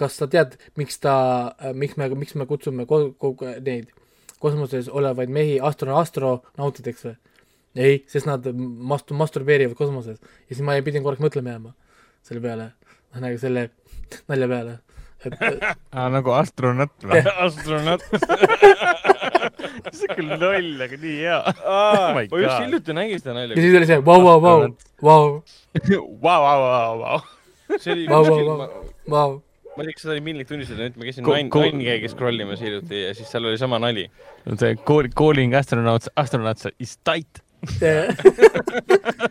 [0.00, 1.14] kas sa tead, miks ta,
[1.76, 3.36] miks me, miks me kutsume ko-, ko-,
[3.68, 3.92] neid
[4.42, 7.14] kosmoses olevaid mehi astro, astronautideks või?
[7.74, 10.20] ei, sest nad mast-, masturbeerivad kosmoses.
[10.48, 11.72] Ja siis ma pidin korraks mõtlema jääma
[12.24, 12.68] selle peale,
[13.42, 13.68] selle
[14.30, 14.76] nalja peale,
[15.28, 15.36] et
[15.92, 17.20] aa nagu astronaut või?
[17.46, 18.04] astronaut.
[19.94, 21.38] see on küll loll, aga nii hea.
[21.64, 22.58] ma my just God.
[22.64, 23.58] hiljuti nägin seda ja nalja.
[23.60, 24.58] siis oli see vau, vau, vau,
[25.02, 25.24] vau,
[25.84, 27.18] Vau, vau, vau, vau.
[27.78, 28.58] see oli Vau, vau, vau.
[28.58, 28.68] ma
[29.16, 29.32] vau.
[29.76, 32.10] ma ei tea, kas seda oli millik tunnistada, nüüd ma käisin Ko- Nine, ko- Nine'i
[32.12, 34.06] scroll imas hiljuti ja siis seal oli sama nali.
[34.54, 37.40] see call- calling astronauts, astronauts is tight.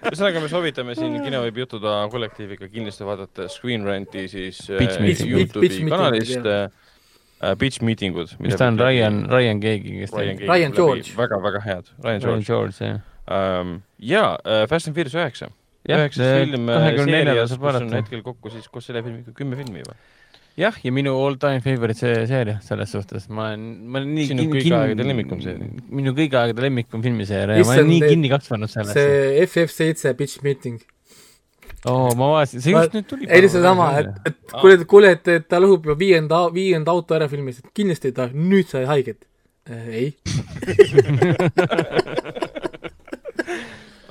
[0.09, 5.01] ühesõnaga, me soovitame siin Kino võib jutuda kollektiiviga kindlasti vaadata Screen Rant'i siis äh, Pitch
[5.03, 5.29] Meeting.
[5.33, 8.35] Youtube'i Pitch Meeting, kanalist äh, Pitch Meetingud.
[8.43, 10.37] mis ta on, Ryan, Ryan keegi, kes Ryan.
[10.47, 11.17] Ryan George.
[11.17, 12.99] väga-väga head, Ryan Ryan George George, jah.
[13.27, 13.81] um,.
[13.99, 15.51] ja uh, Fast and Furious üheksa.
[15.89, 19.97] üheksas film äh, seerias, kus on hetkel kokku siis koos selle filmiga kümme filmi juba.
[20.59, 24.27] jah, ja minu all time favorite see seeria selles suhtes, ma olen, ma olen nii
[24.29, 25.69] Sinu kõigi aegade lemmikum seeria.
[25.89, 28.93] minu kõigi aegade lemmikum filmiseeria ja ma olen nii kinni kasvanud sellesse.
[28.99, 30.77] see FF7 pitch meeting.
[31.89, 33.25] oo, ma vaatasin, see just nüüd tuli.
[33.29, 37.17] ei, lihtsalt sama, et, et kuule, kuule, et, et ta lõhub juba viienda, viienda auto
[37.17, 39.21] ära filmis, et kindlasti ta nüüd sai haiget
[39.69, 39.85] äh,.
[39.89, 40.07] ei,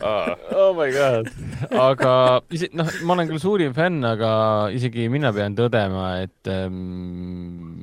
[0.63, 1.31] oh my god.
[1.89, 2.15] aga
[2.55, 4.33] ise, noh, ma olen küll suurim fänn, aga
[4.75, 7.83] isegi mina pean tõdema, et ähm,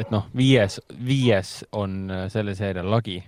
[0.00, 3.20] et noh, viies, viies on äh, selle seeria lagi.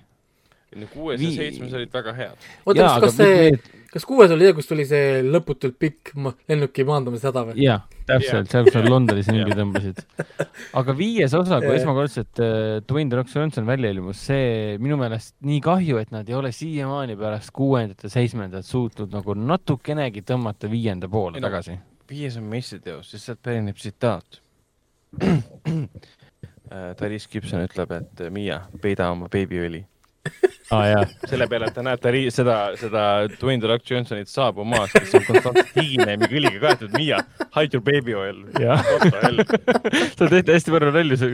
[0.95, 2.51] kuues ja seitsmes olid väga head.
[2.65, 6.13] oota, kas, kas see, kas kuues oli see, kus tuli see lõputult pikk
[6.49, 7.59] lennuki maandumise häda või?
[7.61, 10.01] jaa, täpselt, seal, kus nad Londonis ringi tõmbasid.
[10.81, 15.37] aga viies osa, kui esmakordselt äh, Dwayne The Rock Johnson välja ilmus, see minu meelest
[15.45, 20.71] nii kahju, et nad ei ole siiamaani pärast kuuendat ja seitsmendat suutnud nagu natukenegi tõmmata
[20.73, 21.79] viienda poole Ei no- tagasi.
[22.13, 24.41] viies on meistriteos, sest sealt pärineb tsitaat.
[26.97, 29.83] Taris Gibson ütleb, et äh, Miia, peida oma beebiõli.
[30.73, 33.05] Ah, jaa, selle peale, näeb Tari-, seda, seda
[33.41, 37.19] Dwayne The Rock Johnsonit saabumas, kes on konstantselt higine ja õliga kaetud, Miia,
[37.57, 38.43] hide your baby oil.
[38.57, 41.33] seal tehti hästi palju nalju.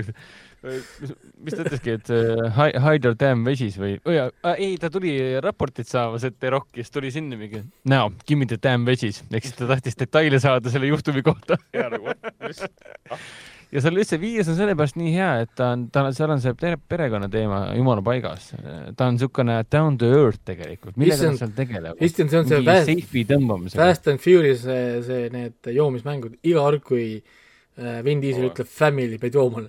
[0.59, 1.13] mis,
[1.45, 5.13] mis ta ütleski, et äh, hi- hide your damn vesis või, äh, ei, ta tuli
[5.45, 9.21] raportit saamas, et The Rock, kes tuli sinna mingi now give me the damn vesis,
[9.31, 11.61] ehk siis ta tahtis detaile saada selle juhtumi kohta.
[11.77, 12.11] ja nagu,
[13.73, 16.43] ja seal üldse viies on sellepärast nii hea, et ta on, ta on, seal on
[16.43, 18.51] see pere- perekonnateema jumala paigas.
[18.97, 22.05] ta on niisugune down to earth tegelikult, millega ta seal tegeleb.
[22.05, 23.81] Issand, see on see tõmbamisega.
[23.81, 28.53] Fast and Furious, see, see, need joomismängud, iga kord, kui äh, Vin Diesel Oo.
[28.55, 29.67] ütleb family, pead jooma.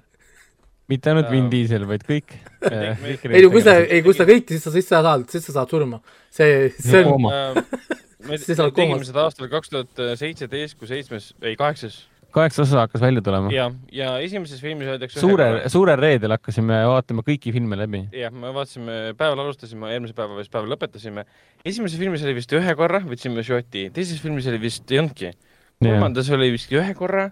[0.89, 1.49] mitte ainult Vin.
[1.51, 2.37] Diesel, vaid kõik.
[2.71, 5.59] ei no kui sa, ei kui sa kõiki, siis sa, siis sa saad, siis sa
[5.59, 5.99] saad surma.
[6.31, 7.33] see, see on, Kooma.
[8.29, 11.99] me tegime seda aastal kaks tuhat seitseteist, kui seitsmes, ei kaheksas
[12.33, 13.51] kaheksa osa hakkas välja tulema.
[13.53, 18.03] ja, ja esimeses filmis öeldakse suure, suurel reedel hakkasime vaatama kõiki filme läbi.
[18.15, 21.25] jah, me vaatasime, päeval alustasime, eelmise päeva vist päeval lõpetasime.
[21.65, 25.33] esimeses filmis oli vist ühe korra, võtsime šoti, teises filmis oli vist ei olnudki.
[25.81, 27.29] kolmandas oli vist ühe korra,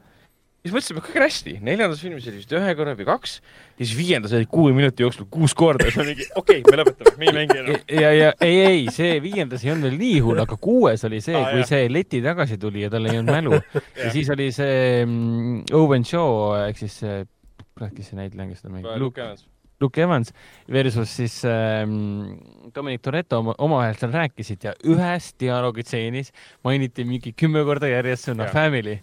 [0.67, 3.39] siis mõtlesime, kõik on hästi, neljandas filmis oli vist ühe korra või kaks
[3.77, 7.13] siis viiendas oli kuue minuti jooksul kuus korda, siis on mingi okei okay,, me lõpetame,
[7.19, 7.81] me ei mängi enam.
[8.01, 11.37] ja, ja ei, ei, see viiendas ei olnud veel nii hull, aga kuues oli see,
[11.37, 11.71] Aa, kui jah.
[11.73, 13.59] see leti tagasi tuli ja tal ei olnud mälu.
[14.01, 17.21] ja siis oli see mm, Owen Shaw ehk siis see,
[17.75, 19.45] kurat, kes see näitleja, kes seda mängib, Luke Evans.
[19.81, 20.33] Luke Evans
[20.73, 22.38] versus siis ähm,
[22.75, 26.31] Dominic Toretto oma- omavahel seal rääkisid ja ühes dialoogitseenis
[26.65, 28.53] mainiti mingi kümme korda järjest sõna Jah.
[28.56, 28.97] family.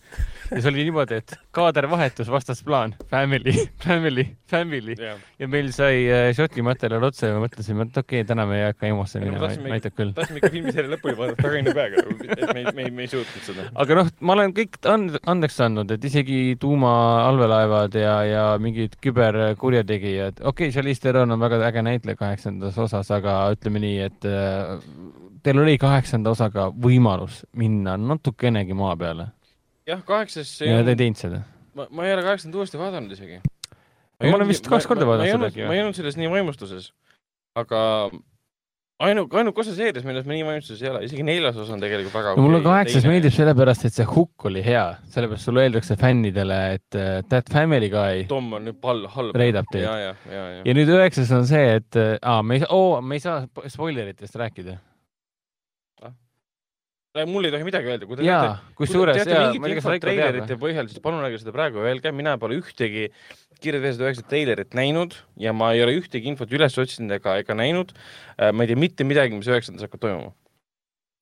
[0.51, 3.55] ja see oli niimoodi, et kaadervahetus, vastasplaan, family,
[3.87, 8.21] family, family jah, ja meil sai äh, Šoti materjal otsa ja me mõtlesime, et okei
[8.23, 10.13] okay,, täna me ei hakka EMO-sse minema, näitab küll.
[10.17, 12.03] tahtsime ikka filmiseeria lõpuni vaadata kaine peaga,
[12.35, 13.69] et me, me, me ei suutnud seda.
[13.85, 20.43] aga noh, ma olen kõik and- andeks andnud, et isegi tuumaallveelaevad ja, ja mingid küberkurjategijad,
[20.43, 24.77] okei okay,, Charlize Theron on väga äge näitleja kaheksandas osas, aga ütleme nii, et äh,
[25.45, 29.29] teil oli kaheksanda osaga võimalus minna natukenegi maa peale
[29.89, 31.41] jah, kaheksas ja te ei teinud seda.
[31.77, 33.41] ma, ma ei ole kaheksandat uuesti vaadanud isegi.
[34.25, 36.93] Ma olen vist kaks korda vaadanud seda ma ei olnud selles nii vaimustuses,
[37.59, 37.81] aga
[39.03, 42.15] ainuke, ainuke osa seerias, milles ma nii vaimustuses ei ole, isegi neljas osa on tegelikult
[42.15, 44.85] väga no mulle kaheksas meeldib sellepärast, et see hukk oli hea,
[45.17, 49.35] sellepärast sulle öeldakse fännidele, et äh, that family guy Tom on nüüd pall, halb.
[49.39, 49.87] Reidab teid.
[49.87, 50.65] ja, ja, ja, ja.
[50.69, 53.41] ja nüüd üheksas on see, et äh, aa, me ei saa oh,, me ei saa
[53.49, 54.79] spo- spoileritest rääkida.
[57.31, 59.91] mul ei tohi midagi öelda, kui te jaa, teate jaa, mingit ma ei tea, kas
[59.91, 64.25] infot treilerite põhjal, siis palun ärge seda praegu öelge, mina pole ühtegi Kirja Veesed üheksa
[64.29, 67.93] treilerit näinud ja ma ei ole ühtegi infot üles otsinud ega, ega näinud.
[68.53, 70.33] ma ei tea mitte midagi, mis üheksandas hakkab toimuma.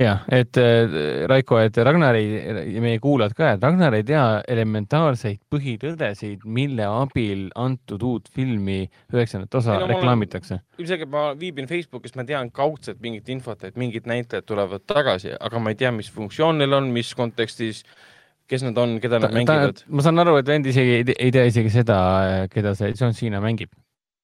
[0.02, 2.32] jah, et äh, Raiko, et Ragnar ei,
[2.74, 8.88] ja meie kuulajad ka, et Ragnar ei tea elementaarseid põhitõdesid, mille abil antud uut filmi
[9.12, 10.58] üheksandat osa Ei no reklaamitakse.
[10.80, 15.62] ilmselgelt ma viibin Facebookis, ma tean kaudselt mingit infot, et mingid näitlejad tulevad tagasi, aga
[15.62, 17.84] ma ei tea, mis funktsioon neil on, mis kontekstis,
[18.52, 19.84] kes nad on, keda nad mängivad.
[19.88, 22.00] ma saan aru, et vend isegi ei, ei tea isegi seda,
[22.52, 23.72] keda see John Cena mängib.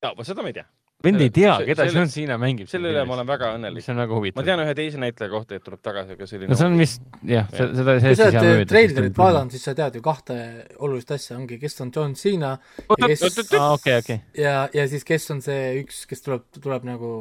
[0.05, 0.67] jaa, vot seda ma ei tea.
[1.07, 2.69] vend ei tea, See- keda selle- John Cena mängib.
[2.71, 3.89] selle üle ma olen väga õnnelik mis.
[3.89, 4.45] on väga ma huvitav.
[4.51, 7.47] tean ühe teise näitleja kohta, et tuleb tagasi, aga selline no see on vist jah,
[7.53, 7.73] Jah.
[7.81, 8.69] seda, kui sa oled mööda.
[8.75, 10.39] treilerit vaadanud, siis sa tead ju kahte
[10.79, 12.59] olulist asja, ongi, kes on John Cena
[12.99, 13.23] ja kes
[13.57, 14.21] okei, okei.
[14.37, 17.13] ja, ja siis kes on see üks, kes tuleb, tuleb nagu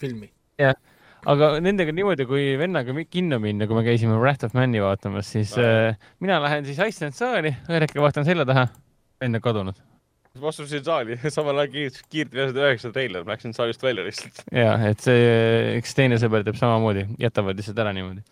[0.00, 0.30] filmi.
[1.28, 5.52] Aga nendega niimoodi, kui vennaga kinno minna, kui me käisime Wrath of Man'i vaatamas, siis
[5.60, 8.68] äh, mina lähen siis Iceland saali, hetkel vaatan selja taha,
[9.20, 9.86] vend on kadunud.
[10.40, 14.44] ma astusin saali, samal ajal kiirt, kiirt veetud üheksa treiler, ma läksin saalist välja lihtsalt.
[14.54, 15.24] ja et see,
[15.80, 18.22] üks teine sõber teeb samamoodi, jätavad lihtsalt ära niimoodi.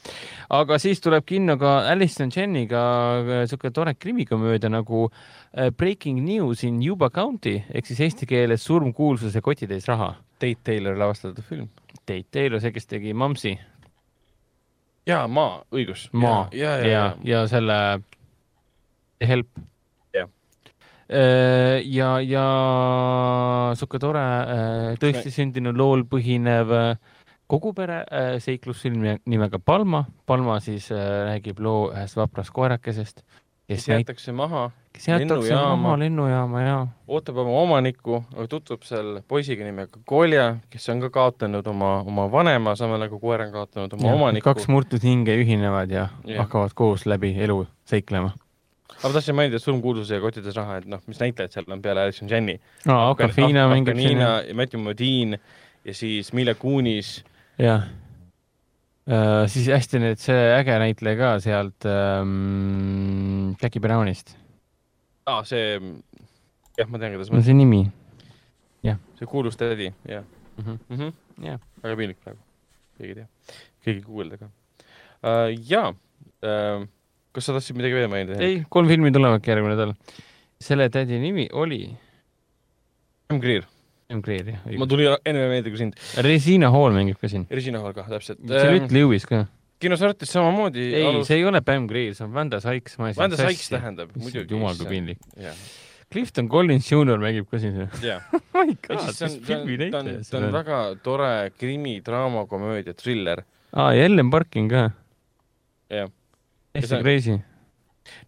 [0.60, 2.84] aga siis tuleb kinno ka Alison Jenniga
[3.18, 8.64] äh, siuke tore krimikomöödia nagu äh, Breaking News in Yuba County ehk siis eesti keeles
[8.64, 10.14] Surm, kuulsus ja kotitäis raha.
[10.38, 11.66] Tate Taylor lavastatud film.
[12.08, 13.52] Tate Taylor, see, kes tegi Mamsi,
[15.08, 16.08] jaa, Maa, õigus.
[16.16, 17.78] Maa ja, ja, ja ja, ja selle
[19.28, 19.50] Help.
[20.14, 20.28] Jah.
[21.84, 22.48] ja, ja
[23.76, 26.90] sihuke tore äh, tõesti sündinud lool põhinev äh,
[27.48, 30.04] kogu pere äh, seiklusfilm nimega Palma.
[30.26, 33.24] Palma siis äh, räägib loo ühest vaprast koerakesest,
[33.68, 36.76] kes jäetakse maha, kes jäetakse maha lennujaama ja
[37.08, 42.74] ootab oma omanikku, tutvub seal poisiga nimega Kolja, kes on ka kaotanud oma, oma vanema,
[42.80, 44.44] samal ajal kui koer on kaotanud oma ja omaniku.
[44.48, 46.38] kaks murtud hinge ühinevad ja Jah.
[46.44, 48.32] hakkavad koos läbi elu seiklema.
[48.96, 52.02] aga ma tahtsin mainida surmkuulsuse ja Kottides raha, et noh, mis näitlejad seal on peale
[52.08, 52.58] Alison Janney.
[52.88, 55.40] aa, Aquafina mängib siin ja Matthew Modine
[55.84, 57.24] ja siis Mille Kunis.
[57.58, 57.84] jah.
[59.48, 64.34] Siis hästi nüüd see äge näitleja ka sealt ähm, Jackie Brownist,
[65.26, 65.78] aa, see,
[66.76, 67.86] jah, ma tean, kuidas ma see nimi?
[69.18, 70.24] see kuulus tädi, jah
[70.58, 71.12] mm -hmm..
[71.42, 71.60] Jah.
[71.82, 72.38] väga piinlik praegu,
[72.98, 73.26] keegi ei tea,
[73.84, 75.48] keegi ei guugelda ka uh,.
[75.70, 76.86] jaa uh,,
[77.32, 78.38] kas sa tahtsid midagi veel mainida?
[78.42, 79.94] ei, kolm filmi tulevadki järgmine nädal.
[80.60, 81.82] selle tädi nimi oli
[83.32, 83.40] M.
[83.40, 83.66] Greer,
[84.08, 84.22] M.
[84.24, 85.96] Greer, jah ma tulin enne meelde kui sind.
[86.24, 87.42] Resina Hall mängib ka siin.
[87.52, 88.38] Regina Hall ka, täpselt.
[88.40, 89.42] Juliette Lewis ka.
[89.78, 90.86] kinosartis samamoodi.
[90.96, 92.96] ei, see ei ole Pam Greer, see on Vanda Sykes.
[92.98, 94.48] Vanda Sykes tähendab muidugi.
[94.54, 95.20] jumal kui piinlik.
[95.36, 95.54] jah,
[96.10, 97.84] Clifton Collins Jr mängib ka siin.
[98.08, 98.24] jah.
[98.32, 100.48] oh my god, see mis ta filmi ta näitleja ta on see on.
[100.56, 101.30] väga tore
[101.60, 103.44] krimi, draama, komöödia, triller.
[103.76, 104.88] aa, ja Ellen Barkin ka.
[105.92, 106.08] Jah.
[106.08, 107.38] Ja hästi see- crazy.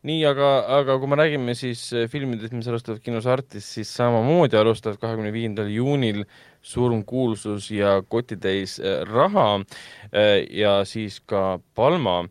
[0.07, 0.49] nii, aga,
[0.81, 5.33] aga kui me räägime siis äh, filmidest, mis alustavad kinos Artis, siis samamoodi alustavad kahekümne
[5.35, 6.25] viiendal juunil
[6.61, 12.25] Surm, kuulsus ja kotitäis äh, raha äh, ja siis ka Palma.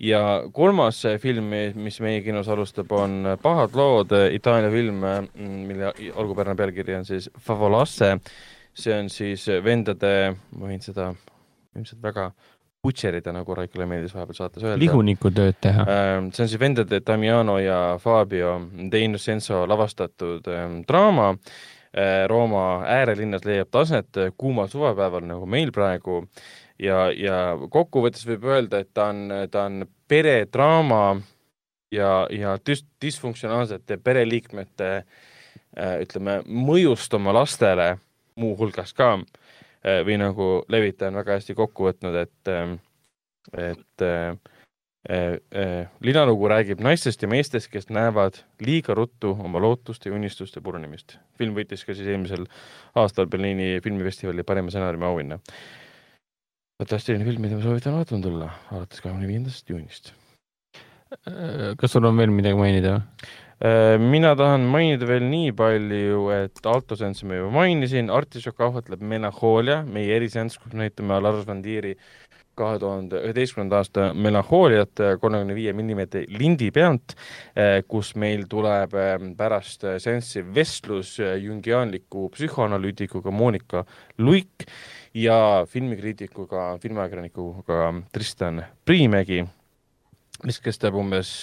[0.00, 5.02] ja kolmas film, mis meie kinos alustab, on Pahad lood, Itaalia film,
[5.68, 8.18] mille algupärane pealkiri on siis Favolasse.
[8.74, 11.10] see on siis vendade, ma võin seda
[11.76, 12.30] ilmselt väga
[12.82, 14.80] butšerida, nagu Raikole meeldis vahepeal saates öelda.
[14.80, 15.84] lihunikutööd teha.
[15.84, 18.56] Ähm, see on siis vendade Damiano ja Fabio
[18.92, 25.72] De Innocenzo lavastatud ähm, draama äh, Rooma äärelinnas leiab taset äh, kuumal suvepäeval nagu meil
[25.76, 26.22] praegu
[26.80, 31.04] ja, ja kokkuvõttes võib öelda, et ta on, ta on peredraama
[31.92, 37.92] ja, ja düs-, disfunktsionaalsete pereliikmete äh, ütleme, mõjust oma lastele
[38.40, 39.39] muuhulgas ka äh,
[39.84, 42.50] või nagu levitaja on väga hästi kokku võtnud, et,
[43.56, 44.36] et äh,
[45.08, 50.60] äh, äh, linalugu räägib naistest ja meestest, kes näevad liiga ruttu oma lootuste ja unistuste
[50.60, 51.18] purunemist.
[51.38, 52.46] film võitis ka siis eelmisel
[52.94, 55.38] aastal Berliini filmifestivali parima stsenaariumi auhinna.
[56.80, 60.12] fantastiline film, mida ma soovitan vaatama tulla alates kahekümne viiendast juunist.
[61.76, 63.48] kas sul on veel midagi mainida või?
[63.60, 69.02] Äh, mina tahan mainida veel nii palju, et Alto Sense ma juba mainisin, Artišok ahvatleb
[69.04, 71.92] Melanhoolia, meie eriseanss, kus me näitame Lars van Dieri
[72.56, 77.14] kahe tuhande üheteistkümnenda aasta Melanhooliat kolmekümne viie millimeetri lindi pealt,
[77.88, 83.84] kus meil tuleb äh, pärast seanssi vestlus äh, jungiaanliku psühhoanalüütikuga Monika
[84.24, 84.70] Luik
[85.12, 89.44] ja filmikriitikuga, filmiajakirjanikuga Tristan Priimägi,
[90.48, 91.34] mis kestab umbes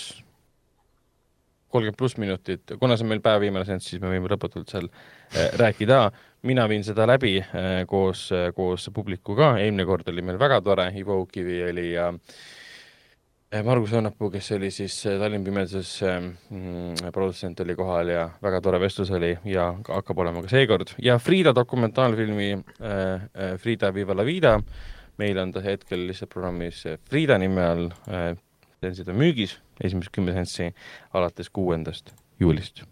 [1.69, 4.87] kolmkümmend pluss minutit, kuna see on meil päeva viimane seanss, siis me võime lõputult seal
[4.89, 6.11] äh, rääkida.
[6.47, 10.91] mina viin seda läbi äh, koos äh,, koos publikuga, eelmine kord oli meil väga tore,
[10.95, 12.11] Ivo Ukivi oli ja
[13.63, 19.11] Margus Õnnapuu, kes oli siis Tallinna Pimeduses mm, produtsent oli kohal ja väga tore vestlus
[19.15, 20.91] oli ja ka- hakkab olema ka seekord.
[20.99, 24.57] Ja Frieda dokumentaalfilmi äh, Frieda Viva la Vida,
[25.17, 28.33] meil on ta hetkel lihtsalt programmis Frieda nime all äh,
[28.83, 30.69] seansid on müügis, esimesed kümme seanssi
[31.17, 32.83] alates kuuendast juulist.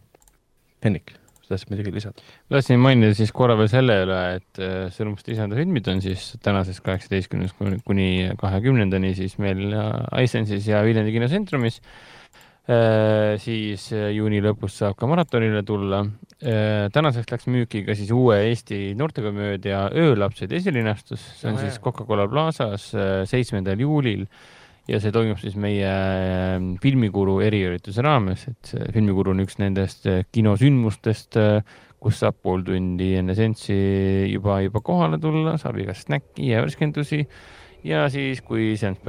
[0.85, 1.13] Henrik,
[1.45, 2.25] sa tahtsid midagi lisada?
[2.51, 6.81] tahtsin mainida siis korra veel selle üle, et äh, Sõnumust lisanda filmid on siis tänasest
[6.85, 11.81] kaheksateistkümnest kuni- kahekümnendani siis meil äh, iSense'is ja Viljandi kinotsentriumis.
[13.37, 15.99] siis äh, juuni lõpus saab ka maratonile tulla.
[16.93, 21.77] tänaseks läks müüki ka siis uue Eesti noortekomöödia Öölapsed esilinastus, see on Aa, siis.
[21.79, 22.89] Coca-Cola Plazas
[23.29, 24.25] seitsmendal juulil
[24.89, 30.07] ja see toimub siis meie äh, filmikuru eriürituse raames, et see filmikuru on üks nendest
[30.11, 31.39] äh, kinosündmustest,
[32.05, 33.75] kus saab pool tundi enne seanssi
[34.29, 37.23] juba, juba kohale tulla, saab igast snäkki ja värskendusi.
[37.85, 39.01] Ja siis, kui seanss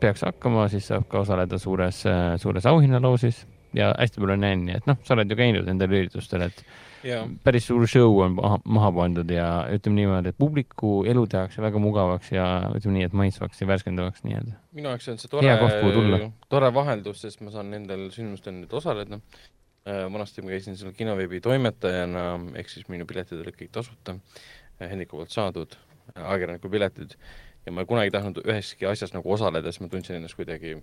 [0.00, 1.98] peaks hakkama, siis saab ka osaleda suures,
[2.40, 3.42] suures auhinnaloosis
[3.74, 6.62] ja hästi palju nänni, et noh, sa oled ju käinud nendel üritustel, et
[7.06, 11.62] jaa, päris suur show on maha, maha pandud ja ütleme niimoodi, et publiku elu tehakse
[11.64, 14.58] väga mugavaks ja ütleme nii, et maitsvaks ja värskendavaks nii-öelda.
[14.78, 19.20] minu jaoks on see tore tore vaheldus, sest ma saan nendel sündmustel nüüd osaleda.
[19.84, 24.16] vanasti ma käisin seal kinoveebi toimetajana, ehk siis minu piletid olid kõik tasuta,
[24.80, 25.76] Henniku poolt saadud
[26.14, 27.14] ajakirjaniku piletid
[27.66, 30.78] ja ma ei kunagi tahtnud üheski asjas nagu osaleda, siis ma tundsin ennast kuidagi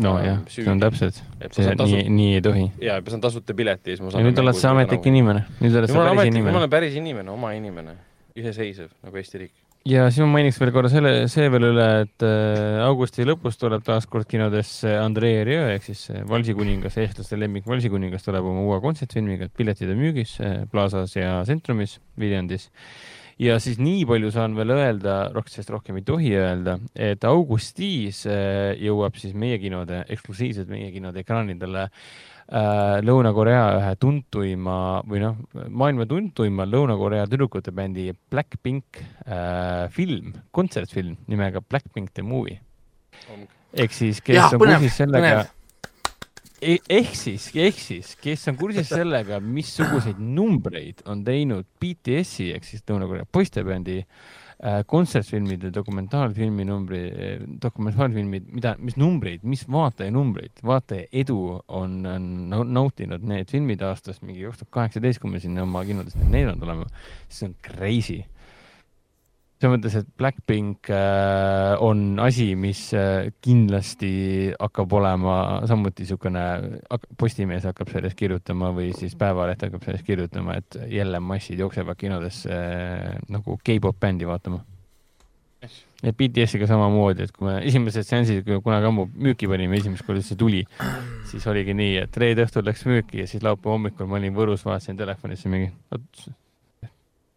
[0.00, 2.68] nojah, see on täpselt, ma see tasu- nii, nii ei tohi.
[2.80, 5.08] jaa, ma saan tasuta pileti ja siis ma ja saan nüüd oled sa ametlik.
[5.10, 6.62] inimene, nüüd oled ma sa päris ametlik, ma inimene.
[6.62, 7.98] olen päris inimene, oma inimene,
[8.38, 9.52] iseseisev nagu Eesti riik.
[9.84, 13.84] ja siis ma mainiks veel korra selle, see veel üle, et äh, augusti lõpus tuleb
[13.84, 18.80] taas kord kinodesse Andrei Rieu ehk siis äh, Valsikuningas, eestlaste lemmik Valsikuningas tuleb oma uue
[18.80, 22.70] kontsertfilmiga, et piletid on müügis äh, Plaza's ja Centrumis Viljandis.
[23.40, 25.16] Ja siis nii palju saan veel öelda,
[25.52, 31.22] sest rohkem ei tohi öelda, et augustis äh, jõuab siis meie kinode, eksklusiivselt meie kinode
[31.22, 34.76] ekraanidele äh, Lõuna-Korea ühe tuntuima
[35.08, 42.60] või noh, maailma tuntuima Lõuna-Korea tüdrukute bändi Blackpink äh, film, kontsertfilm nimega Blackpink the movie.
[43.72, 45.58] ehk siis, kes Jah, on kursis sellega põnev.,
[46.62, 52.84] ehk siis, ehk siis, kes on kursis sellega, missuguseid numbreid on teinud BTS-i ehk siis
[52.88, 57.02] Lõuna-Korea poistebändi äh, kontsertfilmide, dokumentaalfilmi numbri,
[57.62, 64.22] dokumentaalfilmid, mida, mis numbreid, mis vaatajanumbreid, vaataja edu on, on nau- nautinud need filmid aastast
[64.22, 66.86] mingi kaks tuhat kaheksateist, kui me sinna oma kinodes neid näidanud oleme,
[67.28, 68.22] see on crazy.
[69.62, 75.36] Selles mõttes, et Blackpink äh, on asi, mis äh, kindlasti hakkab olema
[75.70, 76.42] samuti niisugune,
[77.18, 82.50] Postimees hakkab sellest kirjutama või siis Päevaleht hakkab sellest kirjutama, et jälle massid jooksevad kinodesse
[82.50, 84.64] äh, nagu K-pop bändi vaatama.
[86.02, 90.24] ja BTS-iga samamoodi, et kui me esimesed seansid kui kunagi ammu müüki panime, esimest korda
[90.26, 90.64] see tuli,
[91.30, 94.66] siis oligi nii, et reede õhtul läks müüki ja siis laupäeva hommikul ma olin Võrus,
[94.66, 95.70] vaatasin telefonisse mingi,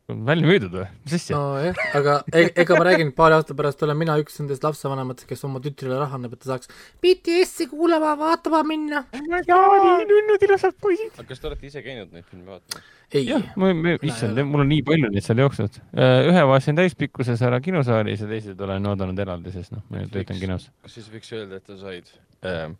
[0.07, 1.37] välja müüdud või, mis asja?
[1.37, 5.41] nojah, aga e- ega ma räägin, paari aasta pärast olen mina üks nendest lapsevanematest, kes
[5.47, 6.69] oma tütrile raha annab, et ta saaks
[7.01, 9.05] BTS-i kuulama, vaatama minna.
[9.15, 11.09] nunnud ilusad poisid.
[11.17, 12.93] aga kas te olete ise käinud neid filme vaatamas?
[13.09, 15.81] ei, jah, ma, ma, issand, mul on nii palju neid seal jooksnud.
[15.97, 20.41] ühe vaatasin täispikkuses ära kinosaalis ja teised olen oodanud eraldi, sest noh, ma ju töötan
[20.41, 20.69] kinos.
[20.85, 22.13] kas siis võiks öelda, et sa said
[22.45, 22.77] ähm,,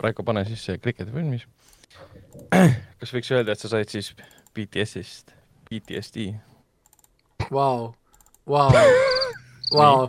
[0.00, 1.44] Raiko, pane siis see Cricketi filmis.
[3.00, 4.14] kas võiks öelda, et sa said siis
[4.56, 5.37] BTS-ist
[5.68, 6.32] PTSD?
[7.50, 7.94] vau,
[8.46, 8.70] vau,
[9.72, 10.08] vau,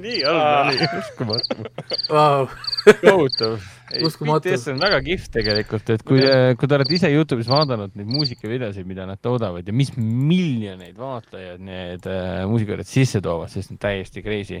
[0.00, 1.66] nii oli, uskumatu.
[2.10, 2.46] vau,
[3.02, 3.58] kohutav.
[4.04, 4.50] Uskumatu.
[4.50, 6.20] BTS on väga kihvt tegelikult, et kui,
[6.60, 11.62] kui te olete ise Youtube'is vaadanud neid muusikavideosid, mida nad toodavad ja mis miljoneid vaatajaid
[11.64, 14.60] need äh, muusikavideod sisse toovad, sest need täiesti crazy.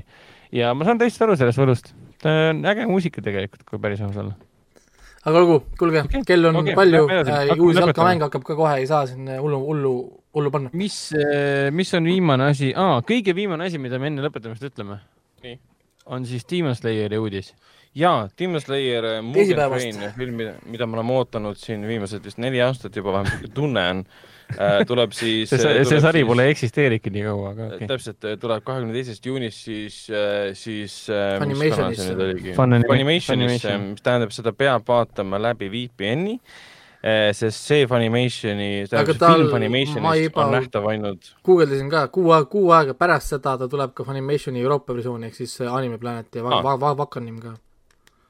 [0.56, 1.92] ja ma saan täiesti aru sellest võlust.
[2.24, 4.32] ta on äge muusika tegelikult, kui päris aus olla.
[5.28, 7.04] Aga olgu, kuulge okay,, kell on okay, palju.
[7.12, 9.94] äh,, uus jalkamäng hakkab ka kohe, ei saa siin hullu, hullu,
[10.36, 10.72] hullu panna.
[10.78, 10.98] mis,
[11.74, 12.72] mis on viimane asi?
[12.76, 15.00] Ah,, kõige viimane asi, mida me enne lõpetamist ütleme,
[16.08, 17.52] on siis Demon Slayeri uudis.
[17.98, 23.20] jaa, Demon Slayer äh, film, mida me oleme ootanud siin viimased vist neli aastat juba,
[23.20, 24.04] vähemalt tunne on.
[24.04, 24.37] äh,,
[24.88, 27.90] tuleb siis see, see tuleb sari siis- pole eksisteerigi nii kaua, aga okei okay..
[27.92, 29.98] täpselt, tuleb kahekümne teisest juunist siis,
[30.58, 30.96] siis
[31.42, 32.16] Funimationisse.
[32.56, 33.86] Funimationisse, Funimation.
[33.92, 36.38] mis tähendab, seda peab vaatama läbi VPN-i,
[37.38, 42.48] sest see Funimationi, tähendab see film ma Funimationist on nähtav ainult guugeldasin ka, kuu aega,
[42.50, 46.34] kuu aega pärast seda ta tuleb ka Funimationi Euroopa versioon ehk siis äh, Anime Planet
[46.40, 46.62] ja Ah.
[46.64, 47.54] va- va- Vakanim ka.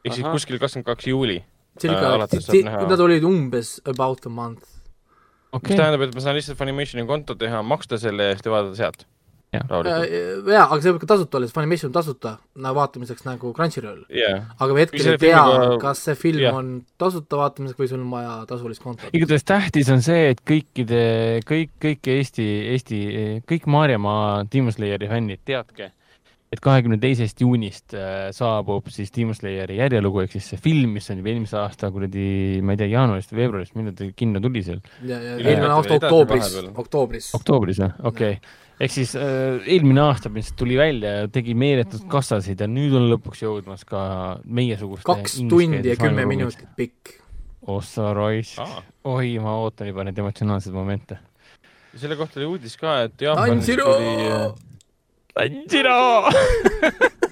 [0.04, 1.38] ehk siis kuskil kakskümmend kaks juuli.
[1.84, 2.82] näha.
[2.90, 4.77] nad olid umbes about a month.
[5.48, 8.76] Mis okei, tähendab, et ma saan lihtsalt Funimationi konto teha, maksta selle eest ja vaadata
[8.78, 9.06] sealt
[9.52, 10.48] rahulikult.
[10.52, 12.32] jaa, aga see võib ka tasuta olla, sest Funimation on tasuta
[12.64, 14.02] nagu vaatamiseks nagu Crunchyroll.
[14.12, 16.58] jaa, aga me hetkel ei tea filmiga-, kas see film jah.
[16.58, 19.14] on tasuta vaatamiseks või sul on vaja tasulist kontot.
[19.16, 21.04] igatahes tähtis on see, et kõikide,
[21.48, 23.00] kõik, kõik Eesti, Eesti,
[23.48, 25.92] kõik Maarjamaa Demon Slayeri fännid, teadke,
[26.48, 31.08] et kahekümne teisest juunist äh, saabub siis Demon Slayeri järjelugu ehk siis see film, mis
[31.12, 32.28] on juba eelmise aasta kuradi,
[32.64, 35.98] ma ei tea, jaanuarist või veebruarist, millal ta kinno tuli seal, ja, ja eelmine aasta
[35.98, 37.28] oktoobris oktoobris.
[37.36, 37.90] oktoobris või?
[38.10, 38.56] okei okay..
[38.86, 43.10] ehk siis äh, eelmine aasta, mis tuli välja ja tegi meeletult kassasid ja nüüd on
[43.12, 44.02] lõpuks jõudmas ka
[44.44, 47.18] meiesuguste kaks tundi ja kümme minutit pikk.
[47.68, 48.86] ossa raisk Aa.
[49.12, 51.20] oi, ma ootan juba neid emotsionaalseid momente.
[51.92, 54.48] selle kohta oli uudis ka, et Jaapanis tuli äh,
[55.38, 55.98] Tanjiro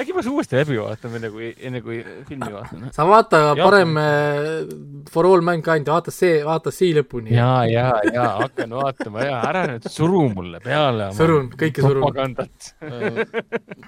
[0.00, 2.88] äkki siis uuesti läbi vaatan, enne kui, enne kui filmi vaatan?
[2.94, 3.62] sa vaata Jah.
[3.64, 4.48] parem äh,
[5.10, 7.32] For All Mankind, vaata see, vaata sii lõpuni.
[7.34, 11.10] ja, ja, ja hakkan vaatama ja ära nüüd suru mulle peale.
[11.16, 12.04] Surun, kõike surun.
[12.04, 12.72] propagandat.
[12.84, 13.22] äh,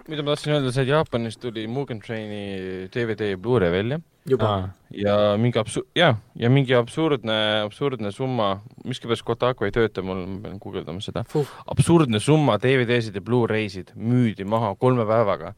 [0.09, 4.01] mida ma tahtsin öelda, see, et Jaapanis tuli Mugen Traini DVD ja Blu-ray välja
[4.31, 4.53] juba.
[4.95, 8.55] ja mingi absu-, jah, ja mingi absurdne, absurdne summa,
[8.89, 11.25] miskipärast Kotaku ei tööta mul, ma pean guugeldama seda,
[11.67, 15.55] absurdne summa DVD-sid ja Blu-raysid müüdi maha kolme päevaga.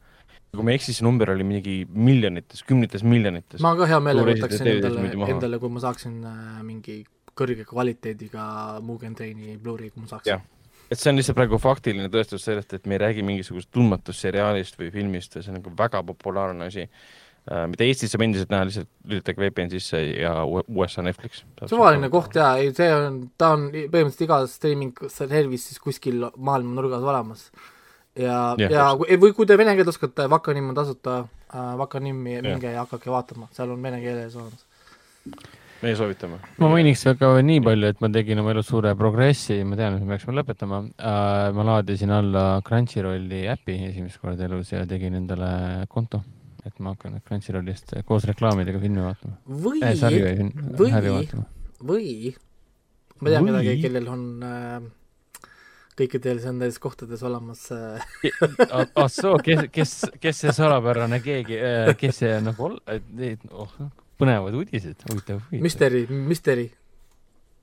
[0.51, 3.61] kui ma ei eksi, see number oli mingi miljonites, kümnetes miljonites.
[3.63, 7.03] ma ka hea meelega võtaksin endale endale, kui ma saaksin äh, mingi
[7.37, 10.43] kõrge kvaliteediga Mugen Traini Blu-ray, kui ma saaksin Jah..
[10.91, 14.79] et see on lihtsalt praegu faktiline tõestus sellest, et me ei räägi mingisugusest tundmatust seriaalist
[14.79, 16.87] või filmist, see on nagu väga populaarne asi.
[17.49, 21.41] Mida Eestis saab endiselt näha, lihtsalt lülitage VPN sisse ja USA Netflix.
[21.65, 27.01] suvaline koht jaa, ei see on, ta on põhimõtteliselt igas streaming service'is kuskil maailma nurgas
[27.01, 27.47] olemas.
[28.15, 32.41] ja Jah,, ja kui- või kui te vene keelt oskate, Vakanim on tasuta äh,, Vakanimi
[32.43, 34.65] minge ja hakake vaatama, seal on vene keeles olemas.
[35.81, 36.37] meie soovitame.
[36.61, 40.03] ma mainiks veel nii palju, et ma tegin oma elus suure progressi, ma tean, et
[40.05, 41.47] me peaksime lõpetama uh,.
[41.57, 46.21] ma laadisin alla Crunchyrolli äpi esimest korda elus ja tegin endale konto,
[46.65, 49.95] et ma hakkan Crunchyrollist koos reklaamidega filmi vaatama või eh,,
[50.77, 50.93] või-
[51.81, 52.33] või
[53.21, 54.89] ma tean Või- kedagi, kellel on äh,
[56.01, 58.03] kõikidel nendes kohtades olemas äh,
[58.71, 61.57] ah soo, kes, kes, kes see salapärane keegi,
[61.99, 62.79] kes see nagu ol-,
[63.51, 63.75] oh,
[64.21, 65.63] põnevad uudised, huvitav, huvitav.
[65.65, 66.67] Mystery, Mystery.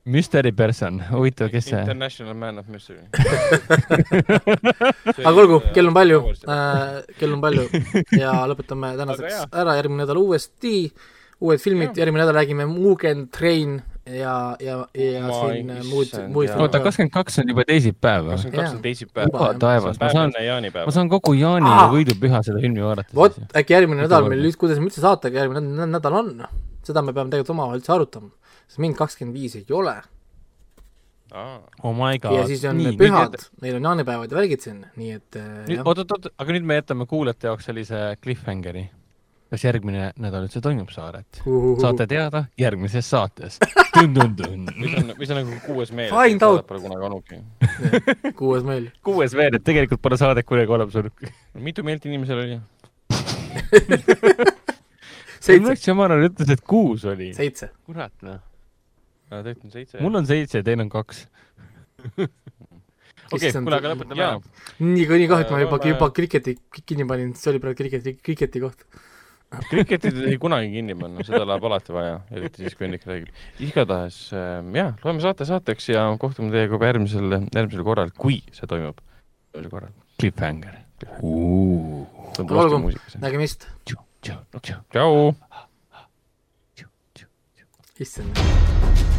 [0.09, 3.03] Mystery person, huvitav, kes see, International Man of Mystery.
[5.29, 6.23] aga olgu, kell on palju.
[6.49, 7.67] Äh,, kell on palju.
[8.23, 10.75] Ja lõpetame tänaseks ära, järgmine nädal uuesti.
[11.39, 13.77] Uued filmid, järgmine nädal räägime Mugen Train
[14.09, 18.33] ja, ja, ja Ma siin muud, muid oota, kakskümmend kaks on juba teisipäev või?
[18.33, 19.29] kakskümmend kaks on teisipäev.
[19.29, 20.33] Juba, oh taevas, ma saan,
[20.73, 20.85] ma.
[20.95, 21.85] saan kogu Jaani Aa!
[21.93, 23.13] võidupüha seda filmi vaadata.
[23.15, 26.31] vot, äkki järgmine nädal meil, kuidas me üldse saatega järgmine nädal- nädal on,
[26.85, 28.31] seda me peame tegelikult omavahel üldse arutama,
[28.69, 29.97] sest mind kakskümmend viis ei ole
[31.83, 32.33] oh my god.
[32.37, 36.31] ja siis on pühad, meil on jaanipäevad ja värgid siin, nii et äh, nüüd, oot-oot-oot,
[36.41, 38.87] aga nüüd me jätame kuulajate jaoks sellise cliffhangeri.
[39.49, 41.41] kas järgmine nädal üldse toimub Saaret?
[41.81, 43.59] saate teada järgmises saates.
[43.99, 46.13] mis on, mis on nagu kuues meel.
[46.13, 46.67] Find out.
[46.67, 47.39] Pole kunagi olnudki.
[48.37, 48.89] kuues meil.
[49.07, 51.31] kuues veel, et tegelikult pole saadet kunagi olemas olnud.
[51.69, 52.59] mitu meelt inimesel oli?
[55.39, 57.33] seitse, nagu- Šamaran ütles, et kuus oli.
[57.37, 57.69] seitse.
[57.85, 58.41] kurat noh.
[59.29, 60.01] Tegelikult on seitse.
[60.03, 61.27] mul on seitse, teil on kaks.
[63.33, 64.39] okei, kuule, aga lõpetame ära.
[64.79, 68.15] nii, nii kahju, et ma Äh, juba, juba kriketi kinni panin, see oli praegu kriketi,
[68.25, 68.85] kriketi koht.
[69.69, 73.31] kriketit ei kunagi kinni panna, seda läheb alati vaja, eriti siis, kui Hendrik räägib.
[73.65, 78.69] igatahes äh, jah, loeme saate saateks ja kohtume teiega juba järgmisel, järgmisel korral, kui see
[78.69, 79.01] toimub.
[79.53, 79.97] järgmisel korral.
[80.19, 80.81] Cliffhanger.
[82.49, 82.91] olgu.
[83.21, 85.33] nägemist, tšau.
[87.99, 89.18] issand.